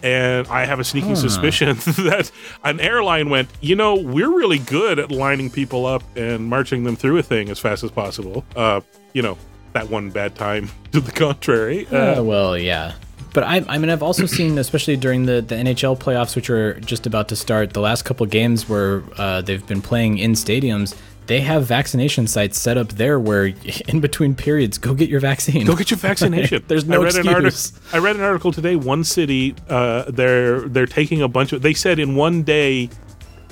And 0.04 0.48
I 0.48 0.66
have 0.66 0.80
a 0.80 0.84
sneaking 0.84 1.10
Huh. 1.12 1.16
suspicion 1.16 1.76
that 2.06 2.32
an 2.64 2.80
airline 2.80 3.30
went, 3.30 3.50
you 3.62 3.76
know, 3.76 3.96
we're 3.96 4.34
really 4.36 4.60
good 4.60 5.00
at 5.00 5.12
lining 5.12 5.50
people 5.50 5.86
up 5.86 6.04
and 6.16 6.46
marching 6.48 6.84
them 6.84 6.96
through 6.96 7.18
a 7.18 7.24
thing 7.24 7.50
as 7.50 7.60
fast 7.60 7.84
as 7.84 7.92
possible. 7.92 8.46
Uh, 8.56 8.82
you 9.14 9.22
know, 9.22 9.38
that 9.74 9.90
one 9.90 10.10
bad 10.10 10.36
time 10.36 10.70
to 10.92 11.00
the 11.02 11.12
contrary. 11.12 11.86
Uh, 11.92 12.20
Uh, 12.20 12.24
well, 12.24 12.58
yeah. 12.58 12.94
But 13.34 13.44
I, 13.44 13.64
I 13.68 13.78
mean, 13.78 13.90
I've 13.92 14.02
also 14.02 14.26
seen, 14.38 14.58
especially 14.58 14.98
during 14.98 15.26
the, 15.26 15.42
the 15.42 15.56
NHL 15.56 15.98
playoffs, 16.00 16.36
which 16.36 16.50
are 16.50 16.80
just 16.80 17.06
about 17.06 17.28
to 17.30 17.36
start, 17.36 17.74
the 17.74 17.82
last 17.82 18.04
couple 18.04 18.26
games 18.26 18.68
where 18.68 19.04
uh, 19.18 19.42
they've 19.42 19.66
been 19.68 19.82
playing 19.82 20.18
in 20.18 20.32
stadiums, 20.34 20.96
they 21.30 21.42
have 21.42 21.64
vaccination 21.64 22.26
sites 22.26 22.58
set 22.58 22.76
up 22.76 22.90
there 22.94 23.20
where, 23.20 23.46
in 23.88 24.02
between 24.02 24.34
periods, 24.34 24.80
go 24.80 24.96
get 24.96 25.10
your 25.10 25.20
vaccine. 25.20 25.64
Go 25.64 25.76
get 25.76 25.92
your 25.92 26.00
vaccination. 26.00 26.64
There's 26.68 26.86
no 26.86 27.02
I 27.02 27.04
read 27.04 27.16
excuse. 27.16 27.28
An 27.28 27.34
article, 27.36 27.82
I 27.94 27.98
read 28.00 28.16
an 28.16 28.24
article 28.24 28.52
today. 28.52 28.76
One 28.76 29.04
city, 29.04 29.56
uh, 29.70 30.06
they're 30.10 30.62
they're 30.62 30.88
taking 30.88 31.22
a 31.22 31.28
bunch 31.28 31.54
of. 31.54 31.62
They 31.62 31.76
said 31.76 32.00
in 32.00 32.16
one 32.16 32.42
day, 32.42 32.90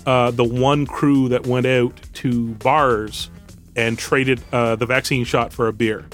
uh, 0.08 0.32
the 0.32 0.44
one 0.44 0.88
crew 0.88 1.30
that 1.30 1.46
went 1.46 1.68
out 1.68 1.94
to 2.16 2.56
bars 2.56 3.30
and 3.76 3.98
traded 3.98 4.42
uh, 4.52 4.76
the 4.76 4.88
vaccine 4.88 5.24
shot 5.24 5.54
for 5.54 5.68
a 5.68 5.74
beer. 5.74 6.08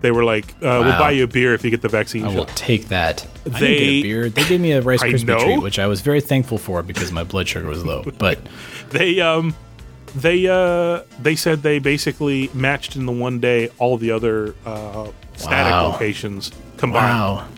They 0.00 0.12
were 0.12 0.24
like, 0.24 0.50
uh, 0.62 0.80
"We'll 0.82 0.98
buy 0.98 1.10
you 1.10 1.24
a 1.24 1.26
beer 1.26 1.52
if 1.52 1.62
you 1.62 1.70
get 1.70 1.82
the 1.82 1.90
vaccine 1.90 2.24
I 2.24 2.34
will 2.34 2.46
take 2.46 2.88
that. 2.88 3.26
They- 3.44 4.00
beer. 4.00 4.30
They 4.30 4.48
gave 4.48 4.58
me 4.62 4.72
a 4.72 4.80
Rice 4.80 5.02
Krispie 5.02 5.38
treat, 5.38 5.60
which 5.60 5.78
I 5.78 5.86
was 5.86 6.00
very 6.00 6.22
thankful 6.22 6.56
for 6.56 6.82
because 6.82 7.12
my 7.12 7.24
blood 7.24 7.46
sugar 7.46 7.66
was 7.66 7.84
low. 7.84 8.04
But 8.16 8.38
they 8.88 9.20
um 9.20 9.54
they 10.14 10.46
uh 10.48 11.02
they 11.22 11.36
said 11.36 11.62
they 11.62 11.78
basically 11.78 12.50
matched 12.54 12.96
in 12.96 13.06
the 13.06 13.12
one 13.12 13.38
day 13.40 13.68
all 13.78 13.96
the 13.96 14.10
other 14.10 14.54
uh 14.66 15.10
static 15.36 15.72
Wow. 15.72 15.90
locations 15.92 16.50
combined. 16.76 17.18
wow, 17.18 17.48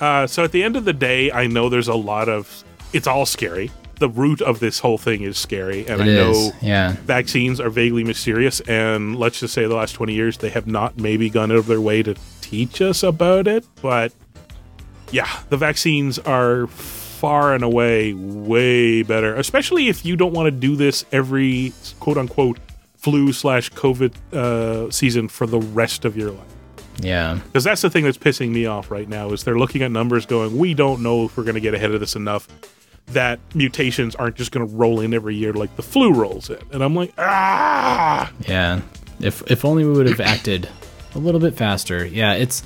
Uh, 0.00 0.26
so 0.26 0.44
at 0.44 0.52
the 0.52 0.62
end 0.62 0.76
of 0.76 0.84
the 0.86 0.92
day, 0.94 1.30
I 1.30 1.46
know 1.46 1.68
there's 1.68 1.88
a 1.88 1.94
lot 1.94 2.28
of. 2.28 2.64
It's 2.94 3.06
all 3.06 3.26
scary. 3.26 3.70
The 3.98 4.08
root 4.08 4.40
of 4.40 4.58
this 4.60 4.78
whole 4.78 4.96
thing 4.96 5.22
is 5.22 5.36
scary, 5.36 5.80
and 5.86 6.00
it 6.00 6.04
I 6.04 6.06
know 6.06 6.30
is. 6.30 6.52
Yeah. 6.62 6.96
vaccines 7.04 7.60
are 7.60 7.68
vaguely 7.68 8.02
mysterious. 8.02 8.60
And 8.60 9.16
let's 9.16 9.40
just 9.40 9.52
say 9.52 9.66
the 9.66 9.74
last 9.74 9.92
20 9.92 10.14
years, 10.14 10.38
they 10.38 10.48
have 10.48 10.66
not 10.66 10.96
maybe 10.98 11.28
gone 11.28 11.52
out 11.52 11.58
of 11.58 11.66
their 11.66 11.82
way 11.82 12.02
to 12.02 12.14
teach 12.40 12.80
us 12.80 13.02
about 13.02 13.46
it. 13.46 13.66
But 13.82 14.14
yeah, 15.12 15.28
the 15.50 15.58
vaccines 15.58 16.18
are 16.18 16.66
far 17.20 17.54
and 17.54 17.62
away 17.62 18.14
way 18.14 19.02
better, 19.02 19.34
especially 19.36 19.88
if 19.88 20.06
you 20.06 20.16
don't 20.16 20.32
want 20.32 20.46
to 20.46 20.50
do 20.50 20.74
this 20.74 21.04
every 21.12 21.72
quote 22.00 22.16
unquote 22.16 22.58
flu 22.96 23.32
slash 23.32 23.70
COVID 23.72 24.14
uh, 24.32 24.90
season 24.90 25.28
for 25.28 25.46
the 25.46 25.60
rest 25.60 26.06
of 26.06 26.16
your 26.16 26.30
life. 26.30 26.46
Yeah. 27.00 27.38
Because 27.44 27.62
that's 27.64 27.82
the 27.82 27.90
thing 27.90 28.04
that's 28.04 28.18
pissing 28.18 28.50
me 28.50 28.64
off 28.64 28.90
right 28.90 29.08
now 29.08 29.32
is 29.32 29.44
they're 29.44 29.58
looking 29.58 29.82
at 29.82 29.90
numbers 29.90 30.24
going, 30.24 30.56
we 30.56 30.72
don't 30.72 31.02
know 31.02 31.26
if 31.26 31.36
we're 31.36 31.44
going 31.44 31.54
to 31.54 31.60
get 31.60 31.74
ahead 31.74 31.92
of 31.92 32.00
this 32.00 32.16
enough 32.16 32.48
that 33.08 33.38
mutations 33.54 34.14
aren't 34.14 34.36
just 34.36 34.50
going 34.52 34.66
to 34.66 34.74
roll 34.74 35.00
in 35.00 35.12
every 35.12 35.34
year 35.34 35.52
like 35.52 35.74
the 35.76 35.82
flu 35.82 36.12
rolls 36.12 36.48
in. 36.48 36.58
And 36.72 36.82
I'm 36.82 36.94
like, 36.94 37.12
ah, 37.18 38.32
Yeah. 38.46 38.80
If 39.20 39.42
if 39.50 39.66
only 39.66 39.84
we 39.84 39.92
would 39.92 40.08
have 40.08 40.20
acted 40.20 40.68
a 41.14 41.18
little 41.18 41.40
bit 41.40 41.54
faster. 41.54 42.06
Yeah, 42.06 42.32
it's 42.34 42.62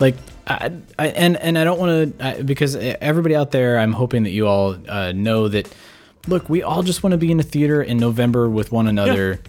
like 0.00 0.16
I, 0.46 0.72
I 0.98 1.08
and 1.08 1.36
and 1.36 1.58
I 1.58 1.64
don't 1.64 1.78
want 1.78 2.18
to 2.18 2.44
because 2.44 2.76
everybody 2.76 3.34
out 3.36 3.50
there, 3.50 3.78
I'm 3.78 3.92
hoping 3.92 4.24
that 4.24 4.30
you 4.30 4.46
all 4.46 4.76
uh, 4.88 5.12
know 5.12 5.48
that. 5.48 5.72
Look, 6.26 6.48
we 6.48 6.62
all 6.62 6.82
just 6.82 7.02
want 7.02 7.12
to 7.12 7.18
be 7.18 7.30
in 7.30 7.38
a 7.38 7.42
theater 7.42 7.82
in 7.82 7.98
November 7.98 8.48
with 8.48 8.72
one 8.72 8.86
another 8.88 9.40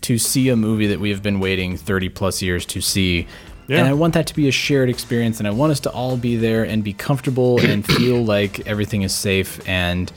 to 0.00 0.16
see 0.16 0.48
a 0.48 0.56
movie 0.56 0.86
that 0.86 0.98
we 0.98 1.10
have 1.10 1.22
been 1.22 1.40
waiting 1.40 1.76
30 1.76 2.08
plus 2.08 2.40
years 2.40 2.64
to 2.66 2.80
see. 2.80 3.26
Yeah. 3.68 3.80
And 3.80 3.88
I 3.88 3.92
want 3.92 4.14
that 4.14 4.26
to 4.28 4.34
be 4.34 4.48
a 4.48 4.52
shared 4.52 4.88
experience, 4.88 5.40
and 5.40 5.48
I 5.48 5.50
want 5.50 5.72
us 5.72 5.80
to 5.80 5.90
all 5.90 6.16
be 6.16 6.36
there 6.36 6.64
and 6.64 6.82
be 6.84 6.92
comfortable 6.94 7.60
and 7.60 7.84
feel 7.98 8.24
like 8.24 8.66
everything 8.66 9.02
is 9.02 9.12
safe. 9.14 9.60
And 9.68 10.10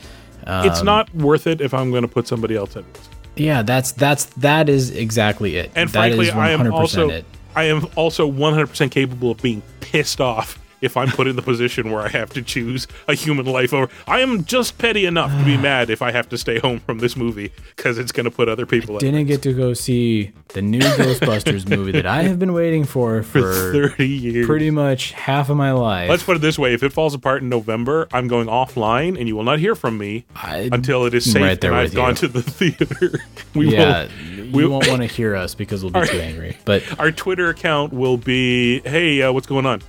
um, 0.45 0.67
it's 0.67 0.83
not 0.83 1.13
worth 1.13 1.47
it 1.47 1.59
if 1.59 1.73
I'm 1.73 1.89
going 1.91 2.03
to 2.03 2.07
put 2.07 2.27
somebody 2.27 2.55
else 2.55 2.77
at 2.77 2.85
risk. 2.85 3.11
yeah, 3.35 3.61
that's 3.63 3.91
that's 3.91 4.25
that 4.37 4.69
is 4.69 4.91
exactly 4.91 5.57
it. 5.57 5.71
And 5.75 5.89
That 5.89 5.99
frankly, 5.99 6.27
is 6.27 6.33
I 6.33 6.51
am 6.51 6.61
100% 6.61 6.71
also 6.71 7.09
it. 7.09 7.25
I 7.55 7.65
am 7.65 7.87
also 7.95 8.29
100% 8.31 8.91
capable 8.91 9.31
of 9.31 9.41
being 9.41 9.61
pissed 9.79 10.21
off 10.21 10.57
if 10.81 10.95
I'm 10.97 11.09
put 11.09 11.27
in 11.27 11.35
the 11.35 11.41
position 11.41 11.91
where 11.91 12.01
I 12.01 12.09
have 12.09 12.29
to 12.31 12.41
choose 12.41 12.87
a 13.07 13.13
human 13.13 13.45
life 13.45 13.73
over. 13.73 13.91
I 14.07 14.19
am 14.21 14.45
just 14.45 14.77
petty 14.77 15.05
enough 15.05 15.31
to 15.37 15.43
be 15.45 15.57
mad 15.69 15.89
if 15.89 16.01
I 16.01 16.11
have 16.11 16.29
to 16.29 16.37
stay 16.37 16.59
home 16.59 16.79
from 16.79 16.99
this 16.99 17.15
movie 17.15 17.51
because 17.75 17.97
it's 17.97 18.11
going 18.11 18.25
to 18.25 18.31
put 18.31 18.47
other 18.49 18.65
people 18.65 18.95
at 18.95 19.01
Didn't 19.01 19.25
get 19.25 19.41
to 19.43 19.53
go 19.53 19.73
see 19.73 20.31
the 20.49 20.61
new 20.61 20.79
Ghostbusters 20.99 21.69
movie 21.69 21.91
that 21.93 22.05
I 22.05 22.23
have 22.23 22.39
been 22.39 22.53
waiting 22.53 22.83
for 22.85 23.23
for 23.23 23.41
for 23.41 23.89
30 23.89 24.07
years. 24.07 24.45
pretty 24.45 24.71
much 24.71 25.11
half 25.11 25.49
of 25.49 25.57
my 25.57 25.71
life. 25.71 26.09
Let's 26.09 26.23
put 26.23 26.35
it 26.35 26.39
this 26.39 26.57
way: 26.57 26.73
if 26.73 26.83
it 26.83 26.91
falls 26.93 27.13
apart 27.13 27.41
in 27.41 27.49
November, 27.49 28.07
I'm 28.11 28.27
going 28.27 28.47
offline, 28.47 29.17
and 29.17 29.27
you 29.27 29.35
will 29.35 29.43
not 29.43 29.59
hear 29.59 29.75
from 29.75 29.97
me 29.97 30.25
I- 30.35 30.69
until 30.71 31.05
it 31.05 31.13
is 31.13 31.31
safe 31.31 31.41
right 31.41 31.63
and 31.63 31.75
I've 31.75 31.93
gone 31.93 32.15
to 32.15 32.27
the 32.27 32.41
theater. 32.59 33.19
we 33.55 33.71
yeah, 33.73 34.07
will, 34.37 34.51
we 34.51 34.65
won't 34.65 34.87
want 34.87 35.01
to 35.01 35.07
hear 35.07 35.35
us 35.35 35.55
because 35.55 35.83
we'll 35.83 35.91
be 35.91 36.07
too 36.07 36.19
angry. 36.19 36.57
But 36.65 36.99
Our 36.99 37.11
Twitter 37.11 37.49
account 37.49 37.93
will 37.93 38.17
be, 38.17 38.79
"Hey, 38.81 39.21
uh, 39.21 39.31
what's 39.31 39.47
going 39.47 39.65
on? 39.65 39.81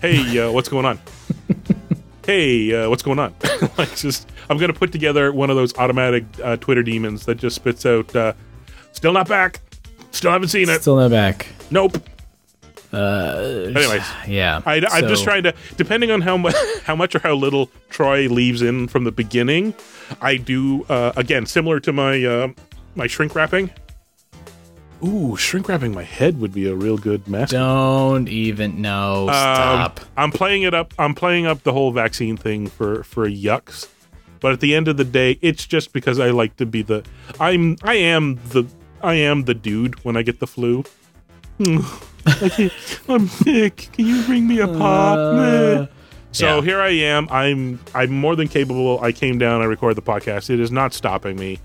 Hey, 0.00 0.38
uh, 0.38 0.50
what's 0.50 0.68
going 0.68 0.86
on? 0.86 0.98
hey, 2.26 2.72
uh, 2.74 2.88
what's 2.88 3.02
going 3.02 3.18
on?" 3.18 3.34
like, 3.78 3.94
just 3.96 4.28
I'm 4.48 4.58
gonna 4.58 4.72
put 4.72 4.92
together 4.92 5.32
one 5.32 5.50
of 5.50 5.56
those 5.56 5.76
automatic 5.76 6.24
uh, 6.42 6.56
Twitter 6.56 6.82
demons 6.82 7.26
that 7.26 7.36
just 7.36 7.56
spits 7.56 7.84
out, 7.84 8.14
uh, 8.16 8.32
"Still 8.92 9.12
not 9.12 9.28
back. 9.28 9.60
Still 10.10 10.32
haven't 10.32 10.48
seen 10.48 10.68
it. 10.68 10.80
still 10.80 10.96
not 10.96 11.10
back. 11.10 11.46
Nope." 11.70 11.96
Uh, 12.92 13.70
Anyways, 13.76 14.02
yeah, 14.26 14.62
I, 14.66 14.84
I'm 14.90 15.06
just 15.06 15.22
trying 15.22 15.44
to, 15.44 15.54
depending 15.76 16.10
on 16.10 16.22
how 16.22 16.36
much, 16.36 16.56
how 16.82 16.96
much 16.96 17.14
or 17.14 17.20
how 17.20 17.34
little 17.34 17.70
Troy 17.88 18.28
leaves 18.28 18.62
in 18.62 18.88
from 18.88 19.04
the 19.04 19.12
beginning, 19.12 19.74
I 20.20 20.36
do 20.36 20.84
uh, 20.88 21.12
again 21.16 21.46
similar 21.46 21.78
to 21.80 21.92
my 21.92 22.24
uh, 22.24 22.48
my 22.96 23.06
shrink 23.06 23.34
wrapping. 23.34 23.70
Ooh, 25.02 25.36
shrink 25.36 25.68
wrapping 25.68 25.94
my 25.94 26.02
head 26.02 26.40
would 26.40 26.52
be 26.52 26.66
a 26.68 26.74
real 26.74 26.98
good 26.98 27.26
mess. 27.26 27.50
Don't 27.50 28.28
even 28.28 28.82
know. 28.82 29.26
stop. 29.30 30.00
Um, 30.00 30.06
I'm 30.16 30.30
playing 30.32 30.62
it 30.62 30.74
up. 30.74 30.92
I'm 30.98 31.14
playing 31.14 31.46
up 31.46 31.62
the 31.62 31.72
whole 31.72 31.90
vaccine 31.92 32.36
thing 32.36 32.66
for 32.66 33.02
for 33.04 33.28
yucks. 33.28 33.88
But 34.40 34.52
at 34.52 34.60
the 34.60 34.74
end 34.74 34.88
of 34.88 34.96
the 34.96 35.04
day, 35.04 35.38
it's 35.42 35.66
just 35.66 35.92
because 35.92 36.18
I 36.18 36.30
like 36.30 36.56
to 36.56 36.66
be 36.66 36.82
the. 36.82 37.04
I'm. 37.38 37.76
I 37.82 37.94
am 37.94 38.36
the. 38.50 38.64
I 39.02 39.14
am 39.14 39.44
the 39.44 39.54
dude 39.54 40.02
when 40.04 40.16
I 40.16 40.22
get 40.22 40.40
the 40.40 40.46
flu. 40.46 40.84
I 42.26 42.48
can't- 42.48 42.72
I'm 43.08 43.28
sick. 43.28 43.88
Can 43.92 44.06
you 44.06 44.22
bring 44.24 44.46
me 44.46 44.60
a 44.60 44.66
pop? 44.68 45.18
Uh, 45.18 45.86
so 46.32 46.56
yeah. 46.56 46.62
here 46.62 46.80
I 46.80 46.90
am. 46.90 47.28
I'm. 47.30 47.80
I'm 47.94 48.10
more 48.12 48.36
than 48.36 48.48
capable. 48.48 49.00
I 49.00 49.12
came 49.12 49.38
down. 49.38 49.62
I 49.62 49.64
recorded 49.64 49.96
the 49.96 50.02
podcast. 50.10 50.50
It 50.50 50.60
is 50.60 50.70
not 50.70 50.92
stopping 50.94 51.36
me. 51.36 51.58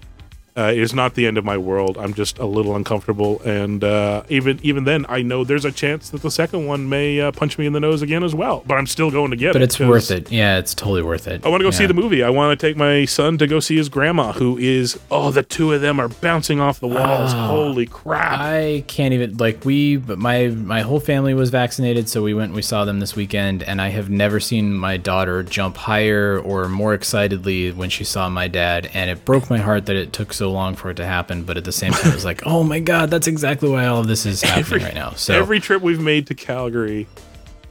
Uh, 0.57 0.71
it's 0.73 0.93
not 0.93 1.15
the 1.15 1.27
end 1.27 1.37
of 1.37 1.43
my 1.43 1.57
world. 1.57 1.97
I'm 1.97 2.13
just 2.13 2.39
a 2.39 2.45
little 2.45 2.75
uncomfortable, 2.75 3.41
and 3.43 3.83
uh, 3.83 4.23
even 4.29 4.59
even 4.63 4.85
then, 4.85 5.05
I 5.09 5.21
know 5.21 5.43
there's 5.43 5.65
a 5.65 5.71
chance 5.71 6.09
that 6.09 6.21
the 6.21 6.31
second 6.31 6.65
one 6.65 6.87
may 6.87 7.19
uh, 7.19 7.31
punch 7.31 7.57
me 7.57 7.65
in 7.65 7.73
the 7.73 7.79
nose 7.79 8.01
again 8.01 8.23
as 8.23 8.33
well. 8.33 8.63
But 8.65 8.75
I'm 8.75 8.87
still 8.87 9.11
going 9.11 9.31
to 9.31 9.37
get 9.37 9.49
it. 9.49 9.53
But 9.53 9.61
it's 9.63 9.79
worth 9.79 10.11
it. 10.11 10.31
Yeah, 10.31 10.57
it's 10.57 10.73
totally 10.73 11.03
worth 11.03 11.27
it. 11.27 11.45
I 11.45 11.49
want 11.49 11.61
to 11.61 11.65
go 11.65 11.71
see 11.71 11.85
the 11.85 11.93
movie. 11.93 12.23
I 12.23 12.29
want 12.29 12.57
to 12.57 12.67
take 12.67 12.77
my 12.77 13.05
son 13.05 13.37
to 13.39 13.47
go 13.47 13.59
see 13.59 13.75
his 13.75 13.89
grandma, 13.89 14.31
who 14.31 14.57
is 14.57 14.99
oh, 15.11 15.31
the 15.31 15.43
two 15.43 15.73
of 15.73 15.81
them 15.81 15.99
are 15.99 16.07
bouncing 16.07 16.59
off 16.59 16.79
the 16.79 16.87
walls. 16.87 17.33
Oh. 17.33 17.47
Holy 17.47 17.85
crap! 17.85 18.39
I 18.39 18.83
can't 18.87 19.13
even 19.13 19.37
like 19.37 19.65
we 19.65 19.97
but 19.97 20.17
my 20.17 20.47
my 20.47 20.81
whole 20.81 20.99
family 20.99 21.33
was 21.33 21.49
vaccinated 21.49 22.07
so 22.09 22.21
we 22.23 22.33
went 22.33 22.49
and 22.49 22.55
we 22.55 22.61
saw 22.61 22.85
them 22.85 22.99
this 22.99 23.15
weekend 23.15 23.63
and 23.63 23.81
I 23.81 23.89
have 23.89 24.09
never 24.09 24.39
seen 24.39 24.73
my 24.73 24.97
daughter 24.97 25.43
jump 25.43 25.77
higher 25.77 26.39
or 26.39 26.67
more 26.69 26.93
excitedly 26.93 27.71
when 27.71 27.89
she 27.89 28.03
saw 28.03 28.29
my 28.29 28.47
dad 28.47 28.89
and 28.93 29.09
it 29.09 29.25
broke 29.25 29.49
my 29.49 29.57
heart 29.57 29.85
that 29.87 29.95
it 29.95 30.13
took 30.13 30.33
so 30.33 30.44
long 30.51 30.75
for 30.75 30.89
it 30.89 30.95
to 30.95 31.05
happen 31.05 31.43
but 31.43 31.57
at 31.57 31.63
the 31.63 31.71
same 31.71 31.91
time 31.91 32.11
it 32.11 32.15
was 32.15 32.25
like 32.25 32.41
oh 32.45 32.63
my 32.63 32.79
god 32.79 33.09
that's 33.09 33.27
exactly 33.27 33.69
why 33.69 33.85
all 33.85 33.99
of 33.99 34.07
this 34.07 34.25
is 34.25 34.41
happening 34.53 34.83
right 34.83 34.93
now 34.95 35.11
so 35.11 35.33
Every 35.33 35.59
trip 35.59 35.81
we've 35.81 35.99
made 36.01 36.27
to 36.27 36.35
Calgary, 36.35 37.07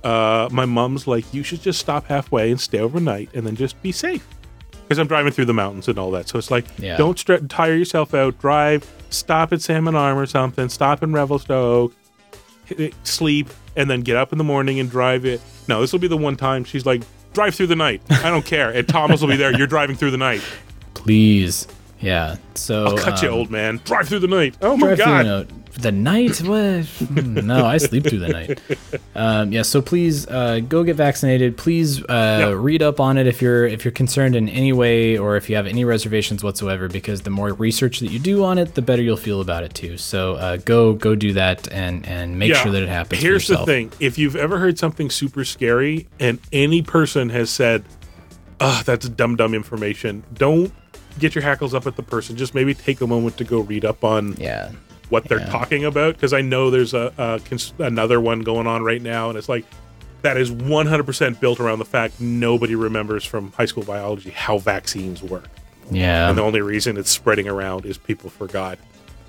uh, 0.02 0.48
my 0.52 0.64
mom's 0.66 1.06
like, 1.06 1.24
you 1.32 1.42
should 1.42 1.62
just 1.62 1.78
stop 1.80 2.06
halfway 2.06 2.50
and 2.50 2.60
stay 2.60 2.78
overnight 2.78 3.30
and 3.34 3.46
then 3.46 3.56
just 3.56 3.80
be 3.82 3.90
safe. 3.90 4.26
Because 4.82 4.98
I'm 4.98 5.06
driving 5.06 5.32
through 5.32 5.46
the 5.46 5.54
mountains 5.54 5.88
and 5.88 5.98
all 5.98 6.10
that. 6.10 6.28
So 6.28 6.38
it's 6.38 6.50
like, 6.50 6.66
Yeah. 6.78 6.98
don't 6.98 7.16
stre- 7.16 7.48
tire 7.48 7.74
yourself 7.74 8.12
out. 8.12 8.38
Drive, 8.38 8.86
stop 9.08 9.52
at 9.54 9.62
Salmon 9.62 9.94
Arm 9.94 10.18
or 10.18 10.26
something, 10.26 10.68
stop 10.68 11.02
in 11.02 11.14
Revelstoke, 11.14 11.94
sleep, 13.02 13.48
and 13.76 13.88
then 13.90 14.00
get 14.02 14.16
up 14.16 14.32
in 14.32 14.38
the 14.38 14.44
morning 14.44 14.78
and 14.78 14.90
drive 14.90 15.24
it. 15.24 15.40
No, 15.68 15.80
this 15.80 15.90
will 15.92 16.00
be 16.00 16.08
the 16.08 16.16
one 16.18 16.36
time 16.36 16.64
she's 16.64 16.84
like, 16.84 17.02
drive 17.32 17.54
through 17.54 17.68
the 17.68 17.76
night. 17.76 18.02
I 18.10 18.28
don't 18.30 18.44
care. 18.44 18.70
And 18.70 18.86
Thomas 18.86 19.20
will 19.22 19.28
be 19.28 19.36
there. 19.36 19.56
You're 19.56 19.66
driving 19.66 19.96
through 19.96 20.10
the 20.10 20.18
night. 20.18 20.42
please 20.94 21.66
yeah 22.04 22.36
so 22.54 22.86
I'll 22.86 22.96
cut 22.98 23.20
you, 23.22 23.28
um, 23.28 23.34
old 23.34 23.50
man. 23.50 23.80
Drive 23.84 24.08
through 24.08 24.20
the 24.20 24.28
night. 24.28 24.56
Oh 24.62 24.76
my 24.76 24.94
God. 24.94 25.24
the 25.24 25.32
night. 25.32 25.48
The 25.80 25.90
night? 25.90 26.40
What? 26.48 26.86
Hmm, 27.08 27.34
no, 27.46 27.66
I 27.66 27.78
sleep 27.78 28.04
through 28.06 28.20
the 28.20 28.28
night. 28.28 28.60
Um, 29.16 29.50
yeah, 29.50 29.62
so 29.62 29.82
please 29.82 30.24
uh, 30.28 30.60
go 30.60 30.84
get 30.84 30.94
vaccinated. 30.94 31.56
Please 31.56 32.00
uh, 32.04 32.54
read 32.56 32.80
up 32.80 33.00
on 33.00 33.18
it 33.18 33.26
if 33.26 33.42
you're 33.42 33.66
if 33.66 33.84
you're 33.84 33.90
concerned 33.90 34.36
in 34.36 34.48
any 34.48 34.72
way 34.72 35.18
or 35.18 35.36
if 35.36 35.50
you 35.50 35.56
have 35.56 35.66
any 35.66 35.84
reservations 35.84 36.44
whatsoever. 36.44 36.86
Because 36.88 37.22
the 37.22 37.30
more 37.30 37.52
research 37.54 37.98
that 37.98 38.12
you 38.12 38.20
do 38.20 38.44
on 38.44 38.56
it, 38.58 38.76
the 38.76 38.82
better 38.82 39.02
you'll 39.02 39.16
feel 39.16 39.40
about 39.40 39.64
it 39.64 39.74
too. 39.74 39.98
So 39.98 40.34
uh, 40.36 40.58
go 40.58 40.92
go 40.92 41.16
do 41.16 41.32
that 41.32 41.66
and 41.72 42.06
and 42.06 42.38
make 42.38 42.50
Yeah. 42.50 42.62
sure 42.62 42.70
that 42.70 42.82
it 42.84 42.88
happens. 42.88 43.20
Here's 43.20 43.48
the 43.48 43.64
thing: 43.66 43.90
if 43.98 44.16
you've 44.16 44.36
ever 44.36 44.58
heard 44.60 44.78
something 44.78 45.10
super 45.10 45.44
scary, 45.44 46.06
and 46.20 46.38
any 46.52 46.82
person 46.82 47.30
has 47.30 47.50
said, 47.50 47.82
"Ah, 48.60 48.84
that's 48.86 49.08
dumb 49.08 49.34
dumb 49.34 49.54
information," 49.54 50.22
don't 50.32 50.72
get 51.18 51.34
your 51.34 51.42
hackles 51.42 51.74
up 51.74 51.86
at 51.86 51.96
the 51.96 52.02
person. 52.02 52.36
Just 52.36 52.54
maybe 52.54 52.74
take 52.74 53.00
a 53.00 53.06
moment 53.06 53.36
to 53.38 53.44
go 53.44 53.60
read 53.60 53.84
up 53.84 54.02
on 54.04 54.34
Yeah. 54.38 54.70
what 55.10 55.24
they're 55.24 55.38
Yeah. 55.40 55.46
talking 55.50 55.84
about, 55.84 56.14
because 56.14 56.32
I 56.32 56.40
know 56.40 56.70
there's 56.70 56.94
a, 56.94 57.12
a 57.18 57.40
cons- 57.48 57.74
another 57.78 58.20
one 58.20 58.40
going 58.40 58.66
on 58.66 58.82
right 58.82 59.00
now, 59.02 59.28
and 59.28 59.38
it's 59.38 59.48
like 59.48 59.64
that 60.22 60.36
is 60.36 60.50
100% 60.50 61.38
built 61.40 61.60
around 61.60 61.78
the 61.78 61.84
fact 61.84 62.20
nobody 62.20 62.74
remembers 62.74 63.24
from 63.24 63.52
high 63.52 63.66
school 63.66 63.84
biology 63.84 64.30
how 64.30 64.58
vaccines 64.58 65.22
work. 65.22 65.48
Yeah. 65.90 66.30
And 66.30 66.38
the 66.38 66.42
only 66.42 66.62
reason 66.62 66.96
it's 66.96 67.10
spreading 67.10 67.46
around 67.46 67.84
is 67.84 67.98
people 67.98 68.30
forgot 68.30 68.78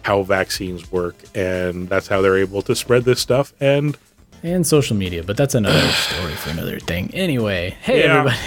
how 0.04 0.22
vaccines 0.24 0.90
work, 0.92 1.16
and 1.36 1.90
that's 1.90 2.08
how 2.08 2.22
they're 2.22 2.38
able 2.38 2.62
to 2.62 2.76
spread 2.76 3.04
this 3.04 3.20
stuff. 3.20 3.54
And 3.60 3.98
and 4.44 4.66
social 4.68 4.96
media, 4.96 5.24
but 5.24 5.36
that's 5.38 5.56
another 5.56 5.88
story 5.90 6.34
for 6.36 6.52
another 6.52 6.80
thing. 6.80 7.10
Anyway, 7.14 7.76
hey 7.82 8.04
Yeah. 8.04 8.20
everybody. 8.20 8.38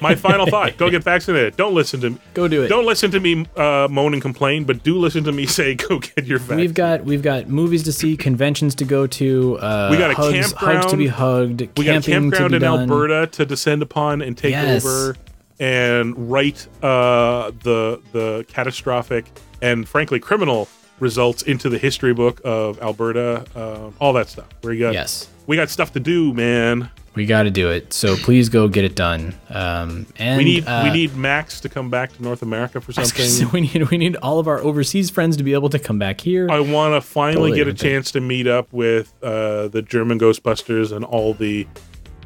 My 0.00 0.14
final 0.14 0.46
thought: 0.46 0.76
Go 0.76 0.90
get 0.90 1.02
vaccinated. 1.02 1.56
Don't 1.56 1.74
listen 1.74 2.00
to 2.00 2.10
me. 2.10 2.18
Go 2.34 2.48
do 2.48 2.62
it. 2.62 2.68
Don't 2.68 2.86
listen 2.86 3.10
to 3.12 3.20
me 3.20 3.46
uh, 3.56 3.88
moan 3.90 4.12
and 4.12 4.22
complain, 4.22 4.64
but 4.64 4.82
do 4.82 4.98
listen 4.98 5.24
to 5.24 5.32
me 5.32 5.46
say, 5.58 5.74
"Go 5.74 5.98
get 5.98 6.24
your 6.26 6.38
vaccine." 6.38 6.58
We've 6.58 6.74
got 6.74 7.04
we've 7.04 7.22
got 7.22 7.48
movies 7.48 7.82
to 7.84 7.92
see, 7.92 8.16
conventions 8.16 8.74
to 8.76 8.84
go 8.84 9.06
to. 9.06 9.58
Uh, 9.58 9.88
We 9.90 9.96
got 9.98 10.10
a 10.10 10.14
hugs, 10.14 10.52
hugs 10.52 10.86
to 10.86 10.96
be 10.96 11.06
hugged. 11.06 11.60
We 11.78 11.84
got 11.84 12.06
a 12.06 12.10
campground 12.10 12.54
in 12.54 12.62
done. 12.62 12.80
Alberta 12.80 13.26
to 13.32 13.44
descend 13.46 13.82
upon 13.82 14.22
and 14.22 14.36
take 14.36 14.52
Yes. 14.52 14.84
over 14.84 15.16
and 15.58 16.30
write 16.30 16.66
uh, 16.82 17.50
the 17.62 18.00
the 18.12 18.44
catastrophic 18.48 19.24
and 19.62 19.88
frankly 19.88 20.20
criminal 20.20 20.68
results 21.00 21.42
into 21.42 21.68
the 21.68 21.78
history 21.78 22.12
book 22.14 22.40
of 22.44 22.80
Alberta. 22.82 23.44
Uh, 23.54 23.90
all 24.00 24.12
that 24.14 24.28
stuff. 24.28 24.46
We 24.62 24.78
got 24.78 24.92
Yes. 24.94 25.28
we 25.46 25.56
got 25.56 25.70
stuff 25.70 25.92
to 25.94 26.00
do, 26.00 26.32
man. 26.34 26.90
We 27.16 27.26
got 27.26 27.44
to 27.44 27.50
do 27.50 27.70
it. 27.70 27.92
So 27.92 28.14
please 28.16 28.48
go 28.50 28.68
get 28.68 28.84
it 28.84 28.94
done. 28.94 29.34
Um, 29.48 30.06
and 30.18 30.38
we 30.38 30.44
need 30.44 30.66
uh, 30.68 30.82
we 30.84 30.90
need 30.90 31.16
Max 31.16 31.60
to 31.62 31.68
come 31.68 31.90
back 31.90 32.12
to 32.12 32.22
North 32.22 32.42
America 32.42 32.80
for 32.80 32.92
I 32.96 33.00
was 33.00 33.10
gonna 33.12 33.28
something. 33.28 33.48
say, 33.48 33.52
we 33.74 33.80
need 33.80 33.90
we 33.90 33.96
need 33.98 34.16
all 34.16 34.38
of 34.38 34.46
our 34.46 34.58
overseas 34.60 35.10
friends 35.10 35.36
to 35.38 35.42
be 35.42 35.54
able 35.54 35.70
to 35.70 35.78
come 35.78 35.98
back 35.98 36.20
here. 36.20 36.46
I 36.50 36.60
want 36.60 36.94
to 36.94 37.00
finally 37.00 37.50
Totally 37.50 37.56
get 37.56 37.68
a 37.68 37.70
thing. 37.72 37.90
chance 37.90 38.12
to 38.12 38.20
meet 38.20 38.46
up 38.46 38.72
with 38.72 39.12
uh, 39.22 39.68
the 39.68 39.82
German 39.82 40.18
Ghostbusters 40.20 40.94
and 40.94 41.04
all 41.04 41.32
the 41.34 41.66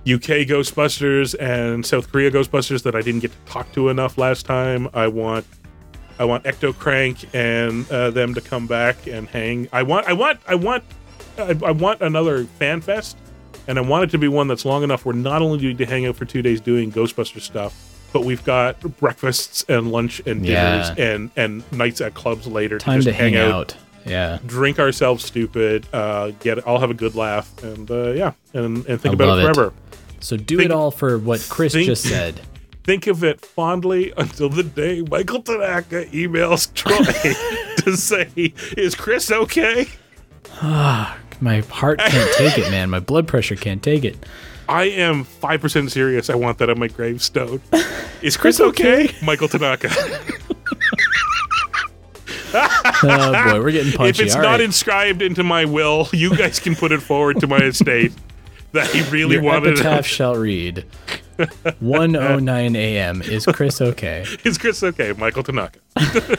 UK 0.07 0.47
Ghostbusters 0.49 1.35
and 1.39 1.87
South 1.87 2.11
Korea 2.11 2.31
Ghostbusters 2.31 2.83
that 2.83 2.95
I 2.97 3.01
didn't 3.03 3.21
get 3.21 3.31
to 3.33 3.53
talk 3.53 3.71
to 3.73 3.91
enough 3.91 4.19
last 4.19 4.45
time. 4.45 4.89
I 4.93 5.07
want 5.07 5.47
I 6.19 6.25
want 6.25 6.45
Ecto 6.45 6.77
Crank 6.77 7.19
and 7.33 7.89
uh, 7.91 8.11
them 8.11 8.35
to 8.35 8.41
come 8.41 8.67
back 8.67 9.07
and 9.07 9.29
hang. 9.29 9.69
I 9.73 9.83
want 9.85 10.07
I 10.07 10.15
want 10.15 10.41
I 10.49 10.55
want 10.57 10.83
I, 11.39 11.57
I 11.65 11.71
want 11.71 12.01
another 12.03 12.45
fan 12.45 12.81
fest, 12.81 13.17
and 13.67 13.79
I 13.79 13.83
want 13.83 14.05
it 14.05 14.11
to 14.11 14.19
be 14.19 14.29
one 14.29 14.49
that's 14.49 14.65
long 14.65 14.83
enough 14.83 15.05
where 15.05 15.15
not 15.15 15.43
only 15.43 15.59
do 15.59 15.75
we 15.77 15.85
hang 15.85 16.07
out 16.07 16.17
for 16.17 16.25
two 16.25 16.43
days 16.43 16.61
doing 16.61 16.91
Ghostbuster 16.93 17.41
stuff, 17.41 17.75
but 18.13 18.25
we've 18.25 18.45
got 18.45 18.81
breakfasts 18.99 19.65
and 19.69 19.93
lunch 19.93 20.21
and 20.27 20.43
dinners 20.43 20.91
Yeah. 20.91 20.95
and 20.99 21.31
and 21.37 21.73
nights 21.73 22.01
at 22.01 22.15
clubs 22.15 22.47
later 22.47 22.79
Time 22.79 23.01
to 23.01 23.05
to 23.05 23.11
just 23.11 23.21
hang 23.21 23.35
hang 23.35 23.51
out. 23.53 23.77
Yeah. 24.07 24.39
drink 24.47 24.79
ourselves 24.79 25.25
stupid, 25.25 25.87
uh, 25.93 26.31
get 26.41 26.67
I'll 26.67 26.79
have 26.81 26.91
a 26.91 26.95
good 26.95 27.15
laugh, 27.15 27.51
and 27.63 27.89
uh, 27.91 28.11
yeah, 28.13 28.33
and 28.55 28.85
and 28.87 29.01
think 29.01 29.07
I 29.07 29.13
about 29.13 29.39
it 29.39 29.43
it. 29.43 29.55
forever. 29.55 29.73
So 30.21 30.37
do 30.37 30.57
Think- 30.57 30.71
it 30.71 30.73
all 30.75 30.91
for 30.91 31.19
what 31.19 31.47
Chris 31.51 31.73
think- 31.75 31.87
just 31.87 32.03
said. 32.05 32.41
Think 32.83 33.07
of 33.07 33.23
it 33.23 33.43
fondly 33.45 34.13
until 34.17 34.49
the 34.49 34.63
day 34.65 35.03
Michael 35.03 35.43
Tanaka 35.43 36.07
emails 36.07 36.73
Troy 36.75 36.97
to 37.85 37.97
say, 37.97 38.31
"Is 38.77 38.95
Chris 38.95 39.31
okay?" 39.31 39.87
My 41.41 41.61
heart 41.61 41.99
can't 41.99 42.33
take 42.37 42.59
it, 42.59 42.71
man. 42.71 42.91
My 42.91 43.01
blood 43.01 43.27
pressure 43.27 43.57
can't 43.57 43.83
take 43.83 44.05
it. 44.05 44.17
I 44.69 44.85
am 44.85 45.25
five 45.25 45.61
percent 45.61 45.91
serious. 45.91 46.31
I 46.31 46.35
want 46.35 46.59
that 46.59 46.71
on 46.71 46.79
my 46.79 46.89
gravestone. 46.89 47.61
Is 48.23 48.37
Chris 48.37 48.61
okay? 48.61 49.11
Michael 49.23 49.49
Tanaka. 49.49 49.89
Oh 52.53 53.51
boy, 53.53 53.61
we're 53.61 53.71
getting 53.71 53.93
punchy. 53.93 54.23
if 54.23 54.27
it's 54.27 54.35
All 54.37 54.43
not 54.43 54.51
right. 54.53 54.61
inscribed 54.61 55.23
into 55.23 55.43
my 55.43 55.65
will, 55.65 56.09
you 56.13 56.37
guys 56.37 56.59
can 56.59 56.75
put 56.75 56.93
it 56.93 57.01
forward 57.01 57.41
to 57.41 57.47
my 57.47 57.59
estate 57.59 58.13
that 58.73 58.89
he 58.89 59.03
really 59.11 59.35
Your 59.35 59.43
wanted. 59.43 59.75
epitaph 59.75 60.05
shall 60.07 60.35
read 60.37 60.85
109 61.81 62.77
a.m. 62.77 63.23
Is 63.23 63.47
Chris 63.47 63.81
okay? 63.81 64.25
Is 64.45 64.59
Chris 64.59 64.83
okay? 64.83 65.13
Michael 65.13 65.43
Tanaka. 65.43 65.79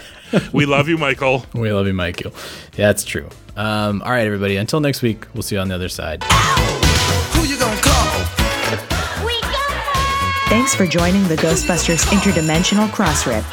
we 0.53 0.65
love 0.65 0.87
you, 0.87 0.97
Michael. 0.97 1.45
We 1.53 1.71
love 1.71 1.87
you, 1.87 1.93
Michael. 1.93 2.33
Yeah, 2.75 2.87
that's 2.87 3.03
true. 3.03 3.29
Um, 3.55 4.01
all 4.01 4.11
right, 4.11 4.25
everybody. 4.25 4.57
Until 4.57 4.79
next 4.79 5.01
week, 5.01 5.27
we'll 5.33 5.43
see 5.43 5.55
you 5.55 5.61
on 5.61 5.67
the 5.67 5.75
other 5.75 5.89
side. 5.89 6.23
Who 6.23 7.45
you 7.45 7.57
gonna 7.57 7.81
call? 7.81 8.41
Thanks 10.51 10.75
for 10.75 10.85
joining 10.85 11.25
the 11.29 11.37
Ghostbusters 11.37 12.03
Interdimensional 12.07 12.89
Crossrip. 12.89 13.45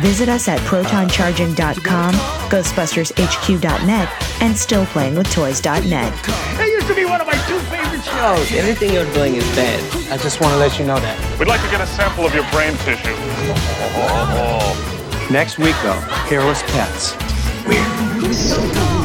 Visit 0.00 0.28
us 0.28 0.46
at 0.46 0.60
protoncharging.com, 0.60 2.14
ghostbustershq.net, 2.14 4.08
and 4.40 4.54
stillplayingwithtoys.net. 4.54 6.22
That 6.22 6.68
used 6.68 6.86
to 6.86 6.94
be 6.94 7.04
shows. 8.06 8.52
Anything 8.52 8.92
you're 8.92 9.12
doing 9.12 9.34
is 9.34 9.44
bad. 9.54 9.80
I 10.12 10.16
just 10.16 10.40
want 10.40 10.52
to 10.52 10.58
let 10.58 10.78
you 10.78 10.86
know 10.86 10.98
that. 10.98 11.38
We'd 11.38 11.48
like 11.48 11.62
to 11.62 11.70
get 11.70 11.80
a 11.80 11.86
sample 11.86 12.24
of 12.24 12.34
your 12.34 12.48
brain 12.50 12.74
tissue. 12.84 13.14
Next 15.32 15.58
week, 15.58 15.76
though, 15.82 16.00
hairless 16.28 16.62
pets. 16.62 17.16
Weird. 17.66 18.95